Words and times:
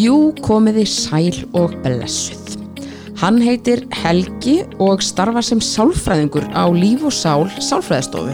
Jú 0.00 0.30
komiði 0.40 0.86
sæl 0.88 1.42
og 1.58 1.74
blessuð. 1.84 2.54
Hann 3.20 3.40
heitir 3.42 3.82
Helgi 4.00 4.62
og 4.80 5.02
starfar 5.04 5.44
sem 5.44 5.60
sálfræðingur 5.60 6.46
á 6.56 6.64
Líf 6.72 7.02
og 7.04 7.12
Sál 7.12 7.50
sálfræðistofu. 7.60 8.32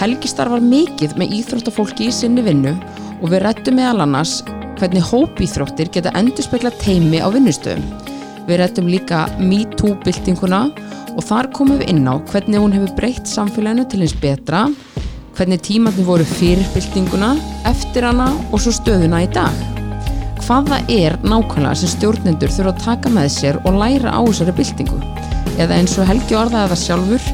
Helgi 0.00 0.30
starfar 0.32 0.64
mikið 0.64 1.14
með 1.20 1.36
íþróttafólki 1.36 2.08
í 2.08 2.14
sinni 2.16 2.42
vinnu 2.42 2.72
og 3.20 3.28
við 3.28 3.44
rættum 3.44 3.78
meðal 3.78 4.02
annars 4.06 4.40
hvernig 4.80 5.06
hópíþróttir 5.12 5.92
geta 5.94 6.14
endurspegla 6.18 6.72
teimi 6.82 7.20
á 7.22 7.28
vinnustöðum. 7.30 7.84
Við 8.48 8.62
rættum 8.62 8.90
líka 8.90 9.26
MeToo-byltinguna 9.38 10.64
og 11.12 11.26
þar 11.28 11.52
komum 11.54 11.78
við 11.78 11.92
inn 11.92 12.08
á 12.08 12.18
hvernig 12.32 12.64
hún 12.64 12.74
hefur 12.74 12.96
breytt 12.98 13.30
samfélaginu 13.30 13.86
til 13.92 14.02
eins 14.02 14.16
betra, 14.24 14.64
hvernig 15.36 15.62
tímatni 15.62 16.08
voru 16.08 16.26
fyrir 16.26 16.66
byltinguna, 16.74 17.36
eftir 17.70 18.08
hana 18.08 18.32
og 18.50 18.58
svo 18.64 18.74
stöðuna 18.74 19.28
í 19.28 19.30
dag 19.36 19.79
hvað 20.50 20.66
það 20.66 20.88
er 20.90 21.14
nákvæmlega 21.30 21.78
sem 21.78 21.90
stjórnendur 21.92 22.50
þurfa 22.50 22.70
að 22.72 22.80
taka 22.82 23.10
með 23.14 23.26
sér 23.30 23.58
og 23.68 23.76
læra 23.78 24.10
á 24.10 24.20
þessari 24.26 24.54
byltingu. 24.58 24.96
Eða 25.62 25.76
eins 25.76 25.94
og 25.94 26.08
Helgi 26.08 26.34
orðaði 26.34 26.72
það 26.72 26.80
sjálfur, 26.80 27.28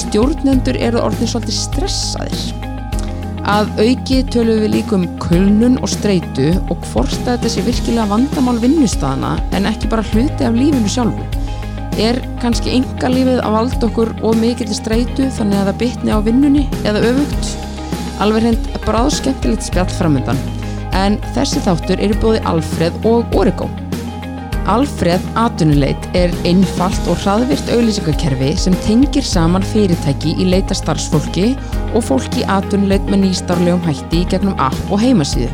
stjórnendur 0.00 0.78
eru 0.86 1.02
orðin 1.04 1.28
svolítið 1.28 1.58
stressaðir. 1.58 2.46
Að 3.52 3.68
auki 3.76 4.22
tölum 4.32 4.64
við 4.64 4.72
líka 4.72 4.96
um 4.96 5.04
kulnun 5.20 5.76
og 5.84 5.92
streitu 5.92 6.48
og 6.72 6.80
hvort 6.94 7.12
að 7.26 7.34
þetta 7.34 7.52
sé 7.52 7.66
virkilega 7.68 8.08
vandamál 8.14 8.56
vinnustafana 8.64 9.36
en 9.52 9.68
ekki 9.68 9.92
bara 9.92 10.08
hluti 10.14 10.48
af 10.48 10.56
lífinu 10.56 10.96
sjálfu. 10.96 11.28
Er 12.00 12.24
kannski 12.40 12.72
enga 12.78 13.12
lífið 13.12 13.44
að 13.44 13.58
valda 13.60 13.90
okkur 13.90 14.16
og 14.24 14.40
mikill 14.40 14.72
streitu 14.72 15.28
þannig 15.36 15.60
að 15.60 15.74
það 15.74 15.80
bytni 15.84 16.16
á 16.16 16.18
vinnunni 16.24 16.68
eða 16.88 17.04
öfugt? 17.12 17.56
Alveg 18.24 18.48
hreint 18.48 18.76
bráð 18.88 19.18
skemmtilegt 19.20 19.68
spjall 19.68 19.92
framöndan 20.00 20.55
en 20.96 21.18
þessi 21.36 21.62
þáttur 21.64 22.02
eru 22.02 22.16
búið 22.22 22.48
Alfred 22.50 22.96
og 23.08 23.36
Origo. 23.36 23.68
Alfred 24.66 25.22
Atunuleit 25.38 26.08
er 26.18 26.32
einfalt 26.48 27.06
og 27.10 27.20
hraðvirt 27.22 27.68
auðlýsingakerfi 27.70 28.48
sem 28.58 28.74
tengir 28.82 29.22
saman 29.26 29.62
fyrirtæki 29.70 30.34
í 30.42 30.48
leita 30.50 30.74
starfsfólki 30.74 31.52
og 31.92 32.02
fólki 32.08 32.42
atunuleit 32.50 33.06
með 33.06 33.28
nýstárlegum 33.28 33.86
hætti 33.86 34.24
í 34.24 34.26
gegnum 34.32 34.58
app 34.58 34.90
og 34.90 34.98
heimasíðu. 35.04 35.52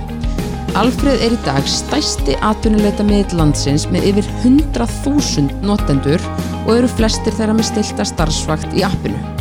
Alfred 0.80 1.20
er 1.20 1.34
í 1.36 1.40
dag 1.44 1.68
stæsti 1.68 2.38
atunuleita 2.48 3.04
miðl 3.04 3.36
landsins 3.42 3.84
með 3.92 4.08
yfir 4.14 4.32
100.000 4.40 5.60
notendur 5.68 6.24
og 6.62 6.74
eru 6.78 6.88
flestir 6.96 7.36
þeirra 7.36 7.58
með 7.60 7.68
stilta 7.74 8.08
starfsvakt 8.08 8.72
í 8.80 8.88
appinu. 8.88 9.31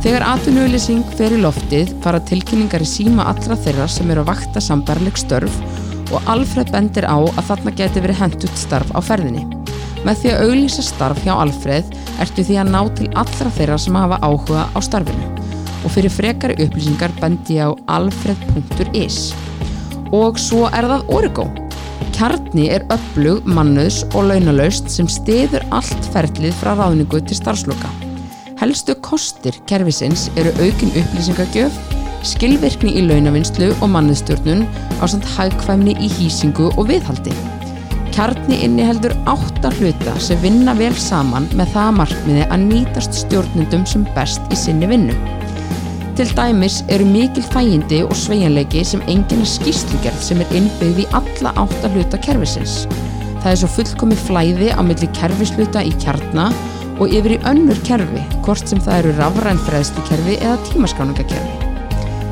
Þegar 0.00 0.24
atvinnuauðlýsing 0.24 1.02
fer 1.18 1.34
í 1.36 1.38
loftið 1.42 1.90
fara 2.00 2.22
tilkynningar 2.24 2.80
í 2.80 2.86
síma 2.88 3.26
allra 3.28 3.56
þeirra 3.60 3.88
sem 3.92 4.08
eru 4.08 4.22
að 4.22 4.30
vakta 4.30 4.62
sambarleg 4.64 5.18
störf 5.20 5.58
og 6.10 6.30
Alfred 6.32 6.72
bendir 6.72 7.04
á 7.04 7.20
að 7.20 7.44
þarna 7.50 7.74
geti 7.76 8.00
verið 8.00 8.22
hendut 8.22 8.56
starf 8.56 8.88
á 8.96 9.00
ferðinni. 9.04 9.44
Með 10.06 10.22
því 10.22 10.32
að 10.32 10.42
auðlýsa 10.46 10.86
starf 10.88 11.20
hjá 11.26 11.34
Alfred 11.36 11.92
ertu 12.24 12.46
því 12.48 12.58
að 12.62 12.72
ná 12.72 12.80
til 12.96 13.10
allra 13.12 13.52
þeirra 13.58 13.78
sem 13.84 14.00
hafa 14.00 14.20
áhuga 14.24 14.64
á 14.72 14.78
starfinu 14.88 15.30
og 15.84 15.92
fyrir 15.92 16.16
frekari 16.16 16.56
upplýsingar 16.64 17.12
bendi 17.20 17.60
á 17.60 17.68
alfred.is 17.92 19.22
og 20.16 20.40
svo 20.40 20.66
er 20.72 20.88
það 20.88 21.08
Origo. 21.12 21.50
Kjarni 22.16 22.70
er 22.72 22.88
öflug, 22.92 23.44
mannuðs 23.44 24.02
og 24.10 24.32
launalaust 24.32 24.88
sem 24.92 25.08
stiður 25.08 25.64
allt 25.68 26.14
ferlið 26.14 26.56
frá 26.56 26.72
ráðningu 26.74 27.20
til 27.20 27.36
starfsloka. 27.36 28.09
Helstu 28.60 28.92
kostir 29.00 29.56
kerfisins 29.64 30.26
eru 30.36 30.50
aukin 30.60 30.90
upplýsingagjöf, 31.00 31.76
skilvirkni 32.28 32.90
í 33.00 33.06
launavinnslu 33.06 33.70
og 33.78 33.88
manniðstjórnun 33.94 34.66
á 35.00 35.04
samt 35.08 35.24
hagkvæmni 35.32 35.94
í 35.96 36.10
hýsingu 36.18 36.66
og 36.74 36.90
viðhaldi. 36.90 37.32
Kjarni 38.12 38.58
inniheldur 38.66 39.14
átta 39.32 39.70
hluta 39.78 40.12
sem 40.20 40.42
vinna 40.44 40.74
vel 40.76 40.92
saman 40.92 41.46
með 41.56 41.72
það 41.72 41.96
markmiði 42.02 42.42
að 42.52 42.66
nýtast 42.66 43.16
stjórnundum 43.22 43.86
sem 43.88 44.04
best 44.18 44.52
í 44.52 44.58
sinni 44.60 44.90
vinnu. 44.90 45.16
Til 46.18 46.28
dæmis 46.36 46.82
eru 46.92 47.06
mikil 47.08 47.46
þægindi 47.54 48.02
og 48.04 48.12
sveianleiki 48.12 48.82
sem 48.84 49.00
enginn 49.08 49.46
skýrslugerð 49.48 50.20
sem 50.26 50.42
er 50.44 50.52
innbyggð 50.58 51.00
í 51.06 51.08
alla 51.16 51.54
átta 51.64 51.88
hluta 51.94 52.20
kerfisins. 52.28 52.82
Það 53.40 53.54
er 53.54 53.62
svo 53.62 53.72
fullkomi 53.78 54.20
flæði 54.26 54.68
á 54.76 54.84
milli 54.84 55.08
kerfisluta 55.16 55.80
í 55.80 55.94
kjarna 56.04 56.50
og 57.00 57.14
yfir 57.16 57.38
í 57.38 57.40
önnur 57.48 57.80
kerfi, 57.86 58.22
hvort 58.44 58.68
sem 58.68 58.80
það 58.84 59.00
eru 59.00 59.16
rafrænfræðslukerfi 59.18 60.36
eða 60.38 60.58
tímaskáningakerfi. 60.68 61.60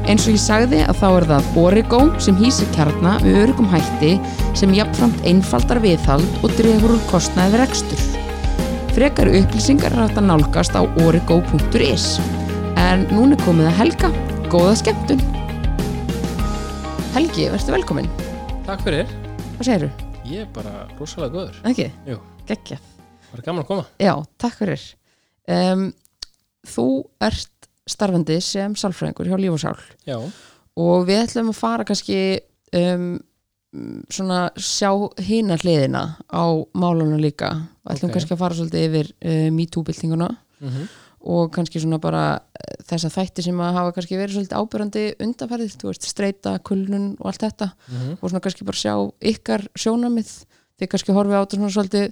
Eins 0.09 0.25
og 0.25 0.33
ég 0.33 0.41
sagði 0.41 0.79
að 0.89 1.01
þá 1.03 1.09
er 1.09 1.27
það 1.29 1.49
Origo 1.61 1.99
sem 2.25 2.37
hýsir 2.39 2.69
kjarnar 2.73 3.25
með 3.25 3.43
örugum 3.43 3.69
hætti 3.69 4.15
sem 4.57 4.73
jafnframt 4.73 5.21
einfaldar 5.29 5.83
viðhald 5.85 6.39
og 6.41 6.55
drefur 6.57 6.95
úr 6.95 7.05
kostnaði 7.11 7.57
við 7.57 7.63
rekstur. 7.65 8.07
Frekar 8.97 9.29
upplýsingar 9.29 9.93
er 9.93 10.07
hægt 10.07 10.21
að 10.23 10.31
nálgast 10.31 10.77
á 10.77 10.83
origo.is. 11.05 12.09
En 12.81 13.05
núna 13.13 13.37
komið 13.45 13.69
að 13.69 13.79
Helga. 13.83 14.13
Góða 14.49 14.75
skemmtun! 14.81 15.21
Helgi, 17.13 17.51
verður 17.53 17.77
velkominn. 17.77 18.13
Takk 18.65 18.87
fyrir. 18.89 19.17
Hvað 19.59 19.69
segir 19.69 19.89
þú? 19.89 20.13
Ég 20.29 20.45
er 20.47 20.53
bara 20.57 20.87
rosalega 20.97 21.35
góður. 21.37 21.65
Ekki? 21.69 21.93
Jú. 22.09 22.23
Geggjað. 22.49 22.88
Er 23.37 23.43
gaman 23.45 23.63
að 23.65 23.69
koma. 23.69 23.87
Já, 24.01 24.15
takk 24.41 24.57
fyrir. 24.63 24.83
Um, 25.49 25.89
þú 26.69 26.87
ert 27.25 27.69
starfandi 27.89 28.37
sem 28.45 28.75
sálfræðingur 28.77 29.31
hjá 29.31 29.39
Líf 29.41 29.55
og 29.57 29.61
Sál 29.63 29.79
Já. 30.05 30.19
og 30.77 31.07
við 31.09 31.23
ætlum 31.25 31.49
að 31.55 31.57
fara 31.57 31.87
kannski 31.89 32.19
um, 32.77 33.15
svona 34.13 34.49
sjá 34.61 34.91
hína 35.25 35.57
hliðina 35.61 36.03
á 36.29 36.45
málunum 36.77 37.21
líka 37.21 37.49
og 37.85 37.95
ætlum 37.95 38.11
Ok. 38.11 38.17
kannski 38.19 38.35
að 38.37 38.43
fara 38.43 38.59
svolítið 38.59 38.87
yfir 38.89 39.13
uh, 39.25 39.51
MeToo-byltinguna 39.57 40.31
Mm 40.61 40.89
og 41.29 41.49
kannski 41.51 41.81
svona 41.83 41.99
bara 42.01 42.39
uh, 42.39 42.75
þessa 42.87 43.09
þætti 43.11 43.43
sem 43.43 43.59
að 43.61 43.75
hafa 43.75 43.91
kannski 43.97 44.17
verið 44.17 44.37
svolítið 44.37 44.61
ábyrrandi 44.61 45.01
undanferðið, 45.25 45.73
þú 45.81 45.89
veist, 45.91 46.05
streyta, 46.07 46.53
kulnun 46.65 47.09
og 47.19 47.27
allt 47.33 47.43
þetta 47.43 47.67
Mhm. 47.91 48.13
og 48.23 48.31
svona 48.31 48.41
kannski 48.45 48.65
bara 48.65 48.79
sjá 48.79 48.95
ykkar 49.33 49.65
sjónamið 49.75 50.31
þið 50.79 50.89
kannski 50.93 51.13
horfið 51.17 51.35
á 51.35 51.43
þetta 51.43 51.59
svona 51.59 51.75
svolítið 51.75 52.07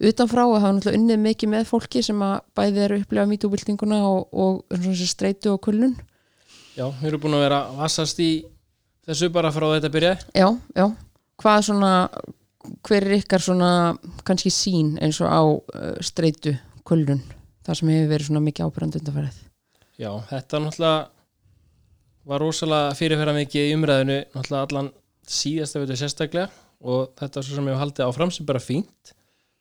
utanfrá 0.00 0.46
og 0.48 0.56
hafa 0.58 0.72
náttúrulega 0.76 1.00
unnið 1.00 1.20
mikið 1.26 1.52
með 1.54 1.66
fólki 1.68 2.02
sem 2.04 2.22
að 2.24 2.36
bæði 2.56 2.82
eru 2.86 2.98
upplega 3.02 3.28
mítúbildinguna 3.30 3.98
og, 4.08 4.28
og 4.32 4.96
streytu 5.04 5.52
og 5.54 5.60
kulnun 5.66 5.96
Já, 6.78 6.86
við 7.00 7.08
erum 7.10 7.22
búin 7.24 7.36
að 7.36 7.44
vera 7.44 7.60
vassast 7.76 8.20
í 8.22 8.30
þessu 9.08 9.28
bara 9.34 9.50
frá 9.52 9.66
þetta 9.74 9.90
byrjaði. 9.92 10.30
já, 10.38 10.48
já, 10.76 10.86
hvað 11.42 11.66
svona 11.68 11.92
hver 12.86 13.06
er 13.08 13.18
ykkar 13.18 13.44
svona 13.44 13.70
kannski 14.24 14.52
sín 14.54 14.94
eins 15.02 15.20
og 15.24 15.28
á 15.28 15.42
uh, 15.42 15.94
streytu 16.04 16.54
kulnun, 16.86 17.22
það 17.66 17.80
sem 17.80 17.92
hefur 17.92 18.12
verið 18.14 18.30
svona 18.30 18.44
mikið 18.46 18.68
ábyrjandi 18.68 19.00
undanferðið 19.02 19.40
Já, 20.00 20.10
þetta 20.30 20.62
náttúrulega 20.64 21.00
var 22.30 22.40
rosalega 22.40 22.96
fyrirferða 22.96 23.36
mikið 23.36 23.68
í 23.68 23.76
umræðinu 23.76 24.18
náttúrulega 24.32 24.66
allan 24.68 24.90
síðasta 25.28 25.80
veitu 25.82 25.96
sérstaklega 26.00 26.48
og 26.80 27.10
þetta 27.20 27.40
er 27.40 27.46
svo 27.46 27.58
sem 27.58 27.68
ég 27.68 27.74
hef 27.76 27.82
haldið 27.84 28.06
áfram 28.06 28.30
sem 28.32 28.46
bara 28.48 28.62
fínt. 28.62 29.12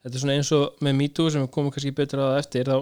Þetta 0.04 0.16
er 0.16 0.22
svona 0.24 0.36
eins 0.40 0.52
og 0.56 0.80
með 0.86 0.96
MeToo 1.02 1.30
sem 1.34 1.44
við 1.44 1.52
komum 1.52 1.72
kannski 1.76 1.92
betur 1.96 2.22
að 2.24 2.30
það 2.34 2.42
eftir 2.44 2.70
þá 2.72 2.78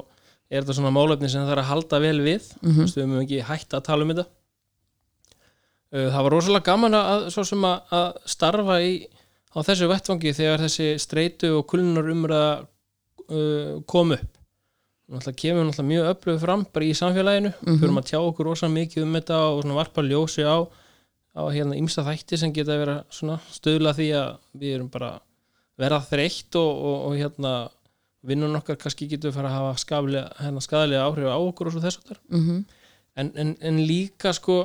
er 0.48 0.62
þetta 0.64 0.76
svona 0.78 0.92
málefni 0.94 1.30
sem 1.34 1.42
það 1.48 1.54
er 1.56 1.62
að 1.64 1.70
halda 1.72 2.00
vel 2.04 2.18
við. 2.22 2.50
Mm 2.62 2.78
veist, 2.84 2.98
við 2.98 3.04
höfum 3.08 3.22
ekki 3.24 3.40
hægt 3.48 3.74
að 3.74 3.86
tala 3.90 4.06
um 4.06 4.12
þetta. 4.14 4.28
Það 5.92 6.24
var 6.26 6.34
rosalega 6.36 6.68
gaman 6.68 6.96
að, 7.00 7.28
svo 7.32 7.44
sem 7.48 7.64
að, 7.68 7.94
að 7.96 8.08
starfa 8.28 8.76
í, 8.84 8.96
á 9.56 9.60
þessu 9.64 9.88
vettfangi 9.88 10.34
þegar 10.36 10.64
þessi 10.66 10.88
streitu 11.00 11.52
og 11.56 11.64
kulnunar 11.72 12.10
umræða 12.12 12.50
uh, 12.60 13.78
kom 13.88 14.12
upp. 14.18 14.34
Náttúrulega 15.08 15.40
kemur 15.40 15.64
náttúrulega 15.70 15.88
mjög 15.94 16.10
öflögu 16.12 16.42
fram 16.44 16.66
bara 16.76 16.86
í 16.90 16.96
samfélaginu, 17.00 17.54
Mhm. 17.64 17.78
fyrir 17.80 17.96
að 18.02 18.10
tjá 18.10 18.20
okkur 18.20 18.50
rosalega 18.52 18.76
mikið 18.82 19.06
um 19.08 19.16
þetta 19.16 19.38
og 19.54 19.62
svona 19.64 19.80
varpa 19.80 20.04
ljósi 20.04 20.44
á 20.44 20.58
á 21.38 21.44
hérna 21.54 21.78
ymsta 21.80 22.04
þætti 22.04 22.38
sem 22.42 22.52
geta 22.52 22.76
verið 22.82 23.04
svona 23.14 23.40
stöðla 23.54 23.94
því 23.96 24.08
að 24.20 24.30
við 24.60 24.76
erum 24.76 24.90
bara 24.92 25.14
verða 25.78 26.00
þreytt 26.10 26.58
og, 26.60 26.72
og, 26.90 26.98
og 27.10 27.18
hérna 27.20 27.54
vinnun 28.28 28.58
okkar 28.60 28.80
kannski 28.82 29.08
getur 29.12 29.34
fara 29.36 29.52
að 29.52 29.60
hafa 29.60 29.84
skaflega, 29.84 30.26
hérna, 30.42 30.64
skadalega 30.64 31.06
áhrif 31.06 31.30
á 31.30 31.38
okkur 31.38 31.70
og 31.70 31.76
svo 31.76 31.84
þess 31.84 32.02
að 32.02 32.18
-hmm. 32.30 32.64
en, 33.16 33.32
en, 33.36 33.56
en 33.62 33.86
líka 33.88 34.34
sko 34.34 34.58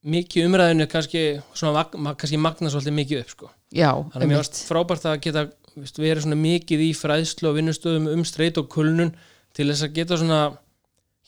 mikið 0.00 0.48
umræðinu 0.48 0.86
kannski 0.88 1.40
svona, 1.54 1.84
kannski 2.14 2.40
magna 2.40 2.70
svolítið 2.70 2.96
mikið 2.96 3.20
upp 3.20 3.30
sko. 3.30 3.50
já, 3.72 3.90
þannig 4.12 4.24
að 4.24 4.28
mér 4.28 4.40
varst 4.40 4.62
frábært 4.68 5.04
að 5.04 5.20
geta 5.20 5.48
veist, 5.76 5.98
verið 5.98 6.24
svona 6.24 6.40
mikið 6.40 6.80
í 6.80 6.90
fræðslu 6.96 7.50
og 7.50 7.58
vinnustöðum 7.58 8.08
um 8.14 8.24
streit 8.24 8.58
og 8.58 8.68
kulnun 8.68 9.14
til 9.54 9.68
þess 9.68 9.86
að 9.86 9.94
geta 9.98 10.16
svona 10.16 10.40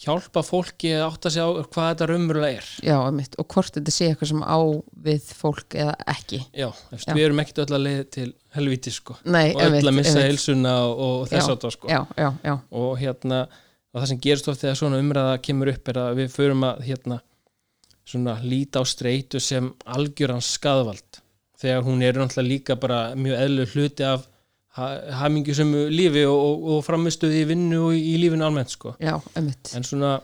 hjálpa 0.02 0.42
fólki 0.42 0.92
að 0.96 1.04
átta 1.06 1.30
sig 1.32 1.44
á 1.44 1.48
hvað 1.62 1.88
þetta 1.88 2.08
raunverulega 2.10 2.60
er 2.60 2.70
já, 2.82 2.94
einmitt. 2.98 3.36
og 3.38 3.48
hvort 3.54 3.76
þetta 3.76 3.94
sé 3.94 4.08
eitthvað 4.10 4.32
sem 4.32 4.42
á 4.42 4.58
við 5.06 5.32
fólk 5.38 5.76
eða 5.78 5.96
ekki 6.12 6.40
já, 6.50 6.68
veist, 6.90 7.08
Já. 7.08 7.14
við 7.14 7.26
erum 7.28 7.42
ekkert 7.42 7.62
öll 7.64 7.76
að 7.78 7.84
leið 7.86 8.02
til 8.16 8.28
helviti 8.52 8.92
sko. 8.92 9.16
Nei, 9.24 9.52
og 9.54 9.60
öll 9.62 9.68
einmitt, 9.68 9.88
að 9.88 9.98
missa 10.00 10.24
heilsuna 10.26 10.72
og, 10.88 11.02
og 11.06 11.28
þess 11.30 11.52
að 11.52 11.60
það 11.64 11.76
sko. 11.76 12.00
og 12.82 12.96
hérna 13.00 13.44
og 13.92 14.00
það 14.00 14.08
sem 14.10 14.22
gerist 14.24 14.48
oft 14.48 14.64
þegar 14.64 14.80
svona 14.80 15.00
umræða 15.02 15.38
kemur 15.44 15.72
upp 15.72 15.92
er 15.92 16.00
að 16.02 16.18
við 16.22 16.34
förum 16.34 16.66
að 16.66 16.82
hérna 16.88 17.20
svona 18.08 18.36
líta 18.42 18.82
á 18.82 18.84
streitu 18.88 19.40
sem 19.40 19.70
algjöran 19.86 20.42
skaðvald 20.44 21.22
þegar 21.62 21.86
hún 21.86 22.02
er 22.02 22.18
náttúrulega 22.18 22.48
líka 22.48 22.76
bara 22.80 23.02
mjög 23.14 23.44
eðlu 23.44 23.66
hluti 23.74 24.06
af 24.06 24.26
hamingjusömu 24.76 25.86
lífi 25.92 26.24
og, 26.24 26.36
og, 26.36 26.68
og 26.76 26.84
framistuði 26.86 27.42
í 27.42 27.48
vinnu 27.50 27.80
og 27.88 27.96
í 27.96 28.14
lífinu 28.20 28.46
almennt 28.46 28.72
sko. 28.72 28.94
já, 29.00 29.18
einmitt. 29.36 29.72
En 29.76 29.84
svona 29.84 30.20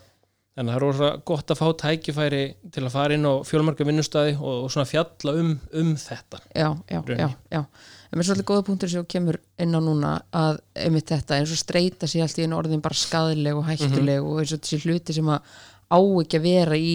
en 0.58 0.66
það 0.66 0.74
er 0.74 0.82
rosa 0.82 1.10
gott 1.28 1.52
að 1.52 1.60
fá 1.60 1.68
tækifæri 1.84 2.42
til 2.74 2.82
að 2.82 2.94
fara 2.96 3.14
inn 3.14 3.28
á 3.28 3.32
fjölmarka 3.46 3.86
vinnustæði 3.86 4.34
og, 4.40 4.64
og 4.64 4.72
svona 4.74 4.88
fjalla 4.90 5.34
um, 5.38 5.52
um 5.82 5.92
þetta. 6.00 6.40
Já, 6.50 6.68
já, 6.90 6.98
Rauninni. 6.98 7.20
já, 7.22 7.28
já. 7.54 7.62
En 8.08 8.16
mér 8.16 8.24
er 8.24 8.28
svolítið 8.30 8.48
góða 8.48 8.64
punktur 8.64 8.90
sem 8.90 9.06
kemur 9.12 9.36
inn 9.60 9.76
á 9.76 9.80
núna 9.84 10.14
að 10.32 10.62
einmitt 10.80 11.12
þetta 11.12 11.38
eins 11.38 11.52
og 11.52 11.60
streyta 11.60 12.08
sér 12.08 12.24
allt 12.24 12.40
í 12.40 12.46
einu 12.46 12.56
orðin 12.56 12.82
bara 12.82 12.96
skadaleg 12.96 13.58
og 13.58 13.66
hættuleg 13.68 14.24
og 14.24 14.40
eins 14.40 14.54
og 14.56 14.62
þessi 14.64 14.80
hluti 14.86 15.16
sem 15.18 15.28
að 15.28 15.58
á 15.92 15.98
ekki 16.00 16.40
að 16.40 16.46
vera 16.48 16.78
í 16.80 16.94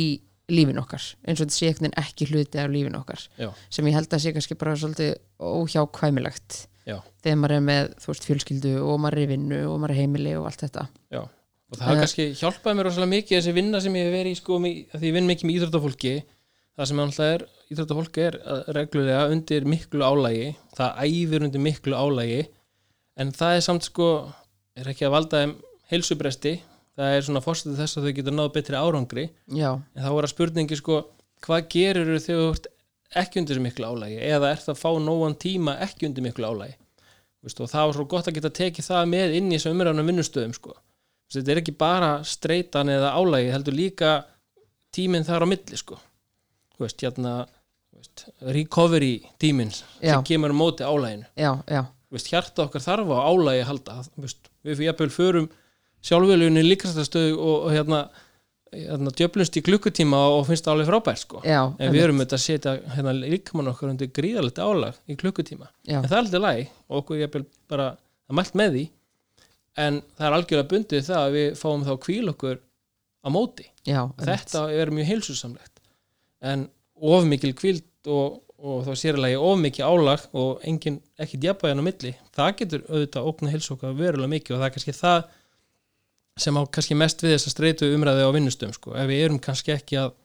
lífin 0.51 0.81
okkar 0.81 1.05
eins 1.23 1.39
og 1.39 1.45
þetta 1.45 1.55
sé 1.55 1.91
ekki 2.01 2.27
hluti 2.31 2.59
af 2.59 2.71
lífin 2.73 2.97
okkar 2.97 3.21
já, 3.39 3.47
sem 3.71 3.87
ég 3.87 3.95
held 3.95 4.11
að 4.11 4.25
sé 4.25 4.33
kannski 4.35 4.57
bara 4.59 4.75
svolítið 4.75 5.13
óhjákvæmilegt 5.39 6.63
já, 6.89 6.97
þegar 7.23 7.39
maður 7.41 7.55
er 7.57 7.63
með 7.69 7.93
veist 8.07 8.27
fjölskyldu 8.27 8.73
og 8.83 8.99
maður 9.03 9.17
er 9.19 9.23
í 9.23 9.31
vinnu 9.33 9.59
og 9.71 9.79
maður 9.81 9.95
er 9.95 10.01
heimili 10.01 10.35
og 10.39 10.45
allt 10.49 10.63
þetta. 10.65 10.87
Já. 11.13 11.21
Og 11.73 11.77
það 11.79 11.87
har 11.87 11.95
Eh. 11.95 12.01
kannski 12.03 12.25
hjálpað 12.37 12.75
mér 12.77 12.85
rosalega 12.89 13.11
mikið 13.15 13.37
þessi 13.39 13.53
vinna 13.57 13.79
sem 13.81 13.95
ég 13.97 14.05
hef 14.05 14.13
verið 14.13 14.31
í 14.35 14.37
sko, 14.37 14.59
því 14.61 15.07
ég 15.09 15.13
vinn 15.15 15.29
mikið 15.29 15.47
með 15.49 15.55
íþróttafólki. 15.57 16.15
Það 16.77 16.87
sem 16.89 16.99
alltaf 16.99 17.25
er, 17.33 17.45
íþróttafólki 17.73 18.21
er 18.27 18.35
uh, 18.41 18.63
reglulega 18.73 19.23
undir 19.29 19.65
miklu 19.69 20.01
álægi 20.05 20.55
það 20.77 21.01
æfir 21.05 21.43
undir 21.47 21.61
miklu 21.61 21.93
álægi 21.97 22.39
en 23.17 23.31
það 23.31 23.55
er 23.57 23.61
samt 23.65 23.83
sko 23.85 24.07
er 24.77 24.89
ekki 24.89 25.05
að 25.05 25.13
valda 25.13 25.41
þeim 25.43 25.55
heilsubresti. 25.91 26.53
Það 26.97 27.15
er 27.17 27.25
svona 27.25 27.41
fórstæði 27.45 27.77
þess 27.77 27.97
að 27.97 28.07
þau 28.07 28.13
getur 28.19 28.33
náð 28.37 28.51
betri 28.53 28.77
árangri. 28.77 29.25
Já, 29.53 29.69
en 29.73 30.01
þá 30.05 30.09
er 30.13 30.25
að 30.27 30.33
spurningi 30.33 30.77
sko 30.77 30.99
hvað 31.45 31.67
gerir 31.73 32.09
þau 32.13 32.25
þegar 32.25 32.41
þú 32.43 32.49
ert 32.53 32.67
ekki 33.19 33.41
undir 33.41 33.59
miklu 33.63 33.89
álægi 33.89 34.21
eða 34.29 34.53
ert 34.53 34.69
að 34.71 34.79
fá 34.79 34.89
nógan 35.01 35.35
tíma 35.39 35.77
ekki 35.85 36.07
undir 36.09 36.25
miklu 36.25 36.49
álægi 36.49 36.77
og 37.43 37.69
það 37.69 37.87
var 37.89 37.97
svo 37.97 38.05
gott 38.07 38.29
að 38.29 38.37
geta 38.37 38.53
tekið 38.55 38.87
það 38.87 39.09
með 39.11 39.33
inn 39.39 39.49
í 39.51 39.57
þessu 39.57 39.73
umræðanum 39.73 40.09
vinnustöðum 40.09 40.53
sko. 40.55 40.77
Þetta 41.33 41.51
er 41.51 41.59
ekki 41.59 41.73
bara 41.75 42.11
streitan 42.23 42.91
eða 42.93 43.09
álægi 43.17 43.49
heldur 43.51 43.75
líka 43.75 44.11
tíminn 44.95 45.25
þar 45.27 45.43
á 45.43 45.47
milli 45.51 45.79
sko. 45.79 45.97
Veist, 46.79 47.03
hérna 47.03 47.33
veist, 47.93 48.25
recovery 48.55 49.17
tíminn 49.41 49.73
sem 49.73 50.23
kemur 50.27 50.53
á 50.53 50.55
móti 50.57 50.85
álæginu 50.87 51.27
já, 51.37 51.51
já, 51.69 51.83
veist, 52.13 52.29
hjarta 52.31 52.65
okkar 52.65 52.83
þarf 52.83 53.11
á 53.13 53.19
álægi 53.29 53.63
að 53.63 53.69
halda 53.69 53.97
við 54.23 54.35
fyrir 54.63 54.87
jafnvel 54.89 55.11
förum 55.13 55.49
sjálfveluginni 56.03 56.63
líkastastöðu 56.65 57.35
og, 57.37 57.67
og 57.67 57.75
hérna, 57.75 58.01
djöflumst 58.73 59.57
í 59.59 59.63
klukkutíma 59.65 60.19
og 60.33 60.45
finnst 60.47 60.65
það 60.65 60.75
alveg 60.75 60.89
frábært 60.89 61.21
sko. 61.21 61.41
já 61.45 61.61
en 61.77 61.93
við 61.93 62.03
erum 62.03 62.21
auðvitað 62.21 62.39
að 62.39 62.43
setja 62.43 62.73
hérna, 62.95 63.13
líkamann 63.21 63.71
okkar 63.71 63.93
undir 63.93 64.11
gríðalegt 64.13 64.59
álag 64.59 64.99
í 65.07 65.17
klukkutíma. 65.19 65.69
Já, 65.87 65.99
en 65.99 66.09
það 66.09 66.17
er 66.17 66.21
alltaf 66.23 66.43
læg 66.45 66.61
og 66.89 66.99
okkur 67.01 67.21
jafnvel 67.21 67.45
bara 67.71 67.89
að 68.29 68.37
mælt 68.39 68.59
með 68.59 68.77
því. 68.77 68.85
En 69.83 69.99
það 70.17 70.27
er 70.27 70.37
algjörlega 70.37 70.71
bundið 70.73 71.05
það 71.09 71.23
að 71.23 71.35
við 71.37 71.49
fáum 71.59 71.85
þá 71.87 71.93
kvíl 72.05 72.31
okkur 72.33 72.61
á 73.23 73.27
móti. 73.33 73.67
Já, 73.87 74.01
þetta 74.21 74.63
er 74.71 74.93
mjög 74.93 75.11
heilsusamlegt. 75.11 75.83
En 76.43 76.67
of 77.03 77.27
mikil 77.27 77.53
kvíld 77.57 78.11
og, 78.11 78.41
og 78.63 78.83
þá 78.87 78.93
sérlega 78.99 79.39
of 79.39 79.59
mikil 79.59 79.87
álag 79.87 80.27
og 80.37 80.63
engin, 80.67 80.99
ekki 81.19 81.39
djabæðan 81.41 81.83
á 81.83 81.87
milli 81.87 82.13
það 82.35 82.51
getur 82.61 82.85
auðvitað 82.89 83.29
ógna 83.31 83.53
heilsu 83.53 83.73
okkar 83.75 83.97
verulega 83.97 84.33
mikið 84.33 84.55
og 84.55 84.61
það 84.61 84.67
er 84.67 84.75
kannski 84.77 84.95
það 84.97 85.25
sem 86.39 86.57
á 86.57 86.61
kannski 86.65 86.97
mest 86.97 87.23
við 87.23 87.35
þess 87.35 87.49
að 87.49 87.55
streitu 87.55 87.89
umræði 87.93 88.25
á 88.25 88.35
vinnustöðum 88.35 88.75
sko, 88.77 88.95
ef 88.97 89.09
við 89.09 89.25
erum 89.25 89.41
kannski 89.43 89.75
ekki 89.75 89.99
að 90.01 90.15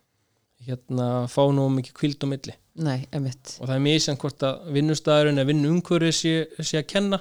hérna, 0.69 1.27
fá 1.31 1.43
nú 1.55 1.69
mikið 1.73 1.97
kvíld 1.97 2.25
á 2.25 2.27
milli. 2.31 2.55
Nei, 2.79 3.09
og 3.11 3.67
það 3.67 3.75
er 3.75 3.83
misjan 3.83 4.19
hvort 4.21 4.45
að 4.47 4.69
vinnustæðurinn 4.77 5.41
eða 5.41 5.51
vinnumhverfið 5.51 6.15
sé, 6.15 6.35
sé 6.63 6.81
að 6.81 6.91
kenna 6.93 7.19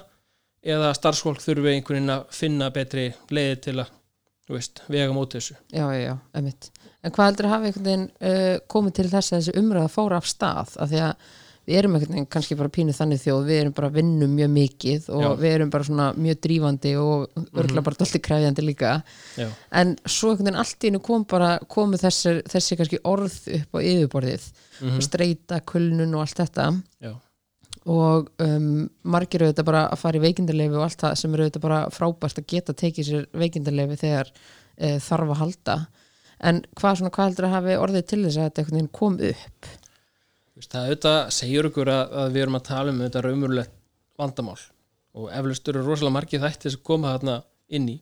eða 0.62 0.92
starfsfólk 0.94 1.42
þurfi 1.42 1.72
einhvern 1.72 1.98
veginn 1.98 2.14
að 2.14 2.26
finna 2.34 2.68
betri 2.74 3.08
leiði 3.34 3.56
til 3.66 3.76
að 3.82 3.94
veist, 4.48 4.82
vega 4.88 5.12
móti 5.12 5.38
þessu. 5.38 5.58
Já, 5.74 5.84
já, 5.92 6.00
já, 6.06 6.14
einmitt. 6.38 6.70
En 7.04 7.14
hvað 7.14 7.30
heldur 7.30 7.48
að 7.48 7.54
hafa 7.54 7.68
einhvern 7.68 7.88
veginn 7.88 8.06
uh, 8.08 8.54
komið 8.70 8.96
til 8.98 9.08
þess 9.12 9.32
að 9.32 9.38
þessi 9.38 9.56
umræða 9.60 9.92
fóra 9.92 10.20
af 10.22 10.28
stað? 10.30 10.74
Af 10.80 10.90
því 10.92 11.02
að 11.04 11.28
við 11.68 11.76
erum 11.82 11.96
einhvern 11.98 12.14
veginn 12.16 12.28
kannski 12.32 12.56
bara 12.56 12.72
pínu 12.72 12.94
þannig 12.96 13.20
þjóð, 13.20 13.42
við 13.50 13.58
erum 13.60 13.74
bara 13.76 13.90
að 13.90 13.98
vinna 13.98 14.28
mjög 14.32 14.50
mikið 14.54 15.08
og 15.12 15.22
Já. 15.24 15.28
við 15.42 15.54
erum 15.58 15.70
bara 15.74 15.86
svona 15.88 16.06
mjög 16.16 16.40
drífandi 16.46 16.92
og 17.02 17.42
örgla 17.60 17.82
bara 17.84 17.98
alltaf 17.98 18.22
krefjandi 18.24 18.64
líka. 18.64 18.92
Já, 19.36 19.48
en 19.82 19.94
svo 20.08 20.32
einhvern 20.32 20.48
veginn 20.48 20.60
allt 20.64 20.86
í 20.88 20.90
einu 20.92 21.02
kom 21.04 21.26
bara 21.28 21.50
komu 21.68 22.00
þessi, 22.00 22.38
þessi 22.48 22.78
kannski 22.80 23.00
orð 23.04 23.36
upp 23.60 23.76
á 23.76 23.78
yfirborðið, 23.84 24.48
Mhm. 24.78 25.00
streita, 25.02 25.60
kulnun 25.66 26.14
og 26.14 26.24
allt 26.24 26.38
þetta. 26.40 26.68
Já, 27.04 27.12
og 27.88 28.28
um, 28.44 28.88
margir 29.04 29.42
auðvitað 29.44 29.64
bara 29.68 29.82
að 29.88 29.98
fara 30.02 30.18
í 30.18 30.22
veikindarleifi 30.24 30.76
og 30.76 30.84
allt 30.84 31.02
það 31.02 31.14
sem 31.20 31.34
eru 31.34 31.46
auðvitað 31.46 31.64
bara 31.64 31.78
frábært 31.94 32.40
að 32.42 32.46
geta 32.52 32.74
tekið 32.76 33.06
sér 33.08 33.26
veikindarleifi 33.32 33.96
þegar 34.02 34.30
e, 34.76 34.98
þarf 35.02 35.32
að 35.32 35.40
halda. 35.42 35.76
En 36.40 36.60
hvað, 36.78 36.98
svona, 37.00 37.10
hvað 37.14 37.30
heldur 37.30 37.46
að 37.48 37.54
hafi 37.56 37.76
orðið 37.82 38.04
til 38.10 38.20
þess 38.26 38.38
að 38.38 38.50
þetta 38.58 38.82
kom 38.92 39.16
upp 39.30 39.70
það 40.64 40.88
auðvitað 40.88 41.18
segir 41.36 41.68
okkur 41.68 41.90
að, 41.92 42.16
að 42.22 42.32
við 42.34 42.42
erum 42.42 42.58
að 42.58 42.66
tala 42.68 42.92
um 42.92 43.02
þetta 43.04 43.22
raumurlegt 43.24 43.74
vandamál 44.18 44.58
og 45.18 45.30
eflaust 45.34 45.70
eru 45.70 45.84
rosalega 45.84 46.14
margið 46.14 46.44
þætti 46.44 46.72
sem 46.74 46.82
koma 46.86 47.14
þarna 47.14 47.36
inn 47.74 47.88
í. 47.90 47.96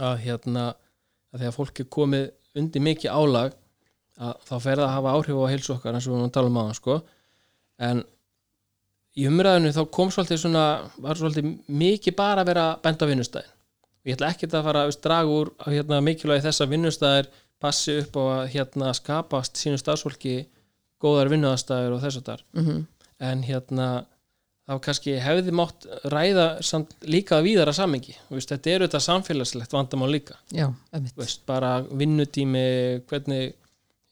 Að 0.00 0.22
hérna 0.24 0.68
að 1.30 1.42
þegar 1.42 1.56
fólk 1.56 1.82
er 1.82 1.90
komið 1.96 2.24
undir 2.60 2.84
mikið 2.84 3.14
álag 3.14 3.56
að 4.20 4.32
þá 4.46 4.54
fer 4.56 4.80
það 4.80 4.86
að 4.86 4.94
hafa 4.94 5.12
áhrif 5.16 5.40
á 5.40 5.50
heilsu 5.50 5.74
okkar 5.74 5.96
eins 5.96 6.06
og 6.06 6.12
við 6.12 6.18
erum 6.18 6.30
að 6.30 6.34
tala 6.36 6.50
um 6.50 6.58
aðan 6.62 6.78
sko. 6.78 6.96
En 7.80 8.02
í 9.16 9.26
umræðinu 9.30 9.72
þá 9.76 9.82
kom 9.96 10.12
svolítið 10.12 10.42
svona 10.42 10.64
var 11.00 11.18
svolítið 11.18 11.52
mikið 11.66 12.16
bara 12.18 12.44
að 12.44 12.52
vera 12.52 12.66
bent 12.82 13.02
á 13.02 13.10
vinnustæðin. 13.10 13.54
Og 14.00 14.10
ég 14.10 14.16
ætla 14.16 14.32
ekkert 14.32 14.56
að 14.56 14.66
fara 14.68 14.84
að 14.86 14.98
draga 15.04 15.36
úr 15.36 15.52
að 15.60 15.76
hérna, 15.76 16.00
mikilvægi 16.04 16.46
þess 16.46 16.64
að 16.64 16.74
vinnustæðir 16.74 17.30
passi 17.60 17.96
upp 18.00 18.16
á 18.16 18.22
að 18.24 18.44
hérna, 18.54 18.92
skapast 18.96 19.60
sínu 19.60 19.80
starfsfólki 19.80 20.36
góðar 21.00 21.32
vinnuðastæður 21.32 21.96
og 21.96 22.02
þess 22.04 22.22
að 22.22 22.32
þar 22.32 22.46
mm 22.56 22.80
en 23.20 23.44
hérna 23.44 23.86
þá 24.70 24.74
kannski 24.84 25.16
hefði 25.20 25.54
mátt 25.56 25.86
ræða 26.12 26.48
samt 26.64 26.92
líka 27.10 27.40
víðara 27.44 27.74
samengi 27.76 28.14
þetta 28.30 28.74
er 28.74 28.84
auðvitað 28.84 29.06
samfélagslegt 29.06 29.74
vandamál 29.74 30.12
líka. 30.12 30.38
Já, 30.54 30.70
veist, 31.18 31.42
bara 31.48 31.80
vinnutími 31.82 32.62
hvernig 33.10 33.56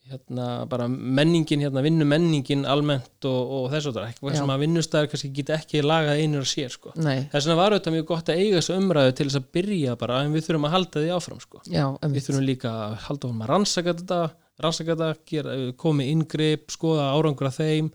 hérna, 0.08 0.64
bara 0.64 0.86
menningin, 0.88 1.60
hérna, 1.60 1.82
vinnumenningin 1.84 2.64
almennt 2.68 3.26
og, 3.28 3.50
og 3.58 3.66
þess 3.74 3.90
að 3.90 3.98
það 4.16 4.36
sem 4.38 4.52
að 4.54 4.62
vinnustæður 4.64 5.10
kannski 5.12 5.30
geta 5.36 5.58
ekki 5.58 5.82
lagað 5.84 6.22
einir 6.22 6.40
að 6.42 6.48
sér 6.48 6.72
sko. 6.72 6.94
þess 6.96 7.44
vegna 7.44 7.58
var 7.60 7.76
auðvitað 7.76 7.96
mjög 7.98 8.06
gott 8.08 8.32
að 8.32 8.40
eiga 8.40 8.62
þessu 8.62 8.78
umræðu 8.80 9.14
til 9.18 9.26
þess 9.28 9.40
að 9.42 9.50
byrja 9.58 9.96
bara 10.00 10.22
en 10.24 10.32
við 10.32 10.46
þurfum 10.48 10.68
að 10.68 10.74
halda 10.78 11.02
því 11.04 11.12
áfram 11.18 11.42
sko. 11.44 11.60
já, 11.68 11.84
við 12.08 12.24
þurfum 12.24 12.46
líka 12.48 12.72
að 12.86 12.96
halda 13.04 13.30
um 13.34 13.44
að 13.44 13.52
rannsaka 13.52 13.96
þetta 14.00 14.22
rannsaka 14.62 14.94
þetta, 14.96 15.08
gera, 15.30 15.56
komið 15.78 16.12
inngrip 16.14 16.70
skoða 16.74 17.10
árangur 17.14 17.48
að 17.50 17.58
þeim 17.62 17.90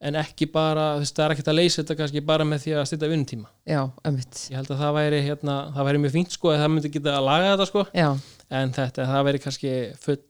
en 0.00 0.16
ekki 0.16 0.46
bara, 0.50 0.94
þú 0.96 1.02
veist, 1.04 1.16
það 1.18 1.24
er 1.26 1.32
ekkert 1.34 1.48
að 1.52 1.58
leysa 1.58 1.82
þetta 1.82 1.96
kannski 1.98 2.20
bara 2.24 2.44
með 2.48 2.62
því 2.64 2.70
að 2.80 2.86
styrta 2.88 3.08
vinnutíma. 3.10 3.48
Já, 3.68 3.80
einmitt. 4.08 4.38
Ég 4.48 4.56
held 4.56 4.70
að 4.72 4.78
það 4.80 4.94
væri, 4.96 5.18
hérna, 5.26 5.56
það 5.76 5.88
væri 5.90 6.00
mjög 6.00 6.14
fínt 6.14 6.32
sko, 6.36 6.48
að 6.54 6.62
það 6.62 6.70
myndi 6.72 6.92
geta 6.94 7.16
að 7.18 7.26
laga 7.28 7.50
þetta 7.52 7.66
sko. 7.68 7.82
Já, 8.00 8.08
en 8.60 8.72
þetta, 8.78 9.06
það 9.10 9.26
væri 9.28 9.42
kannski 9.44 9.74
full 10.00 10.22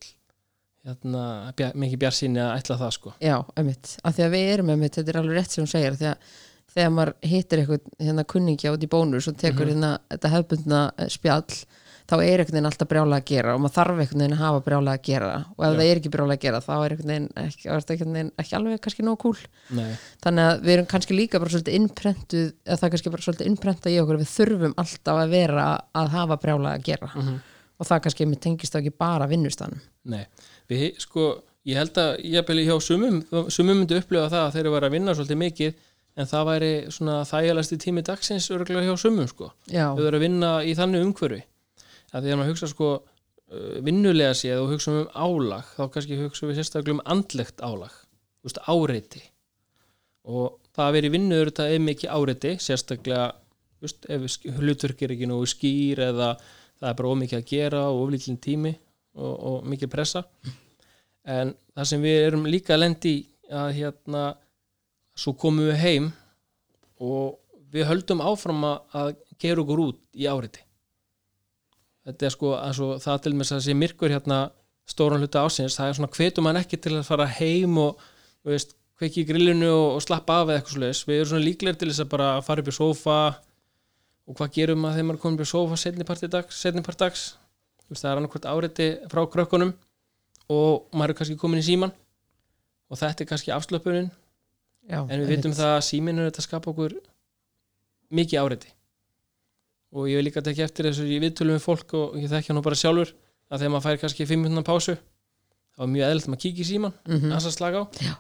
hérna, 0.90 1.25
bjar, 1.59 1.75
mikið 1.78 2.00
bjarsýni 2.02 2.40
að 2.42 2.52
ætla 2.59 2.78
það 2.80 2.94
sko. 2.97 3.12
Já, 3.23 3.37
einmitt. 3.61 3.94
Af 4.02 4.16
því 4.16 4.25
að 4.26 4.35
við 4.35 4.52
erum 4.54 4.73
einmitt, 4.75 4.97
þetta 4.99 5.12
er 5.14 5.18
alveg 5.20 5.38
rétt 5.38 5.54
sem 5.54 5.62
hún 5.64 5.70
segir 5.70 5.99
því 6.00 6.09
að 6.11 6.30
þegar 6.75 6.92
maður 6.97 7.12
hittir 7.30 7.61
eitthvað 7.62 7.88
hérna 8.00 8.25
kunningja 8.30 8.73
út 8.75 8.87
í 8.87 8.90
bónus 8.90 9.26
og 9.30 9.37
tekur 9.38 9.66
Mhm. 9.66 9.70
hérna 9.75 9.90
þetta 10.14 10.30
hefbundna 10.35 10.82
spjall 11.11 11.47
þá 12.11 12.14
er 12.19 12.43
einhvern 12.43 12.57
veginn 12.57 12.69
alltaf 12.71 12.88
brjála 12.90 13.19
að 13.21 13.26
gera 13.31 13.52
og 13.55 13.61
maður 13.62 13.75
þarf 13.76 14.00
einhvern 14.02 14.23
veginn 14.25 14.35
að 14.37 14.40
hafa 14.43 14.62
brjála 14.67 14.95
að 14.97 15.02
gera. 15.07 15.29
Og 15.55 15.64
ef 15.64 15.71
Já. 15.71 15.76
það 15.79 15.85
er 15.90 16.00
ekki 16.00 16.12
brjála 16.14 16.35
að 16.37 16.43
gera 16.45 16.61
þá 16.64 16.73
er 16.75 16.95
einhvern 16.95 17.12
veginn 17.12 17.29
ekki, 17.45 17.69
er 17.71 17.85
einhvern 17.95 18.17
veginn 18.19 18.33
ekki 18.43 18.57
alveg 18.59 18.81
kannski 18.87 19.07
nóg 19.07 19.19
kúl. 19.23 19.37
Nei, 19.79 19.93
þannig 20.25 20.49
að 20.50 20.64
við 20.67 20.75
erum 20.75 20.88
kannski 20.90 21.17
líka 21.19 21.40
bara 21.43 21.55
svolítið 21.55 21.79
innprentuð 21.79 22.49
eða 22.67 22.81
það 22.81 22.88
er 22.88 22.95
kannski 22.97 23.12
bara 23.14 23.26
svolítið 23.26 23.50
innprentað 23.50 23.95
í 23.95 24.00
okkur 24.02 24.21
við 24.21 24.33
þurfum 24.35 24.75
alltaf 24.83 25.21
að 25.23 25.37
vera 25.37 25.67
að 26.02 26.11
hafa 26.17 26.40
brjála 26.43 26.75
að 26.76 26.85
gera. 26.90 27.12
Mhm. 27.14 27.38
og 27.81 27.87
það 27.88 28.00
kannski 28.05 28.26
með 28.29 28.40
tengist 28.45 28.75
þá 28.75 28.81
ekki 28.83 28.90
bara 29.00 29.26
vinnustanum 29.31 29.79
nei. 30.05 30.26
Við, 30.69 30.99
sko, 31.00 31.43
ég 31.64 31.79
held 31.81 31.97
að 31.97 32.11
ég 32.29 32.45
beli 32.47 32.67
hjá 32.67 32.75
sumum, 32.85 33.23
sumum 33.49 33.79
myndi 33.81 33.97
upplifa 33.97 34.29
það 34.29 34.43
að 34.43 34.52
þeir 34.57 34.67
eru 34.69 34.81
að 34.81 34.93
vinna 34.93 35.14
svolítið 35.17 35.40
mikið 35.40 35.79
en 36.21 36.29
það 36.29 36.45
væri 36.50 36.73
svona 36.93 37.17
þægilegasti 37.25 37.79
tími 37.81 38.02
dagsins 38.05 38.50
örgulega 38.52 38.90
hjá 38.90 38.99
sumum 39.00 39.29
sko. 39.31 39.52
Þau 39.71 40.02
eru 40.05 40.19
að 40.19 40.25
vinna 40.26 40.50
í 40.67 40.75
þannig 40.76 41.07
umhverfi 41.07 41.40
að 42.11 42.25
því 42.26 42.33
að 42.33 42.40
maður 42.40 42.52
hugsa 42.52 42.71
sko 42.71 42.93
uh, 43.00 43.75
vinnulega 43.87 44.37
séð 44.38 44.62
og 44.64 44.73
hugsa 44.75 44.95
um 44.95 45.11
álag 45.14 45.75
þá 45.76 45.85
kannski 45.95 46.21
hugsa 46.21 46.49
við 46.49 46.61
sérstaklega 46.61 46.99
um 46.99 47.05
andlegt 47.17 47.62
álag 47.64 47.95
veist, 48.45 48.62
áreiti 48.67 49.23
og 50.31 50.59
það 50.75 50.87
að 50.87 50.97
vera 50.97 51.11
í 51.11 51.14
vinnu 51.17 51.38
eru 51.38 51.52
þetta 51.52 51.69
er 51.71 51.85
mikið 51.85 52.17
áreiti 52.17 52.57
sérstaklega 52.62 53.29
veist, 53.81 54.07
ef 54.09 54.57
hlutverk 54.61 55.02
er 55.05 55.14
ekki 55.14 55.29
nógu 55.29 55.49
skýr 55.50 56.05
eða 56.11 56.35
það 56.81 56.88
er 56.90 56.97
bara 57.00 57.12
ómikið 57.14 57.40
að 57.40 57.50
gera 57.50 57.83
og 57.90 58.05
oflítlinn 58.05 58.40
tími 58.40 58.73
og, 59.17 59.35
og 59.35 59.69
mikið 59.69 59.93
pressa. 59.93 60.25
En 61.29 61.52
það 61.76 61.90
sem 61.90 62.05
við 62.05 62.23
erum 62.29 62.49
líka 62.49 62.75
að 62.76 62.83
lendi 62.85 63.14
að 63.50 63.75
hérna 63.81 64.25
svo 65.19 65.35
komum 65.37 65.69
við 65.69 65.81
heim 65.83 66.09
og 67.00 67.37
við 67.71 67.88
höldum 67.90 68.23
áfram 68.25 68.64
að, 68.67 69.17
gera 69.40 69.62
okkur 69.62 69.81
út 69.87 70.00
í 70.21 70.26
áriti 70.29 70.61
þetta 72.09 72.26
er 72.26 72.35
sko 72.35 72.54
að 72.57 72.75
svo, 72.78 72.88
það 73.02 73.23
til 73.25 73.35
með 73.37 73.52
að 73.57 73.62
sé 73.66 73.76
myrkur 73.76 74.14
hérna 74.14 74.40
stóran 74.90 75.23
hluta 75.23 75.45
ásins, 75.45 75.76
það 75.78 75.90
er 75.90 75.99
svona 75.99 76.12
hvetum 76.16 76.49
hann 76.49 76.61
ekki 76.61 76.80
til 76.80 76.97
að 76.97 77.07
fara 77.07 77.28
heim 77.38 77.76
og 77.78 78.00
veist, 78.47 78.75
kveiki 79.00 79.23
í 79.23 79.28
grillinu 79.28 79.69
og, 79.71 79.87
og 79.99 80.02
slappa 80.04 80.40
af 80.40 80.49
eða 80.49 80.61
eitthvað 80.61 80.76
svoleiðis, 80.76 81.04
við 81.09 81.21
erum 81.21 81.30
svona 81.33 81.47
líklegir 81.47 81.78
til 81.80 81.90
þess 81.90 82.04
að 82.04 82.11
bara 82.14 82.30
fara 82.45 82.64
upp 82.64 82.73
í 82.73 82.76
sófa 82.76 83.19
og 84.26 84.38
hvað 84.38 84.57
gerum 84.57 84.83
maður 84.83 84.99
þegar 84.99 85.09
maður 85.09 85.21
er 85.21 85.23
komin 85.25 85.38
upp 85.38 85.47
í 85.47 85.50
sófa 85.52 85.78
setni 85.80 86.09
part 86.09 86.26
dags, 86.35 86.59
setni 86.61 86.85
part 86.87 87.00
dags? 87.00 87.23
Veist, 87.90 88.04
það 88.04 88.11
er 88.11 88.21
annarkvæmt 88.21 88.50
áriti 88.50 88.88
frá 89.11 89.23
krökkunum 89.30 89.73
og 90.50 90.90
maður 90.95 91.14
er 91.14 91.21
kannski 91.21 91.38
komin 91.40 91.62
í 91.62 91.66
síman 91.66 91.95
og 92.90 92.99
þetta 92.99 93.25
er 93.25 93.30
kannski 93.30 93.54
afslöpunin 93.54 94.11
já, 94.90 95.00
en 95.00 95.23
við 95.23 95.33
vitum 95.37 95.54
það 95.57 95.76
að 95.76 95.87
síminn 95.87 96.21
er 96.21 96.30
þetta 96.30 96.42
að 96.42 96.49
skapa 96.49 96.73
okkur 96.73 96.97
mikið 98.14 98.42
áreiti 98.42 98.73
og 99.90 100.06
ég 100.11 100.20
vil 100.20 100.26
líka 100.28 100.42
tekja 100.44 100.66
eftir 100.68 100.88
þessu 100.88 101.06
í 101.11 101.18
viðtölum 101.23 101.56
við 101.59 101.64
fólk 101.64 101.94
og 101.99 102.18
ég 102.20 102.30
þekkja 102.30 102.54
nú 102.56 102.62
bara 102.64 102.78
sjálfur 102.78 103.12
að 103.50 103.62
þegar 103.62 103.73
maður 103.75 103.87
fær 103.87 104.00
kannski 104.04 104.26
5 104.30 104.44
minúna 104.44 104.66
pásu 104.66 104.97
þá 104.97 105.82
er 105.85 105.92
mjög 105.94 106.06
eðlilt 106.11 106.26
að 106.28 106.32
maður 106.35 106.42
kíkja 106.44 106.64
í 106.64 106.68
síman 106.70 106.94
mm 107.09 107.32
að 107.35 107.50
slaka 107.56 107.82
á. 107.82 107.85
Já. 108.06 108.14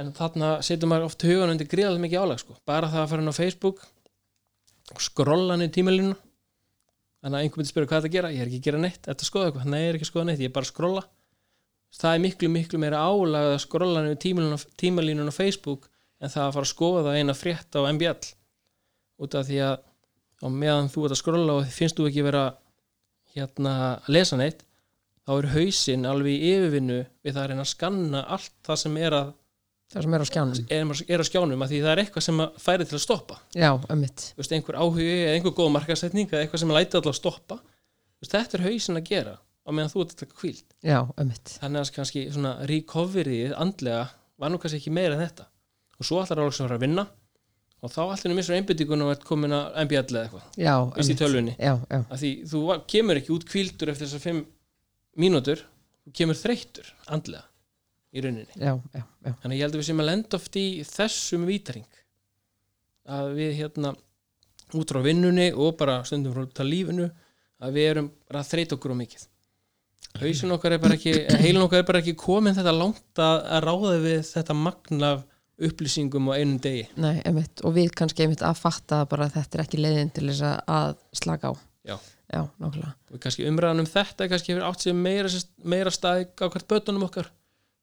en 0.00 0.12
þarna 0.16 0.48
setur 0.64 0.88
maður 0.88 1.08
oft 1.10 1.22
hugan 1.28 1.52
undir 1.52 1.68
gríðalega 1.68 2.04
mikið 2.06 2.22
álag 2.24 2.40
sko. 2.40 2.56
bara 2.64 2.88
það 2.88 3.02
að 3.02 3.10
fara 3.12 3.22
inn 3.22 3.32
á 3.32 3.40
Facebook 3.40 3.84
og 4.94 5.00
skrolla 5.04 5.56
niður 5.56 5.74
tímalínu 5.76 6.14
þannig 7.20 7.36
að 7.36 7.42
einhver 7.44 7.60
myndi 7.60 7.70
spyrja 7.70 7.88
hvað 7.90 7.96
er 7.96 8.02
þetta 8.02 8.10
að 8.10 8.16
gera? 8.16 8.32
Ég 8.32 8.40
er 8.40 8.48
ekki 8.48 8.60
að 8.60 8.66
gera 8.68 8.80
neitt, 8.80 9.02
þetta 9.04 9.26
skoða 9.28 9.50
eitthvað, 9.50 9.66
nei 9.68 9.80
ég 9.80 9.88
er 9.90 9.98
ekki 9.98 10.06
að 10.06 10.12
skoða 10.12 10.26
neitt 10.30 10.40
ég 10.40 10.48
er 10.48 10.54
bara 10.56 10.64
að 10.66 10.72
skrolla 10.72 11.02
það 12.00 12.14
er 12.14 12.22
miklu 12.24 12.48
miklu 12.54 12.80
meira 12.80 13.02
álag 13.02 13.48
að 13.50 13.62
skrolla 13.66 14.04
niður 14.04 14.20
tímalínun, 14.24 14.64
tímalínun 14.80 15.28
á 15.28 15.34
Facebook 15.34 15.90
en 16.20 16.32
það 16.32 16.46
að 16.46 16.54
fara 16.56 16.66
að 16.68 16.72
skoða 16.72 17.16
eina 17.18 17.34
frétt 17.36 17.76
á 17.76 17.80
MBL 17.90 18.30
út 19.20 19.36
af 19.36 19.48
því 19.48 19.58
að 19.66 19.76
á 20.40 20.46
meðan 20.48 20.90
þú 20.92 21.06
ert 21.06 21.16
að 21.16 21.20
skrolla 21.20 21.58
og 21.60 21.70
finnst 21.72 21.98
þú 21.98 22.08
ekki 22.08 22.24
vera 22.26 22.44
hérna 23.34 23.74
að 23.86 24.12
lesa 24.16 24.38
neitt 24.40 24.64
þá 25.26 25.34
er 25.36 25.50
hausinn 25.54 26.08
alveg 26.08 26.32
í 26.32 26.54
yfirvinnu 26.54 27.02
við 27.22 27.34
það 27.34 27.42
að 27.42 27.50
reyna 27.52 27.66
að 27.66 27.70
skanna 27.74 28.22
allt 28.36 28.54
það 28.66 28.80
sem 28.82 28.96
er 29.00 29.16
að, 29.18 29.28
það 29.92 30.06
sem 30.06 30.16
er 30.16 30.24
á 30.24 30.26
skjánum. 30.30 30.62
er, 30.78 31.02
er 31.06 31.22
að 31.22 31.28
skjánum 31.28 31.66
að 31.66 31.74
því 31.74 31.82
það 31.84 31.92
er 31.92 32.02
eitthvað 32.04 32.26
sem 32.26 32.42
að 32.44 32.56
færi 32.64 32.88
til 32.88 32.96
að 32.98 33.04
stoppa. 33.04 33.38
Já, 33.54 33.70
ömmit 33.92 34.24
Þú 34.30 34.42
veist, 34.42 34.56
einhver 34.56 34.80
áhugi 34.80 35.12
eða 35.12 35.36
einhver 35.36 35.54
góð 35.60 35.70
markasetning 35.76 36.32
eða 36.32 36.42
eitthvað 36.42 36.64
sem 36.64 36.72
að 36.72 36.80
læta 36.80 36.98
alltaf 36.98 37.14
að 37.14 37.20
stoppa. 37.20 37.60
Þú 37.60 38.24
veist, 38.24 38.34
þetta 38.34 38.58
er 38.58 38.66
hausinn 38.66 39.00
að 39.00 39.06
gera 39.12 39.36
á 39.38 39.70
meðan 39.70 39.92
þú 39.92 40.02
ert 40.02 40.14
að 40.14 40.20
taka 40.24 40.38
kvíld 40.40 40.76
já, 40.80 40.98
ömmit 41.20 41.50
þannig 41.60 41.82
að 41.82 41.90
kannski 41.94 42.22
svona 42.32 42.52
recoveryið 42.66 43.52
andlega 43.60 44.06
var 44.40 44.50
nú 44.50 44.58
kannski 44.58 44.80
ekki 44.80 44.92
meira 44.96 45.14
en 45.14 45.22
þetta. 45.22 45.46
Og 46.00 46.08
svo 46.08 46.22
allar 46.22 46.40
álega 46.40 46.56
sem 46.56 46.66
var 46.66 46.78
að 46.78 46.86
vinna 46.86 47.04
og 47.80 47.92
þá 47.92 48.00
allir 48.04 48.36
missur 48.36 48.56
einbyttingun 48.56 49.04
og 49.06 49.12
ert 49.14 49.26
komin 49.28 49.54
að 49.56 49.78
MBL 49.86 50.02
eða 50.12 50.24
eitthvað, 50.26 50.48
já, 50.60 50.74
veist 50.96 51.12
í 51.14 51.16
tölvunni. 51.20 51.54
Já, 51.56 51.74
já, 51.88 52.00
því 52.12 52.32
þú 52.50 52.64
kemur 52.92 53.20
ekki 53.20 53.34
út 53.36 53.46
kvíldur 53.48 53.92
eftir 53.92 54.06
þessar 54.08 54.24
fimm 54.26 54.42
mínútur 55.20 55.64
þú 56.04 56.12
kemur 56.20 56.38
þreyttur 56.38 56.92
andlega 57.08 57.46
í 58.10 58.24
rauninni. 58.24 58.52
Já, 58.58 58.74
já, 58.92 59.02
já, 59.02 59.32
þannig 59.42 59.56
ég 59.56 59.64
held 59.64 59.74
að 59.76 59.80
við 59.80 59.88
sem 59.88 60.04
að 60.04 60.10
lenda 60.10 60.40
oft 60.40 60.60
í 60.60 60.66
þessum 60.86 61.48
vítring 61.48 61.88
að 63.10 63.34
við 63.38 63.56
hérna 63.62 63.94
út 64.76 64.92
frá 64.92 65.00
vinnunni 65.02 65.50
og 65.54 65.76
bara 65.80 66.00
stundum 66.06 66.34
frá 66.36 66.46
af 66.46 66.66
lífinu 66.66 67.08
að 67.60 67.76
við 67.76 67.90
erum 67.90 68.10
að 68.32 68.48
þreyta 68.50 68.76
okkur 68.76 68.94
á 68.94 69.00
mikið. 69.00 69.26
Hausin 70.20 70.54
okkar 70.54 70.74
er 70.74 70.82
bara 70.82 70.96
ekki 70.96 71.12
heilin 71.38 71.62
okkar 71.62 71.82
er 71.82 71.86
bara 71.86 72.00
ekki 72.02 72.16
komin 72.18 72.56
þetta 72.56 72.72
langt 72.74 73.20
að, 73.22 73.44
ráða 73.62 73.98
við 74.02 74.22
þetta 74.26 74.56
magna 74.58 75.10
af 75.14 75.26
upplýsingum 75.66 76.30
á 76.30 76.32
einum 76.38 76.60
degi. 76.62 76.86
Nei, 77.00 77.20
ömmit 77.28 77.60
og 77.64 77.74
við 77.76 77.90
kannski 77.98 78.24
einmitt 78.24 78.44
að 78.46 78.60
fatta 78.62 79.02
bara 79.10 79.26
að 79.28 79.36
þetta 79.38 79.58
er 79.58 79.64
ekki 79.64 79.80
leiðin 79.82 80.12
til 80.14 80.26
þess 80.30 80.46
að- 80.64 80.96
slaka 81.20 81.50
á. 81.50 81.54
Já. 81.84 81.96
já, 82.32 82.42
nákvæmlega. 82.60 82.94
Og 83.12 83.20
kannski 83.20 83.46
umræðan 83.48 83.82
um 83.82 83.90
þetta 83.90 84.24
er 84.24 84.32
kannski 84.32 84.56
átt 84.60 84.84
sér 84.84 84.94
meira, 84.94 85.28
meira 85.64 85.90
staði 85.90 86.26
á 86.38 86.46
hvert 86.48 86.68
bötunum 86.68 87.06
okkar. 87.08 87.30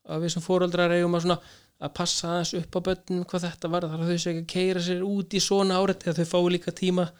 Að 0.07 0.23
við 0.23 0.33
sem 0.35 0.41
fóreldrar 0.45 0.93
eigum 0.95 1.15
að 1.17 1.25
svona 1.25 1.39
að 1.81 1.93
passa 1.93 2.27
aðeins 2.27 2.53
upp 2.57 2.77
á 2.77 2.79
bötunum 2.87 3.25
hvað 3.25 3.45
þetta 3.51 3.69
var 3.69 3.85
þar 3.85 4.01
að 4.01 4.09
þau 4.11 4.17
sé 4.17 4.31
ekki 4.31 4.43
að 4.45 4.53
keira 4.53 4.81
sér 4.81 5.03
út 5.05 5.33
í 5.33 5.39
svona 5.43 5.77
áreiti 5.77 6.09
að 6.09 6.21
þau 6.21 6.25
fái 6.31 6.49
líka 6.55 6.71
tíma. 6.71 7.11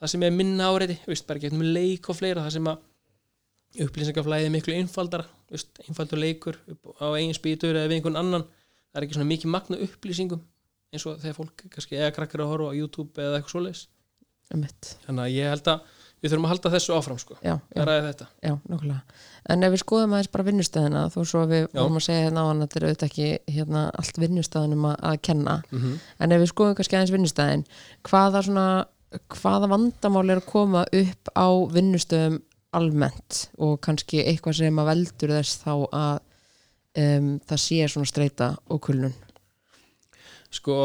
Það 0.00 0.10
sem 0.10 0.22
er 0.22 0.30
minna 0.34 0.70
áreiti, 0.72 0.98
veist, 1.06 1.26
bara 1.26 1.38
getum 1.38 1.62
leik 1.62 2.08
og 2.10 2.16
fleira 2.18 2.42
það 2.42 2.56
sem 2.56 2.66
að 2.72 2.78
upplýsingaflæði 3.84 4.48
er 4.48 4.52
miklu 4.54 4.74
einfaldara 4.78 5.26
veist, 5.50 5.80
einfaldur 5.88 6.20
leikur 6.20 6.58
á 7.02 7.06
eigin 7.16 7.34
spýtur 7.36 7.74
eða 7.74 7.88
við 7.90 7.98
einhvern 7.98 8.20
annan 8.20 8.44
það 8.94 9.00
er 9.00 9.08
ekki 9.08 9.18
svona 9.18 9.32
mikið 9.32 9.52
magna 9.54 9.80
upplýsingum 9.88 10.44
eins 10.94 11.04
og 11.10 11.18
þegar 11.18 11.36
fólk 11.40 11.66
kannski 11.74 11.98
eða 11.98 12.14
krakkar 12.14 12.44
að 12.44 12.54
horfa 12.54 12.70
á 12.70 12.78
YouTube 12.78 13.18
eða 13.18 13.40
eitthvað 13.40 13.54
svoleiðis. 13.56 13.84
Þannig 15.08 15.24
að 15.24 15.34
ég 15.34 15.50
held 15.50 15.70
að 15.72 15.92
við 16.24 16.32
þurfum 16.32 16.46
að 16.46 16.52
halda 16.54 16.70
þessu 16.72 16.94
áfram 16.94 17.18
sko, 17.20 17.34
já, 17.42 17.52
já, 17.52 17.80
að 17.82 17.88
ræða 17.88 18.04
þetta. 18.06 18.26
Já, 18.46 18.52
en 19.52 19.66
ef 19.66 19.74
við 19.74 19.80
skoðum 19.82 20.14
aðeins 20.14 20.30
bara 20.32 20.46
vinnustæðina 20.46 21.02
þó 21.12 21.18
svo 21.28 21.42
að 21.42 21.50
við 21.52 21.66
vorum 21.74 21.98
að 21.98 22.04
segja 22.06 22.22
hérna 22.24 22.44
á 22.44 22.48
hann 22.48 22.62
að 22.62 22.64
þetta 22.64 22.78
er 22.78 22.86
auðvitað 22.86 23.10
ekki 23.10 23.56
hérna, 23.58 23.82
allt 24.00 24.20
vinnustæðinum 24.22 24.86
að, 24.88 24.94
að 25.10 25.18
kenna. 25.28 25.56
Mm 25.68 25.82
-hmm. 25.82 25.98
en 26.24 26.36
ef 26.36 26.40
við 26.44 26.50
skoðum 26.54 26.78
kannski 26.78 26.96
aðeins 26.96 27.14
vinnustæðin 27.16 27.66
hvaða 28.08 28.44
svona 28.46 28.68
hvaða 29.34 29.70
vandamál 29.70 30.24
er 30.30 30.40
að 30.40 30.48
koma 30.48 30.84
upp 30.88 31.30
á 31.36 31.48
vinnustöðum 31.74 32.40
almennt? 32.74 33.48
Og 33.62 33.76
kannski 33.84 34.24
eitthvað 34.24 34.58
sem 34.60 34.80
að 34.80 34.90
veldur 34.90 35.34
þess 35.38 35.60
þá 35.62 35.74
að 35.90 36.16
um, 37.00 37.28
það 37.48 37.62
sé 37.64 37.90
svona 37.90 38.10
streyta 38.10 38.50
og 38.70 38.82
kulnun. 38.84 39.14
Sko 40.54 40.78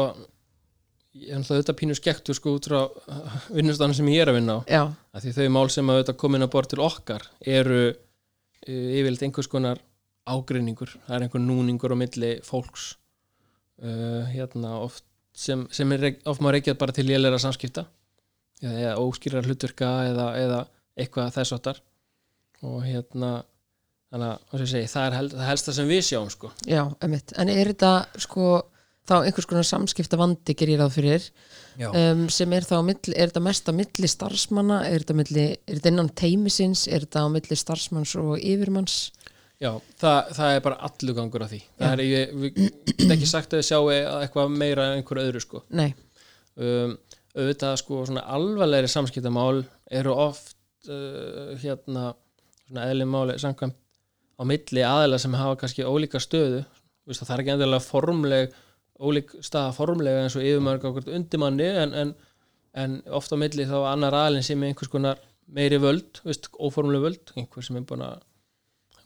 ég 1.20 1.32
er 1.34 1.40
náttúrulega 1.40 1.60
auðvitað 1.60 1.78
pínu 1.80 1.96
skektur 1.98 2.38
sko 2.38 2.54
út 2.58 2.68
frá 2.70 2.80
vinnustanum 3.50 3.96
sem 3.96 4.08
ég 4.12 4.22
er 4.24 4.30
að 4.30 4.40
vinna 4.40 4.58
á. 4.58 4.60
Já, 4.70 4.82
að 5.14 5.26
því 5.26 5.34
þau 5.36 5.52
mál 5.56 5.66
sem 5.74 5.90
að 5.90 6.00
auðvitað 6.00 6.20
komin 6.22 6.46
að 6.46 6.52
bort 6.54 6.72
til 6.72 6.82
okkar 6.84 7.26
eru 7.58 7.82
uh, 7.90 7.94
yfirleitt 8.70 9.26
einhvers 9.26 9.50
konar 9.50 9.82
ágreiningur. 10.30 10.96
Það 11.06 11.16
er 11.16 11.26
einhver 11.26 11.44
núningur 11.44 11.94
á 11.94 11.96
milli 11.98 12.34
fólks 12.46 12.92
uh, 13.82 14.26
hérna 14.30 14.76
oft 14.84 15.04
sem, 15.36 15.66
sem 15.74 15.90
er 15.94 16.12
oft 16.28 16.42
maður 16.42 16.58
reykjað 16.58 16.80
bara 16.80 16.94
til 16.94 17.06
lélæra 17.08 17.38
samskipta 17.42 17.86
eða, 18.60 18.96
óskýrar 19.00 19.46
hlutverka 19.46 19.90
eða, 20.10 20.26
eða 20.40 20.60
eitthvað 20.98 21.34
þess 21.38 21.56
og 22.60 22.82
hérna 22.84 23.40
þannig 24.10 24.58
að 24.58 24.66
segi, 24.72 24.90
það 24.90 25.06
er 25.06 25.16
hel, 25.18 25.30
það 25.32 25.48
helsta 25.50 25.74
sem 25.76 25.90
við 25.90 26.02
sjáum 26.08 26.30
sko. 26.32 26.50
Já, 26.66 26.82
emitt 27.06 27.34
en 27.38 27.52
er 27.52 27.70
þetta 27.70 27.92
sko 28.26 28.50
þá 29.10 29.14
einhvers 29.24 29.48
konar 29.48 29.66
samskipta 29.66 30.18
vandi 30.20 30.54
gerir 30.58 30.80
ráð 30.80 30.96
fyrir? 30.98 31.28
Já. 31.80 31.88
um, 31.88 32.26
sem 32.32 32.52
er 32.54 32.66
þá 32.66 32.76
er 32.80 33.30
þetta 33.30 33.42
mest 33.42 33.70
á 33.70 33.72
milli 33.74 34.10
starfsmanna, 34.10 34.82
er 34.86 35.04
þetta, 35.04 35.16
milli, 35.18 35.46
er 35.64 35.78
þetta 35.78 35.92
innan 35.94 36.10
teimisins, 36.18 36.84
er 36.90 37.06
þetta 37.06 37.24
á 37.26 37.28
milli 37.32 37.58
starfsmanns 37.58 38.14
og 38.20 38.34
yfirmanns? 38.38 38.98
Já, 39.60 39.74
það, 40.00 40.30
það 40.38 40.54
er 40.54 40.62
bara 40.64 40.78
allur 40.88 41.16
gangur 41.18 41.44
af 41.44 41.50
því. 41.52 41.60
Það 41.80 41.94
er, 41.94 42.02
ég, 42.06 42.30
við 42.40 42.60
get 42.60 43.10
ekki 43.16 43.28
sagt 43.28 43.52
að 43.52 43.60
þið 43.60 43.66
sjáu 43.68 43.90
eitthvað 43.92 44.54
meira 44.56 44.86
en 44.88 45.00
einhver 45.00 45.20
öðru 45.20 45.42
sko. 45.44 45.62
Nei, 45.76 45.90
um, 46.56 46.96
auðvitað 47.36 47.76
sko 47.82 48.00
svona 48.08 48.24
alvarlegri 48.36 48.90
samskiptamál 48.90 49.62
eru 50.00 50.16
oft 50.16 50.56
uh, 50.88 51.52
hérna 51.60 52.10
svona 52.64 52.88
eðli 52.88 53.06
máli 53.10 53.36
samkvæmt 53.42 53.76
á 54.40 54.42
milli 54.48 54.84
aðila 54.86 55.20
sem 55.20 55.36
hafa 55.36 55.58
kannski 55.60 55.84
ólíka 55.84 56.20
stöðu. 56.22 56.64
Vist, 57.08 57.24
það 57.26 57.34
er 57.34 57.42
ekki 57.44 57.54
endilega 57.56 57.84
formleg 57.84 58.56
ólík 59.00 59.32
staða 59.44 59.72
formlega 59.76 60.24
eins 60.24 60.36
og 60.36 60.44
yfirmörg 60.44 60.84
okkur 60.90 61.12
undirmanni 61.16 61.68
en, 61.82 61.94
en, 61.96 62.14
en 62.76 62.96
oft 63.16 63.32
á 63.32 63.36
milli 63.40 63.66
þá 63.68 63.78
annar 63.94 64.16
aðilin 64.16 64.44
sem 64.46 64.62
er 64.62 64.72
einhvers 64.72 64.92
konar 64.92 65.20
meiri 65.50 65.80
völd, 65.82 66.20
veist, 66.26 66.50
óformleg 66.60 67.02
völd 67.02 67.32
einhver 67.36 67.66
sem 67.66 67.80
er 67.80 67.86
búin 67.88 68.04
að 68.06 68.20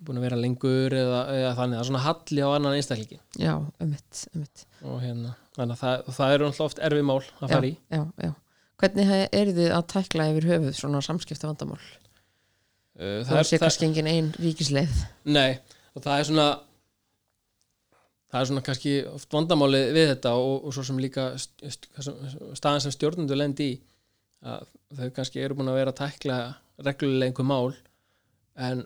búin 0.05 0.19
að 0.19 0.27
vera 0.27 0.37
lengur 0.37 0.93
eða, 0.93 1.21
eða 1.33 1.51
þannig, 1.57 1.77
það 1.77 1.81
er 1.81 1.89
svona 1.89 2.05
halli 2.05 2.43
á 2.45 2.49
annan 2.51 2.75
einstaklingi 2.77 3.19
já, 3.41 3.53
emitt, 3.81 4.25
emitt 4.35 4.65
og 4.83 4.99
hérna, 5.01 5.35
þannig 5.57 5.77
að 5.77 5.83
það, 5.85 6.09
það 6.17 6.35
eru 6.35 6.49
náttúrulega 6.49 6.67
oft 6.67 6.83
erfið 6.89 7.07
mál 7.09 7.21
að 7.23 7.55
fara 7.55 7.69
í. 7.69 7.75
já, 7.95 8.03
já. 8.27 8.33
hvernig 8.83 9.13
eru 9.41 9.55
þið 9.61 9.77
að 9.79 9.87
tækla 9.95 10.27
yfir 10.33 10.49
höfuð 10.51 10.77
svona 10.81 11.03
samskipta 11.07 11.49
vandamál 11.49 11.81
Uh, 12.95 13.23
það 13.27 13.43
sé 13.49 13.59
kannski 13.59 13.89
engin 13.89 14.07
ein 14.11 14.29
ríkisleið. 14.39 15.01
Nei, 15.35 15.59
og 15.97 16.05
það 16.05 16.21
er 16.21 16.29
svona 16.29 16.49
það 18.31 18.41
er 18.41 18.49
svona 18.51 18.65
kannski 18.67 18.93
oft 19.11 19.35
vandamáli 19.35 19.81
við 19.95 20.09
þetta 20.13 20.35
og, 20.39 20.55
og 20.67 20.75
svo 20.75 20.85
sem 20.87 20.99
líka 21.03 21.29
st- 21.39 21.71
st- 21.71 22.15
staðan 22.59 22.83
sem 22.85 22.95
stjórnundu 22.95 23.39
lendi 23.39 23.69
í 23.73 23.77
að 24.45 24.67
þau 24.99 25.09
kannski 25.17 25.43
eru 25.43 25.57
búin 25.59 25.71
að 25.73 25.79
vera 25.81 25.95
að 25.95 26.01
tækla 26.03 26.39
reglulega 26.85 27.31
einhver 27.31 27.47
mál 27.49 27.75
en 28.69 28.83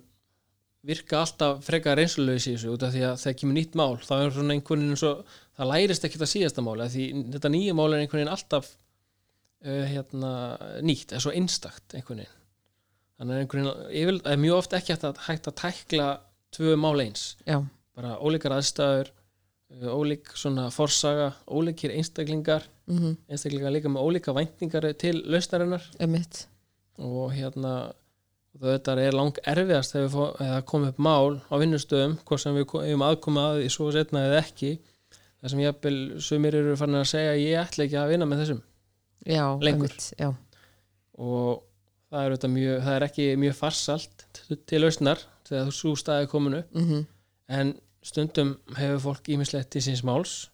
virka 0.88 1.22
alltaf 1.24 1.64
frekar 1.66 1.98
reynsulegis 1.98 2.46
í 2.48 2.54
þessu 2.54 2.74
út 2.76 2.84
af 2.86 2.92
því 2.94 3.04
að 3.08 3.16
þegar 3.24 3.38
kemur 3.40 3.56
nýtt 3.58 3.78
mál 3.80 3.96
þá 4.04 4.12
er 4.18 4.34
svona 4.36 4.54
einhvern 4.54 4.84
veginn 4.84 5.00
svo 5.00 5.12
það 5.58 5.70
lærist 5.72 6.06
ekki 6.06 6.20
það 6.20 6.32
síðasta 6.34 6.64
máli 6.64 6.84
af 6.84 6.92
því 6.94 7.06
þetta 7.34 7.52
nýja 7.56 7.76
mál 7.76 7.88
er 7.90 8.04
einhvern 8.04 8.20
veginn 8.22 8.34
alltaf 8.36 8.70
uh, 8.70 9.84
hérna, 9.90 10.32
nýtt, 10.86 11.12
er 11.16 11.24
svo 11.24 11.34
einstakt 11.34 11.96
einhvern 11.98 12.22
veginn 12.22 12.37
þannig 13.18 13.54
að 13.58 13.92
yfir, 13.98 14.18
er 14.30 14.40
mjög 14.40 14.56
oft 14.62 14.74
ekki 14.78 14.94
hægt 14.94 15.04
að, 15.08 15.20
hægt 15.26 15.48
að 15.50 15.56
tækla 15.62 16.08
tvö 16.54 16.74
mál 16.80 16.96
eins. 17.02 17.24
Já, 17.46 17.58
bara 17.98 18.16
ólíkar 18.22 18.54
aðstæður 18.56 19.10
uh, 19.10 19.88
ólík 19.98 20.30
svona 20.38 20.68
forsaga, 20.74 21.32
ólíkir 21.50 21.92
einstaklingar 21.98 22.66
mm 22.88 23.16
einstaklingar 23.28 23.74
líka 23.74 23.90
með 23.92 24.06
ólíka 24.06 24.32
væntingar 24.36 24.86
til 24.96 25.18
lausnarinnar. 25.28 25.82
Og 26.98 27.32
hérna 27.36 27.92
þetta 28.58 28.94
er 28.98 29.12
lang 29.14 29.36
erfiðast 29.46 29.92
þegar 29.94 30.38
eða 30.42 30.62
komum 30.66 30.88
upp 30.88 30.98
mál 31.04 31.36
á 31.46 31.54
vinnustöðum 31.60 32.16
hvort 32.26 32.42
sem 32.42 32.56
við 32.56 32.64
ko- 32.72 32.80
eigum 32.82 33.04
aðkoma 33.06 33.44
að 33.52 33.60
því 33.60 33.68
svo 33.74 33.90
setna 33.94 34.24
eða 34.26 34.40
ekki. 34.40 34.72
Það 35.38 35.52
sem 35.52 35.60
jafnvel 35.62 35.98
sumir 36.26 36.56
eru 36.58 36.72
farin 36.80 36.98
að 36.98 37.04
segja 37.12 37.36
ég 37.38 37.60
ætla 37.60 37.84
ekki 37.84 37.98
að 38.00 38.08
vinna 38.14 38.26
með 38.26 38.40
þessum 38.42 38.62
Já, 39.28 39.44
Lengur. 39.62 39.92
einmitt, 39.92 40.08
já, 40.18 40.32
og 41.18 41.62
það 42.08 42.24
er, 42.24 42.48
mjög, 42.54 42.76
það 42.84 42.94
er 42.96 43.06
ekki 43.08 43.26
mjög 43.44 43.56
farsalt 43.58 44.26
til- 44.66 44.80
lausnar 44.82 45.22
þegar 45.48 45.68
þú 45.68 45.74
svo 45.78 45.94
staði 45.96 46.30
komin 46.30 46.60
upp 46.62 46.74
mm 46.74 47.06
en 47.48 47.70
stundum 48.04 48.50
hefur 48.76 48.98
fólk 49.00 49.28
ímislegt 49.32 49.70
til 49.72 49.80
síns 49.80 50.02
máls 50.04 50.50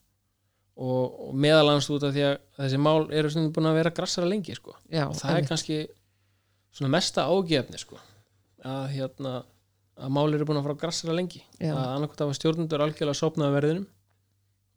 og, 0.77 1.29
og 1.29 1.33
meðalans 1.35 1.89
út 1.91 2.05
af 2.07 2.13
því 2.15 2.23
að 2.29 2.37
þessi 2.61 2.79
mál 2.79 3.09
eru 3.11 3.31
stundum 3.31 3.53
búin 3.57 3.67
að 3.71 3.79
vera 3.81 3.91
grassara 3.91 4.29
lengi 4.31 4.55
sko. 4.55 4.77
já 4.91 5.09
og 5.09 5.17
það 5.19 5.31
er 5.31 5.35
einmitt. 5.35 5.49
kannski 5.51 5.79
svona 6.75 6.91
mesta 6.95 7.27
ágefni 7.27 7.79
sko. 7.83 7.99
að 8.63 8.87
hérna 8.95 9.35
að 9.99 10.15
mál 10.15 10.35
eru 10.35 10.47
búin 10.47 10.59
að 10.59 10.67
fara 10.69 10.79
grassara 10.85 11.15
lengi 11.15 11.43
Já. 11.61 11.75
að 11.75 11.91
annarkvæmt 11.97 12.25
af 12.25 12.39
stjórnundur 12.39 12.83
algjörlega 12.83 13.19
sopnaði 13.19 13.57
verðinum 13.59 13.87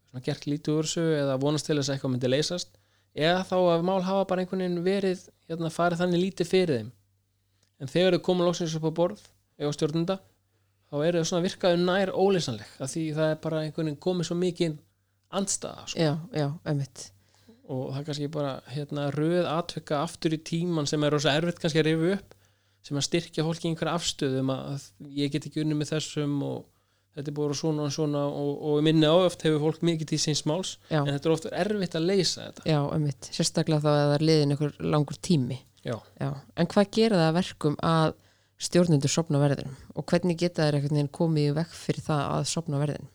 svona 0.10 0.24
gert 0.28 0.46
lítið 0.50 0.74
úr 0.78 0.90
þessu 0.90 1.06
eða 1.22 1.38
vonast 1.42 1.66
til 1.70 1.78
þess 1.78 1.90
að 1.90 1.96
eitthvað 1.98 2.14
myndi 2.14 2.32
leysast 2.34 2.77
eða 3.18 3.44
þá 3.50 3.58
að 3.58 3.86
mál 3.90 4.00
hafa 4.06 4.28
bara 4.30 4.44
einhvern 4.44 4.64
veginn 4.64 4.86
verið 4.86 5.26
hérna 5.50 5.74
farið 5.74 6.04
þannig 6.04 6.24
lítið 6.24 6.52
fyrir 6.52 6.80
þeim 6.82 6.90
en 7.82 7.92
þegar 7.92 8.18
þau 8.18 8.26
koma 8.30 8.48
loksins 8.48 8.76
upp 8.78 8.88
á 8.90 8.98
borð 9.02 9.24
eða 9.58 9.76
stjórnunda 9.76 10.18
þá 10.88 10.98
eru 11.08 11.22
þau 11.22 11.30
svona 11.32 11.46
virkaðu 11.48 11.84
nær 11.84 12.14
óleysanleg 12.14 12.74
að 12.80 12.94
því 12.94 13.06
það 13.18 13.34
er 13.34 13.40
bara 13.44 13.62
einhvern 13.66 13.90
veginn 13.90 14.02
komið 14.08 14.30
svo 14.30 14.40
mikið 14.40 14.78
andstaða 15.38 15.86
sko. 15.92 16.00
Já, 16.00 16.14
já, 16.32 16.48
einmitt 16.64 17.08
og 17.68 17.90
það 17.92 18.00
er 18.00 18.08
kannski 18.08 18.30
bara 18.32 18.54
hérna, 18.72 19.10
röð 19.12 19.48
atvika 19.52 20.02
aftur 20.06 20.38
í 20.38 20.40
tíman 20.40 20.88
sem 20.88 21.04
er 21.04 21.12
rosa 21.12 21.34
erfitt 21.36 21.60
kannski 21.60 21.82
að 21.82 21.90
rifu 21.90 22.14
upp 22.16 22.36
sem 22.88 23.00
að 23.00 23.08
styrkja 23.10 23.44
fólki 23.44 23.68
í 23.68 23.72
einhverja 23.74 23.98
afstöðum 23.98 24.52
að 24.54 24.86
ég 25.18 25.34
get 25.34 25.50
ekki 25.50 25.66
unni 25.66 25.76
með 25.76 25.92
þessum 25.98 26.38
og 26.48 26.62
þetta 27.18 27.32
er 27.32 27.34
að 27.34 27.42
vera 27.42 27.58
svona 27.58 27.88
og 27.88 27.94
svona 27.96 28.22
og, 28.30 28.52
og 28.70 28.86
minni 28.86 29.10
á 29.10 29.16
oft 29.16 29.44
hefur 29.46 29.64
fólk 29.64 29.84
mikið 29.88 30.12
til 30.12 30.20
síns 30.22 30.44
máls 30.50 30.76
Já, 30.92 31.02
en 31.02 31.10
þetta 31.16 31.30
er 31.30 31.34
oft 31.34 31.50
erfitt 31.50 31.98
að 31.98 32.08
leysa 32.12 32.46
þetta. 32.46 32.66
Já, 32.70 32.80
einmitt. 32.94 33.30
Sérstaklega 33.34 33.84
þá 33.84 33.90
að 33.92 34.00
það 34.04 34.16
er 34.18 34.26
liðin 34.30 34.56
einhver 34.56 34.80
langur 34.94 35.20
tími. 35.28 35.60
Já. 35.82 35.98
Já, 36.22 36.30
en 36.58 36.72
hvað 36.74 36.90
gera 37.00 37.22
það 37.22 37.30
að 37.32 37.38
verkum 37.40 37.78
að 37.88 38.16
stjórnendur 38.68 39.14
sopna 39.14 39.42
verðinum? 39.42 39.76
Og 39.98 40.08
hvernig 40.10 40.40
geta 40.40 40.72
veginn 40.74 41.12
komið 41.14 41.52
í 41.52 41.58
vekk 41.58 41.78
fyrir 41.78 42.06
það 42.06 42.24
að 42.38 42.50
sopna 42.54 42.82
verðinum? 42.82 43.14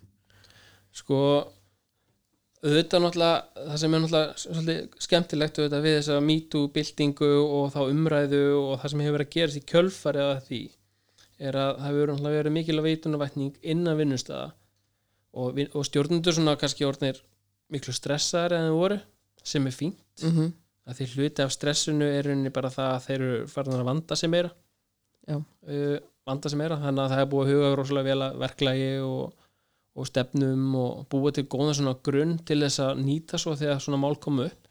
Sko 0.92 1.18
auðvitað 2.62 3.02
náttúrulega 3.02 3.66
það 3.70 3.80
sem 3.82 3.94
er 3.94 4.02
náttúrulega 4.04 5.02
skemmtilegt 5.02 5.58
auðvitað 5.58 5.86
við 5.86 5.96
þessa 5.98 6.18
MeToo-byltingu 6.26 7.32
og 7.42 7.72
þá 7.74 7.80
umræðu 7.88 8.44
og 8.60 8.76
það 8.82 8.92
sem 8.92 9.02
hefur 9.02 9.16
verið 9.18 9.28
að 9.28 9.34
gerast 9.36 9.58
í 9.58 9.64
kjölfari 9.72 10.22
að 10.22 10.36
því 10.46 10.62
er 11.42 11.58
að 11.58 11.70
það 11.78 11.86
hefur 11.88 12.12
náttúrulega 12.12 12.40
verið 12.40 12.56
mikil 12.56 12.82
veitunarvætning 12.86 13.54
innan 13.74 13.98
vinnustæða 13.98 14.48
og, 15.32 15.54
vin- 15.56 15.72
og 15.74 15.86
stjórnundur 15.88 16.36
svona 16.36 16.56
kannski 16.60 16.86
orðnir 16.86 17.20
miklu 17.72 17.94
stressaðar 17.96 18.56
en 18.58 18.68
þau 18.70 18.78
voru 18.78 18.98
sem 19.42 19.66
er 19.66 19.74
fínt. 19.74 20.02
Mm 20.22 20.30
-hmm. 20.36 20.52
að 20.86 20.96
því 20.98 21.06
hluti 21.14 21.42
af 21.42 21.52
stressinu 21.52 22.04
er 22.04 22.26
rauninni 22.26 22.50
bara 22.50 22.70
það 22.70 22.90
að 22.94 23.04
þeir 23.06 23.20
eru 23.20 23.46
farin 23.46 23.80
að 23.80 23.84
vanda 23.84 24.16
sig 24.16 24.30
meira. 24.30 24.50
Uh, 25.28 25.98
vanda 26.26 26.48
sig 26.48 26.58
meira 26.58 26.76
þannig 26.76 27.04
að 27.04 27.10
það 27.12 27.20
er 27.20 27.30
búið 27.30 27.46
að 27.46 27.52
huga 27.52 27.76
rosalega 27.76 28.08
vel 28.10 28.22
að 28.22 28.38
verklagi 28.42 28.90
og, 29.06 29.32
og 29.94 30.06
stefnum 30.06 30.74
og 30.74 31.08
búið 31.08 31.34
til 31.34 31.46
góða 31.46 31.74
svona 31.74 31.96
grunn 32.02 32.38
til 32.38 32.60
þess 32.60 32.78
að 32.80 33.02
nýta 33.06 33.38
svo 33.38 33.54
þegar 33.56 33.80
svona 33.80 34.02
mál 34.02 34.16
komu 34.16 34.46
upp. 34.46 34.68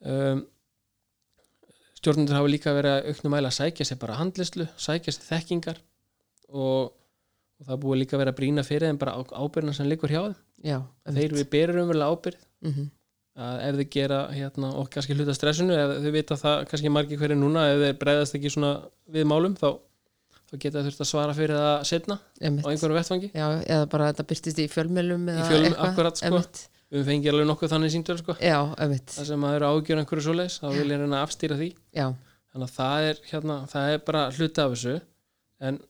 Um, 0.00 0.46
stjórnundur 2.00 2.36
hafa 2.36 2.50
líka 2.50 2.74
verið 2.76 2.94
að 2.94 3.10
auknum 3.12 3.34
mæla 3.36 3.50
að 3.52 3.58
sækja 3.60 3.86
sér 3.88 4.00
bara 4.00 4.18
handlislu 4.20 4.66
sækja 4.80 5.14
sér 5.14 5.28
þekkingar 5.30 5.80
og, 6.52 6.92
og 6.92 7.70
það 7.70 7.80
búið 7.84 8.02
líka 8.02 8.20
vera 8.20 8.34
að 8.34 8.38
brýna 8.40 8.66
fyrir 8.66 8.90
þeim 8.90 9.00
bara 9.00 9.16
ábyrðina 9.32 9.74
sem 9.76 9.88
liggur 9.90 10.12
hjá 10.12 10.20
þeim. 10.26 10.36
Já, 10.66 10.78
þeir 11.16 11.34
við 11.36 11.48
berum 11.52 11.82
umverulega 11.84 12.12
ábyrð 12.12 12.44
mm 12.64 12.70
-hmm. 12.72 12.86
að 13.46 13.64
ef 13.66 13.80
þið 13.80 13.90
gera 13.96 14.20
hérna, 14.32 14.70
og 14.80 14.88
kannski 14.92 15.16
hluta 15.16 15.34
stressinu 15.36 15.74
ef 15.76 15.96
þau 16.04 16.12
vita 16.14 16.38
það 16.44 16.62
kannski 16.70 16.92
margir 16.92 17.20
hverju 17.20 17.40
núna 17.40 17.66
ef 17.72 17.82
þeir 17.84 17.98
bregðast 18.04 18.38
ekki 18.38 18.52
svona 18.54 18.72
við 19.12 19.28
málum 19.32 19.56
þá, 19.56 19.68
þá 20.48 20.54
geta 20.62 20.78
þau 20.78 20.86
þurft 20.88 21.04
að 21.04 21.10
svara 21.12 21.34
fyrir 21.36 21.60
það 21.60 21.84
setna 21.90 22.16
á 22.16 22.46
einhverjum 22.46 22.98
vettfangi 23.00 23.30
Já, 23.34 23.46
eða 23.66 23.90
bara 23.92 24.08
þetta 24.12 24.28
byrtist 24.32 24.58
í 24.58 24.68
fjölmjölum 24.72 25.28
fjölmiðlum, 25.28 25.76
eitthvað 25.76 25.90
akkurat, 25.90 26.22
sko. 26.22 26.42
Við 26.94 27.08
fengið 27.08 27.32
alveg 27.32 27.48
nokkuð 27.50 27.72
þannig 27.72 27.92
síntöl 27.94 28.16
sko. 28.20 28.36
Já, 28.42 28.58
einmitt. 28.82 29.10
Það 29.14 29.28
sem 29.30 29.46
að 29.46 29.56
eru 29.58 29.70
ágjör 29.72 30.00
einhverju 30.02 30.24
svoleiðis 30.26 30.58
þá 30.62 30.66
vil 30.76 30.86
ég 30.86 31.00
reyna 31.02 31.18
að 31.18 31.26
afstýra 31.26 31.58
því. 31.58 31.70
Já, 31.96 32.06
þannig 32.52 32.68
að 32.68 32.76
það 32.76 33.08
er, 33.10 33.22
hérna, 33.30 33.56
það 33.72 33.94
er 33.94 34.04
bara 34.06 34.22
hluti 34.36 34.62
af 34.62 34.74
þessu. 34.76 34.94
En 35.66 35.80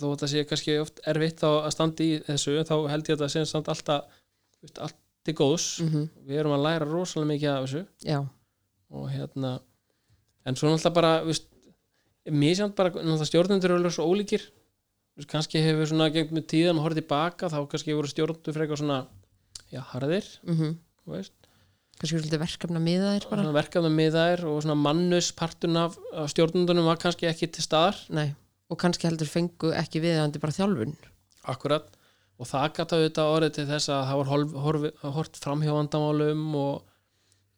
þó 0.00 0.06
að 0.10 0.18
það 0.24 0.32
sé 0.32 0.44
kannski 0.50 0.76
oft 0.82 1.00
erfitt 1.14 1.46
að 1.46 1.70
standa 1.74 2.04
í 2.04 2.10
þessu 2.26 2.56
þá 2.66 2.74
held 2.92 3.08
ég 3.08 3.16
að 3.16 3.24
það 3.24 3.32
sé 3.34 3.44
samt 3.48 3.70
alltaf 3.72 4.20
allt 4.74 5.00
til 5.24 5.36
góðs. 5.38 5.68
Mm 5.84 6.08
við 6.28 6.40
erum 6.42 6.56
að 6.56 6.66
læra 6.66 6.88
rosalega 6.88 7.30
mikið 7.32 7.50
af 7.54 7.64
þessu. 7.64 7.84
Já, 8.04 8.20
og 8.90 9.08
hérna 9.12 9.56
en 10.44 10.56
svo 10.56 10.68
náttúrulega 10.68 10.94
bara 10.98 11.12
viðst, 11.24 11.48
mér 12.28 12.56
samt 12.58 12.76
bara 12.76 12.92
náttúrulega 12.92 13.30
stjórnendur 13.30 13.76
eru 13.78 13.92
svo 13.92 14.06
ólíkir. 14.08 14.44
Viðst, 15.14 15.30
kannski 15.30 15.62
hefur 15.62 15.88
svona 15.88 16.10
gengt 16.12 16.34
með 16.34 16.48
tíðan 16.52 16.80
að 16.80 16.88
horfa 16.88 17.00
tilbaka 17.00 17.50
þá 17.52 17.60
kannski 17.70 17.96
voru 17.96 18.10
stjórnendur 18.10 18.56
frekar 18.56 18.80
svona 18.80 19.04
já, 19.74 19.82
harðir, 19.92 20.28
mm 20.46 20.76
veist. 21.10 21.34
Kannski 21.94 22.16
svolítið 22.16 22.40
verkefna 22.42 22.80
miða 22.82 23.10
þér 23.14 23.26
bara. 23.28 23.42
Svona 23.44 23.54
verkefnum 23.54 23.92
með 23.94 24.16
þær 24.16 24.40
og 24.50 24.56
svona 24.64 24.76
mannus 24.80 25.28
partun 25.36 25.78
af, 25.78 25.98
af 26.16 26.30
stjórnendunum 26.32 26.88
var 26.88 26.98
kannski 27.02 27.28
ekki 27.28 27.50
til 27.54 27.62
staðar. 27.62 28.00
Nei, 28.10 28.32
og 28.72 28.80
kannski 28.82 29.06
heldur 29.06 29.30
fengu 29.30 29.70
ekki 29.78 30.02
viðandi 30.02 30.40
bara 30.42 30.56
þjálfun. 30.56 30.96
Akkurat 31.52 31.92
og 32.34 32.48
það 32.50 32.66
gata 32.78 32.98
auðvitað 32.98 33.34
orðið 33.36 33.54
til 33.58 33.66
þess 33.68 33.92
að 33.94 34.08
það 34.08 34.22
var 34.24 35.12
hort 35.20 35.38
fram 35.44 35.62
hjá 35.62 35.70
vandamálum 35.76 36.42
og, 36.58 36.80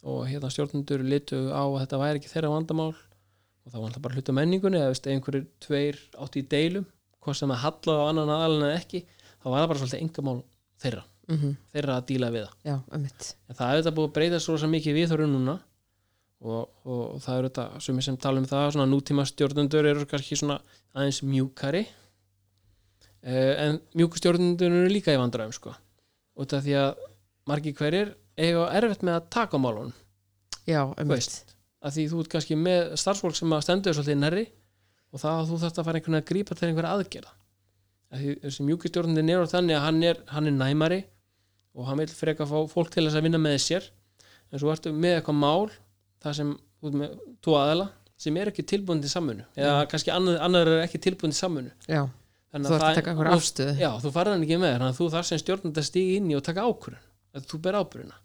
og 0.05 0.20
hérna 0.29 0.52
stjórnendur 0.52 1.07
litu 1.07 1.40
á 1.48 1.64
að 1.64 1.79
þetta 1.85 2.02
væri 2.02 2.20
ekki 2.20 2.33
þeirra 2.35 2.52
vandamál. 2.52 2.90
Og 3.64 3.72
það 3.72 3.81
var 3.81 3.88
alltaf 3.88 4.05
bara 4.05 4.18
hluta 4.18 4.37
menningunni 4.37 4.83
eða 4.83 5.14
einhverjir 5.14 5.48
tveir 5.64 6.02
átti 6.20 6.44
í 6.44 6.50
deilum 6.50 6.85
hvað 7.24 7.40
sem 7.40 7.50
að 7.50 7.62
halla 7.64 7.98
á 7.98 8.02
annan 8.12 8.31
aðalinn 8.37 8.68
eða 8.68 8.79
ekki 8.79 9.02
þá 9.09 9.46
var 9.48 9.59
það 9.59 9.70
bara 9.70 9.81
svolítið 9.81 10.02
engamál 10.05 10.37
þeirra 10.83 11.02
mm 11.31 11.55
þeirra 11.75 11.97
að 12.01 12.07
díla 12.11 12.31
við 12.35 12.47
það. 12.47 12.59
Já, 12.65 12.77
en 12.97 13.07
það 13.55 13.69
er 13.69 13.81
þetta 13.81 13.95
búið 13.97 14.09
að 14.09 14.15
breyta 14.19 14.41
svo 14.43 14.71
mikið 14.71 14.99
viðhorfum 15.01 15.33
núna 15.33 15.57
og, 16.41 16.69
og, 16.85 17.17
það 17.25 17.39
er 17.39 17.49
þetta 17.49 17.67
sem 17.81 18.01
sem 18.05 18.19
tala 18.21 18.43
um 18.43 18.49
það, 18.49 18.67
svona 18.75 18.89
nútíma 18.91 19.27
stjórnendur 19.27 19.89
eru 19.91 20.07
kannski 20.09 20.39
svona 20.39 20.59
aðeins 20.95 21.23
mjúkari. 21.25 21.87
Uh, 23.27 23.53
en 23.59 23.81
mjúku 23.97 24.21
stjórnendur 24.21 24.71
eru 24.71 24.93
líka 24.93 25.15
í 25.15 25.21
vandræðum 25.21 25.55
sko. 25.57 25.75
Út 26.37 26.53
af 26.55 26.62
því 26.67 26.77
að 26.79 27.07
margir 27.49 27.75
hverjir 27.79 28.15
eiga 28.37 28.69
erfitt 28.77 29.03
með 29.07 29.19
að 29.19 29.31
taka 29.33 29.59
á 29.59 29.65
málunum. 29.65 29.95
Já, 30.67 30.83
einmitt. 30.99 31.17
veist, 31.17 31.57
að 31.81 31.97
því 31.97 32.07
þú 32.12 32.23
ert 32.23 32.31
kannski 32.35 32.59
með 32.59 32.95
starfsfólk 33.01 33.37
sem 33.39 33.53
að 33.55 33.65
stendur 33.65 33.97
svolítið 33.97 34.21
nærri 34.21 34.47
og 35.15 35.23
það 35.23 35.41
að 35.41 35.51
þú 35.51 35.59
þarft 35.62 35.79
að 35.81 35.87
fara 35.89 36.01
einhvern 36.01 36.17
veginn 36.17 36.25
að 36.25 36.31
grípa 36.31 36.57
til 36.57 36.69
einhverja 36.69 36.95
aðgerða. 36.97 37.35
Að 38.07 38.23
því 38.23 38.33
þessi 38.45 38.67
mjúki 38.67 38.91
stjórnendin 38.91 39.31
er 39.33 39.47
á 39.47 39.55
þannig 39.55 39.77
að 39.77 39.85
hann 39.87 40.03
er, 40.07 40.21
hann 40.31 40.51
er 40.51 40.57
næmari 40.57 40.99
og 41.77 41.87
hann 41.91 42.01
vil 42.01 42.09
freka 42.17 42.47
fá 42.49 42.57
fólk 42.73 42.91
til 42.95 43.05
þess 43.07 43.19
að 43.21 43.27
vinna 43.29 43.41
með 43.43 43.57
sér. 43.62 43.87
En 44.53 44.61
svo 44.62 44.71
ertu 44.73 44.93
með 44.95 45.19
eitthvað 45.21 45.37
mál 45.43 45.71
það 46.25 46.37
sem, 46.41 46.53
þú 46.81 46.91
ert 46.91 46.99
með 47.03 47.17
tvo 47.45 47.57
aðela 47.61 47.87
sem 48.17 48.37
er 48.41 48.49
ekki 48.49 48.65
tilbúin 48.65 49.03
til 49.05 49.11
samunu 49.12 49.45
eða 49.61 49.83
kannski 49.91 50.12
annar, 50.15 50.39
annar 50.47 50.69
er 50.73 50.85
ekki 50.87 51.01
tilbúin 51.05 51.35
til 51.35 51.41
samunu 51.41 51.73
Já, 51.91 52.07
Þannig 52.55 52.71
þú 52.71 52.73
að 52.73 52.79
ert 52.79 52.87
að 52.87 52.95
taka 53.01 53.11
einhver 53.12 53.29
afstöðu. 53.35 53.75
Já, 53.83 53.91
þú 54.01 54.12
farið 54.15 54.33
hann 54.37 54.45
ekki 54.47 54.59
með 54.62 54.71
þér, 54.71 54.79
þannig 54.81 54.95
að 54.95 55.01
þú 55.03 55.09
þarf 55.17 55.27
sem 55.29 55.41
stjórnandi 55.43 55.83
að 55.83 55.89
stíga 55.91 56.15
inn 56.21 56.31
í 56.31 56.37
og 56.39 56.45
taka 56.47 56.65
ákvörðun 56.65 57.03
að 57.37 57.49
þú 57.51 57.61
ber 57.67 57.79
ábyrðuna 57.83 58.17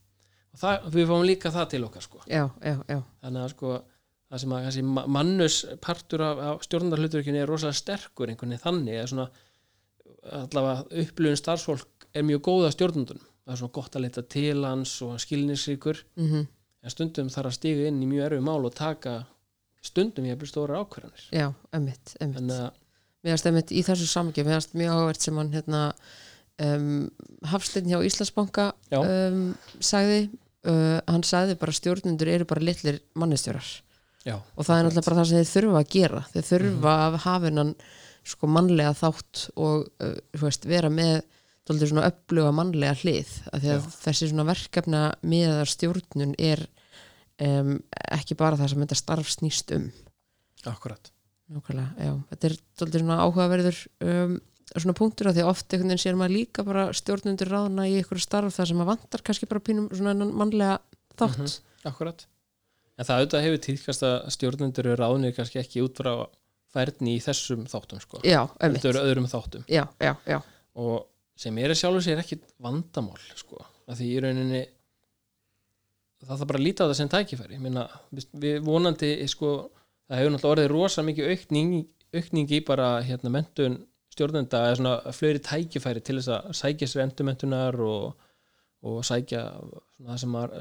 og 0.52 0.62
það, 0.62 0.88
við 0.96 1.10
fáum 1.12 1.26
líka 1.28 1.52
það 1.58 1.68
til 1.74 1.82
okkar 1.90 2.06
sko. 2.08 2.22
Já, 2.32 2.44
já, 2.64 2.78
þannig 3.26 3.42
að 3.44 3.52
sko 3.58 3.74
það 4.32 4.42
sem 4.46 4.56
að 4.56 4.64
kannski 4.70 4.86
ma- 4.88 5.08
mannus 5.18 5.58
partur 5.84 6.24
af, 6.30 6.40
af 6.54 6.64
stjórnandarhluturkinu 6.70 7.42
er 7.44 7.52
rosalega 7.52 7.82
sterkur 7.82 8.32
einhvern 8.32 8.54
veginn 8.56 8.64
þannig 8.64 8.96
eða 9.02 9.10
svona 9.12 9.28
allavega 10.32 11.04
upplöfun 11.04 11.40
starfsfólk 11.42 12.08
er 12.16 12.26
mjög 12.28 12.44
góða 12.48 12.72
stjórnandunum 12.76 13.28
það 13.52 13.58
er 13.58 13.62
svona 13.62 13.78
gott 13.78 14.00
að 14.00 14.06
leita 14.08 14.26
til 14.32 14.66
hans 14.66 14.96
og 15.06 15.22
skilnisríkur 15.22 16.04
mm 16.16 16.50
en 16.82 16.94
stundum 16.94 17.30
þarf 17.30 17.52
að 17.52 17.58
stíga 17.60 17.90
inn 17.90 18.02
í 18.02 18.10
mjög 18.10 18.28
erfið 18.28 18.46
mál 18.48 18.66
og 18.66 18.74
taka 18.78 19.16
stundum 19.86 20.28
ég 20.28 20.36
að 20.36 20.42
byrja 20.42 20.54
stóra 20.54 20.82
ákvarðanir. 20.82 21.26
Já, 21.34 21.48
einmitt. 21.74 22.16
en 22.22 22.38
að 22.50 22.70
Mér 23.22 23.36
finnst 23.36 23.48
einmitt 23.52 23.72
í 23.78 23.82
þessu 23.86 24.08
samgjöf, 24.10 24.48
mér 24.48 24.56
finnst 24.58 24.72
mjög 24.74 24.96
áhvert 24.98 25.22
sem 25.22 25.36
hann 25.38 25.52
hérna 25.54 25.82
um, 26.66 27.04
Hafsteinn 27.52 27.92
hjá 27.92 28.00
Íslandsbanka 28.02 28.72
um, 28.98 29.44
sagði. 29.78 30.24
Uh, 30.66 30.98
hann 31.06 31.26
sagði 31.26 31.58
bara 31.62 31.74
stjórnundur 31.74 32.30
eru 32.30 32.46
bara 32.50 32.62
litlir 32.62 33.00
mannistjórar 33.18 33.66
já, 34.22 34.36
og 34.38 34.66
það 34.68 34.76
er 34.76 34.84
náttúrulega 34.86 35.06
bara 35.08 35.18
það 35.18 35.30
sem 35.30 35.40
þeir 35.40 35.52
þurfa 35.52 35.80
að 35.80 35.94
gera. 35.94 36.24
Þeir 36.34 36.48
þurfa 36.50 36.96
að 37.06 37.18
hafa 37.24 37.50
hennan 37.50 37.72
sko 38.34 38.50
mannlega 38.58 38.92
þátt 38.98 39.46
og 39.54 39.88
uh, 40.02 40.18
veist, 40.42 40.68
vera 40.70 40.92
með 40.94 41.24
dálítið 41.69 41.91
svona 41.93 42.10
uppluga 42.10 42.52
mannlega 42.56 42.97
hlið 43.04 43.32
af 43.52 43.62
því 43.62 43.74
að 43.76 43.82
Já. 43.82 43.95
þessi 44.06 44.30
svona 44.32 44.47
verkefna 44.50 45.02
miðar 45.21 45.69
stjórnun 45.69 46.36
er 46.41 46.65
um, 47.41 47.76
ekki 48.12 48.38
bara 48.39 48.60
það 48.60 48.74
sem 48.74 48.86
þetta 48.86 49.02
starf 49.02 49.34
snýst 49.34 49.76
um 49.78 49.89
akkurat 50.69 51.12
Nákvæmlega, 51.52 51.89
já. 52.00 52.13
Þetta 52.32 52.47
er 52.47 52.54
dálítið 52.80 53.02
svona 53.02 53.15
áhugaverður 53.26 53.80
um, 54.08 54.36
svona 54.71 54.95
punktur 54.95 55.28
af 55.28 55.36
því 55.36 55.43
að 55.43 55.50
oft 55.52 55.65
einhvern 55.74 55.91
veginn 55.91 56.04
sér 56.06 56.19
maður 56.19 56.36
líka 56.38 56.63
bara 56.63 56.86
stjórnundur 56.95 57.52
ráðna 57.52 57.88
í 57.89 57.97
einhverju 58.00 58.24
starf 58.24 58.56
þar 58.56 58.69
sem 58.69 58.80
maður 58.80 58.91
vantar 58.93 59.24
kannski 59.28 59.50
bara 59.52 59.63
pínum 59.67 59.89
svona 59.91 60.28
mannlega 60.30 60.78
þátt. 61.19 61.41
Mhm. 61.41 61.58
Akkurat. 61.91 62.24
En 62.95 63.08
það 63.08 63.19
auðvitað 63.19 63.45
hefur 63.47 63.63
tíðkast 63.65 64.06
að 64.08 64.15
stjórnendur 64.38 64.88
eru 64.88 65.00
ráðnir 65.02 65.36
kannski 65.36 65.60
ekki 65.60 65.84
út 65.84 66.00
frá 66.00 66.13
færni 66.71 67.17
í 67.17 67.24
þessum 67.24 67.65
þáttum 67.67 68.00
sko. 68.00 68.21
Já. 68.24 68.45
Þetta 68.62 68.91
eru 68.93 69.04
öðrum 69.04 69.28
þáttum 69.28 69.67
já, 69.67 69.84
já. 70.00 70.39
og 70.80 71.11
sem 71.41 71.58
er 71.63 71.73
sjálfur 71.77 72.04
sér 72.06 72.21
ekkit 72.21 72.43
vandamál 72.62 73.19
sko. 73.39 73.62
að 73.89 73.97
því 74.01 74.08
í 74.13 74.19
rauninni 74.23 74.62
það 76.21 76.36
þarf 76.38 76.47
bara 76.51 76.60
að 76.62 76.65
líta 76.67 76.86
á 76.86 76.89
það 76.91 76.97
sem 76.99 77.10
tækifæri. 77.12 77.60
Meina, 77.62 77.86
við- 78.13 78.60
vonandi 78.65 79.10
sko, 79.32 79.54
það 80.10 80.19
hefur 80.21 80.34
náttúrulega 80.36 80.56
orðið 80.56 80.73
rosa 80.75 81.04
mikið 81.08 81.30
aukning, 81.34 81.71
aukning 82.13 82.51
í 82.51 82.60
bara 82.67 82.89
hérna, 83.06 83.32
mentun 83.34 83.80
stjórnenda 84.12 84.60
eða 84.67 84.75
svona 84.77 85.13
fleiri 85.15 85.39
tækifæri 85.47 86.04
til 86.04 86.17
þess 86.19 86.30
að 86.36 86.51
sækja 86.62 86.88
sér 86.91 87.04
endurmentunar 87.08 87.77
og, 87.80 88.13
og 88.84 88.99
sækja 89.08 89.41
svona, 89.97 90.34
var 90.36 90.54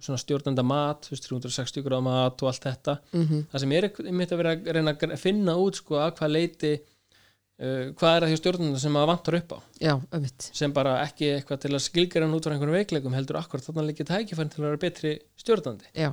svona 0.00 0.18
stjórnenda 0.22 0.64
mat, 0.66 1.06
þú 1.06 1.14
veist, 1.14 1.28
360 1.30 1.84
gráða 1.86 2.06
mat 2.08 2.42
og 2.42 2.50
allt 2.50 2.64
þetta. 2.66 2.96
Mm 3.12 3.44
það 3.52 3.60
sem 3.64 3.72
er 3.78 3.88
einmitt 4.08 4.32
að 4.34 4.40
vera 4.42 4.54
að 4.56 4.72
reyna 4.78 4.96
að 4.98 5.16
finna 5.20 5.56
út 5.62 5.78
sko 5.78 6.00
að 6.00 6.14
hvað 6.18 6.34
leiti 6.34 6.74
uh, 7.60 7.92
hvað 7.98 8.16
er 8.16 8.24
það 8.26 8.32
hjá 8.34 8.40
stjórnenda 8.40 8.80
sem 8.82 8.96
að 9.00 9.06
vantar 9.12 9.36
upp 9.40 9.54
á? 9.54 9.58
Já, 9.82 9.94
sem 10.54 10.72
bara 10.76 10.96
ekki 11.04 11.30
eitthvað 11.36 11.62
til 11.64 11.72
að 11.74 11.84
skilgjara 11.86 12.30
út 12.34 12.48
frá 12.48 12.54
einhvern 12.56 12.76
veikleikum 12.78 13.14
heldur 13.16 13.38
akkurat 13.40 13.66
þarna 13.68 13.86
leikja 13.90 14.06
tækifærin 14.10 14.50
til 14.54 14.62
að 14.62 14.68
vera 14.70 14.82
betri 14.86 15.14
stjórnandi. 15.40 15.90
Já, 15.94 16.10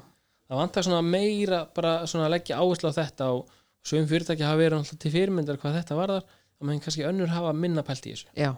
það 0.51 0.61
vantar 0.61 0.87
svona 0.87 1.01
meira 1.05 1.63
bara 1.75 1.95
svona 2.09 2.27
að 2.29 2.35
leggja 2.37 2.59
áherslu 2.61 2.91
á 2.91 2.99
þetta 2.99 3.31
og 3.37 3.49
svum 3.87 4.05
fyrirtæki 4.09 4.45
hafa 4.45 4.59
verið 4.61 4.77
alltaf 4.81 4.99
til 5.01 5.11
fyrirmyndar 5.15 5.57
hvað 5.61 5.79
þetta 5.79 5.97
varðar 5.97 6.25
þá 6.29 6.65
menn 6.69 6.81
kannski 6.83 7.05
önnur 7.09 7.31
hafa 7.33 7.53
minna 7.57 7.81
pælt 7.81 8.05
í 8.05 8.11
þessu. 8.13 8.27
Já, 8.37 8.51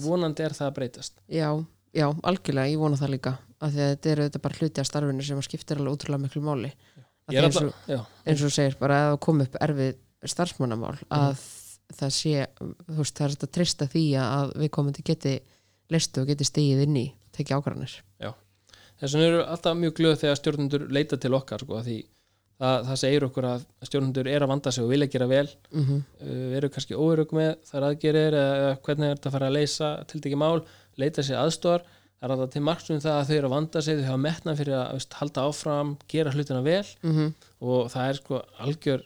vonandi 0.00 0.46
er 0.46 0.54
það 0.56 0.70
að 0.70 0.76
breytast. 0.78 1.18
Já, 1.28 1.50
já, 1.92 2.06
algjörlega, 2.24 2.70
ég 2.72 2.80
vona 2.80 2.96
það 2.96 3.12
líka 3.18 3.34
af 3.62 3.74
því 3.74 3.82
að 3.84 3.90
þetta 3.92 4.10
eru 4.14 4.24
þetta 4.30 4.40
bara 4.46 4.56
hluti 4.62 4.80
af 4.80 4.88
starfinu 4.88 5.26
sem 5.26 5.38
að 5.42 5.44
skiptir 5.50 5.78
alveg 5.82 5.98
útrúlega 5.98 6.22
miklu 6.24 6.40
máli. 6.46 6.70
Eins 7.32 7.58
og- 7.60 7.74
eins 8.26 8.40
og 8.48 8.50
segir 8.56 8.78
bara 8.80 8.96
að 9.02 9.10
það 9.12 9.20
kom 9.26 9.40
upp 9.44 9.58
erfið 9.60 9.92
starfsmannamál 10.32 10.96
að 11.12 11.36
það 11.96 12.14
sé, 12.16 12.46
þú 12.58 12.98
veist, 13.00 13.16
það 13.16 13.26
er 13.26 13.34
þetta 13.36 13.50
trista 13.58 13.88
því 13.92 14.04
að 14.22 14.54
við 14.62 14.72
komandi 14.76 15.04
geti 15.06 15.34
listu 15.92 16.22
og 16.22 16.32
geti 16.32 16.48
stegið 16.48 16.86
inn 16.86 16.96
í 16.96 17.06
tekið 17.36 17.58
ákvarðanir. 17.58 17.98
Þess 19.02 19.16
vegna 19.16 19.28
eru 19.28 19.44
alltaf 19.50 19.78
mjög 19.78 19.94
glöð 19.98 20.18
þegar 20.20 20.38
stjórnendur 20.38 20.82
leita 20.94 21.18
til 21.18 21.32
okkar 21.34 21.64
sko, 21.64 21.80
því 21.82 21.96
það, 22.62 22.76
það 22.88 23.00
segir 23.00 23.26
okkur 23.26 23.48
að 23.48 23.64
stjórnendur 23.88 24.28
er 24.30 24.44
að 24.44 24.52
vanda 24.52 24.72
sig 24.74 24.84
og 24.84 24.92
vilja 24.92 25.08
gera 25.10 25.26
vel. 25.30 25.48
Mm 25.72 25.86
-hmm. 25.88 26.04
uh, 26.22 26.56
eru 26.58 26.70
kannski 26.70 26.94
óörug 26.94 27.34
með 27.34 27.56
þar 27.70 27.88
aðgerir 27.88 28.36
eða 28.42 28.76
hvernig 28.84 29.08
er 29.08 29.16
þetta 29.16 29.28
að 29.28 29.36
fara 29.36 29.48
að 29.50 29.56
leysa 29.58 29.90
til 30.06 30.20
ekki 30.20 30.38
mál, 30.38 30.62
leita 30.96 31.22
sér 31.22 31.42
aðstóðar 31.42 31.82
það 32.22 32.28
er 32.28 32.34
alltaf 32.36 32.52
til 32.54 32.62
margsum 32.62 33.00
það 33.02 33.16
að 33.18 33.26
þau 33.26 33.36
eru 33.36 33.48
að 33.48 33.54
vanda 33.56 33.80
sig 33.82 33.96
þau 33.98 34.06
hafa 34.06 34.22
metna 34.22 34.52
fyrir 34.54 34.76
að 34.78 34.92
veist, 34.94 35.14
halda 35.18 35.46
áfram 35.48 35.96
gera 36.12 36.30
hlutina 36.30 36.62
vel. 36.62 36.86
Mhm. 37.02 37.32
og 37.60 37.90
það 37.90 38.08
er 38.08 38.14
sko 38.14 38.42
algjör 38.58 39.02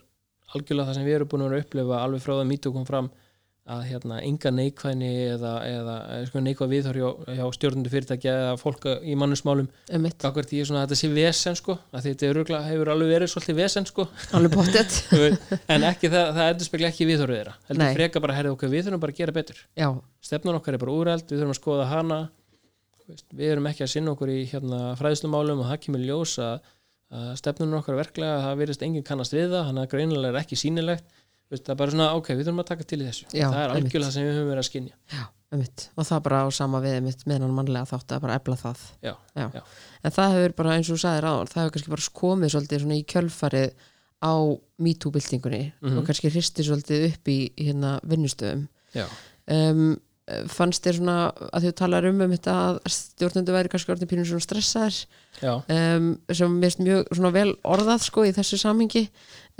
algjörlega 0.57 0.89
það 0.91 0.99
sem 1.01 1.07
við 1.09 1.19
erum 1.21 1.31
búin 1.35 1.47
að 1.47 1.55
að 1.57 1.65
upplifa 1.67 2.03
alveg 2.03 2.25
frá 2.27 2.35
það 2.39 2.51
mýtu 2.51 2.75
kom 2.75 2.89
fram 2.89 3.13
að 3.67 3.81
hérna 3.89 4.21
enga 4.23 4.51
neikvæðni 4.55 5.09
eða, 5.33 5.53
eða, 5.67 5.95
sko, 6.29 6.39
neikvæð 6.47 6.69
viðhor 6.71 6.99
hjá, 7.01 7.07
hjá 7.35 7.47
stjórnundu 7.57 7.91
fyrirtækja 7.91 8.35
eða 8.45 8.53
fólk 8.61 8.85
í 9.03 9.17
mannusmálum. 9.19 9.67
Einmitt, 9.91 10.15
gagvart 10.23 10.53
í 10.55 10.61
svona 10.63 10.85
að 10.85 10.93
þetta 10.93 10.99
sé 11.01 11.11
vesen 11.17 11.59
sko 11.59 11.75
að 11.91 12.07
þetta 12.07 12.29
er 12.29 12.31
örugglega- 12.37 12.69
hefur 12.71 12.91
alveg 12.93 13.11
verið 13.11 13.33
svolítið 13.33 13.59
vesen 13.59 13.89
sko. 13.91 14.07
Alveg 14.39 14.55
veist, 14.71 15.51
en 15.67 15.89
ekki 15.91 16.13
það, 16.15 16.31
það 16.39 16.53
endur 16.53 16.69
spekla 16.71 16.93
ekki 16.93 17.09
viðhorfið 17.11 17.41
þeirra. 17.41 17.57
Heldur 17.73 17.99
freka 17.99 18.23
bara, 18.23 18.39
herrið 18.39 18.55
okkur, 18.55 18.71
við 18.77 18.87
þurfum 18.87 19.03
bara 19.03 19.17
að 19.17 19.21
gera 19.25 19.35
betur. 19.41 19.59
Já, 19.83 19.89
stefnun 20.31 20.61
okkar 20.61 20.79
er 20.79 20.85
bara 20.87 20.95
úræld, 21.01 21.27
við 21.27 21.43
þurfum 21.43 21.57
að 21.57 21.61
skoða 21.65 21.89
hana. 21.91 22.21
Við 23.35 23.51
erum 23.57 23.67
ekki 23.71 23.83
að 23.87 23.93
sinna 23.97 24.15
okkur 24.15 24.31
í 24.31 24.41
hérna, 24.51 24.81
fræðslumálum 24.99 25.61
og 25.63 25.69
það 25.73 25.83
kemur 25.89 26.07
ljós 26.07 26.39
að, 26.43 26.63
að 27.13 27.37
stefnun 27.39 27.75
okkar 27.79 27.95
er 27.95 28.01
verklega 28.03 28.41
það 28.43 28.59
virðist 28.63 28.83
enginn 28.83 29.07
kannast 29.07 29.33
við 29.37 29.51
það, 29.53 29.65
hann 29.69 29.79
er 29.79 29.87
greinilega 29.93 30.41
ekki 30.43 30.57
veist, 31.51 31.63
það 31.63 31.71
er 31.71 31.79
bara 31.79 31.91
svona, 31.95 32.07
ok, 32.19 32.29
við 32.35 32.45
þurfum 32.49 32.63
að 32.65 32.67
taka 32.73 32.85
til 32.91 32.99
í 32.99 33.07
þessu. 33.07 33.27
Já, 33.31 33.47
það 33.53 33.61
er 33.63 33.75
algjörlega 33.77 34.07
það 34.09 34.15
sem 34.17 34.25
við 34.27 34.33
höfum 34.35 34.49
verið 34.51 34.63
að 34.65 34.69
skinja 34.71 35.27
einmitt. 35.55 35.85
Og 35.95 36.07
það 36.09 36.23
bara 36.27 36.41
á 36.43 36.47
sama 36.51 36.81
við 36.83 36.97
einmitt 36.99 37.21
með 37.31 37.45
hann 37.47 37.55
mannlega 37.55 37.87
þátt 37.87 38.15
að 38.17 38.23
bara 38.25 38.35
ebla 38.41 38.57
það. 38.59 38.81
Já, 39.07 39.13
Já. 39.39 39.45
já. 39.55 39.61
En 40.03 40.11
það 40.17 40.35
hefur 40.35 40.55
bara 40.59 40.73
eins 40.75 40.91
og 40.91 40.99
sagðir 40.99 41.29
áðan 41.31 41.53
það 41.53 41.61
hefur 41.63 41.75
kannski 41.77 41.93
bara 41.95 42.07
komið 42.21 42.51
svolítið 42.57 42.83
svona 42.83 42.99
í 42.99 43.05
kjölfarið 43.15 43.71
á 44.27 44.35
MeToo-byltingunni 44.83 45.63
Mhm. 45.83 45.99
og 46.01 46.07
kannski 46.09 46.31
hristi 46.35 46.65
svolítið 46.67 47.07
upp 47.13 47.29
í 47.31 47.39
hérna 47.63 48.01
vinnustöðum. 48.03 48.67
Já, 48.97 49.07
um, 49.47 50.01
fannst 50.51 50.83
þér 50.83 50.99
svona 50.99 51.17
að 51.55 51.69
þú 51.69 51.73
talar 51.79 52.09
um 52.09 52.25
um 52.25 52.33
þetta 52.35 52.57
að 52.65 52.79
stjórnendur 52.91 53.55
væri 53.55 53.71
kannski 53.71 53.93
orðin 53.95 54.11
pínur 54.11 54.27
svona 54.27 54.43
stressaðir 54.43 54.99
um, 55.45 56.09
sem 56.35 56.57
mér 56.57 56.73
finnst 56.73 56.83
mjög 56.83 57.13
svona 57.13 57.33
vel 57.37 57.53
orðað 57.63 58.07
sko 58.09 58.25
í 58.27 58.33
þessu 58.35 58.59
samhengi. 58.59 59.05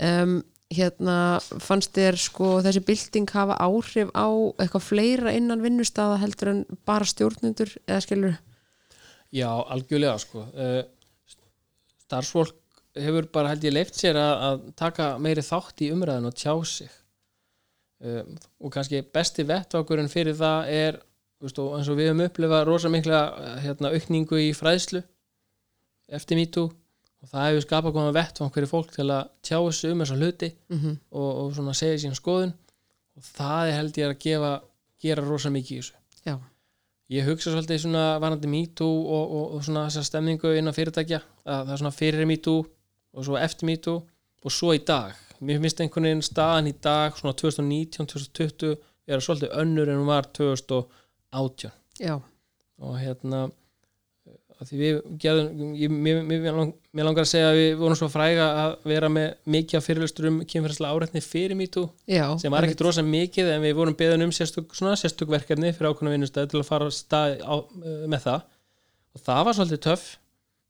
Um, 0.03 0.41
hérna 0.73 1.37
fannst 1.63 1.93
þér 1.95 2.19
sko 2.19 2.57
þessi 2.65 2.83
bylting 2.83 3.31
hafa 3.31 3.55
áhrif 3.63 4.11
á 4.11 4.27
eitthvað 4.59 4.83
fleira 4.89 5.31
innan 5.31 5.63
vinnustafa 5.63 6.19
heldur 6.19 6.51
en 6.51 6.61
bara 6.87 7.07
stjórnendur 7.07 7.71
eða 7.87 8.03
skilur 8.03 8.35
já, 9.31 9.47
algjörlega 9.47 10.17
sko. 10.19 10.43
Uh, 10.51 10.81
starfsfólk 12.07 12.59
hefur 12.97 13.31
bara 13.31 13.53
held 13.53 13.63
ég 13.63 13.75
leift 13.75 13.95
sér 13.95 14.19
að, 14.19 14.33
að 14.49 14.69
taka 14.79 15.09
meiri 15.21 15.43
þátt 15.45 15.85
í 15.85 15.91
umræðin 15.95 16.27
og 16.27 16.35
tjá 16.35 16.53
sig 16.67 16.91
um, 17.99 18.33
og 18.61 18.73
kannski 18.73 19.03
besti 19.13 19.45
vettvakurinn 19.47 20.11
fyrir 20.11 20.37
það 20.37 20.73
er 20.73 20.99
veist, 21.41 21.59
og 21.61 21.77
eins 21.77 21.89
og 21.91 21.99
við 21.99 22.11
höfum 22.11 22.25
upplifað 22.25 22.65
rosa 22.67 22.91
mikla 22.91 23.21
eh, 23.41 23.55
hérna, 23.67 23.93
aukningu 23.93 24.39
í 24.41 24.51
fræðslu 24.57 25.03
eftir 26.17 26.39
MeToo 26.39 26.69
og 27.21 27.31
það 27.31 27.47
hefur 27.49 27.65
skapað 27.65 27.95
koma 27.97 28.15
vettvang 28.15 28.53
fyrir 28.53 28.69
fólk 28.71 28.93
til 28.95 29.07
að 29.09 29.29
tjá 29.45 29.59
sig 29.73 29.93
um 29.93 30.03
þessa 30.03 30.17
hluti 30.17 30.51
mm 30.69 30.79
-hmm. 30.79 30.97
og, 31.11 31.29
og 31.41 31.55
svona 31.55 31.73
segja 31.73 32.03
sín 32.03 32.15
skoðun 32.15 32.53
og 33.17 33.23
það 33.23 33.67
er 33.67 33.77
held 33.79 33.97
ég 33.97 34.09
að 34.09 34.19
gefa 34.25 34.51
gera 35.01 35.21
rosa 35.25 35.49
mikið 35.49 35.77
í 35.77 35.81
þessu. 35.81 35.93
Já, 36.25 36.35
ég 37.09 37.25
hugsa 37.25 37.51
svolítið 37.51 37.81
svona 37.81 38.19
varandi 38.19 38.47
MeToo 38.47 39.05
og, 39.17 39.31
og, 39.31 39.53
og 39.55 39.63
svona 39.63 39.87
þessa 39.87 40.03
stemningu 40.03 40.53
innan 40.57 40.73
fyrirtækja 40.73 41.21
að 41.45 41.65
það 41.65 41.73
er 41.73 41.77
svona 41.77 41.91
fyrir 41.91 42.25
MeToo 42.25 42.65
og 43.13 43.25
svo 43.25 43.37
eftir 43.37 43.65
MeToo 43.65 44.01
og 44.43 44.51
svo 44.51 44.73
í 44.73 44.81
dag 44.85 45.15
mér 45.39 45.61
finnst 45.63 45.83
einhvern 45.83 46.09
veginn 46.09 46.25
staðan 46.25 46.71
í 46.71 46.73
dag 46.83 47.17
svona 47.17 47.35
2019-2020 47.41 48.75
er 49.07 49.23
svolítið 49.23 49.55
önnur 49.61 49.91
en 49.91 50.01
hún 50.01 50.09
var 50.09 50.27
2018 50.37 51.71
já, 52.01 52.17
og 52.81 52.99
hérna 53.01 53.47
því 54.65 54.77
við 54.79 54.99
gerðum 55.21 55.73
ég, 55.77 55.91
mér, 55.93 56.21
mér, 56.25 56.59
mér 56.95 57.05
langar 57.05 57.25
að 57.27 57.29
segja 57.29 57.51
að 57.51 57.59
við 57.59 57.71
vorum 57.81 57.97
svo 57.99 58.09
fræga 58.09 58.47
að 58.63 58.75
vera 58.89 59.09
með 59.13 59.27
mikið 59.53 59.83
fyrirlustur 59.85 60.29
um 60.31 60.39
kynferðslega 60.49 60.97
áreitni 60.97 61.21
fyrir 61.21 61.59
já 62.09 62.25
sem 62.41 62.53
var 62.53 62.65
ekkert 62.65 62.85
rosa 62.87 63.05
mikið 63.05 63.51
en 63.53 63.65
við 63.65 63.75
vorum 63.77 63.97
beðin 63.97 64.25
um 64.25 64.33
sérstök, 64.33 64.73
svona 64.73 64.97
sérstök 64.97 65.29
verkefni 65.29 65.73
fyrir 65.77 65.91
ákveðna 65.91 66.15
vinnustæði 66.15 66.53
til 66.53 66.61
að 66.63 66.69
fara 66.71 66.89
stað 66.93 67.37
á, 67.45 67.55
með 68.09 68.23
það. 68.25 68.47
Og 69.13 69.23
það 69.27 69.43
var 69.45 69.57
svolítið 69.59 69.83
töff 69.85 70.07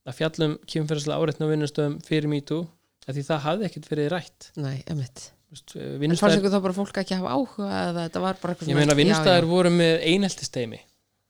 að 0.08 0.20
fjallum 0.20 0.58
kynferðslega 0.68 1.24
áreitna 1.24 1.48
á 1.48 1.52
vinnustöðum 1.54 1.98
fyrir 2.08 2.32
af 2.36 2.77
því 3.16 3.24
það 3.30 3.40
hafði 3.48 3.66
ekkert 3.70 3.90
verið 3.92 4.10
rætt. 4.12 4.52
Nei, 4.58 4.84
emitt 4.92 5.32
En 5.48 6.18
fannst 6.20 6.42
ykkur 6.42 6.52
þá 6.52 6.60
bara 6.60 6.76
fólk 6.76 6.98
ekki 7.00 7.16
hafa 7.16 7.32
áhuga 7.32 7.68
eða 7.88 8.02
þetta 8.10 8.20
var 8.20 8.36
bara 8.42 8.54
eitthvað 8.54 8.68
ég 8.68 8.76
meina 8.76 8.96
já, 8.98 9.46
voru 9.48 9.70
með 9.72 10.02
einheltisteimi 10.04 10.80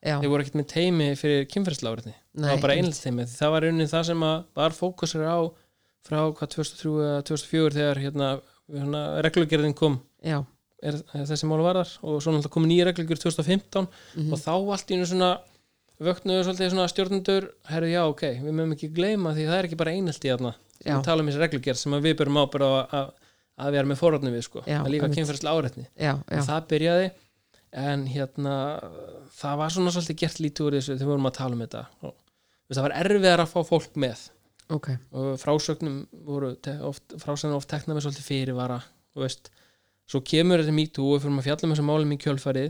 þeir 0.01 0.31
voru 0.31 0.41
ekkert 0.41 0.57
með 0.57 0.67
teimi 0.71 1.09
fyrir 1.19 1.45
kynferðslega 1.51 1.93
áreitni 1.93 2.13
það 2.33 2.49
var 2.49 2.63
bara 2.63 2.77
einheltisteimi 2.79 3.27
það 3.29 3.53
var 3.53 3.61
raunin 3.67 3.91
það 3.91 4.07
sem 4.09 4.25
var 4.57 4.73
fókusur 4.73 5.21
á 5.29 5.37
frá 6.07 6.19
hvað 6.31 6.53
2003 6.55 6.93
eða 7.03 7.23
2004 7.27 7.75
þegar 7.77 8.01
hérna, 8.01 8.29
hérna 8.71 9.01
reglugerðin 9.25 9.75
kom. 9.77 9.99
Já, 10.23 10.39
er, 10.81 10.97
er 11.13 11.25
þessi 11.27 11.49
mál 11.49 11.59
varðar. 11.65 11.89
Og 12.01 12.21
svo 12.23 12.31
náttúrulega 12.31 12.53
komið 12.53 12.71
nýja 12.71 12.85
reglur 12.87 13.19
2015 13.21 13.87
Mhm. 14.15 14.31
og 14.33 14.39
þá 14.39 14.51
allt 14.55 14.93
í 14.95 14.99
svona 15.05 15.31
vöknuðu 15.99 16.45
svolítið 16.45 16.71
svona 16.73 16.87
stjórnendur 16.91 17.49
herru 17.71 17.89
já 17.89 18.01
ok, 18.05 18.21
við 18.45 18.53
mögum 18.53 18.73
ekki 18.77 18.89
gleyma 18.93 19.33
því 19.33 19.47
það 19.49 19.57
er 19.57 19.67
ekki 19.67 19.79
bara 19.81 19.91
einhelti 19.97 20.29
þarna 20.29 20.53
Við 20.83 21.05
tala 21.07 21.23
um 21.23 21.31
þessi 21.31 21.43
reglugerð 21.43 21.81
sem 21.81 21.97
við 21.97 22.17
byrjum 22.21 22.41
ábyrð 22.43 22.67
á 22.67 22.71
að, 22.99 23.11
að 23.57 23.73
við 23.73 23.81
erum 23.81 23.93
með 23.93 24.01
forrætni 24.01 24.33
við 24.33 24.45
sko. 24.47 24.63
Já, 24.67 24.79
að 24.81 24.91
líka 24.93 25.11
kynferðslega 25.13 25.57
áreitni 25.57 25.87
og 26.13 26.47
það 26.47 26.67
byrjaði 26.73 27.11
en 27.87 28.07
hérna 28.09 28.55
það 29.37 29.61
var 29.61 29.75
svona 29.75 29.93
svolítið 29.93 30.19
gert 30.23 30.41
lítið 30.43 30.67
úr 30.67 30.77
þessu 30.77 30.93
þegar 30.93 31.03
við 31.03 31.11
vorum 31.13 31.29
að 31.29 31.37
tala 31.37 31.57
um 31.57 31.63
þetta. 31.65 31.83
Og 32.07 32.75
það 32.75 32.85
var 32.87 32.97
erfiðar 33.01 33.43
að 33.43 33.53
fá 33.53 33.59
fólk 33.67 33.97
með. 33.99 34.25
Ok. 34.73 34.87
Og 35.15 35.27
frásögnum 35.39 35.97
voru 36.27 36.53
oft, 36.87 37.15
frásögnum 37.21 37.59
oft 37.59 37.69
tekna 37.71 37.95
með 37.95 38.07
svolítið 38.07 38.27
fyrirvara 38.27 38.81
þú 39.17 39.23
veist, 39.25 39.49
svo 40.07 40.21
kemur 40.27 40.61
þetta 40.61 40.75
MeToo 40.75 41.07
og 41.07 41.17
við 41.17 41.25
fyrir 41.25 41.39
að 41.41 41.47
fjalla 41.47 41.67
um 41.67 41.73
þessum 41.73 41.89
málum 41.89 42.13
í 42.13 42.19
kjölfarið 42.21 42.69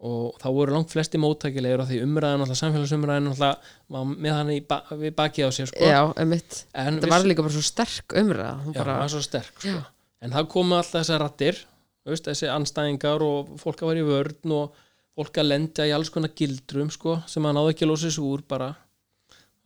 og 0.00 0.36
þá 0.40 0.46
voru 0.56 0.74
langt 0.74 0.92
flesti 0.92 1.20
móttækilegir 1.20 1.82
og 1.82 1.88
því 1.90 1.98
umræðan 2.06 2.44
alltaf 2.46 2.58
samfélagsumræðan 2.62 3.32
alltaf 3.34 3.72
var 3.92 4.06
með 4.08 4.36
hann 4.36 4.52
ba 4.68 4.78
við 4.96 5.16
bakið 5.18 5.48
á 5.48 5.50
sér 5.52 5.68
sko. 5.68 5.90
já, 5.90 6.00
einmitt. 6.16 6.62
En 6.72 7.00
það 7.02 7.12
var 7.12 7.26
líka 7.28 7.44
bara 7.44 7.56
svo 7.56 7.64
sterk 7.66 8.16
umræða 8.16 8.54
já, 8.54 8.70
bara, 8.78 8.94
það 8.94 9.02
var 9.04 9.12
svo 9.12 9.22
sterk 9.26 9.60
sko. 9.60 9.82
en 10.24 10.36
það 10.36 10.48
komu 10.56 10.78
alltaf 10.78 11.02
þessar 11.02 11.24
rattir 11.24 11.60
veist, 12.08 12.28
þessi 12.30 12.48
anstæðingar 12.48 13.24
og 13.26 13.54
fólk 13.60 13.84
að 13.84 13.92
vera 13.92 14.04
í 14.04 14.08
vörn 14.08 14.56
og 14.56 14.84
fólk 15.20 15.40
að 15.42 15.50
lenda 15.50 15.88
í 15.88 15.92
alls 15.92 16.12
konar 16.14 16.32
gildrum 16.38 16.92
sko, 16.94 17.18
sem 17.28 17.44
að 17.44 17.58
náðu 17.58 17.74
ekki 17.74 17.84
að 17.84 17.92
losa 17.92 18.08
þessu 18.08 18.24
úr 18.24 18.44
bara. 18.48 18.70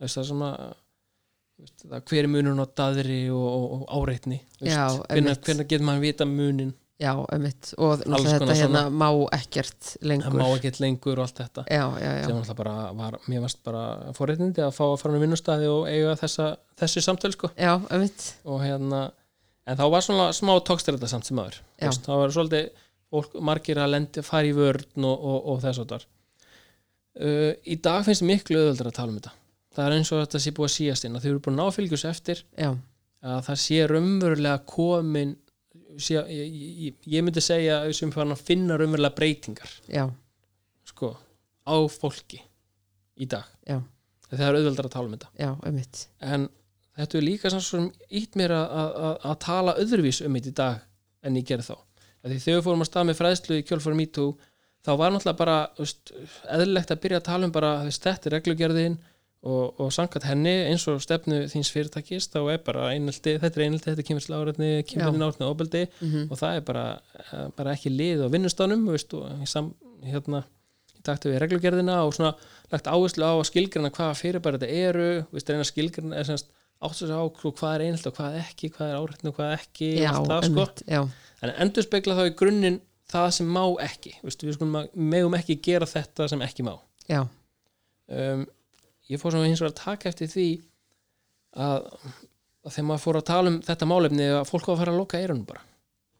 Veist, 0.01 0.17
það 0.17 0.27
sem 0.33 0.47
að 0.49 0.57
veist, 1.61 1.77
það, 1.85 1.99
hver 2.11 2.25
er 2.25 2.31
munun 2.33 2.59
á 2.59 2.67
daðri 2.83 3.21
og, 3.31 3.45
og, 3.47 3.75
og 3.77 4.01
áreitni 4.01 4.41
hvernig 4.59 5.69
getur 5.69 5.87
maður 5.87 6.09
vita 6.09 6.27
munin 6.27 6.75
já, 7.01 7.11
einmitt. 7.33 7.73
Og 7.81 8.05
þetta 8.05 8.55
hérna 8.55 8.85
má 8.93 9.09
ekkert 9.35 9.95
lengur. 10.05 10.31
Það 10.31 10.39
má 10.41 10.47
ekki 10.55 10.71
lengur 10.83 11.19
og 11.19 11.27
allt 11.27 11.41
þetta. 11.43 11.65
Já, 11.67 11.83
já, 11.99 12.09
já, 12.19 12.23
sem 12.29 12.39
alltaf 12.39 12.59
bara 12.61 12.77
var, 12.95 13.19
mér 13.27 13.45
varst 13.45 13.61
bara 13.67 13.83
forréttindi 14.17 14.63
að 14.65 14.73
fá 14.77 14.85
að 14.87 14.97
fara 15.03 15.19
á 15.19 15.23
vinnustæði 15.25 15.69
og 15.73 15.85
eiga 15.91 16.15
þessa, 16.23 16.49
þessi 16.81 17.05
samtöl 17.05 17.35
sko. 17.35 17.51
Já, 17.59 17.75
einmitt. 17.89 18.31
Og 18.47 18.63
hérna 18.63 19.05
en 19.65 19.79
þá 19.79 19.85
var 19.91 20.05
svona 20.05 20.27
smá 20.35 20.53
tókstræta 20.65 21.09
samt 21.09 21.27
sem 21.27 21.39
aður 21.41 21.61
þá 21.81 22.11
var 22.11 22.33
svolítið 22.33 22.83
fólk, 23.13 23.37
margir 23.45 23.79
að 23.81 23.95
lendi 23.95 24.23
fara 24.25 24.49
í 24.49 24.53
vörn 24.55 25.07
og, 25.07 25.15
og, 25.15 25.39
og 25.53 25.63
þess 25.63 25.81
að 25.81 25.93
þar 25.93 26.05
uh, 27.21 27.51
í 27.63 27.79
dag 27.83 28.05
finnst 28.07 28.25
miklu 28.27 28.59
auðvöldur 28.59 28.91
að 28.91 28.97
tala 28.99 29.13
um 29.13 29.17
þetta. 29.19 29.33
Það 29.75 29.87
er 29.87 29.95
eins 29.97 30.11
og 30.13 30.21
þetta 30.21 30.41
sé 30.41 30.53
búið 30.55 30.69
að 30.69 30.75
síast 30.75 31.07
inn 31.07 31.17
að 31.17 31.25
þau 31.25 31.31
eru 31.31 31.41
búin 31.45 31.57
að 31.57 31.65
náfylgjus 31.65 32.05
eftir 32.07 32.43
já, 32.55 32.69
að 33.25 33.41
það 33.49 33.61
sé 33.65 33.79
raunverulega 33.91 34.61
komin 34.69 35.33
sé, 36.01 36.17
ég, 36.31 36.59
ég, 36.87 36.99
ég 37.15 37.25
myndi 37.25 37.43
segja 37.43 37.79
sem 37.95 38.11
fann 38.13 38.33
að 38.33 38.43
finna 38.47 38.77
raunverulega 38.79 39.15
breytingar 39.17 39.71
já, 39.91 40.05
sko, 40.87 41.13
á 41.65 41.75
fólki 41.91 42.41
í 43.15 43.27
dag. 43.31 43.47
Já, 43.67 43.79
það 44.29 44.45
er 44.47 44.59
auðvöldar 44.59 44.89
að 44.89 44.95
tala 44.95 45.09
um 45.09 45.15
þetta. 45.15 45.31
Já, 45.39 45.51
einmitt. 45.67 46.01
En 46.25 46.49
þetta 46.99 47.19
er 47.19 47.25
líka 47.25 47.51
ítt 48.09 48.39
mér 48.39 48.55
að, 48.57 49.37
tala 49.43 49.77
öðruvís 49.81 50.21
um 50.25 50.37
þetta 50.39 50.51
í 50.51 50.57
dag 50.59 50.83
en 51.25 51.39
ég 51.39 51.47
gerði 51.47 51.69
þá. 51.71 51.77
Þegar 52.25 52.57
við 52.57 52.65
fórum 52.65 52.83
að 52.83 52.89
stað 52.89 53.07
með 53.09 53.19
fræðslu 53.19 53.57
í 53.59 53.65
kjölfórum 53.65 53.99
MeToo 54.01 54.31
þá 54.85 54.91
var 54.97 55.13
náttúrulega 55.13 55.39
bara 55.39 55.57
eðlilegt 56.55 56.93
að 56.93 57.01
byrja 57.03 57.19
að 57.21 57.27
tala 57.27 57.47
um 57.47 57.53
bara 57.53 57.73
þetta 57.89 58.29
er 58.29 58.35
reglugerðin 58.37 58.97
og, 59.45 59.79
og 59.79 59.91
sangat 59.93 60.23
henni 60.25 60.53
eins 60.71 60.87
og 60.89 60.97
stefnu 61.03 61.43
þíns 61.51 61.69
fyrirtækis 61.73 62.27
þá 62.33 62.39
er 62.55 62.61
bara 62.65 62.87
einelti, 62.95 63.35
þetta 63.41 63.59
er 63.61 63.65
einelti, 63.67 63.91
þetta 63.93 64.01
er 64.01 64.39
áreitni 64.41 64.69
kynferðin 64.89 65.25
áreitni 65.27 65.45
og 65.45 65.53
ofbeldi 65.55 65.83
Mhm. 66.01 66.27
og 66.31 66.39
það 66.41 66.55
er 66.57 66.65
bara, 66.71 66.85
eh, 67.21 67.47
bara 67.57 67.75
ekki 67.77 67.91
lið 67.93 68.25
á 68.25 68.27
vinnustanum 68.33 68.85
veist, 68.89 69.13
og 69.13 69.29
hérna 70.05 70.43
í 70.97 71.01
takti 71.05 71.29
við 71.29 71.39
reglugerðina 71.45 71.99
og 72.05 72.13
svona 72.17 72.33
lagt 72.71 72.89
áherslu 72.89 73.21
á 73.25 73.33
að 73.37 73.45
skilgrina 73.51 73.91
hvaða 73.93 74.17
fyrirbæri 74.17 74.57
þetta 74.59 74.71
eru 74.89 75.09
veist, 75.31 75.49
reyna 75.49 75.63
skilgrina 75.69 76.15
er 76.17 76.23
semst 76.31 76.49
átt 76.81 76.97
sér 76.97 77.13
á 77.13 77.21
hvað 77.29 77.75
er 77.75 77.85
einhelt 77.85 78.07
og 78.09 78.17
hvað 78.17 78.39
ekki 78.41 78.71
hvað 78.73 78.89
er 78.89 78.97
áreitni 78.99 79.29
og 79.31 79.37
hvað 79.37 79.53
ekki 79.59 79.91
já, 80.01 80.11
það, 80.11 80.41
sko. 80.41 80.49
einmitt, 80.49 80.83
já, 80.89 81.01
en 81.45 81.53
endur 81.63 81.83
spekla 81.85 82.17
þá 82.17 82.25
í 82.31 82.35
grunninn 82.35 82.81
það 83.13 83.29
sem 83.37 83.47
má 83.47 83.61
ekki 83.85 84.15
veist, 84.25 84.41
við 84.43 84.57
skulum 84.57 84.75
að 84.81 84.89
megum 84.97 85.37
ekki 85.37 85.59
gera 85.61 85.85
þetta 85.85 86.27
sem 86.33 86.41
ekki 86.41 86.65
má 86.65 86.73
já, 87.07 87.21
um, 88.09 88.45
ég 89.11 89.21
fór 89.21 89.35
svona 89.35 89.49
hins 89.49 89.61
vegar 89.63 89.73
að 89.75 89.81
taka 89.83 90.09
eftir 90.11 90.31
því 90.31 90.47
að, 91.55 91.85
að 92.65 92.73
þegar 92.75 92.87
maður 92.89 93.03
fór 93.05 93.19
að 93.21 93.27
tala 93.29 93.51
um 93.53 93.61
þetta 93.65 93.89
málefni 93.89 94.27
að 94.39 94.49
fólk 94.49 94.67
var 94.69 94.75
að 94.75 94.81
fara 94.83 94.95
að 94.95 95.01
loka 95.03 95.21
eyrunum 95.21 95.45
bara. 95.47 95.63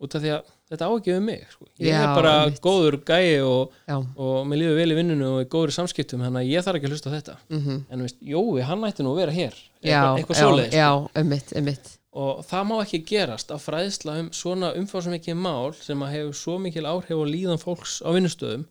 Út 0.06 0.16
af 0.18 0.22
því 0.26 0.32
að 0.36 0.48
þetta 0.70 0.88
á 0.88 0.92
ekki 0.92 1.14
um 1.16 1.24
mig 1.30 1.44
sko. 1.54 1.66
ég 1.80 1.88
Já, 1.94 2.00
er 2.04 2.16
bara 2.18 2.32
einmitt. 2.44 2.58
góður 2.66 2.98
gæi 3.08 3.36
og, 3.48 3.76
og 3.96 4.34
mér 4.50 4.60
líður 4.60 4.80
vel 4.82 4.92
í 4.92 4.98
vinnunu 4.98 5.28
og 5.30 5.38
er 5.44 5.48
góður 5.54 5.72
í 5.72 5.76
samskiptum 5.78 6.24
þannig 6.26 6.42
að 6.42 6.50
ég 6.52 6.66
þarf 6.66 6.80
ekki 6.80 6.90
að 6.90 6.96
hlusta 6.96 7.14
þetta. 7.14 7.36
Mhm, 7.56 7.78
en 7.90 8.04
veist, 8.04 8.18
Jói, 8.20 8.66
hann 8.68 8.84
ætti 8.90 9.06
nú 9.06 9.14
að 9.14 9.22
vera 9.24 9.36
hér. 9.38 9.56
Eitthvað, 9.86 10.20
eitthvað 10.20 10.76
já, 10.76 10.90
einmitt, 11.16 11.54
einmitt. 11.56 11.94
Og 12.16 12.44
það 12.48 12.68
má 12.70 12.76
ekki 12.84 13.02
gerast 13.08 13.50
að 13.52 13.64
fræðsla 13.66 14.20
um 14.22 14.30
svona 14.36 14.74
umfáðsmikið 14.80 15.36
mál 15.40 15.74
sem 15.80 16.04
að 16.06 16.14
hefur 16.16 16.38
svo 16.44 16.60
mikil 16.64 16.86
áhrif 16.88 17.16
og 17.18 17.28
líðan 17.32 17.60
fólks 17.60 17.98
á 18.04 18.10
vinnustöðum 18.16 18.68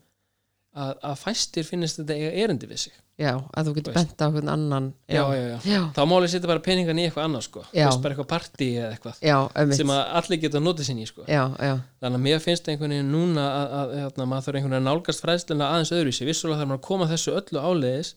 að, 0.75 0.93
að 1.07 1.17
fæstir 1.21 1.65
finnist 1.67 1.99
þetta 2.01 2.15
eiga 2.19 2.31
erindi 2.43 2.67
við 2.69 2.81
sig. 2.85 2.95
Já, 3.15 3.31
að 3.55 3.69
þú 3.69 3.73
getur 3.77 3.93
bent 3.95 4.19
á 4.19 4.27
hvern 4.27 4.49
annan 4.51 4.87
já, 5.07 5.21
já, 5.23 5.43
já. 5.47 5.59
já, 5.71 5.77
þá 5.95 6.01
máli 6.11 6.27
setja 6.27 6.49
bara 6.51 6.63
peningan 6.65 6.97
í 6.99 7.05
eitthvað 7.07 7.29
annað 7.29 7.45
sko. 7.45 7.61
Veist, 7.71 8.01
bara 8.03 8.11
eitthvað 8.11 8.27
partí 8.33 8.67
eða 8.75 8.89
eitthvað 8.91 9.21
já, 9.23 9.37
sem 9.79 9.93
að 9.95 10.01
allir 10.19 10.41
geta 10.41 10.61
notið 10.65 10.89
sinni 10.89 11.07
sko. 11.07 11.23
já, 11.23 11.45
já, 11.55 11.77
þannig 12.03 12.19
að 12.19 12.25
mér 12.25 12.43
finnst 12.43 12.67
einhvern 12.67 12.91
veginn 12.97 13.13
núna 13.15 13.45
að, 13.47 13.77
að, 13.79 13.95
að, 14.01 14.19
að 14.19 14.29
maður 14.33 14.45
þarf 14.49 14.59
einhvern 14.59 14.75
veginn 14.75 14.81
að 14.81 14.87
nálgast 14.89 15.23
fræðsluna 15.23 15.71
aðeins 15.71 15.93
öðruvísi, 15.95 16.27
vissulega 16.27 16.59
þarf 16.59 16.71
maður 16.73 16.81
að 16.81 16.87
koma 16.89 17.09
þessu 17.13 17.37
öllu 17.39 17.63
áleiðis 17.69 18.11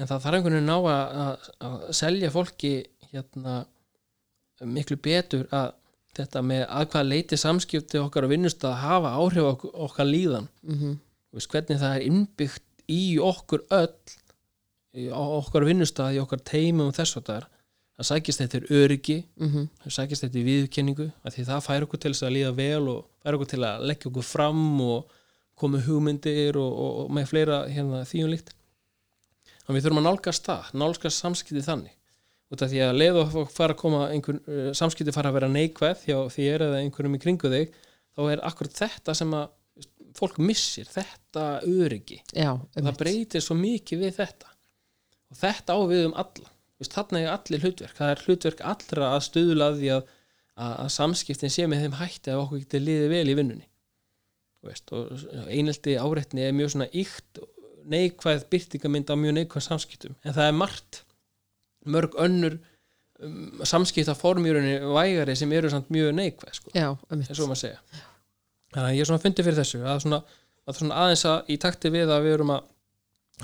en 0.00 0.08
það 0.08 0.24
þarf 0.24 0.40
einhvern 0.40 0.56
veginn 0.56 0.72
ná 0.72 0.76
að, 0.80 1.14
að, 1.26 1.48
að 1.68 1.78
selja 2.00 2.32
fólki 2.32 2.74
hérna 3.12 3.60
miklu 4.64 4.96
betur 5.04 5.44
að 5.52 5.74
þetta 6.16 6.40
með 6.46 6.64
að 6.70 6.88
hvað 6.94 7.08
leiti 7.10 7.36
samskipti 7.44 8.00
okkar 8.00 8.24
á 8.24 8.32
vinnustað 8.32 8.76
hafa 8.80 9.10
áhrif 9.18 9.66
okkar 9.68 10.08
líðan. 10.08 10.48
Mhm, 10.64 10.94
Þú 10.94 11.03
veist, 11.34 11.50
hvernig 11.52 11.80
það 11.80 11.96
er 11.96 12.06
innbyggt 12.10 12.86
í 12.90 13.02
okkur 13.22 13.64
öll 13.74 14.14
í- 14.94 15.10
okkar 15.10 15.66
vinnustað, 15.66 16.16
í 16.16 16.22
okkar 16.22 16.42
teimum 16.46 16.90
og 16.90 16.96
þess 16.96 17.18
að 17.18 17.28
það 17.28 17.40
er 17.40 17.50
að 17.94 18.08
sækist 18.08 18.40
þetta 18.42 18.58
er 18.58 18.70
öryggi 18.74 19.18
mhm. 19.38 19.66
það 19.84 19.96
sækist 19.98 20.24
þetta 20.26 20.40
í 20.40 20.46
því 21.34 21.44
það 21.50 21.66
fær 21.68 21.86
okkur 21.86 22.02
til 22.02 22.14
þess 22.14 22.26
að 22.26 22.34
líða 22.34 22.54
vel 22.58 22.88
og 22.90 23.04
fær 23.22 23.38
okkur 23.38 23.50
til 23.52 23.62
að 23.62 23.86
leggja 23.90 24.10
okkur 24.10 24.26
fram 24.26 24.64
og 24.82 25.12
koma 25.58 25.80
hugmyndir 25.84 26.58
og, 26.58 26.70
og, 26.70 26.94
og 27.04 27.12
með 27.14 27.28
fleira 27.30 27.60
hérna 27.70 28.02
því 28.08 28.24
um 28.24 28.32
líkt. 28.32 28.54
Þannig 29.64 29.78
við 29.78 29.86
þurfum 29.86 30.00
að 30.00 30.08
nálgast 30.08 30.48
það 30.48 30.72
nálgast 30.82 31.22
samskipti 31.22 31.64
þannig. 31.64 31.94
Út 32.52 32.64
af 32.64 32.70
því 32.70 32.80
að 32.84 32.98
leið 32.98 33.18
og 33.22 33.36
fara 33.54 33.74
að 33.74 33.80
koma 33.80 34.00
einhver, 34.12 34.40
uh, 34.50 34.70
samskipti 34.76 35.14
fara 35.14 35.30
að 35.30 35.38
vera 35.38 35.50
neikvæð 35.52 36.02
hjá 36.08 36.18
þér 36.34 36.66
eða 36.68 36.80
einhverjum 36.82 37.16
í 37.16 37.22
kringu 37.22 37.50
þig 37.52 37.78
þá 38.14 38.22
er 38.34 38.42
akkurat 38.50 38.82
þetta 38.82 39.14
sem 39.16 39.32
að 39.38 39.46
fólk 40.14 40.40
missir, 40.42 40.88
þetta 40.90 41.44
öryggi. 41.66 42.20
Já, 42.34 42.52
og 42.54 42.80
það 42.80 42.98
breytir 43.00 43.44
svo 43.44 43.56
mikið 43.58 44.04
við 44.04 44.18
þetta. 44.18 44.50
Og 45.32 45.38
þetta 45.40 45.76
á 45.76 45.80
við 45.90 46.08
um 46.08 46.18
alla. 46.24 46.50
Þarna 46.84 47.22
er 47.22 47.30
allir 47.32 47.64
hlutverk. 47.64 47.96
Það 47.96 48.10
er 48.12 48.22
hlutverk 48.26 48.60
allra 48.72 49.06
að 49.14 49.22
stuðla 49.28 49.70
því 49.78 49.90
að, 49.94 50.10
að, 50.58 50.74
að 50.84 50.90
samskiptin 50.98 51.54
sé 51.54 51.68
með 51.70 51.86
þeim 51.86 51.96
hætti 52.00 52.32
að 52.34 52.42
okkur 52.42 52.60
getur 52.64 52.84
liðið 52.84 53.14
vel 53.14 53.24
í 53.24 53.36
vinnunni. 53.38 53.66
Veist, 54.64 54.92
og 54.96 55.24
einelti 55.52 55.96
áreitni 56.00 56.44
er 56.44 56.54
mjög 56.56 56.74
svona 56.74 56.88
ykt 56.96 57.42
neikvæð 57.88 58.46
byrtingamynd 58.52 59.12
á 59.12 59.16
mjög 59.20 59.36
neikvæð 59.38 59.66
samskiptum. 59.66 60.16
En 60.24 60.36
það 60.36 60.50
er 60.50 60.56
margt 60.56 61.02
mörg 61.84 62.16
önnur 62.20 62.56
um, 63.20 63.60
samskipta 63.64 64.14
formjörunni 64.16 64.78
vægari 64.94 65.36
sem 65.36 65.52
eru 65.52 65.72
samt 65.72 65.92
mjög 65.92 66.14
neikvæð 66.16 66.58
sko. 66.60 66.72
Já, 66.72 66.90
einmitt. 67.10 67.32
Eins 67.32 67.42
og 67.44 67.50
maður 67.52 67.64
segja 67.66 68.04
þannig 68.74 68.88
að 68.90 68.94
ég 68.98 69.00
er 69.04 69.10
svona 69.10 69.22
fundið 69.24 69.48
fyrir 69.48 69.58
þessu 69.62 69.80
að 69.86 70.02
svona, 70.04 70.20
að 70.68 70.78
svona 70.80 71.00
aðeins 71.04 71.24
að 71.30 71.50
í 71.54 71.58
takti 71.64 71.92
við 71.94 72.10
að 72.14 72.24
við 72.28 72.36
erum 72.38 72.54
að 72.56 72.70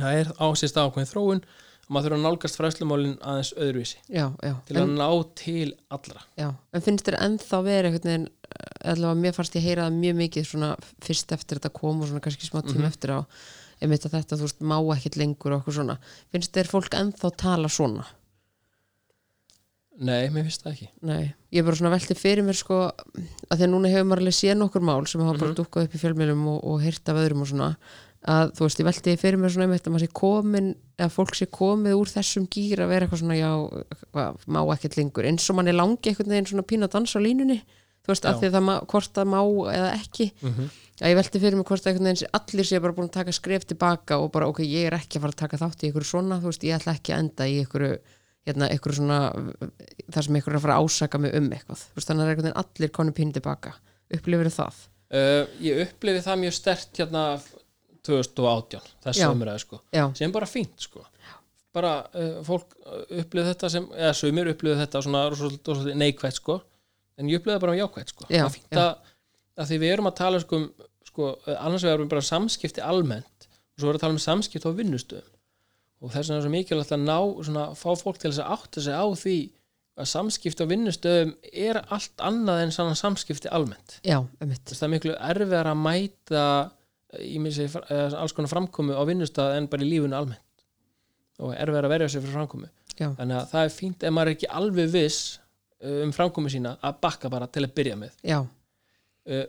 það 0.01 0.21
er 0.21 0.33
ásist 0.47 0.79
ákveðin 0.81 1.11
þróun 1.11 1.40
og 1.40 1.95
maður 1.97 2.07
þurfa 2.11 2.19
að 2.21 2.25
nálgast 2.27 2.59
fræðslumálin 2.61 3.16
aðeins 3.27 3.53
öðruvísi 3.59 3.97
já, 4.14 4.27
já, 4.47 4.53
til 4.69 4.77
en, 4.79 4.83
að 4.85 4.93
ná 5.01 5.09
til 5.40 5.71
allra 5.90 6.21
já 6.38 6.49
en 6.79 6.85
finnst 6.87 7.09
þér 7.09 7.19
ennþá 7.27 7.62
verið 7.66 7.88
einhvern 7.90 8.12
veginn 8.12 8.29
allavega 8.90 9.21
mér 9.25 9.35
fannst 9.37 9.57
ég 9.59 9.66
heyra 9.66 9.88
það 9.88 9.99
mjög 10.03 10.21
mikið 10.21 10.47
svona 10.51 10.71
fyrst 11.07 11.35
eftir 11.35 11.59
þetta 11.59 11.73
kom 11.81 12.01
og 12.05 12.11
svona 12.11 12.23
kannski 12.25 12.47
smá 12.47 12.61
tíma 12.62 12.85
Mhm. 12.87 12.90
eftir 12.93 13.14
á 13.14 13.19
einmitt 13.81 14.05
að 14.05 14.12
þetta, 14.19 14.37
þú 14.37 14.45
veist, 14.45 14.59
má 14.61 14.77
ekkert 14.95 15.16
lengur 15.16 15.53
og 15.55 15.62
okkur 15.62 15.75
svona, 15.79 15.95
finnst 16.31 16.53
þér 16.53 16.69
fólk 16.69 16.97
ennþá 16.99 17.31
tala 17.40 17.69
svona? 17.73 18.05
Nei, 20.01 20.29
mér 20.33 20.47
finnst 20.49 20.63
það 20.65 20.73
ekki 20.75 20.89
Nei, 21.11 21.35
ég 21.53 21.61
er 21.61 21.67
bara 21.69 21.77
svona 21.81 21.93
velti 21.95 22.15
fyrir 22.17 22.45
mér 22.47 22.57
sko 22.57 22.79
að 22.91 23.57
því 23.57 23.65
að 23.67 23.73
núna 23.75 23.91
hefur 23.93 24.07
maður 24.09 24.23
alveg 24.25 24.37
séð 24.39 24.57
nokkur 24.61 24.85
mál 24.89 25.07
sem 25.07 25.21
hafa 25.21 25.39
bara 25.39 25.51
Mhm. 25.53 25.59
dukkað 25.61 25.85
upp 25.89 25.95
í 25.95 26.01
fjölmjölum 26.05 26.47
og, 26.55 26.61
og 26.65 26.81
heyrt 26.85 27.09
af 27.13 27.17
öðrum 27.21 27.43
og 27.45 27.51
svona 27.53 27.77
að 28.21 28.51
þú 28.53 28.65
veist, 28.67 28.81
ég 28.81 28.85
velti 28.89 29.17
fyrir 29.17 29.39
mér 29.41 29.49
svona 29.53 29.65
einmitt 29.65 29.87
að 29.89 29.93
maður 29.95 30.05
sé 30.05 30.13
komin 30.13 30.75
eða 31.01 31.11
fólk 31.15 31.35
sé 31.39 31.47
komið 31.49 31.95
úr 31.97 32.09
þessum 32.13 32.49
gýr 32.53 32.83
að 32.85 32.89
vera 32.93 33.07
eitthvað 33.07 33.23
svona, 33.23 33.37
já, 33.41 33.51
hvað, 34.13 34.37
má 34.47 34.61
ekkert 34.75 34.97
lengur 35.01 35.25
eins 35.25 35.49
og 35.51 35.57
mann 35.57 35.69
er 35.73 35.79
langi 35.79 36.11
einhvern 36.13 36.29
veginn 36.35 36.47
svona 36.51 36.67
pína 36.69 36.85
að 36.89 36.93
dansa 36.99 37.17
á 37.17 37.25
línunni, 37.25 37.63
þú 38.05 38.13
veist, 38.13 38.25
Já. 38.25 38.29
að 38.35 38.41
því 38.43 38.47
að 38.51 38.55
það 38.59 38.65
má, 38.69 38.75
hvort 38.93 39.13
það 39.17 39.27
má 39.33 39.41
eða 39.73 39.89
ekki 39.97 40.27
mm 40.43 40.53
-hmm. 40.53 40.69
að 41.01 41.09
ég 41.11 41.17
velti 41.17 41.41
fyrir 41.41 41.57
mér 41.57 41.65
hvort 41.65 41.85
sé- 41.85 42.29
allir 42.33 42.65
sé 42.69 42.81
bara 42.81 42.93
búin 42.93 43.09
að 43.09 43.13
taka 43.17 43.33
skref 43.33 43.65
tilbaka 43.65 44.19
og 44.21 44.33
bara, 44.33 44.47
ok, 44.49 44.59
ég 44.69 44.85
er 44.87 44.93
ekki 45.01 45.17
að 45.17 45.21
fara 45.21 45.33
að 45.33 45.37
taka 45.41 45.57
þátt 45.57 45.83
í 45.85 45.89
ykkur 45.93 46.05
svona, 46.05 46.41
þú 46.41 46.45
veist, 46.53 46.63
ég 46.65 46.77
ætla 46.77 46.93
ekki 46.93 47.13
að 47.13 47.19
enda 47.25 47.45
í 47.49 47.65
ykkur 47.65 47.99
hérna, 48.48 48.70
ykkur 48.74 48.96
svona 48.96 49.18
þar 50.11 50.26
sem 50.26 50.38
ykkur 50.40 50.55
er 50.55 50.61
að 50.61 50.64
fara 50.64 50.79
að 50.79 50.87
ásaka 50.88 51.20
mig 51.20 51.37
um 51.37 51.50
eitthvað. 51.53 51.85
Veist, 51.96 52.09
þannig 52.09 52.24
að 52.24 52.33
veginn 52.33 52.59
allir 52.62 52.94
konu 52.96 53.14
pínu 53.16 53.37
tilbaka 53.37 53.74
upplifir 54.11 54.50
það? 54.55 54.87
uh, 55.14 55.44
ég 55.62 55.83
upplifi 55.87 56.22
það 56.24 56.42
mjög 56.44 56.57
stert 56.57 57.00
hérna 57.03 57.24
2018 58.07 58.90
þessu 59.05 59.31
umræðu 59.31 59.64
sko. 59.64 59.81
Já, 59.94 60.05
sem 60.18 60.35
bara 60.35 60.48
fínt 60.48 60.87
sko. 60.87 61.05
Bara 61.74 61.94
uh, 62.18 62.40
fólk 62.46 62.74
upplifið 63.07 63.53
þetta 63.53 63.72
sem 63.72 63.88
eða 63.94 64.12
sumir 64.18 64.53
upplifið 64.55 64.85
þetta 64.85 65.03
svona 65.07 65.24
svolítið, 65.35 65.64
svolítið 65.66 66.00
neikvætt 66.03 66.40
sko. 66.40 66.61
En 67.20 67.29
ég 67.31 67.42
upplifið 67.42 67.59
það 67.59 67.66
bara 67.66 67.81
jákvætt 67.81 68.14
sko. 68.14 68.31
Já, 68.31 68.44
það 68.46 68.55
fínt 68.57 68.81
að, 68.81 69.12
að 69.61 69.70
því 69.70 69.83
við 69.83 69.94
erum 69.96 70.11
að 70.11 70.16
tala 70.22 70.40
sko, 70.42 70.62
um, 70.62 70.88
sko, 71.11 71.35
annars 71.59 71.85
vegar 71.85 71.98
erum 71.98 72.09
við 72.09 72.14
bara 72.14 72.31
samskipti 72.31 72.87
almennt 72.87 73.46
og 73.50 73.83
svo 73.83 73.90
erum 73.90 73.94
við 73.94 74.00
að 74.00 74.07
tala 74.07 74.16
um 74.16 74.24
samskipti 74.24 74.72
á 74.72 74.79
vinnustöðum 74.81 75.37
og 76.01 76.13
þess 76.13 76.31
vegna 76.31 76.41
er 76.41 76.45
svo 76.47 76.53
mikilvægt 76.55 76.93
að 76.97 77.03
ná 77.05 77.17
svona, 77.45 77.65
fá 77.77 77.91
fólk 77.99 78.21
til 78.21 78.31
þess 78.31 78.43
að 78.43 78.53
átta 78.57 78.85
sig 78.85 78.97
á 78.97 79.07
því 79.21 79.39
að 80.01 80.09
samskipti 80.09 80.65
á 80.65 80.71
vinnustöðum 80.71 81.33
er 81.53 81.81
allt 81.93 82.23
annað 82.25 82.63
en 82.65 82.73
svona 82.75 82.97
samskipti 82.97 83.51
almennt. 83.53 83.99
Já, 84.07 84.23
það 84.41 84.85
er 84.87 84.93
miklu 84.95 85.17
erfiðar 85.19 85.71
að 85.73 85.83
mæta 85.85 86.45
í 87.21 87.41
mér 87.43 87.57
segi 87.57 87.83
eh, 87.91 88.17
alls 88.17 88.35
konar 88.37 88.53
framkomu 88.53 88.97
á 88.97 89.03
vinnustað 89.09 89.59
en 89.59 89.69
bara 89.71 89.85
í 89.85 89.91
lífunu 89.91 90.17
almennt. 90.17 90.65
Og 91.41 91.53
erfiðar 91.57 91.89
að 91.89 91.95
verja 91.97 92.11
sig 92.13 92.25
fyrir 92.25 92.39
framkomu. 92.39 92.71
Já, 92.95 93.11
þannig 93.19 93.37
að 93.37 93.53
það 93.53 93.67
er 93.67 93.77
fínt 93.77 94.05
ef 94.05 94.15
maður 94.15 94.31
er 94.31 94.39
ekki 94.39 94.51
alveg 94.61 94.91
viss 94.95 95.21
uh, 95.37 96.01
um 96.07 96.15
framkomu 96.17 96.53
sína 96.53 96.77
að 96.85 97.01
bakka 97.05 97.33
bara 97.33 97.49
til 97.53 97.67
að 97.67 97.77
byrja 97.77 98.01
með. 98.01 98.17
Já, 98.25 98.41
uh, 98.41 99.47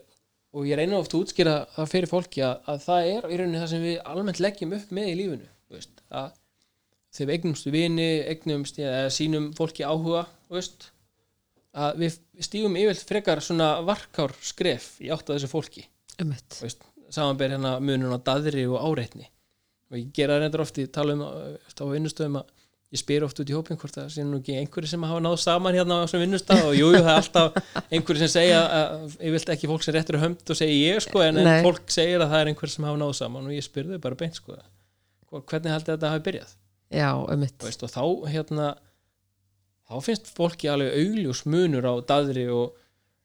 og 0.51 0.67
ég 0.67 0.79
reyna 0.79 0.99
oft 0.99 1.15
að 1.15 1.23
útskýra 1.23 1.55
það 1.77 1.91
fyrir 1.93 2.11
fólki 2.11 2.43
að, 2.43 2.59
að 2.73 2.85
það 2.85 3.09
er 3.13 3.27
í 3.27 3.39
rauninni 3.39 3.61
það 3.61 3.69
sem 3.71 3.83
við 3.85 3.99
almennt 4.13 4.41
leggjum 4.43 4.75
upp 4.75 4.95
með 4.97 5.11
í 5.13 5.27
veist, 5.71 6.01
að 6.11 6.33
þegar 7.11 7.29
við 7.29 7.35
eignumstu 7.37 7.73
vini, 7.73 8.09
eignumst 8.31 8.79
eða 8.81 9.09
sínum 9.13 9.49
fólki 9.57 9.83
áhuga 9.87 10.25
veist, 10.51 10.89
að 11.71 12.05
við 12.05 12.17
stígum 12.47 12.79
yfirlt 12.79 13.03
frekar 13.07 13.43
svona 13.43 13.73
varkár 13.87 14.33
skref 14.43 14.93
í 15.03 15.11
átt 15.13 15.29
að 15.29 15.39
þessu 15.39 15.51
fólki. 15.51 15.85
Einmitt. 16.19 16.47
Þú 16.57 16.67
veist, 16.67 16.87
samanber 17.11 17.53
hérna 17.55 17.75
munun 17.83 18.15
á 18.15 18.19
daðri 18.31 18.65
og 18.69 18.79
áreitni. 18.79 19.27
Og 19.91 19.99
ég 19.99 20.11
gera 20.15 20.37
það 20.37 20.45
reyndar 20.45 20.65
oft 20.65 20.79
í 20.79 20.87
tala 20.91 21.15
um 21.17 21.23
uh, 21.27 21.55
á 21.59 21.83
vinnustöðum 21.91 22.39
að 22.41 22.51
ég 22.91 22.99
spyr 22.99 23.23
oft 23.23 23.39
út 23.39 23.51
í 23.51 23.55
hópin 23.55 23.79
hvort 23.79 23.95
það 23.95 24.09
sé 24.11 24.23
nú 24.27 24.39
ekki 24.41 24.57
einhverju 24.59 24.89
sem 24.91 25.03
hafa 25.07 25.19
náð 25.23 25.37
saman 25.39 25.75
hérna 25.77 25.99
á 25.99 26.03
þessum 26.03 26.23
vinnustað 26.25 26.63
og 26.67 26.73
jú, 26.75 26.89
jú, 26.91 26.99
það 26.99 27.11
er 27.11 27.21
alltaf 27.21 27.77
einhverju 27.87 28.19
sem 28.19 28.31
segja 28.33 28.57
að 28.67 29.13
ég 29.15 29.35
vilt 29.37 29.51
ekki 29.53 29.69
fólk 29.71 29.85
sem 29.85 29.95
réttur 29.95 30.17
er 30.17 30.23
hönd 30.25 30.51
og 30.51 30.59
segi 30.59 30.81
ég 30.81 30.99
sko 31.05 31.23
en, 31.23 31.39
en 31.39 31.63
fólk 31.63 31.93
segir 31.95 32.19
að 32.19 32.33
það 32.33 32.43
er 32.43 32.51
einhverju 32.51 32.75
sem 32.75 32.87
hafa 32.89 32.99
náð 32.99 33.13
saman 33.21 33.47
og 33.47 33.55
ég 33.55 33.63
spyr 33.63 33.93
þau 33.93 34.01
bara 34.03 34.19
beint 34.19 34.41
sko 34.41 34.57
hvernig 35.39 35.71
byrjað 36.27 36.51
já, 36.91 37.09
Þú 37.61 37.69
veist, 37.69 37.85
og 37.87 37.93
þá 37.93 38.03
hérna 38.31 38.69
þá 39.91 39.97
finnst 40.05 40.29
fólki 40.37 40.69
alveg 40.71 40.93
augljós 41.01 41.45
munur 41.49 41.87
á 41.87 41.93
daðri 42.07 42.45
og, 42.51 42.77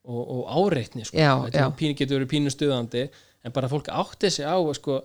og, 0.07 0.23
og 0.23 0.41
áreitni 0.61 1.05
sko. 1.07 1.19
Já, 1.19 1.33
já. 1.53 1.67
pínu 1.77 1.97
getur 1.97 2.19
verið 2.19 2.33
pínu 2.33 2.53
stuðandi 2.53 3.05
en 3.45 3.55
bara 3.55 3.69
fólk 3.71 3.91
átti 3.93 4.31
sig 4.33 4.47
á 4.47 4.57
sko, 4.75 4.99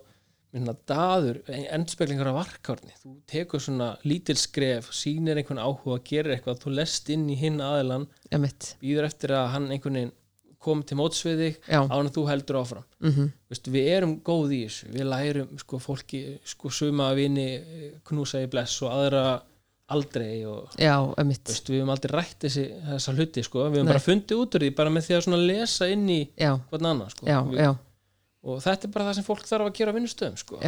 minna, 0.53 0.75
daður, 0.89 1.39
endurspeglingar 1.49 2.29
af 2.29 2.35
varkárni, 2.41 2.93
þú 3.01 3.13
tekur 3.29 3.61
svona 3.63 3.93
lítil 4.05 4.35
skref, 4.37 4.91
sýnir 4.93 5.39
einhvern 5.39 5.61
áhuga 5.63 6.01
gerir 6.05 6.35
eitthvað, 6.35 6.59
þú 6.65 6.75
lest 6.77 7.09
inn 7.13 7.23
í 7.31 7.37
hinn 7.39 7.61
aðilan 7.63 8.05
býður 8.83 9.07
eftir 9.07 9.33
að 9.37 9.47
hann 9.55 9.71
einhvern 9.73 9.97
veginn 9.97 10.13
kom 10.63 10.83
til 10.87 10.97
mótsviði 10.99 11.53
án 11.67 11.91
að 11.91 12.11
þú 12.15 12.25
heldur 12.31 12.61
áfram. 12.63 12.85
Mhm. 13.03 13.31
Veist, 13.51 13.71
við 13.73 13.89
erum 13.97 14.13
góð 14.25 14.53
í 14.57 14.61
þessu. 14.65 14.91
Við 14.95 15.09
lærum 15.11 15.57
sko, 15.61 15.79
fólki 15.83 16.21
sko, 16.47 16.71
suma 16.71 17.11
vini 17.17 17.49
eh, 17.59 17.89
knúsa 18.07 18.41
í 18.43 18.49
bless 18.51 18.81
og 18.85 18.95
aðra 18.95 19.25
aldrei 19.91 20.43
og 20.47 20.75
já, 20.79 20.95
veist, 21.19 21.69
við 21.69 21.81
höfum 21.81 21.91
aldrei 21.93 22.13
rætt 22.15 22.45
þessi, 22.45 22.65
þessa 22.87 23.13
hluti 23.17 23.43
sko. 23.45 23.65
við 23.67 23.79
höfum 23.81 23.89
Nei. 23.89 23.91
bara 23.91 24.03
fundið 24.03 24.43
út 24.43 24.57
úr 24.57 24.65
því 24.65 24.69
bara 24.77 24.93
með 24.93 25.07
því 25.07 25.17
að 25.17 25.39
lesa 25.43 25.89
inn 25.91 26.05
í 26.09 26.19
hvern 26.39 26.89
annan 26.91 27.11
sko. 27.11 27.27
já, 27.27 27.39
við, 27.49 27.59
já, 27.59 27.71
og 28.43 28.61
þetta 28.63 28.87
er 28.87 28.93
bara 28.95 29.07
það 29.09 29.17
sem 29.19 29.27
fólk 29.27 29.49
þarf 29.49 29.69
að 29.69 29.75
gera 29.79 29.93
á 29.93 29.97
vinnustöðum 29.97 30.39
sko. 30.39 30.61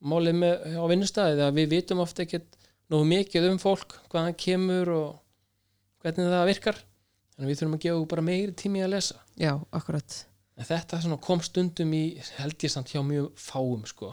málið 0.00 0.38
með, 0.40 0.68
á 0.78 0.84
vinnustæði 0.92 1.46
að 1.46 1.58
við 1.58 1.74
vitum 1.74 2.04
ofta 2.04 2.24
ekkert 2.24 2.60
nógu 2.90 3.08
mikið 3.10 3.50
um 3.50 3.58
fólk 3.62 3.98
hvaðan 4.12 4.38
kemur 4.38 4.94
og 4.94 5.10
hvernig 6.04 6.30
það 6.32 6.48
virkar 6.50 6.80
þannig 7.40 7.54
við 7.54 7.60
þurfum 7.62 7.76
að 7.78 7.84
gefa 7.86 8.08
bara 8.12 8.24
meiri 8.26 8.52
tími 8.60 8.82
að 8.84 8.92
lesa. 8.92 9.20
Já, 9.40 9.54
akkurat. 9.72 10.16
En 10.60 10.68
þetta 10.68 11.00
svona 11.00 11.20
kom 11.24 11.40
stundum 11.40 11.94
í 11.96 12.04
held 12.36 12.66
ég 12.66 12.72
samt 12.72 12.92
hjá 12.92 13.00
mjög 13.00 13.30
fáum 13.40 13.86
sko. 13.88 14.12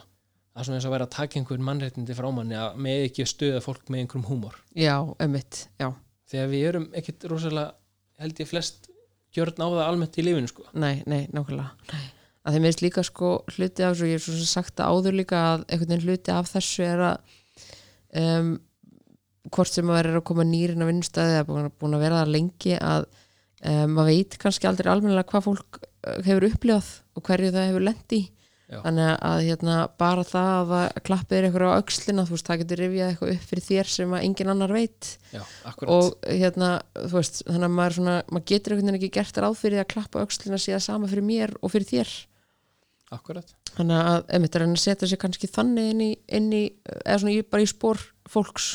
Það 0.55 0.61
er 0.61 0.67
svona 0.67 0.79
eins 0.79 0.87
að 0.87 0.93
vera 0.95 1.07
að 1.09 1.15
taka 1.17 1.37
einhvern 1.37 1.65
mannréttindi 1.67 2.15
frá 2.17 2.27
manni 2.33 2.55
að 2.57 2.77
með 2.81 3.03
ekki 3.09 3.25
stöða 3.27 3.59
fólk 3.61 3.91
með 3.91 4.05
einhverjum 4.05 4.29
húmor. 4.29 4.55
Já, 4.79 4.95
einmitt, 5.21 5.65
já, 5.77 5.91
þegar 6.31 6.53
við 6.53 6.67
erum 6.69 6.87
ekkit 6.97 7.27
rosalega 7.29 7.75
held 8.23 8.39
ég 8.41 8.49
flest 8.49 8.87
gjörn 9.35 9.59
á 9.59 9.67
það 9.67 9.83
almennt 9.83 10.17
í 10.17 10.25
lífinu 10.25 10.49
sko. 10.49 10.69
Nei, 10.73 11.03
nei, 11.05 11.27
nákvæmlega. 11.35 11.91
Nei. 11.91 12.05
að 12.47 12.55
þeim 12.55 12.65
veist 12.69 12.81
líka 12.85 13.03
sko 13.03 13.33
hluti 13.51 13.83
af 13.83 13.91
þessu, 13.91 14.07
ég 14.07 14.17
hef 14.17 14.23
svo 14.23 14.37
sem 14.37 14.49
sagt 14.49 14.77
það 14.79 14.95
áður 14.95 15.17
líka 15.19 15.41
að 15.43 15.65
einhvern 15.67 15.91
veginn 15.91 16.07
hluti 16.07 16.31
af 16.31 16.49
þessu 16.53 16.85
er 16.87 17.03
að 17.09 17.33
um, 18.23 18.53
hvort 19.53 19.73
sem 19.73 19.87
maður 19.87 20.11
er 20.11 20.19
að 20.19 20.27
koma 20.29 20.45
nýrin 20.47 20.83
á 20.83 20.89
vinnustæði 20.89 21.37
eða 21.39 21.67
búin, 21.69 21.97
að 21.97 22.03
vera 22.05 22.21
það 22.21 22.33
lengi 22.35 22.73
að 22.77 23.05
um, 23.07 23.93
maður 23.97 24.09
veit 24.13 24.39
kannski 24.41 24.69
aldrei 24.69 24.89
almennilega 24.91 25.31
hvað 25.31 25.45
fólk 25.49 25.79
uh, 25.81 26.17
hefur 26.25 26.49
upplifað 26.49 26.89
og 27.17 27.27
hverju 27.27 27.53
það 27.55 27.71
hefur 27.71 27.87
lent 27.89 28.17
í. 28.17 28.23
Já. 28.67 28.81
þannig 28.83 29.11
að 29.23 29.41
hérna, 29.45 29.75
bara 29.95 30.23
það 30.27 30.71
að 30.75 30.97
klappið 31.07 31.37
er 31.37 31.45
eitthvað 31.47 31.69
á 31.71 31.79
öxlina 31.79 32.25
þú 32.27 32.33
veist, 32.33 32.47
það 32.49 32.57
getur 32.61 32.81
rifjað 32.83 33.11
eitthvað 33.13 33.29
upp 33.31 33.45
fyrir 33.47 33.63
þér 33.63 33.91
sem 33.93 34.15
að 34.17 34.25
engin 34.27 34.51
annar 34.51 34.73
veit. 34.75 35.11
Já, 35.31 35.43
og 35.87 36.09
hérna, 36.27 36.71
þú 36.97 37.13
veist, 37.13 37.39
þannig 37.45 37.67
að 37.69 37.77
maður, 37.77 37.95
svona, 37.95 38.15
maður 38.27 38.45
getur 38.51 38.75
einhvern 38.75 38.89
veginn 38.89 38.99
ekki 38.99 39.11
gert 39.15 39.39
ráð 39.39 39.55
fyrir 39.61 39.83
að 39.85 39.87
klappa 39.93 40.19
á 40.19 40.25
öxlina 40.27 40.59
síðan 40.59 40.83
sama 40.83 41.07
fyrir 41.07 41.27
mér 41.29 41.55
og 41.61 41.71
fyrir 41.71 41.87
þér. 41.93 42.11
Akkurat. 43.15 43.55
Þannig 43.77 44.11
að, 44.11 44.19
einmitt, 44.35 44.59
er 44.59 44.65
hann 44.65 44.75
að 44.75 44.83
setja 44.83 45.07
sig 45.07 45.21
kannski 45.23 45.47
þannig 45.47 45.93
inn 45.93 46.03
í, 46.03 46.11
inn 46.27 46.51
í 46.51 46.61
eða 46.97 47.21
svona 47.21 47.37
í, 47.37 47.47
bara 47.47 47.63
í 47.63 47.71
spór 47.71 48.03
fólks 48.27 48.67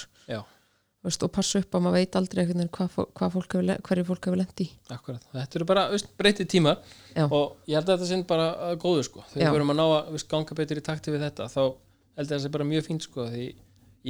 veist, 1.03 1.25
og 1.27 1.33
passa 1.35 1.63
upp 1.63 1.77
að 1.77 1.85
maður 1.87 1.99
veit 1.99 2.19
aldrei 2.21 2.43
hvað, 2.47 2.99
hvað 3.19 3.33
fólk 3.37 3.57
hefur, 3.57 3.73
hverju 3.89 4.05
fólk 4.09 4.29
hefur 4.29 4.41
lendi 4.41 4.69
akkurat. 4.95 5.25
Þetta 5.33 5.59
eru 5.59 5.69
bara 5.73 5.87
breytið 6.21 6.51
tíma 6.53 6.77
Já. 7.15 7.25
og 7.27 7.57
ég 7.67 7.79
held 7.79 7.89
að 7.89 7.97
þetta 7.97 8.11
sinn 8.13 8.27
bara 8.29 8.51
uh, 8.53 8.75
góðu 8.79 9.07
sko. 9.09 9.25
Þegar 9.33 9.49
við 9.49 9.59
verum 9.59 9.75
að 9.75 9.81
ná 9.81 9.85
að 9.87 10.13
veist, 10.15 10.29
ganga 10.31 10.59
betur 10.61 10.83
í 10.83 10.85
takti 10.87 11.15
við 11.15 11.27
þetta 11.27 11.49
þá 11.51 11.63
held 11.63 12.27
að 12.27 12.35
það 12.35 12.45
sé 12.45 12.53
bara 12.59 12.69
mjög 12.69 12.87
fínt 12.87 13.09
sko 13.09 13.27
því 13.33 13.49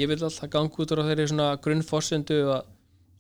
ég 0.03 0.11
vil 0.11 0.19
alltaf 0.19 0.53
ganga 0.53 0.85
út 0.85 0.93
úr 0.93 1.05
þeirri 1.09 1.31
svona 1.31 1.49
grunnforsendu 1.65 2.43
að 2.59 2.69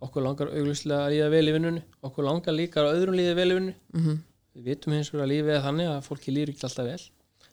okkur 0.02 0.24
langar 0.26 0.50
auglustlega 0.50 1.06
að 1.06 1.14
líða 1.14 1.32
vel 1.32 1.46
í 1.46 1.56
vinnunni 1.56 1.82
okkur 2.02 2.26
langar 2.26 2.56
líka 2.56 2.82
að 2.82 2.96
öðrum 2.98 3.16
líða 3.20 3.38
vel 3.38 3.50
í 3.52 3.56
vinnunni. 3.56 3.80
Mm 3.94 4.20
við 4.52 4.68
vitum 4.68 4.96
hins 4.96 5.10
vegar 5.12 5.26
að 5.26 5.32
lífið 5.32 5.54
er 5.56 5.64
þannig 5.66 5.90
að 5.90 6.06
fólki 6.06 6.34
líður 6.34 6.52
ekki 6.52 6.66
alltaf 6.68 6.88
vel 6.88 7.04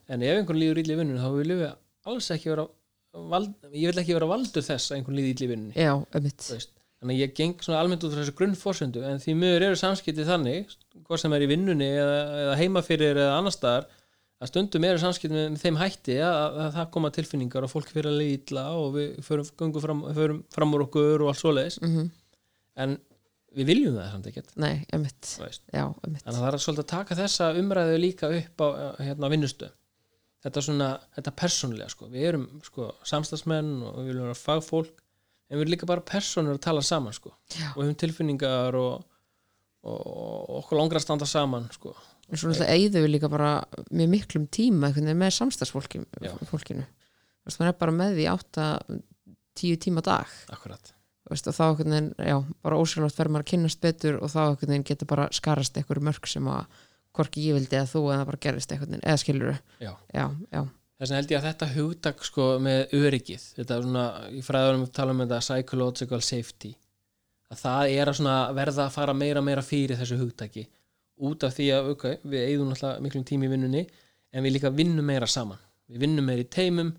en 0.09 0.25
ef 0.25 0.39
einhvern 0.39 0.59
líður 0.59 0.81
í 0.81 0.97
vinnunni 0.99 1.21
þá 1.21 1.29
viljum 1.35 1.61
við 1.61 1.69
alls 2.11 2.29
ekki 2.35 2.51
vera 2.51 2.65
vald, 3.13 3.55
ég 3.73 3.91
vil 3.91 4.01
ekki 4.03 4.17
vera 4.17 4.29
valdur 4.29 4.65
þess 4.65 4.91
að 4.91 4.99
einhvern 4.99 5.19
líði 5.19 5.31
í 5.33 5.49
vinnunni. 5.49 5.77
Já, 5.77 5.93
veist. 6.13 6.73
þannig 6.99 7.15
að 7.15 7.23
ég 7.23 7.37
geng 7.37 7.63
svona 7.65 7.79
almennt 7.83 8.03
út 8.05 8.13
frá 8.13 8.21
þessu 8.23 8.35
grunnforsendu 8.37 9.05
en 9.07 9.23
því 9.23 9.37
miður 9.39 9.65
eru 9.69 9.79
samskipti 9.79 10.27
þannig 10.27 10.75
hvort 11.07 11.23
sem 11.23 11.33
er 11.33 11.45
í 11.45 11.49
vinnunni 11.49 11.89
eða, 11.89 12.19
eða 12.43 12.59
heima 12.59 12.83
fyrir 12.85 13.17
eða 13.17 13.39
annar 13.39 13.55
staðar 13.55 13.89
að 14.39 14.51
stundum 14.51 14.85
eru 14.87 15.01
samskipti 15.01 15.35
með, 15.35 15.49
með 15.55 15.63
þeim 15.65 15.79
hætti 15.81 16.17
að, 16.21 16.37
að, 16.37 16.59
að 16.65 16.77
það 16.77 16.91
koma 16.95 17.13
tilfinningar 17.15 17.65
og 17.65 17.73
fólk 17.73 17.89
fyrir 17.91 18.11
að 18.11 18.21
leiða 18.21 18.37
illa 18.37 18.65
og 18.77 18.93
við 18.95 19.09
förum, 19.25 19.73
fram, 19.83 20.03
förum 20.15 20.41
fram 20.53 20.75
úr 20.77 20.85
okkur 20.85 21.25
og 21.25 21.31
allt 21.33 21.41
svoleiðis. 21.41 21.79
Mm 21.83 22.09
en 22.79 22.95
við 23.57 23.71
viljum 23.71 23.97
það 23.97 24.09
samt 24.13 24.29
ekkert. 24.31 24.55
Nei, 24.61 24.73
einmitt. 24.93 25.33
Þannig 26.21 26.29
að 26.29 26.39
það 26.39 26.49
er 26.51 26.63
svolítið 26.63 26.83
að 26.85 26.91
taka 26.93 27.17
þessa 27.19 27.49
umræðu 27.59 27.99
líka 27.99 28.31
upp 28.37 28.63
á 28.63 28.67
hérna, 29.01 29.31
vinnustu 29.33 29.69
þetta 30.45 30.63
svona, 30.63 30.89
þetta 31.17 31.35
persónulega 31.41 31.91
sko. 31.91 32.09
við 32.13 32.27
erum 32.31 32.47
sko, 32.65 32.91
samstagsmenn 33.07 33.71
og 33.83 33.99
við 33.99 34.11
viljum 34.11 34.27
vera 34.29 34.39
fagfólk 34.39 35.01
en 35.49 35.57
við 35.57 35.63
erum 35.63 35.73
líka 35.73 35.89
bara 35.89 36.05
persónur 36.05 36.57
að 36.57 36.63
tala 36.67 36.85
saman 36.85 37.15
sko. 37.15 37.33
Og 37.33 37.81
við 37.81 37.87
höfum 37.87 37.99
tilfinningar 38.03 38.77
og, 38.79 39.03
og, 39.83 39.99
og 39.99 40.55
okkur 40.61 40.79
langar 40.79 41.01
að 41.01 41.07
standa 41.07 41.27
saman 41.29 41.67
sko. 41.73 41.95
og 42.29 42.37
svo 42.37 42.51
náttúrulega 42.51 42.77
eigðu 42.77 43.03
við 43.03 43.13
líka 43.15 43.31
bara 43.31 43.51
með 43.89 44.11
miklum 44.13 44.47
tíma 44.53 44.93
með 44.93 45.29
samstagsfólkinu 45.39 46.85
maður 47.49 47.71
er 47.71 47.77
bara 47.79 47.95
með 47.95 48.17
því 48.19 48.25
átta 48.29 48.65
tíu 49.57 49.79
tíma 49.81 50.03
á 50.05 50.07
dag 50.07 50.33
akkurat, 50.53 50.91
veist, 51.29 51.47
og 51.49 51.55
þá 51.55 51.65
veginn, 51.79 52.11
já, 52.21 52.37
bara 52.61 52.77
ósynlátt 52.77 53.17
verður 53.17 53.33
maður 53.33 53.45
að 53.45 53.51
kynnast 53.53 53.81
betur 53.81 54.19
og 54.19 54.29
þá 54.29 54.43
veginn 54.61 54.85
getur 54.85 55.09
bara 55.09 55.29
skarast 55.35 55.79
einhverju 55.79 56.05
mörg 56.05 56.29
sem 56.29 56.47
að 56.51 56.67
hvorki 57.15 57.45
ég 57.49 57.57
vildi 57.57 57.77
eða 57.79 57.89
þú 57.89 58.03
eða 58.13 58.27
bara 58.29 58.41
gerist 58.45 58.73
veginn, 58.75 59.01
eða 59.03 59.21
skilur 59.21 59.55
já, 59.81 59.93
þess 60.99 61.07
vegna 61.07 61.21
held 61.21 61.33
ég 61.33 61.39
að 61.39 61.47
þetta 61.49 61.69
hugtak 61.75 62.25
sko, 62.27 62.49
með 62.63 62.93
öryggið 62.99 63.47
þetta 63.57 63.77
er 63.77 63.87
svona, 63.87 64.05
í 64.29 64.43
fræðunum 64.45 64.85
við 64.85 64.93
tala 64.99 65.15
um 65.15 65.23
þetta 65.23 65.41
psychological 65.45 66.21
safety 66.25 66.73
að 67.49 67.63
það 67.63 67.93
er 67.95 68.11
að 68.13 68.53
verða 68.59 68.85
að 68.85 68.95
fara 68.95 69.15
meira 69.17 69.41
meira 69.41 69.65
fyrir 69.65 69.97
þessu 69.99 70.19
hugtaki 70.19 70.67
út 71.19 71.43
af 71.43 71.55
því 71.55 71.67
að, 71.75 71.91
ok, 71.95 72.05
við 72.23 72.45
eigðum 72.45 72.71
náttúrulega 72.71 73.03
miklum 73.03 73.25
tími 73.27 73.47
í 73.49 73.51
vinnunni 73.51 73.83
en 74.31 74.45
við 74.45 74.55
líka 74.55 74.71
vinnum 74.71 75.07
meira 75.09 75.27
saman. 75.27 75.59
Við 75.89 76.03
vinnum 76.05 76.27
meira 76.29 76.45
í 76.45 76.49
teimum 76.53 76.93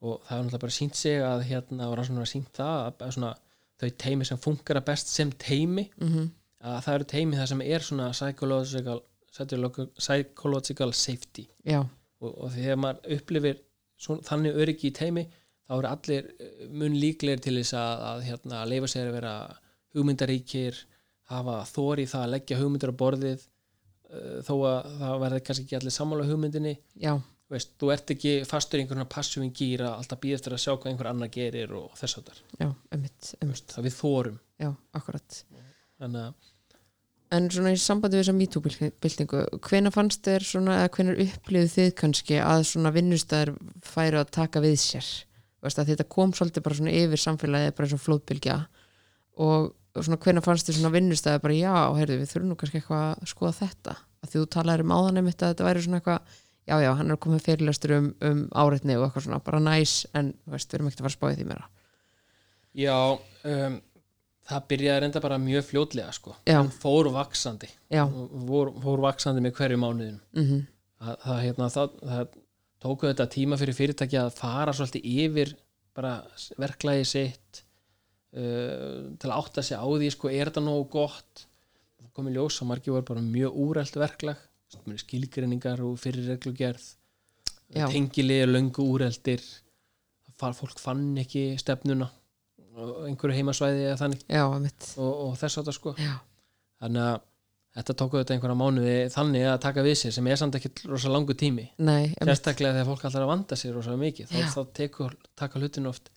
og 0.00 0.22
það 0.24 0.36
er 0.36 0.44
náttúrulega 0.46 0.64
bara 0.64 0.76
sínt 0.76 0.96
sig 0.96 1.22
að 1.24 1.44
hérna 1.50 1.88
og 1.90 1.96
rannsóknar 1.98 2.24
að 2.24 2.32
sínt 2.32 2.52
það 2.56 2.76
að, 2.86 3.02
að 3.04 3.14
svona, 3.16 3.32
þau 3.80 3.90
teimi 4.04 4.28
sem 4.28 4.40
funkara 4.40 4.84
best 4.86 5.12
sem 5.12 5.32
teimi 5.40 5.88
mm 6.00 6.30
að 6.60 6.82
það 6.84 6.94
eru 6.94 7.06
teimi 7.08 7.36
það 7.38 7.46
sem 7.48 7.60
er 7.64 7.84
svona 7.84 8.06
psychological, 8.12 8.98
psychological 9.30 10.94
safety. 10.96 11.46
Og, 12.20 12.30
og 12.30 12.52
þegar 12.54 12.80
maður 12.82 13.16
upplifir 13.16 13.60
svona, 14.00 14.24
þannig 14.26 14.58
öryggi 14.64 14.90
í 14.90 14.96
teimi 14.96 15.26
þá 15.70 15.76
eru 15.78 15.90
allir 15.90 16.30
eh, 16.42 16.62
mun 16.74 16.96
líklegir 16.98 17.42
til 17.44 17.56
þess 17.60 17.76
að, 17.78 18.04
að 18.10 18.22
hérna, 18.26 18.62
leifa 18.68 18.90
sér 18.90 19.10
að 19.10 19.18
vera 19.20 19.34
hugmyndaríkir 19.94 20.80
hafa 21.30 21.60
þóri 21.70 22.06
það 22.10 22.24
að 22.26 22.32
leggja 22.34 22.58
hugmyndir 22.58 22.90
á 22.90 23.00
borðið 23.00 23.42
uh, 24.10 24.38
þó 24.46 24.54
að 24.66 24.88
það 25.00 25.20
verði 25.24 25.42
kannski 25.46 25.66
ekki 25.66 25.76
allir 25.78 25.94
sammála 25.94 26.26
hugmyndinni. 26.26 26.72
Já, 26.98 27.12
veist, 27.50 27.74
þú 27.78 27.92
ert 27.94 28.12
ekki 28.14 28.32
fastur 28.48 28.80
í 28.80 28.84
einhvern 28.84 29.06
passífin 29.10 29.52
gýra 29.54 29.92
alltaf 29.96 30.22
býð 30.22 30.38
eftir 30.38 30.56
að 30.56 30.62
sjá 30.64 30.72
hvað 30.72 30.90
einhver 30.92 31.10
annar 31.10 31.30
gerir 31.34 31.74
og 31.78 31.94
þess 31.98 32.18
að 32.18 32.30
þar, 32.30 32.40
já, 32.64 32.68
einmitt, 32.96 33.32
einmitt. 33.38 33.74
Það 33.74 33.86
við 33.86 33.96
þórum 33.98 34.40
já, 34.64 34.70
akkurat. 34.98 35.38
Þannig 36.00 36.26
að 36.26 36.50
En 37.30 37.46
svona 37.46 37.70
í 37.70 37.78
sambandi 37.78 38.18
við 38.18 38.24
þessa 38.24 38.34
MeToo-byltingu, 38.34 39.40
hvena 39.62 39.92
fannst 39.94 40.24
þér 40.26 40.46
svona, 40.46 40.78
eða 40.80 40.94
hvenar 40.96 41.20
upplifðu 41.22 41.70
þið 41.76 41.90
kannski 42.00 42.40
að 42.42 42.64
svona 42.72 42.90
vinnustæður 42.94 43.52
færu 43.86 44.18
að 44.18 44.32
taka 44.34 44.62
við 44.64 44.78
sér? 44.82 45.10
Að 45.62 45.92
þetta 45.92 46.08
kom 46.10 46.32
svolítið 46.34 46.64
bara 46.66 46.78
svona 46.80 46.94
yfir 46.96 47.22
samfélagið, 47.22 47.74
bara 47.76 47.86
eins 47.86 47.94
og 47.94 48.02
flóðbylgja 48.02 48.56
og 49.46 49.70
svona 49.98 50.18
hvenar 50.22 50.44
fannst 50.44 50.68
þér 50.68 50.78
svona 50.78 50.92
vinnustæður 50.94 51.42
bara 51.44 51.56
já, 51.56 51.74
heyrðu, 51.98 52.18
við 52.20 52.32
þurfum 52.32 52.50
nú 52.50 52.56
kannski 52.58 52.80
eitthvað 52.80 53.04
að 53.10 53.30
skoða 53.30 53.52
þetta, 53.58 53.96
að 54.20 54.32
því 54.32 54.40
þú 54.40 54.48
talaður 54.54 54.84
um 54.84 54.94
áðan 54.96 55.20
einmitt 55.20 55.42
að 55.42 55.52
þetta 55.54 55.66
væri 55.66 55.84
svona 55.84 56.00
eitthvað, 56.00 56.38
já, 56.70 56.74
já, 56.84 56.90
hann 57.00 57.10
er 57.14 57.20
komið 57.24 57.44
fyrirlestur 57.46 57.94
um, 57.96 58.08
um 58.26 58.42
áreitni 58.62 58.96
og 58.96 59.06
eitthvað 59.06 59.26
svona, 59.26 59.40
bara 59.46 59.62
næs, 59.64 59.94
en 60.14 60.32
veist, 60.50 60.70
við 60.70 60.78
erum 60.78 60.90
ekkert 60.90 61.02
að 61.02 61.06
fara 61.06 61.12
að 61.12 61.18
spáði 61.18 61.40
því 61.40 61.48
meira. 61.50 61.68
já, 62.78 62.98
um, 63.54 63.80
það 64.50 64.68
byrjaði 64.72 65.04
reynda 65.04 65.22
bara 65.24 65.40
mjög 65.40 65.66
fljótlega 65.68 66.12
sko, 66.16 66.34
hann 66.48 66.70
fór 66.74 67.10
vaksandi 67.14 67.70
Já, 67.92 68.04
fór, 68.10 68.74
fór 68.82 69.02
vaksandi 69.06 69.44
með 69.44 69.56
hverju 69.58 69.80
mánuðin 69.80 70.20
mhm, 70.36 70.62
það, 71.00 71.18
það, 71.24 71.42
hérna, 71.46 71.70
það, 71.76 71.98
það 72.12 72.38
tóku 72.80 73.10
þetta 73.10 73.28
tíma 73.34 73.58
fyrir 73.60 73.76
fyrirtæki 73.76 74.20
að 74.20 74.32
fara 74.38 74.74
svolítið 74.76 75.10
yfir 75.24 75.54
bara 75.96 76.14
verklagi 76.60 77.06
sitt 77.08 77.62
uh, 78.36 79.10
til 79.20 79.30
að 79.30 79.36
átta 79.36 79.64
sig 79.66 79.78
á 79.78 79.84
því 79.84 80.12
sko, 80.14 80.30
er 80.32 80.50
þetta 80.50 80.64
nógu 80.64 80.86
gott? 80.94 81.46
Það 82.00 82.14
komið 82.16 82.38
ljós 82.38 82.60
að 82.62 82.70
margir 82.70 82.96
var 82.96 83.04
bara 83.10 83.24
mjög 83.24 83.58
úrælt 83.64 83.98
verklag 84.00 84.46
skilgreiningar 84.70 85.80
og 85.82 85.98
fyrir 85.98 86.28
reglugerð 86.30 86.84
Já. 87.74 87.86
tengilið 87.90 88.46
löngu 88.50 88.86
úreldir. 88.86 89.42
Fólk 90.40 90.78
fann 90.80 91.18
ekki 91.20 91.58
stefnuna 91.60 92.08
einhverju 93.08 93.38
heimasvæði 93.38 93.88
eða 93.88 93.98
þannig. 94.00 94.22
Já, 94.30 94.44
og, 94.50 95.10
og 95.10 95.34
þess 95.40 95.60
að 95.60 95.70
það 95.70 95.76
sko. 95.78 95.94
Já, 96.00 96.14
þannig 96.84 97.08
að 97.08 97.18
þetta 97.80 97.96
tóku 98.00 98.18
þetta 98.18 98.34
einhverja 98.34 98.58
mánuði 98.58 98.94
þannig 99.14 99.44
að 99.46 99.58
taka 99.62 99.84
við 99.86 99.98
sér 100.00 100.14
sem 100.16 100.26
er 100.30 100.40
samt 100.40 100.56
ekki 100.58 100.72
rosa 100.90 101.12
langu 101.12 101.36
tími. 101.38 101.68
Nei, 101.78 102.10
sérstaklega 102.18 102.80
þegar 102.80 102.88
fólk 102.88 103.04
allar 103.06 103.26
að 103.26 103.30
vanda 103.30 103.58
sér 103.58 103.76
rosa 103.78 103.94
mikið 104.00 104.32
þá, 104.32 104.40
þá 104.54 104.60
tekur, 104.80 105.14
taka 105.38 105.62
hlutinu 105.62 105.92
oft 105.92 106.10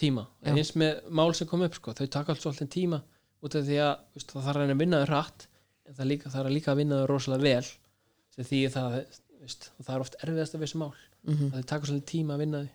tíma. 0.00 0.26
En 0.44 0.58
eins 0.60 0.74
með 0.78 1.00
mál 1.08 1.30
sem 1.36 1.48
kom 1.48 1.64
upp 1.64 1.78
sko, 1.78 1.94
þau 1.96 2.10
taka 2.12 2.34
alls 2.34 2.44
svolítið 2.44 2.70
tíma 2.76 3.00
út 3.42 3.56
af 3.58 3.64
því 3.66 3.78
að 3.82 3.94
veist, 4.14 4.34
það 4.34 4.44
þarf 4.46 4.52
að 4.60 4.60
reyna 4.62 4.76
að 4.76 4.84
vinna 4.84 5.00
þau 5.02 5.08
hratt 5.10 5.46
en 5.88 5.96
það 5.96 6.10
líka, 6.12 6.32
þarf 6.34 6.50
að 6.50 6.56
líka 6.58 6.72
að 6.72 6.82
vinna 6.82 7.00
þau 7.00 7.08
rosalega 7.10 7.48
vel 7.48 7.70
sem 8.36 8.48
því 8.48 8.60
það, 8.76 8.98
veist, 9.42 9.70
það 9.80 9.94
er 9.96 10.04
oft 10.04 10.20
erfiðast 10.22 10.56
af 10.56 10.64
þessu 10.66 10.82
mál. 10.82 10.92
Mhm, 11.22 11.50
að 11.50 11.58
þau 11.58 11.70
taka 11.72 11.88
svolítið 11.88 12.10
tíma 12.12 12.36
að 12.36 12.44
vinna 12.44 12.62
þau 12.62 12.70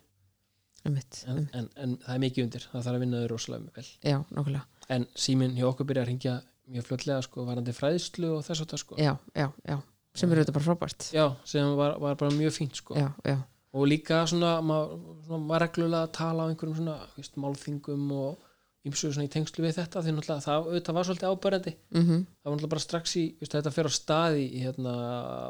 einmitt, 0.86 1.22
en, 1.28 1.42
en, 1.56 1.68
en 1.76 1.96
það 2.04 2.14
er 2.14 2.22
mikið 2.24 2.46
undir, 2.46 2.66
það 2.70 2.86
þarf 2.86 2.98
að 2.98 3.04
vinna 3.04 3.22
þau 3.22 3.28
rosalega 3.32 3.76
vel. 3.78 3.86
Já, 4.06 4.18
nokkulega. 4.36 4.64
en 4.96 5.06
síminn 5.26 5.58
hjá 5.58 5.68
okkur 5.72 5.88
byrja 5.90 6.06
að 6.06 6.10
ringja 6.12 6.38
mjög 6.68 6.88
fljótlega 6.88 7.24
sko, 7.24 7.44
varandi 7.48 7.74
fræðslu 7.76 8.32
og 8.36 8.42
þess 8.46 8.64
að 8.64 8.72
það 8.72 8.82
sko. 8.84 8.98
Já, 9.00 9.12
já, 9.34 9.46
já, 9.68 9.78
sem 10.14 10.32
eru 10.32 10.44
þetta 10.44 10.56
bara 10.58 10.68
frábært. 10.68 11.08
Já, 11.16 11.24
sem 11.48 11.76
var, 11.78 11.96
var 12.02 12.18
bara 12.20 12.36
mjög 12.36 12.56
fínt 12.60 12.82
sko. 12.82 12.96
já, 12.98 13.08
já, 13.24 13.38
og 13.76 13.88
líka 13.88 14.22
svona 14.28 14.58
maður 14.64 15.00
svona, 15.26 15.40
maður 15.44 15.64
reglulega 15.66 16.04
að 16.06 16.12
tala 16.18 16.46
á 16.46 16.48
einhverjum 16.50 16.78
svona 16.78 16.98
veist, 17.16 17.40
málþingum 17.40 18.12
og 18.16 18.46
ýmsu 18.88 19.10
svona 19.12 19.26
í 19.26 19.32
tengslu 19.32 19.64
við 19.64 19.80
þetta 19.80 20.02
því 20.04 20.14
náttúrulega 20.16 20.44
það 20.46 20.68
auðvitað 20.68 20.96
var 20.98 21.08
svolítið 21.08 21.32
ábærandi 21.32 21.72
mhm, 21.92 22.22
það 22.22 22.48
var 22.48 22.54
náttúrulega 22.54 22.74
bara 22.74 22.84
strax 22.84 23.16
í, 23.18 23.24
veist, 23.40 23.56
þetta 23.56 23.74
fer 23.74 23.90
á 23.90 23.92
stað 23.92 24.38
í 24.40 24.46
hérna, 24.62 24.94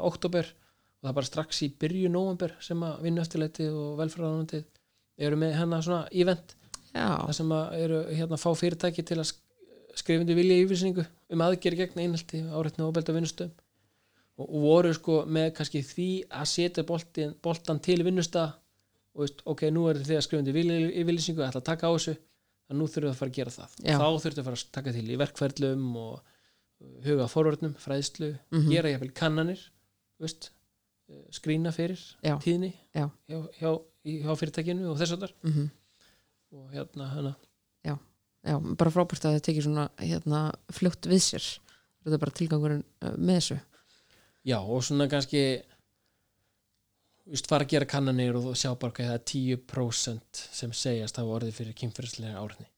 oktober 0.09 0.49
og 0.99 1.07
það 1.07 1.15
bara 1.19 1.29
strax 1.29 1.61
í 1.63 1.69
byrju 1.79 2.11
nóvember 2.11 2.55
sem 2.63 2.83
að 2.83 3.05
vinnu 3.05 3.23
eftirleiti 3.23 3.69
og 3.71 3.95
velferðaránandi 4.01 4.63
eru 5.19 5.39
með 5.41 5.55
hennar 5.59 5.83
svona 5.85 6.07
event 6.11 6.55
já, 6.93 7.05
það 7.27 7.33
sem 7.39 7.51
eru 7.83 7.99
hérna 8.15 8.37
að 8.37 8.43
fá 8.45 8.49
fyrirtæki 8.63 9.03
til 9.09 9.17
að 9.21 9.27
sk- 9.31 9.99
skrifindi 9.99 10.35
vilja 10.37 10.59
yfirsýningu 10.63 11.03
um 11.35 11.43
aðgerð 11.45 11.81
gegn 11.83 12.01
einhalti 12.05 12.41
áreitni 12.45 12.85
og 12.85 12.93
belda 12.95 13.15
vinnustöðum 13.17 13.51
og, 14.39 14.45
og 14.47 14.63
voru 14.63 14.93
sko 14.95 15.19
með 15.27 15.51
kannski 15.57 15.81
því 15.83 16.07
að 16.39 16.49
setja 16.53 16.85
boltin, 16.87 17.33
boltan 17.43 17.81
til 17.83 17.99
vinnustað 18.07 18.55
og 19.17 19.25
veist, 19.25 19.41
ok, 19.49 19.65
nú 19.75 19.87
er 19.91 19.99
þið 20.05 20.19
að 20.21 20.25
skrifindi 20.27 20.53
vilja 20.55 20.79
yfirsýningu 21.03 21.43
ætla 21.47 21.59
að 21.63 21.69
taka 21.73 21.89
á 21.89 21.93
þessu 21.97 22.15
að 22.69 22.77
nú 22.79 22.85
þurfum 22.87 23.09
við 23.09 23.13
að 23.15 23.19
fara 23.19 23.31
að 23.33 23.37
gera 23.39 23.55
það 23.57 23.75
Já. 23.89 23.95
þá 23.97 24.07
þurfum 24.07 24.35
við 24.37 24.39
að 24.43 24.47
fara 24.49 24.59
að 24.61 24.71
taka 24.77 24.93
til 24.95 25.07
í 25.09 25.17
verkferðlum 25.23 25.85
og 25.99 26.13
uh, 26.21 26.95
huga 27.09 27.27
forvörnum, 27.33 27.73
fræðslu 27.81 28.29
Mhm. 28.53 28.69
gera 28.71 28.91
jafnvel 28.93 29.11
kannanir 29.17 29.63
veist, 30.21 30.51
uh, 31.09 31.25
skrýna 31.35 31.73
fyrir 31.75 31.99
Já. 32.23 32.37
tíðni 32.43 32.71
Já. 32.95 33.09
hjá, 33.29 33.39
hjá, 33.59 33.69
hjá 34.05 34.31
fyrirtækinu 34.39 34.89
og 34.93 34.97
þess 35.01 35.17
að 35.17 35.27
þar 35.27 35.37
mhm. 35.49 35.69
Og 36.49 36.71
hérna 36.73 37.05
hana. 37.11 37.35
Já, 38.47 38.55
bara 38.79 38.91
frábært 38.93 39.25
að 39.27 39.35
það 39.35 39.43
tekið 39.47 39.65
svona 39.65 39.89
hérna, 39.99 40.43
fljótt 40.71 41.09
við 41.11 41.19
sér. 41.25 41.47
Þetta 41.99 42.15
er 42.15 42.21
bara 42.23 42.35
tilgangurinn 42.39 42.85
uh, 43.03 43.15
með 43.17 43.41
þessu. 43.41 43.57
Já, 44.47 44.55
og 44.57 44.85
svona 44.87 45.09
kannski 45.11 45.43
fara 47.45 47.65
að 47.65 47.73
gera 47.75 47.89
kannanir 47.89 48.37
og 48.39 48.55
sjá 48.57 48.71
bara 48.79 48.95
hvað 48.95 49.11
það 49.11 49.17
er 49.17 49.25
10% 49.33 50.43
sem 50.55 50.71
segjast 50.73 51.19
hafa 51.19 51.35
orðið 51.35 51.57
fyrir 51.59 51.75
kynferðslega 51.77 52.39
áriðni 52.39 52.69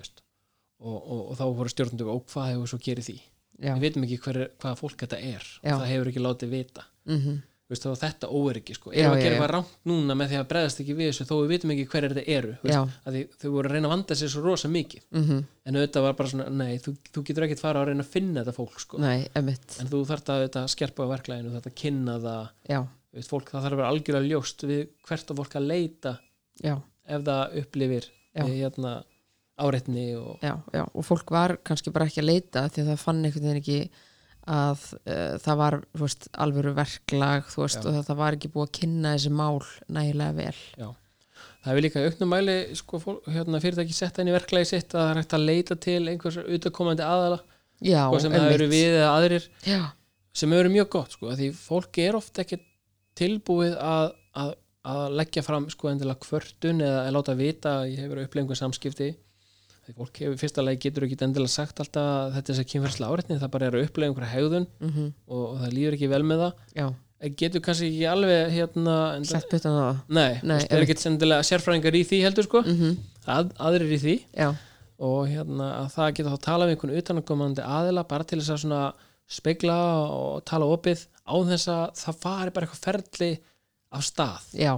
og, 0.00 0.94
og, 0.96 1.18
og 1.18 1.34
þá 1.36 1.42
voru 1.58 1.72
stjórnum 1.72 2.12
og 2.14 2.22
hvað 2.30 2.54
hefur 2.54 2.70
svo 2.70 2.78
gerið 2.80 3.08
því? 3.10 3.16
Já, 3.60 3.74
við 3.74 3.82
veitum 3.84 4.06
ekki 4.06 4.18
hver, 4.24 4.38
hvaða 4.62 4.78
fólk 4.78 5.02
þetta 5.02 5.18
er 5.20 5.44
Já. 5.44 5.74
og 5.74 5.82
það 5.82 5.90
hefur 5.90 6.10
ekki 6.12 6.22
látið 6.22 6.54
vita. 6.54 6.86
Mhm, 7.10 7.34
Veist, 7.70 7.84
þá 7.86 8.00
þetta 8.00 8.28
óöryggi 8.34 8.74
sko. 8.74 8.90
Erum 8.90 9.12
við 9.12 9.20
að 9.20 9.20
gera 9.22 9.34
eitthvað 9.36 9.50
rangt 9.54 9.74
núna 9.86 10.14
með 10.18 10.32
því 10.32 10.38
að 10.40 10.46
bregðast 10.50 10.80
ekki 10.82 10.94
við 10.98 11.10
þessu 11.12 11.26
þó 11.28 11.34
við 11.36 11.52
vitum 11.52 11.72
ekki 11.74 11.84
hverjar 11.92 12.14
þetta 12.16 12.34
eru 12.34 12.54
veist, 12.64 12.96
að 13.06 13.18
þau 13.38 13.50
voru 13.54 13.70
að 13.70 13.74
reyna 13.76 13.86
að 13.86 13.94
vanda 13.94 14.16
sér 14.18 14.32
svo 14.32 14.42
rosa 14.42 14.70
mikið. 14.74 15.04
Mhm, 15.14 15.44
en 15.70 15.78
auðvitað 15.78 16.06
var 16.08 16.16
bara 16.18 16.32
svona, 16.32 16.48
nei, 16.50 16.72
þú, 16.82 16.96
þú 17.14 17.22
getur 17.28 17.46
ekkert 17.46 17.62
fara 17.62 17.84
að 17.84 17.92
reyna 17.92 18.02
að 18.02 18.10
finna 18.16 18.42
þetta 18.42 18.56
fólk 18.56 18.82
sko. 18.82 18.98
nei, 18.98 19.28
en 19.38 19.92
þú 19.92 20.00
þarft 20.10 20.32
að 20.34 20.40
auðvitað 20.42 20.66
skerpa 20.74 21.06
á 21.06 21.12
verklæginu, 21.14 21.52
þú 21.52 21.60
þarft 21.60 21.70
að 21.70 21.78
kynna 21.84 22.18
það. 22.26 22.50
Veist, 23.14 23.30
fólk, 23.30 23.48
það 23.50 23.64
þarf 23.64 23.74
að 23.74 23.80
vera 23.80 23.92
algjörlega 23.94 24.30
ljóst 24.30 24.62
við 24.66 24.82
hvert 25.08 25.30
á 25.30 25.34
fólk 25.40 25.54
að 25.58 25.66
leita 25.70 26.12
já, 26.62 26.74
ef 27.10 27.24
það 27.26 27.56
upplifir 27.62 28.04
eh, 28.06 28.52
hérna, 28.60 28.92
áreitni 29.60 30.04
og 30.18 30.38
og 30.94 31.04
fólk 31.06 31.32
var 31.34 31.56
kannski 31.66 31.90
bara 31.94 32.06
ekki 32.06 32.22
að 32.22 32.28
leita 32.30 32.68
því 32.70 32.84
að 32.84 32.92
það 32.92 33.02
fann 33.02 33.24
einhvern 33.26 33.48
veginn 33.48 33.62
ekki 33.62 33.80
að 34.50 34.86
uh, 35.04 35.36
það 35.42 35.60
var 35.60 35.76
veist, 36.00 36.26
alvöru 36.42 36.72
verklag 36.76 37.46
veist, 37.54 37.78
Já. 37.78 37.84
og 37.84 37.94
það, 37.94 38.02
það 38.08 38.18
var 38.22 38.38
ekki 38.38 38.50
búið 38.54 38.66
að 38.66 38.74
kynna 38.80 39.14
þessi 39.14 39.32
mál 39.40 39.60
nægilega 39.86 40.36
vel. 40.38 40.56
Það 41.60 41.70
hefur 41.70 41.84
líka 41.84 42.00
í 42.00 42.08
auknum 42.08 42.30
mæli 42.32 42.56
sko, 42.78 43.00
hérna, 43.28 43.60
fyrirtæki 43.60 43.96
setta 43.96 44.22
inn 44.22 44.30
í 44.32 44.34
verklagi 44.34 44.70
sitt 44.70 44.94
að 44.94 45.02
það 45.02 45.10
er 45.10 45.20
hægt 45.20 45.36
að 45.36 45.46
leita 45.50 45.76
til 45.76 46.00
einhvers 46.08 46.38
utakomandi 46.40 47.04
aðala 47.04 47.42
já, 47.84 48.02
og 48.08 48.16
sem 48.22 48.32
það 48.32 48.54
eru 48.54 48.68
við 48.70 48.94
eða 48.94 49.10
aðrir 49.18 49.48
já, 49.68 49.80
sem 50.40 50.56
eru 50.56 50.72
mjög 50.72 50.88
gott 50.96 51.16
sko, 51.16 51.34
því 51.36 51.50
fólk 51.56 52.00
er 52.00 52.16
oft 52.16 52.40
ekki 52.40 52.60
tilbúið 53.20 53.76
að, 53.76 54.14
að, 54.40 54.54
að 54.88 55.02
leggja 55.20 55.44
fram 55.44 55.68
sko 55.72 55.90
endilega 55.92 56.24
kvörtun 56.24 56.80
eða 56.86 57.02
að 57.04 57.16
láta 57.18 57.36
vita 57.36 57.74
að 57.82 57.92
ég 57.92 58.06
hefur 58.06 58.22
einhver 58.24 58.60
samskipti 58.62 59.10
því 59.90 59.98
fólk 59.98 60.20
hefur 60.22 60.38
fyrsta 60.38 60.64
lagi 60.64 60.80
getur 60.86 61.06
ekki 61.06 61.18
endilega 61.26 61.50
sagt 61.50 61.80
alltaf 61.82 62.06
að 62.06 62.34
þetta 62.36 62.52
er 62.52 62.56
þess 62.56 62.62
að 62.62 62.70
kynferðslega 62.72 63.14
áreitni 63.14 63.38
það 63.40 63.52
bara 63.54 63.66
er 63.68 63.76
að 63.76 63.86
upplega 63.88 64.10
einhverja 64.10 64.32
hegðun 64.34 64.66
mhm, 64.78 65.06
og, 65.26 65.44
og 65.44 65.56
það 65.62 65.76
líður 65.76 65.96
ekki 65.98 66.10
vel 66.14 66.22
með 66.30 66.42
það. 66.44 66.64
Já. 66.78 66.86
Getur 67.36 67.60
kannski 67.64 67.88
ekki 67.90 68.06
alveg 68.08 68.54
hérna 68.54 68.96
enda, 69.18 69.40
nei, 70.08 70.30
Nei, 70.40 70.60
það 70.62 70.76
er 70.78 70.84
ekki 70.86 70.96
sendilega 71.02 71.46
sérfræðingar 71.50 71.98
í 71.98 72.02
því 72.08 72.20
heldur 72.24 72.46
sko. 72.46 72.62
Mhm, 72.64 72.94
að, 73.34 73.50
aðrir 73.60 73.92
í 73.92 74.00
því. 74.00 74.14
Já, 74.40 74.48
og 75.04 75.20
hérna 75.28 75.68
að 75.82 75.90
það 75.96 76.14
geta 76.16 76.32
þá 76.32 76.46
tala 76.46 76.68
við 76.68 76.76
einhvern 76.76 76.96
utanakomandi 77.02 77.66
aðila 77.66 78.06
bara 78.08 78.28
til 78.28 78.40
þess 78.40 78.64
að 78.68 79.06
spegla 79.30 79.76
og 80.16 80.40
tala 80.48 80.68
opið 80.72 81.04
á 81.28 81.34
þess 81.50 81.70
að 81.70 81.84
það 82.00 82.22
fari 82.24 82.54
bara 82.56 82.66
eitthvað 82.66 82.86
ferli 82.86 83.30
af 83.90 84.06
stað. 84.06 84.48
Já, 84.56 84.72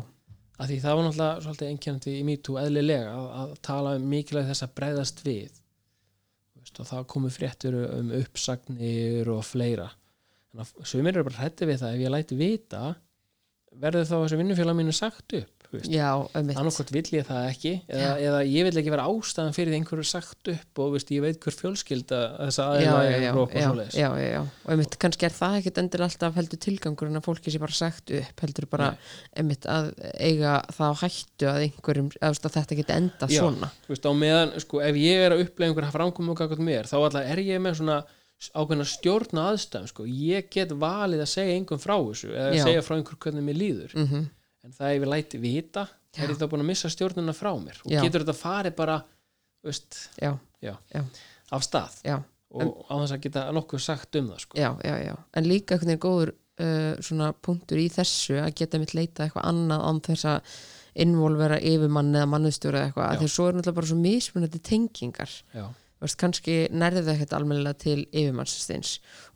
að 0.62 0.70
því 0.70 0.78
það 0.82 0.96
var 0.96 1.06
náttúrulega 1.06 1.44
svolítið 1.46 1.70
einkennandi 1.72 2.14
í 2.14 2.26
MeToo 2.28 2.58
eðlilega 2.62 3.14
að, 3.16 3.26
að 3.40 3.54
tala 3.68 3.94
um 3.98 4.04
mikilvæg 4.12 4.50
þess 4.50 4.66
að 4.66 4.74
bregðast 4.78 5.22
við. 5.26 5.56
Þú 6.52 6.62
veist, 6.62 6.82
og 6.82 6.90
það 6.92 7.08
komu 7.14 7.32
fréttur 7.34 7.78
um 7.82 8.12
uppsagnir 8.20 9.32
og 9.32 9.42
fleira. 9.46 9.88
Þannig 10.52 10.68
að 10.68 10.92
sumir 10.92 11.16
eru 11.16 11.26
bara 11.26 11.40
hrætti 11.42 11.68
við 11.68 11.82
það. 11.82 11.96
Ef 11.96 12.04
ég 12.04 12.14
læti 12.14 12.38
vita 12.38 12.84
verður 13.82 14.08
þá 14.08 14.16
þessi 14.18 14.40
vinnufélag 14.42 14.78
mínu 14.78 14.94
sagt 14.96 15.36
upp 15.40 15.61
annarkot 15.72 16.90
vill 16.92 17.08
ég 17.16 17.26
það 17.26 17.46
ekki 17.48 17.72
eða, 17.88 18.10
eða 18.20 18.40
ég 18.44 18.66
vil 18.68 18.80
ekki 18.82 18.92
vera 18.92 19.06
ástæðan 19.08 19.56
fyrir 19.56 19.72
því 19.72 19.78
einhverju 19.80 20.06
sagt 20.08 20.50
upp 20.52 20.80
og 20.84 20.94
veist, 20.96 21.12
ég 21.14 21.24
veit 21.24 21.40
hver 21.42 21.56
fjölskylda 21.56 22.20
þess 22.36 22.60
já, 22.84 23.32
og 23.32 23.54
svoleiðis. 23.56 23.96
já, 23.96 24.08
já, 24.20 24.28
já, 24.28 24.40
og 24.42 24.74
einmitt 24.74 24.98
kannski 25.02 25.28
er 25.28 25.36
það 25.36 25.58
ekkit 25.60 25.82
endur 25.82 26.06
alltaf 26.08 26.38
heldur 26.40 26.62
tilgangur 26.66 27.10
en 27.10 27.20
að 27.22 27.28
fólki 27.28 27.54
sé 27.54 27.62
bara 27.62 27.78
sagt 27.78 28.14
upp 28.20 28.46
heldur 28.46 28.68
bara 28.72 28.90
einmitt 29.32 29.68
að 29.70 29.92
eiga 30.12 30.58
það 30.76 30.92
á 30.92 30.94
hættu 31.06 31.52
að 31.52 31.62
einhverjum, 31.66 32.10
að, 32.20 32.40
að 32.42 32.56
þetta 32.58 32.80
geti 32.82 32.98
enda 32.98 33.30
svona. 33.32 33.72
veist, 33.88 34.08
á 34.08 34.12
meðan, 34.12 34.56
sko, 34.62 34.82
ef 34.84 35.00
ég 35.00 35.28
er 35.28 35.36
að 35.36 35.46
upplega 35.46 35.72
einhverja 35.72 35.94
framkomu 35.96 36.36
og 36.36 36.42
kakot 36.42 36.60
mér, 36.62 36.90
þá 36.90 36.98
alltaf 37.00 37.32
er 37.32 37.46
ég 37.46 37.62
með 37.62 37.80
svona 37.80 38.02
ákveðna 38.50 38.84
stjórna 38.88 39.48
aðstæðum 39.52 39.90
sko. 39.90 40.04
ég 40.08 40.48
get 40.50 40.72
valið 40.74 41.22
að 41.22 41.30
segja 41.30 41.56
einhvern 41.56 41.82
frá 41.82 41.94
þessu 41.94 42.32
eða 42.32 42.56
Já. 42.56 42.64
segja 42.66 42.84
frá 42.86 42.96
einhver 42.96 43.18
hvernig 43.22 43.46
mér 43.46 43.60
líður. 43.60 43.92
Mm 43.94 44.08
en 44.64 44.74
það 44.76 44.94
ef 44.96 45.00
ég 45.02 45.10
læti 45.12 45.40
vita 45.42 45.86
er 46.18 46.30
ég 46.32 46.38
þá 46.38 46.46
búin 46.52 46.62
að 46.64 46.70
missa 46.72 46.90
stjórnuna 46.92 47.34
frá 47.36 47.50
mér? 47.58 47.80
Og 47.86 47.90
Já. 47.94 48.02
getur 48.04 48.24
þetta 48.26 48.36
farið 48.38 48.76
bara 48.78 48.98
veist, 49.64 49.96
já, 50.20 50.34
já, 50.62 50.74
Já. 50.94 51.02
af 51.52 51.64
stað? 51.66 51.98
Já, 52.04 52.18
og 52.52 52.84
á 52.90 52.94
þess 53.00 53.16
að 53.16 53.22
geta 53.26 53.46
nokkuð 53.56 53.80
sagt 53.84 54.16
um 54.20 54.30
það 54.32 54.44
sko. 54.44 54.58
já, 54.60 54.70
já, 54.84 54.94
já. 55.06 55.14
En 55.34 55.48
líka 55.48 55.74
einhvern 55.76 55.92
veginn 55.94 56.02
góður 56.04 56.34
uh, 56.60 57.00
svona 57.00 57.32
punktur 57.32 57.80
í 57.80 57.88
þessu 57.92 58.40
að 58.42 58.54
geta 58.60 58.80
mitt 58.82 58.94
leita 58.98 59.24
eitthvað 59.26 59.48
annað 59.48 59.86
án 59.88 60.00
þess 60.08 60.28
að 60.34 60.56
involvera 61.02 61.56
yfirmann 61.64 62.12
eða 62.12 62.28
mannustjóra 62.28 62.82
eða 62.82 62.90
eitthvað, 62.90 63.14
Já. 63.16 63.22
að 63.24 63.30
svo 63.32 63.46
er 63.48 63.54
náttúrulega 63.56 63.78
bara 63.78 63.88
svo 63.88 63.96
mismunandi 64.02 64.58
tengingar. 64.60 65.30
Já, 65.56 65.64
veist, 66.04 66.18
kannski 66.20 66.56
nærði 66.68 67.04
það 67.06 67.14
ekkert 67.14 67.32
almennilega 67.38 67.78
til 67.80 67.98
yfirmannsins 68.10 68.90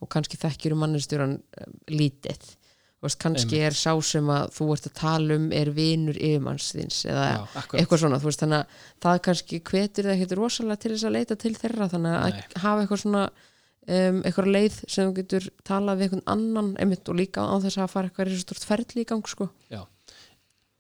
og 0.05 0.11
kannski 0.13 0.37
þekkjur 0.43 0.77
mannustjóran 0.83 1.39
um, 1.41 1.77
lítið. 1.89 2.45
Þú 2.45 2.66
veist, 3.05 3.19
kannski 3.23 3.61
er 3.63 3.77
sá 3.77 3.93
sem 4.05 4.31
að 4.33 4.47
þú 4.57 4.69
ert 4.75 4.87
að 4.89 4.95
tala 5.01 5.37
um 5.37 5.51
er 5.55 5.71
vinur 5.77 6.17
yfirmannsins 6.17 7.03
eða 7.09 7.27
já, 7.29 7.41
eitthvað 7.81 8.03
svona, 8.03 8.21
veist, 8.23 8.43
þannig 8.43 8.63
að 8.63 8.87
það 9.05 9.21
kannski 9.29 9.61
hvetur 9.71 10.09
það 10.09 10.15
ekkert 10.15 10.39
rosalega 10.41 10.83
til 10.83 10.95
þess 10.95 11.09
að 11.09 11.17
leita 11.19 11.37
til 11.43 11.53
þeirra 11.59 11.91
þannig 11.93 12.17
að 12.21 12.31
Nei. 12.33 12.41
hafa 12.65 12.85
eitthvað 12.85 13.03
svona 13.03 13.27
um, 13.27 14.23
eitthvað 14.23 14.51
leið 14.55 14.81
sem 14.87 15.11
þú 15.11 15.19
getur 15.21 15.51
talað 15.67 16.01
við 16.01 16.09
einhvern 16.09 16.25
annan 16.37 16.73
einmitt 16.81 17.13
og 17.13 17.21
líka 17.21 17.45
á 17.45 17.55
þess 17.67 17.83
að 17.83 17.93
fara 17.93 18.11
eitthvað 18.11 18.35
stort 18.43 18.67
ferli 18.67 19.05
í 19.05 19.09
gang 19.09 19.29
sko. 19.29 19.51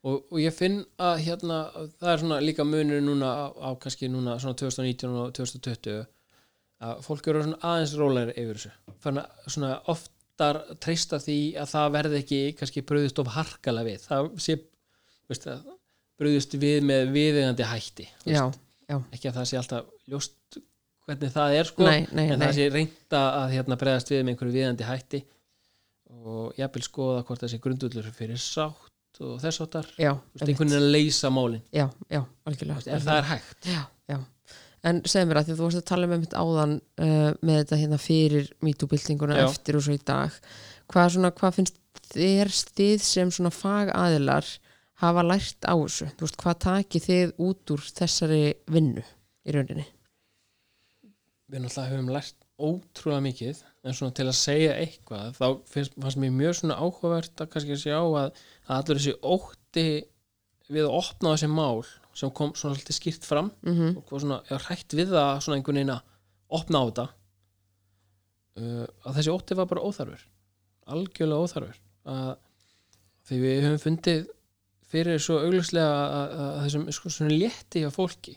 Og, 0.06 0.20
og 0.30 0.36
ég 0.38 0.54
finn 0.54 0.84
að 1.02 1.16
hérna 1.26 1.62
það 1.98 2.10
er 2.12 2.20
svona 2.22 2.42
líka 2.44 2.66
munur 2.66 3.00
núna 3.02 3.26
á, 3.26 3.46
á 3.50 3.70
kannski 3.82 4.06
núna 4.06 4.36
svona 4.38 4.54
2019 4.60 5.16
og 5.18 5.32
2020 5.34 6.04
að 6.86 7.00
fólk 7.02 7.26
eru 7.30 7.42
svona 7.42 7.58
aðeins 7.64 7.94
rólegri 7.98 8.36
yfir 8.38 8.60
þessu 8.60 8.98
fann 9.02 9.18
að 9.22 9.50
svona 9.50 9.72
oftar 10.36 10.60
treysta 10.84 11.18
því 11.22 11.38
að 11.56 11.70
það 11.72 11.92
verði 11.94 12.18
ekki 12.20 12.40
kannski 12.58 12.82
bröðist 12.84 13.20
of 13.22 13.32
harkalega 13.32 13.88
við. 13.88 14.02
Það 14.04 14.26
sé 14.44 14.56
veist, 15.30 15.46
bröðist 16.20 16.56
við 16.60 16.84
með 16.86 17.12
viðegandi 17.14 17.66
hætti 17.66 18.06
Já, 18.28 18.42
já, 18.88 18.98
ekki 19.12 19.30
að 19.30 19.38
það 19.38 19.48
sé 19.50 19.60
alltaf 19.60 20.10
ljóst 20.10 20.58
hvernig 21.06 21.32
það 21.34 21.56
er 21.60 21.70
sko 21.70 21.86
Nei, 21.86 22.06
nei, 22.10 22.26
en 22.26 22.40
nei. 22.40 22.46
það 22.46 22.54
sé 22.58 22.68
reynda 22.74 23.22
að 23.40 23.54
hérna 23.54 23.78
bregðast 23.80 24.12
við 24.12 24.22
með 24.22 24.34
einhverju 24.34 24.56
viðandi 24.56 24.88
hætti 24.90 25.22
og 26.26 26.58
jafnvel 26.58 26.84
skoða 26.86 27.24
hvort 27.26 27.42
það 27.42 27.52
sé 27.52 27.60
grundullur 27.62 28.12
fyrir 28.14 28.40
sátt 28.42 29.20
og 29.24 29.36
þess 29.42 29.62
áttar 29.64 29.90
einhvern 29.96 30.56
veginn 30.56 30.76
að 30.76 30.88
leysa 30.92 31.30
málin. 31.32 31.62
Já, 31.72 31.86
já, 32.12 32.20
algjörlega 32.46 32.96
ef 32.96 33.06
það 33.06 33.20
er 33.22 33.30
hægt. 33.32 33.68
Já. 33.72 33.82
En 34.86 35.00
segðu 35.08 35.30
mér 35.30 35.40
að 35.40 35.48
því 35.48 35.54
að 35.54 35.58
þú 35.58 35.66
varst 35.66 35.80
að 35.80 35.88
tala 35.90 36.10
með 36.10 36.22
mitt 36.22 36.36
áðan 36.36 36.76
uh, 36.78 37.30
með 37.40 37.58
þetta 37.62 37.80
hérna 37.80 37.98
fyrir 38.02 38.52
MeToo-byltinguna 38.66 39.40
Já. 39.40 39.46
eftir 39.48 39.78
og 39.78 39.86
svo 39.86 39.96
í 39.96 40.04
dag. 40.06 40.38
Hvað, 40.92 41.10
svona, 41.16 41.32
hvað 41.40 41.58
finnst 41.58 41.82
þér 42.12 42.54
þið 42.78 43.02
sem 43.02 43.34
svona 43.34 43.52
fagaðilar 43.54 44.52
hafa 45.02 45.26
lært 45.26 45.66
á 45.66 45.74
þessu? 45.74 46.08
Þú 46.14 46.28
veist, 46.28 46.40
hvað 46.44 46.62
takið 46.68 47.10
þið 47.10 47.36
út 47.48 47.74
úr 47.74 47.90
þessari 47.98 48.42
vinnu 48.70 49.04
í 49.46 49.56
rauninni? 49.56 49.88
við 51.50 51.62
náttúrulega 51.62 51.92
höfum 51.94 52.10
lært 52.10 52.44
ótrúlega 52.56 53.22
mikið 53.26 53.60
en 53.86 53.96
svona 53.96 54.14
til 54.16 54.26
að 54.26 54.38
segja 54.38 54.74
eitthvað 54.80 55.36
þá 55.36 55.46
finnst, 55.70 55.94
fannst 56.00 56.20
mér 56.22 56.32
mjög 56.34 56.56
svona 56.58 56.78
áhugavert 56.80 57.42
að 57.42 57.50
kannski 57.52 57.78
sjá 57.78 57.98
að, 58.00 58.40
að 58.66 58.78
allur 58.78 59.00
þessi 59.00 59.14
ótti 59.20 59.86
við 60.72 60.88
að 60.88 60.96
opna 60.98 61.34
þessi 61.34 61.50
mál 61.52 61.84
sem 62.16 62.32
kom 62.32 62.54
svona 62.56 62.76
alltaf 62.76 62.96
skýrt 62.96 63.26
fram 63.28 63.50
Mm 63.66 63.98
og 63.98 64.04
hvað 64.08 64.24
svona, 64.24 64.40
ég 64.48 64.56
var 64.56 64.66
hrætt 64.70 64.96
við 64.96 65.12
það 65.12 65.42
svona 65.44 65.58
einhvern 65.58 65.80
veginn 65.80 65.94
að 65.96 66.02
opna 66.56 66.80
á 66.80 66.84
þetta. 66.86 67.06
Uh, 68.56 68.86
að 69.04 69.18
þessi 69.18 69.34
ótti 69.34 69.58
var 69.58 69.68
bara 69.68 69.84
óþarfur. 69.84 70.22
Algjörlega 70.94 71.44
óþarfur. 71.44 71.78
Að 72.06 72.32
því 73.26 73.42
við 73.42 73.64
höfum 73.66 73.82
fundið 73.82 74.26
fyrir 74.86 75.22
svo 75.22 75.38
augljóslega 75.42 75.94
að, 76.06 76.50
þessum 76.64 76.84
sko, 76.94 77.12
svona 77.12 77.36
létti 77.36 77.82
hjá 77.82 77.90
fólki 77.94 78.36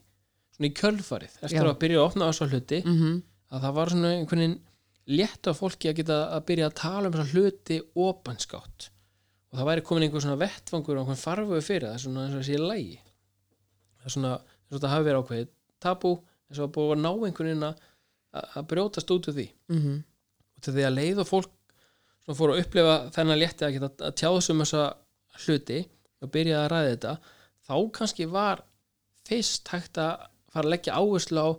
svona 0.56 0.70
í 0.70 0.76
kjölfarið 0.76 1.36
eftir 1.40 1.60
Já. 1.62 1.68
að 1.70 1.82
byrja 1.84 2.00
að 2.00 2.08
opna 2.08 2.28
á 2.28 2.30
þessu 2.32 2.48
hluti 2.50 2.80
-hmm. 2.84 3.20
að 3.54 3.66
það 3.66 3.76
var 3.78 3.92
svona 3.94 4.14
einhvern 4.16 4.44
veginn 4.44 4.58
létt 5.20 5.50
á 5.50 5.52
fólki 5.58 5.90
að 5.90 6.00
geta 6.02 6.18
að 6.36 6.48
byrja 6.50 6.70
að 6.70 6.80
tala 6.80 7.08
um 7.08 7.14
svona 7.14 7.34
hluti 7.34 7.78
opanskátt 7.96 8.90
og 9.50 9.58
það 9.58 9.70
væri 9.70 9.86
komin 9.86 10.04
einhver 10.06 10.26
svona 10.26 10.42
vettfangur 10.44 10.98
og 10.98 11.02
einhvern 11.04 11.24
farfuðu 11.24 11.62
fyrir 11.66 11.88
það 11.90 12.02
svona 12.04 12.26
eins 12.26 12.36
og 12.36 12.44
þessi 12.44 12.60
lægi 12.62 13.00
svona 14.14 14.36
þetta 14.70 14.94
hafi 14.94 15.08
verið 15.08 15.24
ákveðið 15.24 15.50
tabú 15.80 16.14
eins 16.50 16.60
og 16.60 16.68
að 16.68 16.76
búið 16.76 16.94
að 16.96 17.02
ná 17.04 17.12
einhvern 17.12 17.50
veginn 17.50 17.68
að 17.70 18.68
brjótast 18.70 19.12
út 19.14 19.30
úr 19.30 19.38
því. 19.38 19.48
Mm 19.72 20.00
og 20.60 20.66
til 20.66 20.76
því 20.76 20.86
að 20.86 20.98
leið 20.98 21.22
og 21.24 21.30
fólk 21.30 21.54
svona 22.26 22.38
fór 22.38 22.54
að 22.54 22.62
upplifa 22.66 22.96
þennan 23.16 23.40
létti 23.40 23.66
að 23.66 23.78
geta 23.78 24.10
að 24.10 24.18
tjáðs 24.20 24.50
um 24.52 24.64
þessa 24.64 24.84
hluti 25.46 25.80
og 26.20 26.34
byrja 26.34 26.58
að 26.60 26.70
ræða 26.74 26.90
þetta 26.90 27.14
þá 27.70 27.76
kannski 27.96 28.28
var 28.34 28.64
fyrst 29.30 29.72
hægt 29.72 30.02
að 30.04 30.26
fara 30.52 30.66
að 30.66 30.74
leggja 30.74 30.98
áherslu 31.00 31.46
á 31.46 31.50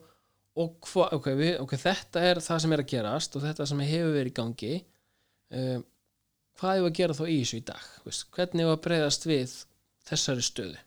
og 0.60 0.90
hva, 0.90 1.06
okay, 1.16 1.36
við, 1.38 1.54
ok, 1.62 1.76
þetta 1.80 2.22
er 2.26 2.42
það 2.44 2.60
sem 2.60 2.74
er 2.74 2.82
að 2.82 2.90
gerast 2.90 3.38
og 3.38 3.44
þetta 3.46 3.66
sem 3.70 3.82
hefur 3.86 4.14
verið 4.18 4.32
í 4.32 4.36
gangi 4.36 4.72
um, 5.56 5.84
hvað 6.60 6.76
er 6.76 6.88
að 6.90 6.96
gera 6.98 7.16
þá 7.16 7.24
í 7.24 7.38
þessu 7.38 7.60
í 7.60 7.66
dag? 7.70 7.90
Hvernig 8.36 8.66
er 8.66 8.74
að 8.74 8.82
breyðast 8.84 9.28
við 9.30 9.54
þessari 10.10 10.44
stöðu 10.44 10.82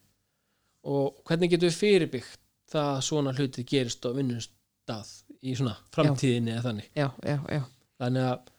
og 0.84 1.22
hvernig 1.28 1.52
getum 1.52 1.70
við 1.70 1.80
fyrirbyggt 1.80 2.40
það 2.74 2.90
að 2.96 3.04
svona 3.08 3.34
hluti 3.38 3.66
gerist 3.68 4.06
á 4.08 4.10
vinnustað 4.16 5.12
í 5.44 5.54
svona 5.58 5.76
framtíðinni 5.94 6.56
eða 6.56 6.66
þannig? 6.70 6.90
Já, 6.98 7.08
já, 7.24 7.38
já. 7.52 7.62
þannig 8.02 8.28
að 8.32 8.50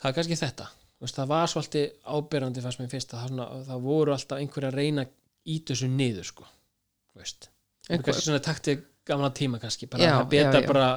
það 0.00 0.10
er 0.10 0.16
kannski 0.18 0.40
þetta. 0.40 0.70
Þú 0.94 1.06
veist, 1.06 1.18
það 1.18 1.30
var 1.34 1.50
svolítið 1.52 1.86
ábyrrandi 2.16 2.64
fannst 2.64 2.80
mér 2.80 2.90
fyrst 2.92 3.14
að 3.14 3.20
það, 3.20 3.30
svona, 3.32 3.46
það 3.68 3.86
voru 3.88 4.14
alltaf 4.14 4.40
einhverja 4.40 4.70
að 4.70 4.78
reyna 4.80 5.04
að 5.04 5.14
íta 5.54 5.74
þessu 5.74 5.88
niður 5.92 6.28
sko. 6.30 6.46
Veist, 7.18 7.48
kannski 7.88 8.16
svona 8.20 8.42
taktið 8.44 8.84
gamla 9.04 9.30
tíma 9.36 9.60
kannski, 9.60 9.88
bara 9.90 10.06
já, 10.06 10.14
já. 10.32 10.60
bara 10.66 10.88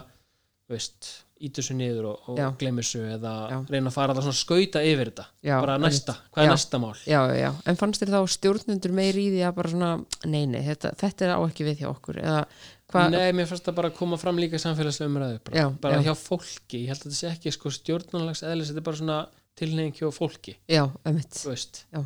veist, 0.72 1.10
íta 1.44 1.62
þessu 1.62 1.76
niður 1.78 2.08
og, 2.12 2.30
og 2.32 2.40
Já. 2.40 2.48
glemir 2.62 2.86
þessu 2.86 3.02
eða 3.16 3.34
Já. 3.52 3.58
reyna 3.70 3.92
að 3.92 3.96
fara 3.98 4.16
að 4.16 4.26
svona 4.26 4.40
skauta 4.40 4.82
yfir 4.86 5.12
þetta 5.12 5.26
Já, 5.46 5.54
bara 5.62 5.76
næsta, 5.82 6.16
hvað 6.34 6.44
er 6.44 6.50
Já. 6.50 6.54
næsta 6.54 6.80
mál 6.82 6.94
Já, 7.08 7.52
en 7.72 7.80
fannst 7.80 8.04
þér 8.04 8.14
þá 8.16 8.34
stjórnendur 8.36 8.96
meir 8.98 9.20
í 9.20 9.28
því 9.36 9.44
að 9.48 9.54
bara 9.60 9.74
svona, 9.74 9.92
nei, 10.26 10.44
nei, 10.50 10.62
þetta, 10.66 10.94
þetta 11.02 11.28
er 11.28 11.34
á 11.38 11.40
ekki 11.46 11.68
við 11.68 11.84
hjá 11.84 11.90
okkur, 11.92 12.22
eða 12.24 12.42
hvað, 12.88 13.10
Nei, 13.14 13.28
mér 13.38 13.50
fannst 13.52 13.68
það 13.68 13.78
bara 13.82 13.92
að 13.92 13.98
koma 14.00 14.20
fram 14.22 14.42
líka 14.42 14.58
í 14.58 14.64
samfélagslega 14.64 15.12
umræðu 15.12 15.42
bara, 15.50 15.68
bara 15.84 16.00
já. 16.00 16.08
hjá 16.08 16.16
fólki, 16.22 16.84
ég 16.86 16.94
held 16.94 17.02
að 17.02 17.10
þetta 17.10 17.20
sé 17.20 17.32
ekki 17.34 17.54
sko 17.56 17.74
stjórnanlags 17.78 18.44
eðlis, 18.48 18.72
þetta 18.72 18.84
er 18.84 18.88
bara 18.88 19.02
svona 19.02 19.20
tilneying 19.58 19.98
hjá 19.98 20.10
fólki 20.16 20.58
já, 20.70 20.86
Já. 20.88 22.02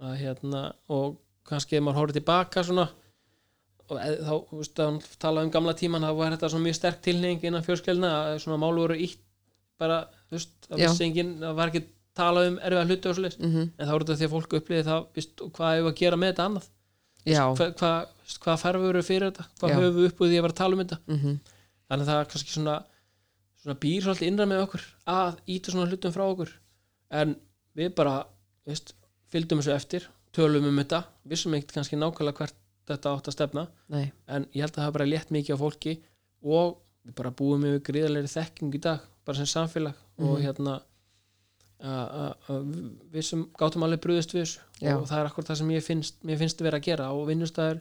að 0.00 0.16
hérna 0.20 0.64
og 0.90 1.18
kannski 1.48 1.78
ef 1.78 1.84
maður 1.84 2.02
horfir 2.02 2.20
tilbaka 2.20 2.64
svona 2.66 2.88
þá, 3.98 4.34
þú 4.50 4.60
veist, 4.60 4.82
að 4.84 5.08
tala 5.22 5.44
um 5.46 5.52
gamla 5.54 5.74
tíman 5.78 6.06
þá 6.06 6.12
var 6.18 6.34
þetta 6.36 6.50
svona 6.52 6.66
mjög 6.68 6.78
sterk 6.78 7.00
tilneying 7.04 7.46
innan 7.48 7.66
fjölskelna 7.66 8.10
að 8.18 8.40
svona 8.44 8.60
mál 8.62 8.74
voru 8.78 8.98
ítt 8.98 9.22
bara, 9.80 10.02
þú 10.28 10.38
veist, 10.38 10.52
það 10.68 10.84
vissi 10.84 11.06
engin 11.06 11.32
það 11.40 11.56
var 11.60 11.72
ekki 11.72 11.84
talað 12.20 12.50
um 12.50 12.58
erfiða 12.60 12.88
hluti 12.88 13.10
og 13.10 13.16
svo 13.16 13.30
mm 13.30 13.62
en 13.64 13.88
þá 13.88 13.94
er 13.94 14.04
þetta 14.04 14.18
því 14.20 14.28
að 14.28 14.34
fólk 14.34 14.58
upplýði 14.60 14.86
það 14.90 15.06
veist, 15.16 15.44
hvað 15.56 15.76
hefur 15.76 15.90
að 15.92 16.00
gera 16.02 16.20
með 16.20 16.32
þetta 16.32 16.46
annað? 16.50 16.68
Hvað, 17.30 17.72
hvað, 17.80 18.12
hvað 18.44 18.60
færfur 18.62 18.90
eru 18.90 19.02
fyrir 19.04 19.30
þetta? 19.30 19.46
Hvað 19.60 19.74
höfum 19.76 19.96
við 19.98 20.08
upp 20.10 20.20
úr 20.20 20.30
því 20.30 20.38
að 20.38 20.44
vera 20.46 20.54
að 20.54 20.60
tala 20.60 20.76
um 20.76 20.82
þetta? 20.84 21.00
Mm 21.10 21.38
þannig 21.90 22.06
að 22.06 22.10
það 22.10 22.20
er 22.20 22.30
kannski 22.30 22.54
svona, 22.54 22.76
svona 23.58 23.78
býr 23.82 24.04
svolítið 24.04 24.30
innra 24.30 24.46
með 24.46 24.64
okkur 24.66 24.86
að 25.10 25.40
íta 25.50 25.72
svona 25.74 25.90
hlutum 25.90 26.14
frá 26.14 26.24
okkur. 26.28 26.52
En 27.20 27.34
við 27.78 27.92
bara 27.98 28.12
veist, 28.68 28.94
fylgdum 29.32 29.62
þessu 29.62 29.74
eftir, 29.74 30.06
tölum 30.36 30.68
um 30.70 30.78
þetta 30.78 31.02
vissum 31.30 31.56
ekkert 31.58 31.74
kannski 31.80 31.98
nákvæmlega 31.98 32.44
hvert 32.44 32.59
þetta 32.94 33.14
átt 33.16 33.28
að 33.30 33.36
stefna, 33.36 33.66
nei, 33.88 34.12
en 34.28 34.46
ég 34.54 34.60
held 34.64 34.72
að 34.74 34.82
það 34.82 34.86
er 34.90 34.96
bara 34.98 35.08
létt 35.10 35.30
mikið 35.34 35.56
á 35.56 35.62
fólki 35.62 35.94
og 36.42 36.76
við 37.06 37.14
bara 37.16 37.30
búum 37.30 37.64
yfir 37.64 37.82
gríðarlegri 37.90 38.30
þekking 38.34 38.74
í 38.74 38.80
dag 38.80 39.00
bara 39.24 39.36
sem 39.40 39.46
samfélag. 39.48 39.94
Og 40.20 40.38
Mhm. 40.38 40.42
hérna 40.44 40.80
að- 41.80 42.10
að 42.12 42.34
að 42.48 42.66
við 43.12 43.24
sem 43.24 43.44
gátum 43.58 43.82
alveg 43.86 44.00
brúðist 44.04 44.34
við 44.34 44.42
þessu. 44.44 44.60
Og 45.00 45.06
það 45.08 45.18
er 45.20 45.26
akkur 45.30 45.44
það 45.44 45.56
sem 45.56 45.68
ég 45.70 45.82
finnst, 45.84 46.14
mér 46.24 46.38
finnst 46.38 46.60
vera 46.60 46.78
að 46.78 46.82
gera. 46.84 47.10
Og 47.12 47.26
vinnustæður 47.28 47.80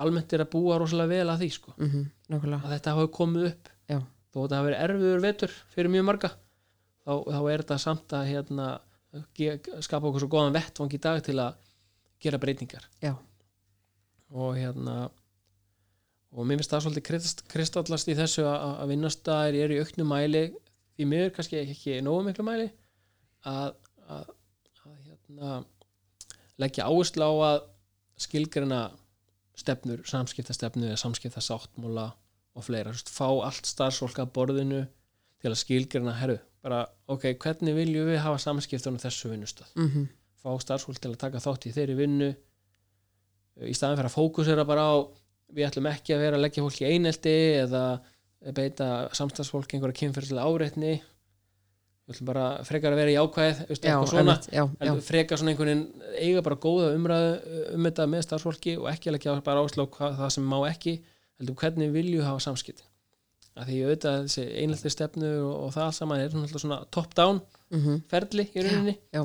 almennt 0.00 0.32
er 0.32 0.44
að 0.44 0.50
búa 0.50 0.78
rosalega 0.78 1.08
vel 1.08 1.28
að 1.28 1.38
því 1.40 1.50
sko. 1.52 1.72
Mm 1.78 2.10
nákvæmlega, 2.30 2.62
að 2.64 2.72
þetta 2.76 2.94
hafi 2.96 3.08
komið 3.12 3.46
upp. 3.52 3.68
Já. 3.88 3.98
þó 4.32 4.36
að 4.40 4.48
þetta 4.48 4.56
hafi 4.56 4.68
verið 4.70 4.82
erfiður 4.88 5.20
vetur 5.20 5.50
fyrir 5.74 5.90
mjög 5.92 6.04
marga 6.08 6.28
þá, 7.04 7.12
þá 7.28 7.52
er 7.52 7.58
þetta 7.62 7.78
samt 7.78 8.08
að 8.08 8.26
hérna, 8.32 8.80
skapa 9.84 10.06
okkur 10.08 10.20
svo 10.20 10.28
góðan 10.32 10.54
vettvang 10.56 10.94
í 10.94 11.00
dag 11.00 11.22
til 11.22 11.34
að 11.36 11.54
gera 12.22 12.38
breytingar. 12.38 12.84
Já. 13.02 13.16
Og 14.32 14.56
hérna 14.56 14.96
og 16.32 16.46
mér 16.48 16.60
finnst 16.60 16.72
það 16.72 16.84
svolítið 16.86 17.06
krist, 17.08 17.42
kristallast 17.52 18.08
í 18.08 18.16
þessu 18.16 18.46
að, 18.48 18.84
vinnastæðir 18.92 19.58
eru 19.66 19.76
í 19.76 19.82
auknu 19.84 20.06
mæli 20.08 20.44
því 20.96 21.08
miður 21.08 21.34
kannski 21.36 21.58
ekki, 21.60 21.76
ekki 21.76 21.98
nógu 22.04 22.24
miklu 22.28 22.46
mæli 22.46 22.70
að, 23.48 23.74
að, 24.08 24.30
að 24.86 24.96
hérna, 25.04 25.58
leggja 26.62 26.88
áherslu 26.88 27.28
á 27.28 27.32
að 27.50 27.60
skilgrina 28.22 28.80
stefnur, 29.58 30.00
samskiptastefnu 30.08 30.88
eða 30.88 31.00
samskiptasáttmúla 31.02 32.08
og 32.56 32.64
fleira, 32.64 32.92
veist, 32.92 33.12
fá 33.12 33.26
allt 33.28 33.68
starfsfólk 33.68 34.22
að 34.22 34.32
borðinu 34.36 34.80
til 35.42 35.50
að 35.50 35.60
skilgjörna, 35.60 36.14
herru, 36.16 36.38
bara 36.64 36.84
ok, 37.10 37.32
hvernig 37.42 37.76
viljum 37.76 38.08
við 38.08 38.20
hafa 38.22 38.40
samskiptunum 38.40 39.00
þessu 39.02 39.32
vinnustað? 39.32 39.72
Mhm, 39.76 40.08
fá 40.40 40.50
starfsfólk 40.62 41.00
til 41.02 41.12
að 41.12 41.20
taka 41.24 41.42
þátt 41.42 41.68
í 41.68 41.74
þeirri 41.76 41.98
vinnu 41.98 42.30
í 43.60 43.74
staðan 43.76 43.98
fyrir 44.00 44.10
að 44.10 44.16
fókusera 44.16 44.66
bara 44.68 44.88
á 44.88 44.94
við 45.52 45.68
ætlum 45.68 45.88
ekki 45.90 46.16
að 46.16 46.24
vera 46.24 46.38
að 46.38 46.44
leggja 46.46 46.64
fólk 46.64 46.82
í 46.82 46.90
einelti 46.90 47.38
eða 47.62 47.86
beita 48.56 48.86
samstagsfólk 49.14 49.74
einhverja 49.74 49.98
kynferðslega 50.00 50.46
áreitni. 50.48 50.94
Við 52.02 52.14
ætlum 52.16 52.30
bara 52.32 52.46
frekar 52.66 52.94
að 52.94 53.02
vera 53.02 53.12
í 53.12 53.18
ákvæð 53.20 53.60
eitthvað 53.68 54.06
svona, 54.10 54.38
já, 54.50 54.62
já, 54.66 54.92
frekar 55.06 55.38
svona 55.38 55.52
einhvern 55.52 55.70
veginn 55.70 56.14
eiga 56.18 56.44
bara 56.48 56.58
góða 56.64 56.94
umræðu 56.96 57.58
um 57.76 57.86
þetta 57.86 58.08
með 58.10 58.24
starfsfólki 58.26 58.78
og 58.80 58.88
ekki 58.90 59.10
að 59.10 59.18
leggja 59.18 59.36
bara 59.46 59.62
áslá 59.62 59.84
það 60.00 60.32
sem 60.34 60.48
má 60.48 60.58
ekki 60.66 60.96
heldur 61.38 61.60
hvernig 61.62 61.94
vilju 61.94 62.24
hafa 62.26 62.42
samskipt 62.42 62.82
að 63.52 63.68
því 63.68 63.78
auðvitað 63.84 64.18
þessi 64.26 64.44
einelti 64.62 64.92
stefnu 64.92 65.30
og, 65.44 65.54
og 65.66 65.72
það 65.74 65.90
saman 65.98 66.22
er 66.24 66.36
svona, 66.56 66.78
top 66.94 67.14
down 67.16 67.40
mhm, 67.72 68.02
ferli 68.10 68.46
í 68.48 68.64
rauninni. 68.64 68.94
já, 69.12 69.22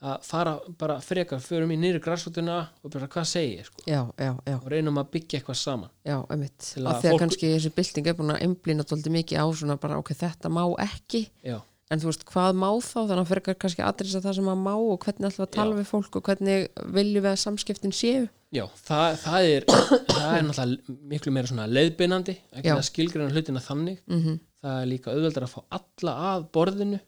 að 0.00 0.22
fara 0.24 0.52
bara 0.80 0.94
frekar, 1.04 1.40
förum 1.44 1.72
í 1.74 1.78
nýri 1.80 2.00
græsrútuna 2.00 2.58
og 2.84 2.92
bara 2.94 3.08
hvað 3.12 3.26
segi 3.28 3.56
ég 3.58 3.66
sko? 3.68 3.82
Já, 3.86 4.00
já, 4.16 4.30
já, 4.48 4.54
og 4.56 4.68
reynum 4.72 4.96
að 5.02 5.10
byggja 5.16 5.40
eitthvað 5.40 5.58
saman. 5.60 5.90
Já, 6.08 6.16
einmitt. 6.32 6.70
Af 6.80 7.02
því 7.02 7.10
að 7.10 7.12
fólk- 7.12 7.20
kannski 7.24 7.50
þessi 7.54 7.72
bylting 7.76 8.06
er 8.08 8.16
búin 8.16 8.32
að 8.32 8.40
einblýna 8.46 8.86
tóldi 8.88 9.12
mikið 9.12 9.42
á 9.42 9.46
svona 9.52 9.76
bara, 9.80 9.98
ok, 10.00 10.14
þetta 10.16 10.48
má 10.56 10.62
ekki. 10.86 11.26
Já, 11.44 11.58
en 11.90 12.00
þú 12.00 12.08
veist, 12.12 12.24
hvað 12.32 12.56
má 12.56 12.68
þá, 12.80 12.98
þannig 13.10 13.22
að 13.24 13.30
fyrir 13.34 13.58
kannski 13.60 13.84
aðrisa 13.84 14.22
það 14.24 14.34
sem 14.40 14.48
að 14.54 14.60
má 14.64 14.72
og 14.78 14.98
hvernig 15.04 15.34
við 15.36 15.44
að 15.44 15.50
tala 15.58 15.76
við 15.76 15.88
fólk 15.90 16.16
og 16.16 16.22
hvernig 16.30 16.68
viljum 16.96 17.24
við 17.26 17.32
að 17.34 17.40
samskiptin 17.44 17.92
séu? 17.92 18.28
Já 18.50 18.64
það, 18.82 19.16
það 19.22 19.44
er 19.46 19.64
það 19.70 20.32
er 20.34 20.42
náttúrulega 20.48 20.94
miklu 21.12 21.30
meira 21.34 21.46
svona 21.46 21.68
leiðbeinandi 21.70 22.34
ekki 22.58 22.72
að 22.72 22.80
skilgreina 22.88 23.30
hlutina 23.36 23.60
þannig. 23.62 24.00
Mm 24.10 24.40
það 24.60 24.80
er 24.82 24.88
líka 24.90 25.12
auðveldar 25.14 25.44
að 25.46 25.52
fá 25.54 25.60
alla 25.78 26.12
að 26.34 26.42
borðinu 26.52 26.98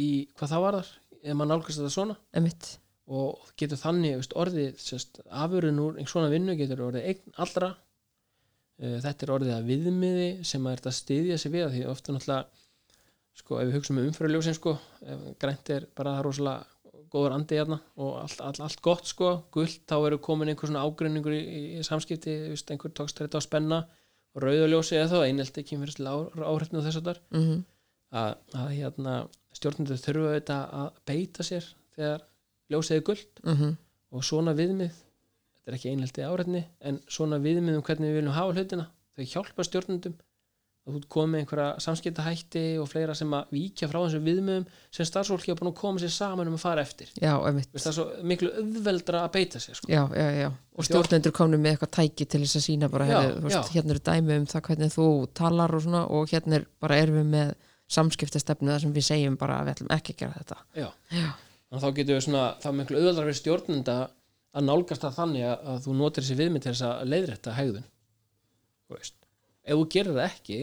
í 0.00 0.06
hvað 0.38 0.52
það 0.54 0.62
varðar 0.64 0.86
ef 1.22 1.34
maður 1.34 1.50
nálgast 1.52 1.80
þetta 1.80 1.94
svona. 1.94 2.16
Einmitt, 2.36 2.70
og 3.08 3.50
getur 3.58 3.80
þannig 3.80 4.16
veist, 4.18 4.36
orðið 4.38 4.80
sérst, 4.82 5.20
afurinn 5.28 5.82
úr 5.82 5.98
einhver 5.98 6.12
svona 6.12 6.32
vinnu 6.32 6.56
getur 6.58 6.84
orðið 6.88 7.10
eign 7.10 7.36
allra. 7.44 7.74
Eh, 8.78 8.98
þetta 9.04 9.26
er 9.26 9.34
orðið 9.36 9.54
að 9.56 9.68
viðmiði 9.72 10.30
sem 10.46 10.66
er 10.66 10.80
þetta 10.80 10.92
að 10.92 10.98
styðja 10.98 11.38
sig 11.42 11.54
við 11.54 11.70
því 11.74 11.84
ofta 11.92 12.14
náttúrulega 12.14 12.64
sko 13.38 13.60
ef 13.60 13.68
við 13.68 13.78
hugsaum 13.78 14.00
um 14.00 14.08
umfyrirljósin 14.08 14.56
sko 14.56 14.72
grænt 15.38 15.70
er 15.70 15.84
bara 15.94 16.16
það 16.16 16.24
rosalega 16.26 17.04
góður 17.12 17.36
andi 17.36 17.58
hérna 17.60 17.78
og 18.02 18.16
allt, 18.18 18.40
allt, 18.44 18.60
allt 18.66 18.80
gott 18.82 19.06
sko 19.06 19.30
gult 19.54 19.84
þá 19.88 19.94
eru 20.08 20.18
komin 20.22 20.50
einhver 20.50 20.68
svona 20.68 20.82
ágreiningur 20.82 21.36
í, 21.36 21.38
í, 21.38 21.60
í 21.78 21.84
samskipti, 21.86 22.34
veist, 22.50 22.70
einhver 22.74 22.92
tókst 22.98 23.22
þetta 23.22 23.38
á 23.38 23.46
spenna 23.46 23.78
rauðaljósi 24.38 24.98
eða 24.98 25.12
þá 25.14 25.28
einelti 25.30 25.64
kynfyrirslega 25.70 26.48
áhrifni 26.50 26.80
og 26.80 26.88
þess 26.88 27.00
að 27.00 27.10
þar 27.12 27.22
mm 27.34 27.62
að, 28.14 28.36
að 28.56 28.70
hérna, 28.72 29.14
stjórnendur 29.58 30.00
þurfa 30.02 30.30
auðvitað 30.30 30.78
að 30.80 31.02
beita 31.10 31.46
sér 31.46 31.68
þegar 31.96 32.24
ljósið 32.72 32.96
er 32.96 33.04
guld 33.10 33.42
-hmm. 33.42 33.76
og 34.14 34.24
svona 34.24 34.54
viðmið 34.58 34.94
þetta 34.94 35.72
er 35.72 35.78
ekki 35.78 35.92
einhelti 35.92 36.24
árætni 36.24 36.64
en 36.80 37.02
svona 37.08 37.40
viðmið 37.42 37.78
um 37.80 37.84
hvernig 37.84 38.10
við 38.10 38.20
viljum 38.20 38.38
hafa 38.38 38.56
hlutina 38.56 38.88
þau 39.18 39.30
hjálpa 39.34 39.66
stjórnendum 39.66 40.16
að 40.88 40.96
þú 40.96 41.08
komið 41.12 41.30
með 41.32 41.42
einhverja 41.42 41.66
samskiptahætti 41.84 42.62
og 42.80 42.88
fleira 42.88 43.14
sem 43.16 43.32
að 43.36 43.52
víkja 43.52 43.88
frá 43.90 43.98
þessum 44.00 44.24
viðmiðum 44.28 44.66
sem 44.94 45.08
starfsfólki 45.08 45.56
búin 45.58 45.70
að 45.72 45.76
koma 45.82 46.02
sér 46.02 46.12
saman 46.14 46.48
um 46.48 46.56
að 46.56 46.62
fara 46.64 46.84
eftir. 46.86 47.10
Já, 47.20 47.34
það 47.44 47.88
er 47.90 47.96
svo 47.98 48.06
miklu 48.30 48.50
auðveldra 48.62 49.22
að 49.26 49.34
beita 49.36 49.62
sér 49.62 49.78
sko. 49.78 49.90
já, 49.92 50.00
já, 50.16 50.28
já, 50.38 50.48
og 50.48 50.88
stjórnendur 50.88 51.34
komnu 51.36 51.60
með 51.60 51.74
eitthvað 51.74 51.94
tæki 51.98 52.24
til 52.24 52.42
þess 52.44 52.60
að 52.60 52.66
sína 52.70 52.90
bara, 52.92 53.08
þú 53.36 53.44
veist, 53.48 53.72
hérna 53.74 53.94
eru 53.94 54.04
dæmi 54.08 54.38
um 54.40 54.48
það 54.48 54.66
hvernig 54.70 54.94
þú 54.96 55.08
talar 55.42 55.76
og 55.76 55.84
svona 55.84 56.04
og 56.08 56.32
hérna 56.32 56.60
er 56.60 56.68
bara 56.80 57.00
erum 57.02 57.20
við 57.20 57.32
með 57.36 57.54
samskiptastefnu 57.92 58.72
þar 58.72 58.82
sem 58.84 58.94
við 58.96 59.06
segjum 59.08 59.36
bara 59.40 59.60
að 59.60 59.68
við 59.68 59.74
ætlum 59.76 59.92
ekki 59.96 60.14
að 60.14 60.22
gera 60.22 60.40
þetta. 60.40 60.58
Já. 60.76 60.88
já, 61.14 61.28
þá 61.74 61.88
getur 61.98 62.14
við 62.14 62.24
svona 62.26 62.46
það 62.62 62.70
er 62.70 62.78
miklu 62.80 62.98
auðveldra 62.98 63.26
fyrir 63.28 63.38
stjórnenda 63.40 63.96
að 64.58 64.66
nálgast 64.66 65.04
það 65.04 65.16
þannig 65.18 65.46
að, 65.48 65.78
þú 65.84 65.94
notir 65.98 66.24
þessi 66.24 66.38
viðmið 66.38 66.64
til 66.64 66.72
þess 66.72 66.86
að 66.88 67.14
leiðrétta 67.14 67.54
hegðun. 67.56 67.86
Veist. 68.88 69.16
ef 69.68 69.76
þú 69.76 69.88
gerir 69.92 70.16
það 70.16 70.26
ekki 70.30 70.60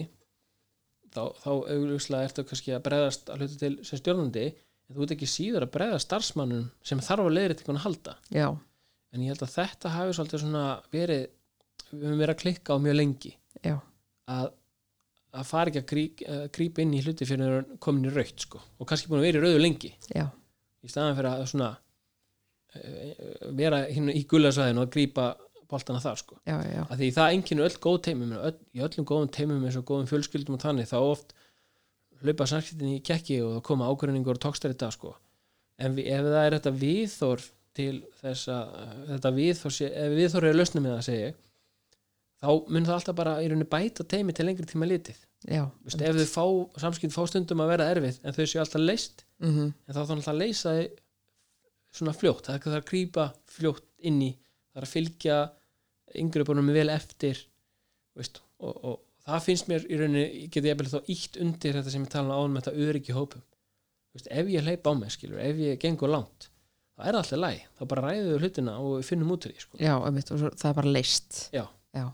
þá, 1.13 1.23
þá 1.43 1.49
auðvitað 1.53 2.23
ertu 2.23 2.45
kannski 2.49 2.73
að 2.73 2.86
bregðast 2.88 3.30
að 3.30 3.43
hluta 3.43 3.59
til 3.61 3.73
sem 3.86 4.01
stjórnandi 4.01 4.45
en 4.49 4.95
þú 4.95 5.05
ert 5.05 5.13
ekki 5.15 5.30
síður 5.30 5.65
að 5.67 5.73
bregða 5.76 5.99
starfsmannum 6.01 6.65
sem 6.86 7.01
þarf 7.05 7.30
að 7.30 7.36
leiðréttingun 7.38 7.80
að 7.80 7.86
halda. 7.86 8.15
Já, 8.34 8.47
en 9.13 9.23
ég 9.23 9.34
held 9.34 9.45
að 9.45 9.53
þetta 9.55 9.93
hafi 9.93 10.17
svolítið 10.17 10.43
svona 10.43 10.65
verið 10.93 11.28
við 11.91 12.05
höfum 12.07 12.21
verið 12.21 12.34
að 12.34 12.41
klikka 12.41 12.78
á 12.78 12.78
mjög 12.82 12.97
lengi. 12.97 13.32
Já, 13.61 13.76
að, 14.32 14.49
að 15.36 15.48
fara 15.50 15.72
ekki 15.72 15.82
að 15.82 16.36
að 16.36 16.44
grípa 16.56 16.84
inn 16.84 16.94
í 16.96 17.02
hluti 17.04 17.28
fyrir 17.28 17.58
að 17.60 17.74
komin 17.84 18.10
í 18.10 18.14
raukt 18.14 18.46
sko. 18.46 18.62
og 18.80 18.90
kannski 18.90 19.12
búin 19.12 19.22
að 19.22 19.28
vera 19.30 19.42
í 19.42 19.44
rauðu 19.46 19.64
lengi 19.64 19.92
já, 20.12 20.28
í 20.84 20.92
staðan 20.92 21.18
fyrir 21.18 21.32
að 21.32 21.48
svona 21.52 21.72
eh, 22.76 23.26
vera 23.58 23.82
hérna 23.90 24.16
í 24.16 24.24
gullasvæðinu 24.30 24.86
og 24.86 24.94
grípa 24.94 25.34
boltana 25.70 26.02
þar 26.04 26.22
sko. 26.22 26.40
já, 26.46 26.56
já, 26.62 26.82
að 26.86 27.02
því 27.02 27.12
það 27.18 27.38
enginu 27.38 27.66
öll 27.68 27.80
góð 27.88 28.00
teimum 28.08 28.38
öll, 28.38 28.56
í 28.76 28.86
öllum 28.86 29.10
góðum 29.12 29.34
teimum 29.38 29.66
eins 29.66 29.80
og 29.80 29.88
góðum 29.90 30.10
fjölskyldum 30.12 30.58
og 30.58 30.64
þannig 30.64 30.90
þá 30.92 30.98
oft 31.02 31.36
hlaupa 32.24 32.48
samskiptin 32.50 32.96
í 32.96 33.04
kekki 33.06 33.42
og 33.46 33.62
koma 33.66 33.90
ágreiningur 33.92 34.38
og 34.38 34.44
tókstar 34.46 34.74
í 34.74 34.80
dag 34.80 34.94
sko. 34.96 35.16
en 35.78 35.98
vi, 35.98 36.08
ef 36.08 36.24
það 36.24 36.44
er 36.46 36.58
þetta 36.60 36.76
viðþór 36.82 37.48
til 37.76 37.96
þess 38.22 38.52
að 38.54 38.76
þetta 39.10 39.32
viðþór, 39.36 39.80
ef 39.90 40.14
viðþór 40.16 40.48
er 40.48 40.56
lausnum 40.56 40.86
með 40.86 40.96
það 40.96 41.08
segi 41.10 41.26
ég, 41.26 41.42
þá 42.44 42.50
mun 42.72 42.86
það 42.88 42.98
alltaf 42.98 43.16
bara 43.18 43.38
í 43.44 43.48
rauninni 43.50 43.68
bæta 43.72 44.06
teimi 44.12 44.34
til 44.36 44.46
lengri 44.48 44.68
tíma 44.70 44.88
litið. 44.90 45.18
Já 45.46 45.64
Vist, 45.86 46.02
ef 46.02 46.18
þau 46.18 46.28
fá 46.76 46.82
samskipt 46.82 47.14
fá 47.14 47.22
stundum 47.30 47.62
að 47.62 47.72
vera 47.76 47.90
erfið 47.94 48.20
en 48.26 48.34
þau 48.34 48.46
séu 48.50 48.62
alltaf 48.64 48.82
leist 48.82 49.26
mm 49.44 49.68
en 49.70 49.94
þá 49.94 50.02
þannig 50.10 50.30
að 50.32 50.40
leysa 50.42 50.74
þið 50.80 50.96
svona 51.96 52.14
fljótt, 52.18 52.48
það 52.48 52.56
er 52.58 52.64
það 52.66 52.78
að 52.80 52.88
krýpa 52.90 53.26
fljótt 53.56 53.86
inn 54.10 54.18
í, 54.26 54.32
það 54.74 54.82
er 54.82 54.88
að 54.88 54.94
fylgja 54.96 55.36
yngri 56.20 56.46
búinum 56.48 56.72
vel 56.76 56.90
eftir 56.92 57.40
veist, 58.18 58.42
og, 58.60 58.74
og 58.84 58.98
það 59.26 59.46
finnst 59.46 59.70
mér 59.72 59.86
í 59.88 60.00
rauninni, 60.02 60.26
ég 60.44 60.50
geti 60.52 60.72
ég 60.74 60.82
þá 60.92 61.12
ítt 61.14 61.40
undir 61.46 61.78
þetta 61.80 61.94
sem 61.94 62.04
ég 62.04 62.12
tala 62.12 62.42
um 62.42 62.52
með 62.52 62.66
þetta 62.68 62.90
öryggi 62.90 63.16
hópum. 63.16 63.46
Veist, 64.16 64.28
ef 64.32 64.52
ég 64.52 64.66
hleyp 64.68 64.86
á 64.88 64.92
mig 64.98 65.14
skilur, 65.16 65.40
ef 65.40 65.62
ég 65.62 65.80
gengur 65.82 66.12
langt 66.12 66.50
þá 66.96 67.02
er 67.06 67.16
það 67.16 67.22
alltaf 67.22 67.42
læg, 67.44 67.64
þá 67.76 67.82
bara 67.92 68.04
ræðum 68.10 68.30
við 68.34 68.44
hlutina 68.46 68.76
og 68.80 69.02
finnum 69.04 69.32
út 69.36 69.48
úr 69.48 69.52
því 69.56 69.64
sko. 69.66 69.80
já, 69.80 69.94
og 70.00 70.20
það 70.56 70.70
er 70.70 70.78
bara 70.78 70.94
leist 70.96 71.40
Já. 71.52 71.66
já, 71.96 72.06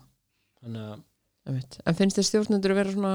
þannig 0.62 0.86
að 0.92 1.58
en 1.90 1.96
finnst 1.98 2.18
þér 2.20 2.28
stjórnendur 2.28 2.70
að 2.74 2.78
vera 2.82 2.92
svona 2.94 3.14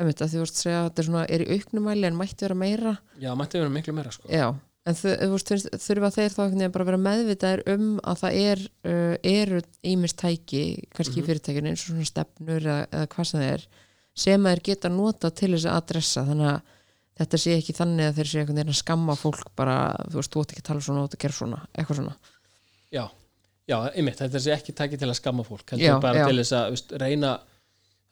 einmitt, 0.00 0.22
að 0.24 0.32
þú 0.34 0.40
veist 0.42 0.58
segja 0.58 0.80
að 0.80 0.86
þetta 0.88 1.02
er 1.02 1.06
svona 1.06 1.24
er 1.30 1.42
í 1.44 1.56
auknumæli 1.56 2.06
en 2.08 2.16
mætti 2.18 2.42
vera 2.46 2.54
meira? 2.58 2.92
Já, 3.22 3.30
mætti 3.38 3.60
vera 3.62 3.70
miklu 3.70 3.94
meira 3.94 4.10
sko. 4.10 4.26
Já, 4.32 4.48
en 4.88 4.98
þau, 4.98 5.12
þú 5.20 5.28
veist, 5.36 5.52
finnst, 5.52 5.68
þurfa 5.84 6.10
þeir 6.16 6.34
þá 6.34 6.42
bara 6.74 6.82
að 6.82 6.90
vera 6.90 7.02
meðvitaðir 7.06 7.62
um 7.76 7.86
að 8.02 8.20
það 8.24 8.38
er, 8.42 8.64
uh, 8.90 9.14
eru 9.22 9.60
ímist 9.92 10.18
tæki, 10.18 10.62
kannski 10.96 11.20
í 11.20 11.22
Mhm. 11.22 11.28
fyrirtækinu 11.28 11.70
eins 11.70 11.84
og 11.86 11.92
svona 11.94 12.08
stefnur 12.10 12.60
eða, 12.66 12.78
eða 12.90 13.06
hvað 13.14 13.26
sem 13.30 13.40
það 13.40 13.52
er 13.52 13.66
sem 14.14 14.42
þeir 14.44 14.62
geta 14.62 14.88
nota 14.90 15.30
til 15.30 15.52
þess 15.54 15.64
að 15.70 15.76
adressa. 15.76 16.24
Þannig 16.26 16.50
að 16.50 16.62
þetta 17.22 17.38
sé 17.38 17.54
ekki 17.60 17.72
þannig 17.78 18.08
að 18.10 18.16
þeir 18.18 18.26
sé 18.32 18.38
einhvern 18.42 18.58
veginn 18.58 18.74
að 18.74 18.82
skamma 18.82 19.14
fólk 19.16 19.46
bara, 19.54 19.76
þú 20.10 20.18
veist, 20.18 20.32
þú 20.34 20.40
átt 20.42 20.52
ekki 20.56 20.62
að 20.64 20.68
tala 20.72 20.80
svona, 20.80 21.00
þú 21.00 21.06
átt 21.06 21.14
að 21.14 21.22
gera 21.22 21.38
svona, 21.38 21.62
eitthvað 21.78 21.96
svona. 22.02 22.16
Já, 22.92 23.04
já, 23.72 23.78
einmitt, 23.92 24.20
þetta 24.20 24.42
er 24.42 24.58
ekki 24.58 24.76
takið 24.78 25.02
til 25.02 25.10
að 25.10 25.18
skamma 25.18 25.46
fólk, 25.46 25.64
heldur 25.74 26.04
bara 26.04 26.22
já. 26.22 26.28
til 26.28 26.38
þess 26.42 26.56
að 26.58 26.68
veist, 26.74 26.94
reyna 27.02 27.32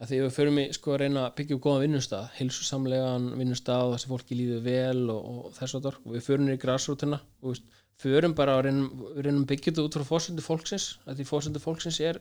að 0.00 0.12
því 0.12 0.20
við 0.22 0.32
förum 0.36 0.58
í 0.62 0.66
sko 0.72 0.94
að 0.94 1.02
reyna 1.04 1.26
að 1.26 1.34
byggja 1.38 1.56
upp 1.56 1.64
góðan 1.66 1.84
vinnustað 1.84 2.28
heilsusamlegan 2.38 3.26
vinnustað 3.36 3.88
og 3.88 3.96
þessi 3.96 4.10
fólki 4.14 4.38
líður 4.38 4.62
vel 4.64 5.02
og, 5.12 5.26
og 5.30 5.58
þess 5.58 5.76
að 5.76 5.90
og 5.92 6.14
við 6.14 6.24
förum 6.24 6.48
í 6.48 6.60
græsrútina 6.62 7.18
og 7.20 7.52
veist, 7.52 7.66
förum 8.00 8.36
bara 8.36 8.56
að 8.56 8.62
reynum, 8.68 9.02
reynum 9.18 9.42
að 9.44 9.50
byggja 9.52 9.72
þetta 9.74 9.84
út 9.84 9.98
frá 9.98 10.06
fórsöndu 10.08 10.44
fólksins 10.44 10.86
að 11.04 11.20
því 11.20 11.26
fórsöndu 11.28 11.60
fólksins 11.60 12.00
er 12.00 12.20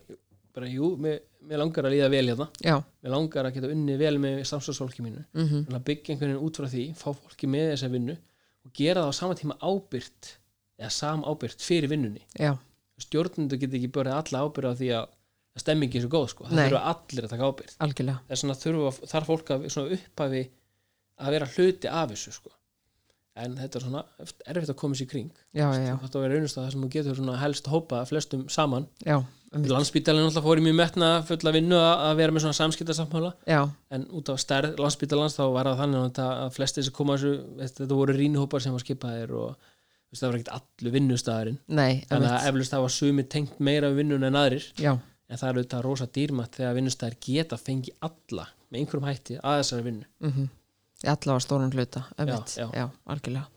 bara, 0.56 0.68
jú, 0.70 0.94
mér, 1.00 1.22
langar 1.62 1.88
að 1.88 1.96
líða 1.96 2.10
vel 2.12 2.24
hérna. 2.26 2.48
Mér 3.04 3.14
langar 3.14 3.48
að 3.48 3.58
geta 3.58 3.72
unnið 3.72 4.02
vel 4.02 4.16
með 4.22 4.40
samstæðsfólki 4.50 5.06
mínu. 5.06 5.24
Mm 5.38 5.46
en 5.70 5.78
að 5.78 5.86
byggja 5.90 6.14
einhvern 6.14 6.34
veginn 6.34 6.48
út 6.48 6.60
frá 6.60 6.68
því 6.68 6.86
fá 6.98 7.10
fólki 7.14 7.48
með 7.48 7.72
þessa 7.74 7.92
vinnu 7.94 8.16
og 8.66 8.74
gera 8.74 9.06
það 9.06 9.12
á 9.14 9.20
sama 9.20 9.38
tíma 9.40 9.58
ábyrt 9.62 10.34
eða 10.80 10.90
sam 10.90 11.24
ábyrt 11.24 11.62
fyrir 11.62 11.90
vinnunni. 11.90 12.26
Já, 12.36 12.58
stjórnundu 13.06 13.60
geta 13.62 13.80
ekki 13.80 13.92
börið 13.96 14.18
alla 14.18 14.44
ábyrða 14.46 14.76
á 14.76 14.80
því 14.80 14.92
að 15.00 15.08
að 15.60 15.64
stemmingi 15.64 16.00
er 16.00 16.06
svo 16.06 16.12
góð 16.14 16.30
sko. 16.34 16.48
það 16.48 16.62
þurfa 16.62 16.84
allir 16.94 17.26
að 17.26 17.34
taka 17.34 17.50
ábyrð 17.50 17.76
algjörlega. 17.86 18.22
Það 18.28 18.36
er 18.36 18.42
svona 18.44 18.60
þurfa, 18.62 19.10
þarf 19.12 19.30
fólk 19.32 19.52
að 19.56 19.68
upphafi 19.98 20.44
að 21.20 21.36
vera 21.36 21.50
hluti 21.56 21.92
af 21.92 22.14
þessu 22.14 22.36
sko. 22.38 22.56
en 23.40 23.56
þetta 23.56 23.80
er 23.80 23.84
svona 23.86 24.04
erfitt 24.52 24.72
að 24.74 24.80
koma 24.80 24.98
sér 25.00 25.08
kring. 25.08 25.30
Já, 25.56 25.68
já, 25.72 25.94
þetta 26.02 26.24
er 26.26 26.34
raunast 26.34 26.58
að 26.58 26.64
það 26.66 26.72
sem 26.74 26.82
þú 26.84 26.90
getur 26.96 27.36
helst 27.40 27.70
hópa 27.72 28.02
flestum 28.10 28.42
saman. 28.52 28.88
Já, 29.06 29.22
einmitt. 29.54 29.72
landsbítalinn 29.72 30.28
alltaf 30.28 30.46
fór 30.46 30.60
í 30.60 30.64
mjög 30.66 30.78
metna 30.78 31.10
fulla 31.26 31.54
vinnu 31.56 31.78
að 31.78 32.04
að 32.10 32.20
vera 32.20 32.36
með 32.36 32.44
svona 32.46 32.58
samskiptarsammála 32.58 33.32
já, 33.50 33.62
en 33.96 34.06
út 34.20 34.32
af 34.34 34.42
stærð 34.44 34.82
landsbítalans 34.82 35.38
þá 35.38 35.44
var 35.56 35.70
það 35.72 35.82
þannig 35.84 36.20
að 36.20 36.34
að 36.44 36.54
flestir 36.58 36.86
sem 36.86 36.96
koma 37.00 37.16
að 37.16 37.24
þessu 37.62 37.78
þetta 37.80 38.00
voru 38.02 38.18
rínhópar 38.18 38.66
sem 38.66 38.76
var 38.76 38.84
skipaðir 38.84 39.34
og 39.40 39.69
það 40.18 40.26
var 40.32 40.38
ekkert 40.40 40.54
allu 40.58 40.92
vinnustæðurinn 40.96 41.60
nei, 41.68 42.00
þannig 42.10 42.30
að 42.30 42.34
einmitt. 42.34 42.48
eflust 42.50 42.74
það 42.74 42.82
var 42.86 42.94
sumi 42.96 43.24
tengt 43.36 43.60
meira 43.60 43.90
við 43.92 44.00
vinnun 44.02 44.26
en 44.30 44.40
aðrir. 44.40 44.66
Já, 44.82 44.94
en 45.30 45.38
það 45.38 45.50
er 45.52 45.60
auðvitað 45.60 45.84
rosa 45.86 46.08
dýrmætt 46.18 46.58
þegar 46.58 46.78
vinnustæðir 46.80 47.20
geta 47.28 47.60
fengið 47.62 48.00
alla 48.10 48.48
með 48.70 48.80
einhverjum 48.82 49.08
hætti 49.10 49.38
að 49.44 49.60
þessari 49.62 49.86
vinnu. 49.90 50.08
Mhm, 50.26 50.50
Í 51.00 51.08
allavega 51.08 51.40
stóran 51.46 51.72
hluta, 51.72 52.02
ömmit, 52.20 52.56
Já, 52.58 52.66
já, 52.66 52.72
já. 52.76 52.90
algjörlega. 53.08 53.48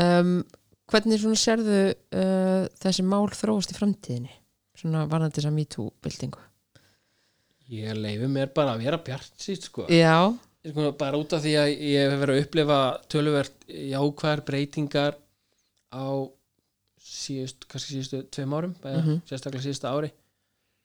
Um, 0.00 0.44
Hvernig 0.90 1.20
sérðu 1.38 1.80
uh, 1.94 2.64
þessi 2.82 3.02
mál 3.06 3.28
þróast 3.30 3.70
í 3.70 3.76
framtíðinni? 3.76 4.32
Svona 4.80 5.04
varðandi 5.06 5.36
þess 5.36 5.46
að 5.50 5.58
MeToo-byltingu? 5.58 6.40
Ég 7.70 7.94
leifi 7.94 8.26
mér 8.32 8.50
bara 8.54 8.72
að 8.74 8.82
vera 8.86 8.98
bjart 9.06 9.30
sítt 9.38 9.68
sko. 9.68 9.84
Já, 9.92 10.32
bara 10.98 11.20
út 11.20 11.36
af 11.36 11.44
því 11.44 11.52
að 11.60 11.68
ég 11.76 12.10
hef 12.10 12.18
verið 12.24 12.34
að 12.34 12.42
upplifa 12.46 12.78
töluvert 13.12 13.68
jákvæðar 13.70 14.42
breytingar 14.48 15.18
á 15.94 16.06
síðust, 17.00 17.64
kannski 17.70 17.96
síðustu 17.96 18.20
tveim 18.34 18.52
árum 18.56 18.74
eða 18.84 19.00
Mhm. 19.04 19.20
sérstaklega 19.28 19.64
síðustu 19.64 19.88
ári 19.88 20.10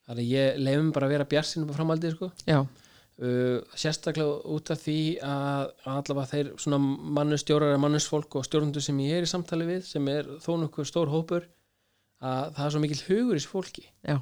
þannig 0.08 0.24
að 0.24 0.32
ég 0.32 0.58
leifum 0.64 0.92
bara 0.94 1.08
að 1.08 1.14
vera 1.16 1.26
bjart 1.26 1.46
sínum 1.50 1.70
á 1.72 1.78
framhaldið 1.78 2.16
sko. 2.16 2.32
uh, 3.18 3.62
sérstaklega 3.76 4.46
út 4.46 4.70
af 4.72 4.80
því 4.84 5.20
að 5.24 5.72
allavega 5.86 6.30
þeir 6.32 6.50
svona 6.60 6.80
mannustjórar 6.80 7.74
eða 7.74 7.80
mannusfólk 7.80 8.36
og 8.36 8.44
stjórnundur 8.46 8.82
sem 8.84 8.98
ég 9.00 9.18
er 9.20 9.24
í 9.24 9.32
samtali 9.32 9.66
við 9.66 9.84
sem 9.88 10.08
er 10.08 10.24
þó 10.44 10.52
nokkuð 10.60 10.86
stór 10.90 11.08
hópur 11.14 11.46
að 12.22 12.54
það 12.56 12.66
er 12.66 12.72
svo 12.72 12.80
mikill 12.84 13.04
hugur 13.08 13.36
í 13.36 13.40
þessu 13.40 13.52
fólki 13.54 13.86
já, 14.08 14.22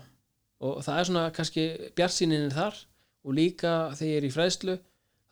og 0.62 0.84
það 0.84 1.00
er 1.00 1.06
svona 1.10 1.32
kannski 1.34 1.66
bjartsýnin 1.96 2.46
er 2.48 2.54
þar 2.58 2.76
og 3.26 3.34
líka 3.34 3.74
þegar 3.96 4.12
ég 4.14 4.18
er 4.18 4.28
í 4.30 4.34
fræðslu 4.34 4.78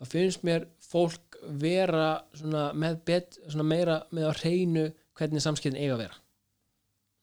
þá 0.01 0.05
finnst 0.09 0.43
mér 0.43 0.65
fólk 0.81 1.37
vera 1.61 2.23
svona 2.33 2.71
með 2.73 2.99
bet, 3.05 3.37
svona 3.49 3.63
meira 3.65 4.03
með 4.11 4.29
að 4.31 4.43
reynu 4.43 4.91
hvernig 5.19 5.43
samskiptin 5.43 5.79
eiga 5.79 5.95
að 5.95 6.03
vera. 6.05 6.19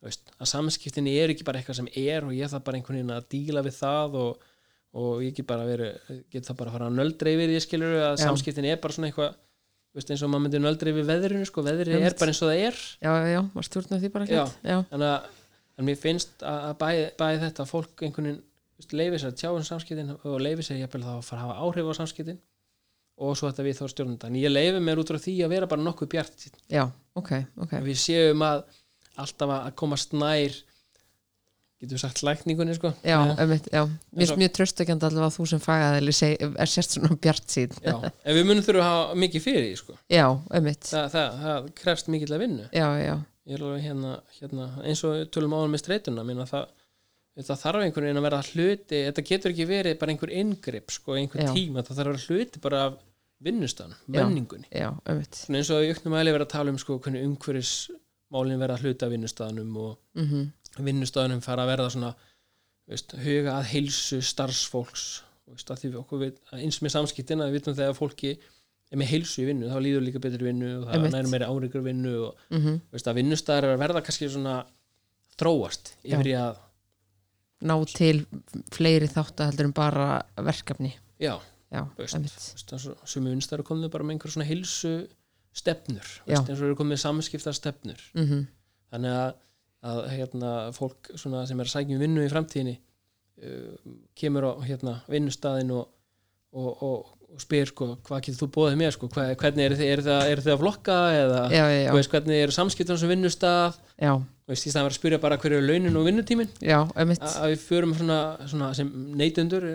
Veist, 0.04 0.30
að 0.38 0.50
samskiptin 0.52 1.08
er 1.10 1.32
ekki 1.32 1.46
bara 1.46 1.58
eitthvað 1.60 1.80
sem 1.80 1.88
er 1.98 2.26
og 2.26 2.34
ég 2.36 2.50
þarf 2.52 2.64
bara 2.68 2.78
einhvern 2.78 3.00
veginn 3.00 3.16
að 3.16 3.28
díla 3.34 3.64
við 3.66 3.74
það 3.80 4.18
og, 4.20 4.44
og 5.02 5.24
ég 5.26 5.34
get 5.34 5.48
bara 5.48 5.66
verið 5.66 6.20
get 6.30 6.46
það 6.46 6.58
bara 6.60 6.70
að 6.70 6.76
fara 6.76 6.90
að 6.90 6.98
nöldra 7.00 7.32
yfir 7.34 7.54
ég 7.56 7.64
skilur 7.64 7.96
að 7.98 8.12
Já. 8.14 8.22
samskiptin 8.22 8.68
er 8.70 8.78
bara 8.82 8.94
svona 8.94 9.10
eitthvað 9.10 9.32
veist, 9.98 10.12
eins 10.14 10.22
og 10.22 10.30
maður 10.30 10.44
myndi 10.46 10.60
nöldra 10.62 10.92
yfir 10.92 11.08
veðrinu 11.08 11.48
sko, 11.48 11.64
Einmitt. 11.66 11.90
er 12.12 12.16
bara 12.20 12.30
eins 12.30 12.42
og 12.44 12.52
það 12.52 12.62
er. 12.68 12.78
Já, 13.02 13.12
já, 13.32 13.40
maður 13.56 13.68
stjórna 13.70 13.98
því 14.04 14.12
bara 14.14 14.28
þannig 14.92 15.08
að 15.08 15.28
en 15.78 15.86
mér 15.86 15.98
finnst 15.98 16.44
að 16.46 16.68
að 16.68 16.76
bæði, 16.82 17.08
bæði 17.18 17.42
þetta 17.44 17.64
að 17.64 17.72
fólk 17.72 18.04
einhvern 18.06 18.30
veginn 18.30 18.44
leifir 18.98 19.22
sér 19.22 19.32
að 19.32 19.38
tjá 19.40 19.50
um 19.50 19.66
samskiptin 19.66 20.14
og 20.16 20.38
leifir 20.42 20.66
sér 20.66 20.84
þá 20.86 21.10
að 21.16 21.26
fara 21.26 21.40
að 21.40 21.44
hafa 21.48 21.66
áhrif 21.66 21.90
á 21.90 21.98
samskiptin 21.98 22.38
og 23.18 23.36
svo 23.38 23.50
þetta 23.50 23.66
við 23.66 23.80
þá 23.80 23.84
stjórnundan 23.92 24.38
ég 24.38 24.52
leifi 24.52 24.82
mér 24.84 25.02
út 25.02 25.10
frá 25.10 25.18
því 25.22 25.36
að 25.44 25.54
vera 25.54 25.70
bara 25.70 25.84
nokkuð 25.84 26.12
bjart 26.14 26.48
já, 26.70 26.84
ok, 27.18 27.32
ok. 27.58 27.76
Að 27.80 27.90
við 27.90 28.00
séum 28.02 28.44
að 28.46 28.64
alltaf 29.18 29.54
að 29.58 29.70
komast 29.78 30.14
nær 30.14 30.54
getum 31.78 31.94
við 31.94 32.02
sagt 32.02 32.22
lækningunni 32.26 32.74
sko. 32.74 32.90
Já, 33.06 33.18
einmitt, 33.38 33.68
já, 33.70 33.84
mér 33.86 34.24
finnst 34.24 34.40
mjög 34.40 34.54
tröstakjönd 34.56 35.04
allavega 35.06 35.34
þú 35.36 35.46
sem 35.52 35.60
fagaðili 35.62 36.14
seg, 36.16 36.40
er 36.48 36.70
sérst 36.70 36.96
svona 36.96 37.18
bjart 37.22 37.54
síð 37.54 37.76
já. 37.84 37.94
en 38.02 38.34
við 38.38 38.48
munum 38.48 38.66
þurfa 38.66 38.82
að 38.82 38.90
hafa 38.90 39.20
mikið 39.22 39.44
fyrir 39.44 39.66
því 39.66 39.76
sko. 39.78 39.98
Já, 40.10 40.24
einmitt, 40.58 40.88
það, 40.90 41.06
það, 41.14 41.38
það 41.44 41.68
krefst 41.78 42.10
mikill 42.10 42.34
að 42.34 42.42
vinnu. 42.42 42.66
Já, 42.74 42.88
já, 42.98 43.14
ég 43.46 43.54
er 43.54 43.64
alveg 43.68 43.86
hérna, 43.86 44.16
hérna 44.40 44.68
eins 44.82 45.04
og 45.06 45.22
tölum 45.34 45.54
áður 45.54 45.72
með 45.74 45.84
streituna 45.84 46.26
minna, 46.26 46.48
það, 46.50 46.74
það 47.38 47.62
þarf 47.62 47.84
einhvern 47.84 48.08
veginn 48.08 48.22
að 48.22 48.26
vera 48.26 48.42
hluti 48.48 49.04
þetta 49.06 49.26
getur 49.30 49.54
ekki 49.54 49.68
verið 49.70 50.00
bara 50.02 50.14
einhver 50.16 50.34
inngrip 50.34 50.94
sko, 50.96 51.14
einhver 51.14 51.46
Já. 51.46 51.52
tíma, 51.54 51.86
það 51.86 52.00
þarf 52.00 52.08
að 52.08 52.16
vera 52.16 52.26
hluti 52.26 52.64
bara 52.64 52.82
af 52.88 52.98
vinnustan, 53.44 53.94
Já. 54.08 54.24
menningunni. 54.24 54.66
já, 54.72 54.90
Svona 55.32 55.58
eins 55.60 55.70
og 55.70 55.84
í 55.84 55.92
auknum 55.92 56.16
aðli 56.18 56.32
vera 56.34 56.44
að 56.44 56.54
tala 56.56 56.72
um 56.74 56.78
sko, 56.78 56.98
hvernig 56.98 57.26
umhverfismálin 57.26 58.58
verða 58.58 58.80
hluti 58.82 59.04
af 59.06 59.12
vinnustadanum 59.12 59.76
og 59.76 59.98
mm 60.14 60.52
vinnustadanum 60.78 61.40
fara 61.42 61.64
að 61.64 61.72
verða 61.72 61.88
svona 61.90 62.12
veist, 62.88 63.14
huga 63.24 63.56
að 63.58 63.72
heilsu 63.72 64.20
starfsfólks. 64.24 65.06
Veist, 65.48 65.70
að 65.72 65.84
við 66.20 66.36
að 66.52 66.62
eins 66.62 66.80
með 66.84 66.94
samskiptin 66.94 67.40
að 67.40 67.50
við 67.50 67.58
vitum 67.58 67.76
þegar 67.78 67.96
fólki 67.96 68.34
er 68.88 69.00
með 69.00 69.10
heilsu 69.12 69.42
í 69.42 69.46
vinnu, 69.48 69.68
þá 69.68 69.78
líður 69.84 70.04
líka 70.04 70.20
betur 70.20 70.44
vinnu 70.44 70.70
og 70.78 70.86
það 70.88 71.06
næri 71.12 71.32
meiri 71.32 71.48
áreikur 71.48 71.84
vinnu 71.84 72.14
og 72.28 72.42
-hmm. 72.50 72.80
veist, 72.92 73.08
að 73.08 73.20
vinnustæðar 73.20 73.64
er 73.64 73.74
að 73.74 73.82
verða 73.82 74.02
kannski 74.04 74.28
svona 74.28 74.56
þróast 75.38 75.94
yfir 76.04 76.30
í 76.32 76.34
að 76.36 76.60
ná 77.68 77.74
til 77.90 78.26
fleiri 78.72 79.08
þátt 79.08 79.44
heldur 79.48 79.68
en 79.68 79.72
bara 79.72 80.22
verkefni. 80.36 80.92
Já, 81.18 81.40
og 81.76 83.08
sumi 83.08 83.32
vinnustæðar 83.32 83.66
komið 83.66 83.90
bara 83.92 84.06
með 84.06 84.16
einhver 84.16 84.32
svona 84.32 84.48
heilsu 84.48 84.94
stefnur, 85.56 86.14
eins 86.28 86.54
og 86.54 86.68
eru 86.68 86.78
komið 86.78 87.02
samskipta 87.02 87.52
stefnur 87.56 88.00
mm 88.14 88.46
þannig 88.92 89.14
að, 89.14 89.32
að 89.90 90.02
hérna, 90.14 90.52
fólk 90.76 91.10
sem 91.20 91.34
er 91.34 91.66
að 91.66 91.72
sækja 91.72 91.96
um 91.96 92.02
vinnu 92.02 92.24
í 92.24 92.32
framtíðinni 92.32 92.76
uh, 92.78 93.94
kemur 94.18 94.48
á 94.48 94.52
hérna, 94.64 94.94
vinnustæðin 95.12 95.74
og, 95.76 95.90
og, 96.56 96.82
og, 96.86 97.14
og 97.34 97.42
spyr 97.42 97.68
sko, 97.70 97.86
hvað 98.08 98.22
getur 98.24 98.40
þú 98.40 98.48
bóðið 98.56 98.76
mér 98.80 98.94
sko, 98.94 99.08
hvað, 99.12 99.34
hvernig 99.42 99.64
eru 99.68 99.76
þið, 99.78 99.90
eru 99.92 100.04
þið, 100.06 100.22
eru 100.32 100.44
þið 100.46 100.52
að 100.54 100.62
flokka 100.62 100.96
eða 101.18 101.42
já, 101.52 101.60
já, 101.68 101.78
já, 101.84 101.92
veist, 101.98 102.10
hvernig 102.14 102.42
eru 102.46 102.54
samskiptan 102.56 102.98
sem 102.98 103.12
já, 103.98 104.12
veist, 104.48 104.64
í 104.64 104.70
staðan 104.72 104.86
verið 104.88 104.94
að 104.94 104.98
spyrja 105.00 105.18
bara 105.22 105.36
hverju 105.42 105.58
er 105.60 105.66
launin 105.68 105.98
og 106.00 106.06
vinnutímin 106.08 106.48
að 107.42 107.52
við 107.52 107.64
förum 107.66 107.92
svona, 107.98 108.18
svona 108.48 108.70
sem 108.78 108.90
neytendur 109.20 109.66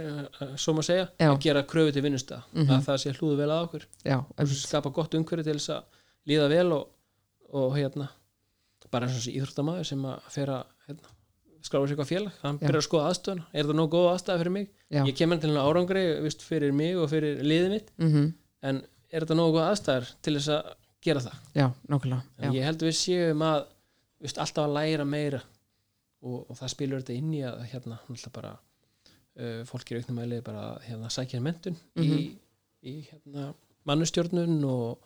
svo 0.57 0.73
maður 0.73 0.87
segja, 0.89 1.05
að 1.29 1.39
gera 1.45 1.63
kröfu 1.69 1.93
til 1.93 2.03
vinnustæð 2.07 2.41
Mhm. 2.53 2.71
að 2.73 2.85
það 2.89 2.99
sé 3.03 3.13
hlúðu 3.19 3.37
vel 3.43 3.49
að 3.53 3.63
okkur. 3.67 3.85
Já, 4.03 4.17
og 4.17 4.47
skapa 4.57 4.89
gott 4.93 5.13
umhverju 5.19 5.43
til 5.43 5.57
þess 5.59 5.69
að 5.77 5.83
líða 6.27 6.49
vel 6.49 6.67
og, 6.79 6.87
og 7.53 7.77
hérna 7.77 8.09
bara 8.93 9.07
eins 9.07 9.15
og 9.17 9.21
þessi 9.23 9.37
íþróttamaður 9.39 9.85
sem 9.89 10.03
að 10.09 10.31
fer 10.33 10.49
að 10.53 10.63
hérna, 10.87 11.12
skráfa 11.63 11.87
sér 11.87 11.93
eitthvað 11.95 12.11
félag 12.11 12.39
hann 12.43 12.57
byrjar 12.61 12.79
að 12.81 12.85
skoða 12.87 13.09
aðstöðuna, 13.11 13.45
er 13.53 13.67
það 13.69 13.77
nóg 13.79 13.91
góð 13.93 14.07
aðstæða 14.13 14.41
fyrir 14.43 14.53
mig? 14.57 14.67
Já, 14.91 15.01
ég 15.07 15.15
kemur 15.19 15.39
til 15.41 15.49
hennar 15.49 15.69
árangri 15.69 16.03
vist, 16.25 16.43
fyrir 16.45 16.73
mig 16.75 16.97
og 16.99 17.09
fyrir 17.11 17.39
liðið 17.43 17.69
mitt. 17.77 17.93
Mm 17.97 18.09
en 18.63 18.81
er 19.11 19.23
þetta 19.25 19.35
nóg 19.35 19.53
góð 19.55 19.65
aðstæður 19.69 20.11
til 20.23 20.33
þess 20.37 20.49
að 20.55 20.73
gera 21.03 21.19
það? 21.23 21.39
Já, 21.55 21.65
já, 22.39 22.51
ég 22.53 22.63
held 22.63 22.83
að 22.83 22.87
við 22.89 22.95
séum 22.99 23.41
að 23.47 23.65
vist, 24.23 24.37
alltaf 24.39 24.63
að 24.67 24.75
læra 24.77 25.05
meira. 25.05 25.41
Og, 26.23 26.45
og 26.49 26.55
það 26.55 26.69
spilur 26.71 27.01
þetta 27.03 27.13
inn 27.19 27.33
í 27.35 27.41
að 27.43 27.57
hérna, 27.73 27.97
bara 28.31 28.53
uh, 28.53 29.63
fólk 29.67 29.91
er 29.91 29.99
auknum 29.99 30.21
aðlið 30.23 30.43
bara 30.45 30.61
að, 30.69 30.77
hérna, 30.87 31.09
sækja 31.11 31.41
mentun 31.43 31.75
í, 31.99 32.07
Mhm. 32.07 32.37
í 32.87 32.93
hérna, 33.09 33.53
mannustjórnun 33.85 34.63
og, 34.63 34.99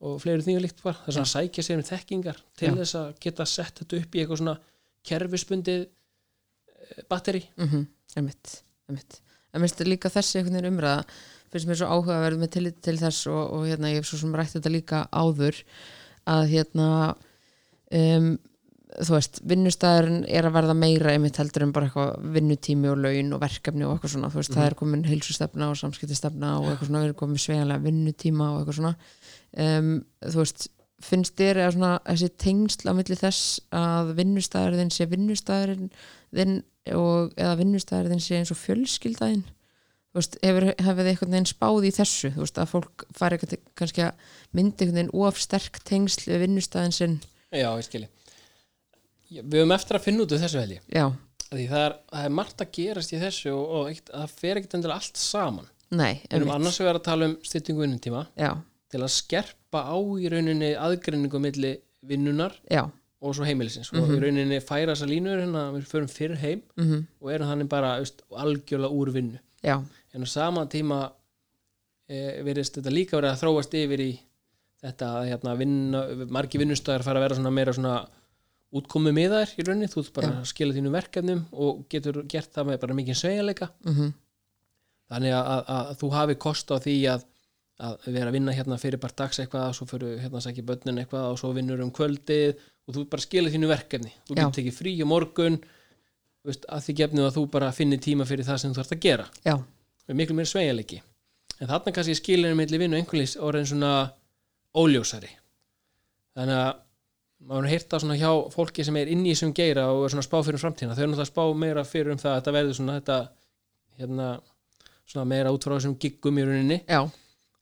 og 0.00 0.20
fleiri 0.22 0.42
þingar 0.46 0.62
líkt 0.62 0.84
var 0.84 0.94
þess 1.06 1.18
að 1.18 1.30
sækja 1.34 1.64
sér 1.66 1.80
um 1.82 1.88
þekkingar 1.90 2.38
til 2.56 2.68
Já. 2.70 2.74
þess 2.78 2.94
að 3.00 3.08
geta 3.20 3.46
sett 3.46 3.82
þetta 3.82 3.98
upp 4.04 4.14
í 4.14 4.20
eitthvað 4.22 4.38
svona 4.44 4.58
kerfisbundið 5.10 5.88
batteri. 7.10 7.44
Mm 7.56 7.86
einmitt, 8.18 8.60
einmitt. 8.88 9.20
En 9.54 9.62
minnst 9.62 9.82
líka 9.86 10.10
þessi 10.10 10.40
einhvern 10.40 10.58
veginn 10.58 10.74
umræða 10.74 11.04
finnst 11.50 11.66
mér 11.66 11.80
svo 11.80 11.88
áhugaverð 11.90 12.38
með 12.42 12.52
tillit 12.56 12.78
til 12.84 12.96
þess 13.00 13.26
og, 13.30 13.40
og 13.56 13.66
hérna 13.66 13.90
ég 13.90 14.00
hef 14.00 14.10
svo 14.10 14.20
sem 14.20 14.36
rætt 14.38 14.54
þetta 14.56 14.70
líka 14.70 15.00
áður 15.10 15.58
að 16.30 16.44
hérna 16.52 16.88
um, 17.96 18.28
þú 18.98 19.16
veist, 19.16 19.40
vinnustæðurinn 19.50 20.24
er 20.30 20.46
að 20.46 20.56
verða 20.58 20.76
meira 20.78 21.14
einmitt 21.14 21.38
heldur 21.40 21.66
en 21.66 21.74
bara 21.74 21.88
eitthvað 21.88 22.28
vinnutími 22.36 22.90
og 22.90 23.02
laun 23.02 23.34
og 23.34 23.42
verkefni 23.42 23.86
og 23.86 23.96
eitthvað 23.96 24.14
svona, 24.14 24.30
þú 24.30 24.40
veist, 24.42 24.54
það 24.54 24.66
er 24.66 24.78
komin 24.78 25.06
heilsustefna 25.06 25.70
og 25.70 25.78
samskiptistefna 25.80 26.52
og 26.58 26.68
eitthvað 26.70 26.90
svona, 26.90 27.02
við 27.02 27.10
erum 27.10 27.20
komin 27.22 27.42
sveigjanlega 27.42 27.86
vinnutíma 27.86 28.50
og 28.50 28.60
eitthvað 28.60 28.78
svona. 28.80 28.94
Um, 29.66 29.92
þú 30.26 30.42
veist, 30.42 30.66
finnst 31.04 31.36
þér 31.38 31.62
eða 31.62 31.74
svona 31.76 31.92
þessi 32.06 32.28
tengsl 32.44 32.90
á 32.90 32.92
milli 32.96 33.16
þess 33.20 33.60
að 33.72 34.12
vinnustæðurinn 34.18 34.92
sé 34.94 35.06
vinnustæðurinn 35.10 35.88
þinn 36.36 36.58
og 36.96 37.32
eða 37.36 37.56
vinnustæðurinn 37.60 38.22
sé 38.24 38.38
eins 38.40 38.52
og 38.54 38.60
fjölskyldaðinn 38.60 39.42
þú 40.10 40.18
veist, 40.18 40.38
hefur, 40.42 40.66
hefur 40.74 41.00
þið 41.04 41.10
einhvern 41.12 41.34
veginn 41.36 41.50
spáð 41.50 41.86
í 41.86 41.92
þessu, 41.94 42.32
veist, 42.36 42.58
að 42.58 42.70
fólk 42.72 43.04
fari 43.16 43.38
kannski 43.78 44.06
að 44.08 44.30
myndi 44.56 44.86
einhvern 44.86 44.98
veginn 44.98 45.12
of 45.26 45.38
sterk 45.40 45.80
tengsl 45.86 46.26
við 46.32 46.44
vinnustæðin 46.44 46.96
sinn? 46.96 47.18
Já, 47.54 47.68
ég 47.70 47.86
skilji 47.86 48.10
Við 49.30 49.60
höfum 49.60 49.74
eftir 49.76 49.94
að 49.94 50.06
finna 50.08 50.24
út 50.24 50.32
úr 50.34 50.40
þessu 50.42 50.58
held 50.58 50.72
ég. 50.74 50.86
Já, 50.90 51.04
Því 51.50 51.64
það 51.66 51.84
er, 51.84 51.94
það 52.12 52.24
er 52.26 52.32
margt 52.38 52.62
að 52.62 52.68
gerast 52.76 53.12
í 53.14 53.18
þessu 53.18 53.52
og, 53.54 53.62
og 53.74 53.88
eitt, 53.90 54.10
það 54.10 54.34
fer 54.38 54.58
ekkert 54.60 54.74
endilega 54.78 54.98
allt 55.02 55.18
saman. 55.18 55.70
Nei, 55.90 56.20
Við 56.22 56.34
einmitt. 56.36 56.52
annars 56.54 56.78
vegar 56.78 56.98
að 57.00 57.06
tala 57.08 57.26
um 57.26 57.32
styttingu 57.46 57.82
vinnutíma 57.82 58.20
já, 58.38 58.50
til 58.90 59.02
að 59.04 59.12
skerpa 59.14 59.84
á 59.86 59.96
í 59.98 60.30
rauninni 60.32 60.72
aðgreiningu 60.74 61.40
milli 61.42 61.76
vinnunar 62.06 62.56
já, 62.70 62.82
og 63.20 63.36
svo 63.36 63.44
heimilisins 63.44 63.92
og 63.92 64.10
í 64.14 64.18
rauninni 64.22 64.60
færa 64.64 64.94
þessa 64.94 65.08
línur 65.10 65.42
hérna 65.42 65.66
við 65.74 65.88
förum 65.90 66.10
fyrr 66.10 66.36
heim 66.40 66.62
mhm, 66.80 67.06
og 67.20 67.32
erum 67.34 67.50
þannig 67.52 67.70
bara 67.70 67.96
veist, 68.00 68.24
algjörlega 68.32 68.96
úr 68.96 69.12
vinnu. 69.14 69.40
Já. 69.62 69.76
En 70.14 70.24
á 70.24 70.28
sama 70.28 70.64
tíma 70.72 71.02
e, 72.08 72.40
verðist 72.46 72.78
þetta 72.78 72.94
líka 72.94 73.18
verið 73.18 73.34
að 73.34 73.42
þróast 73.42 73.76
yfir 73.76 74.04
í 74.06 74.10
þetta 74.80 75.10
að 75.18 75.28
hérna, 75.28 75.54
vinna, 75.60 76.00
margi 76.32 76.60
vinnustæðar 76.62 77.04
fara 77.04 77.20
að 77.20 77.26
vera 77.26 77.36
svona 77.36 77.52
meira 77.52 77.74
svona 77.76 77.98
útkomu 78.80 79.12
miðar 79.12 79.50
í 79.58 79.66
rauninni, 79.66 79.90
þú 79.90 80.04
ert 80.04 80.16
bara 80.16 80.30
að 80.38 80.48
skila 80.48 80.76
þínu 80.76 80.92
verkefnum 80.94 81.42
og 81.52 81.84
getur 81.90 82.22
gert 82.30 82.52
það 82.54 82.70
með 82.70 82.80
bara 82.84 82.96
mikið 82.96 83.18
sveigjanleika. 83.20 83.68
Mhm, 83.84 84.12
þannig 85.10 85.36
að, 85.36 85.50
að, 85.50 85.70
að 85.76 85.92
þú 86.00 86.10
hafi 86.14 86.38
kost 86.46 86.72
á 86.72 86.76
því 86.80 86.96
að, 87.12 87.26
að 87.80 88.06
vera 88.12 88.28
að 88.28 88.36
vinna 88.36 88.54
hérna 88.54 88.78
fyrir 88.80 89.00
bara 89.00 89.16
dags 89.16 89.40
eitthvað 89.40 89.70
og 89.70 89.76
svo 89.78 89.86
fyrir 89.88 90.18
hérna 90.20 90.40
að 90.40 90.46
sækja 90.46 90.64
börnin 90.68 91.00
eitthvað 91.00 91.28
og 91.32 91.38
svo 91.40 91.52
vinnur 91.56 91.80
um 91.84 91.92
kvöldið 91.96 92.58
og 92.60 92.96
þú 92.96 93.04
bara 93.12 93.24
skilur 93.24 93.54
þínu 93.54 93.70
verkefni. 93.70 94.12
Þú 94.28 94.36
getur 94.36 94.56
tekið 94.58 94.76
frí 94.76 94.94
á 95.00 95.06
morgun 95.08 95.56
veist, 96.46 96.66
að 96.68 96.84
því 96.86 96.96
gefnu 97.00 97.26
að 97.26 97.38
þú 97.38 97.46
bara 97.54 97.70
finnir 97.76 98.02
tíma 98.04 98.26
fyrir 98.28 98.48
það 98.48 98.60
sem 98.62 98.74
þú 98.76 98.84
ert 98.84 98.94
að 98.96 99.02
gera. 99.06 99.26
Já, 99.46 99.56
með 100.08 100.20
miklu 100.20 100.36
meira 100.36 100.52
sveigjanleiki. 100.52 101.00
En 101.60 101.68
þarna 101.68 101.94
kannski 101.96 102.16
skilinu 102.16 102.58
milli 102.58 102.80
vinnu 102.80 103.00
einhverlýs 103.00 103.36
orðin 103.40 103.68
svona 103.68 103.94
óljósari. 104.76 105.32
Þannig 106.36 106.60
að 106.60 106.70
maður 107.50 107.70
heyrt 107.72 107.94
að 107.96 108.04
svona 108.04 108.18
hjá 108.20 108.30
fólki 108.52 108.84
sem 108.84 108.96
er 109.00 109.10
inn 109.12 109.24
í 109.24 109.32
þessum 109.32 109.52
geira 109.56 109.86
og 109.94 110.04
er 110.04 110.14
svona 110.14 110.26
spá 110.26 110.38
fyrir 110.44 110.60
framtíðina. 110.60 110.96
Þau 110.96 111.02
er 111.04 111.10
náttúrulega 111.10 111.26
að 111.26 111.32
spá 111.32 111.60
meira 111.62 111.84
fyrir 111.88 112.12
um 112.14 112.20
það 112.20 112.32
að 112.32 112.40
þetta 112.40 112.56
verður 112.56 112.76
svona 112.78 112.96
þetta 112.98 113.18
hérna 114.00 114.28
svona 115.10 115.26
meira 115.32 115.52
út 115.54 115.66
frá 115.66 115.76
þessum 115.76 115.96
giggum 116.00 116.40
í 116.40 116.46
rauninni. 116.46 116.78
Já, 116.84 117.00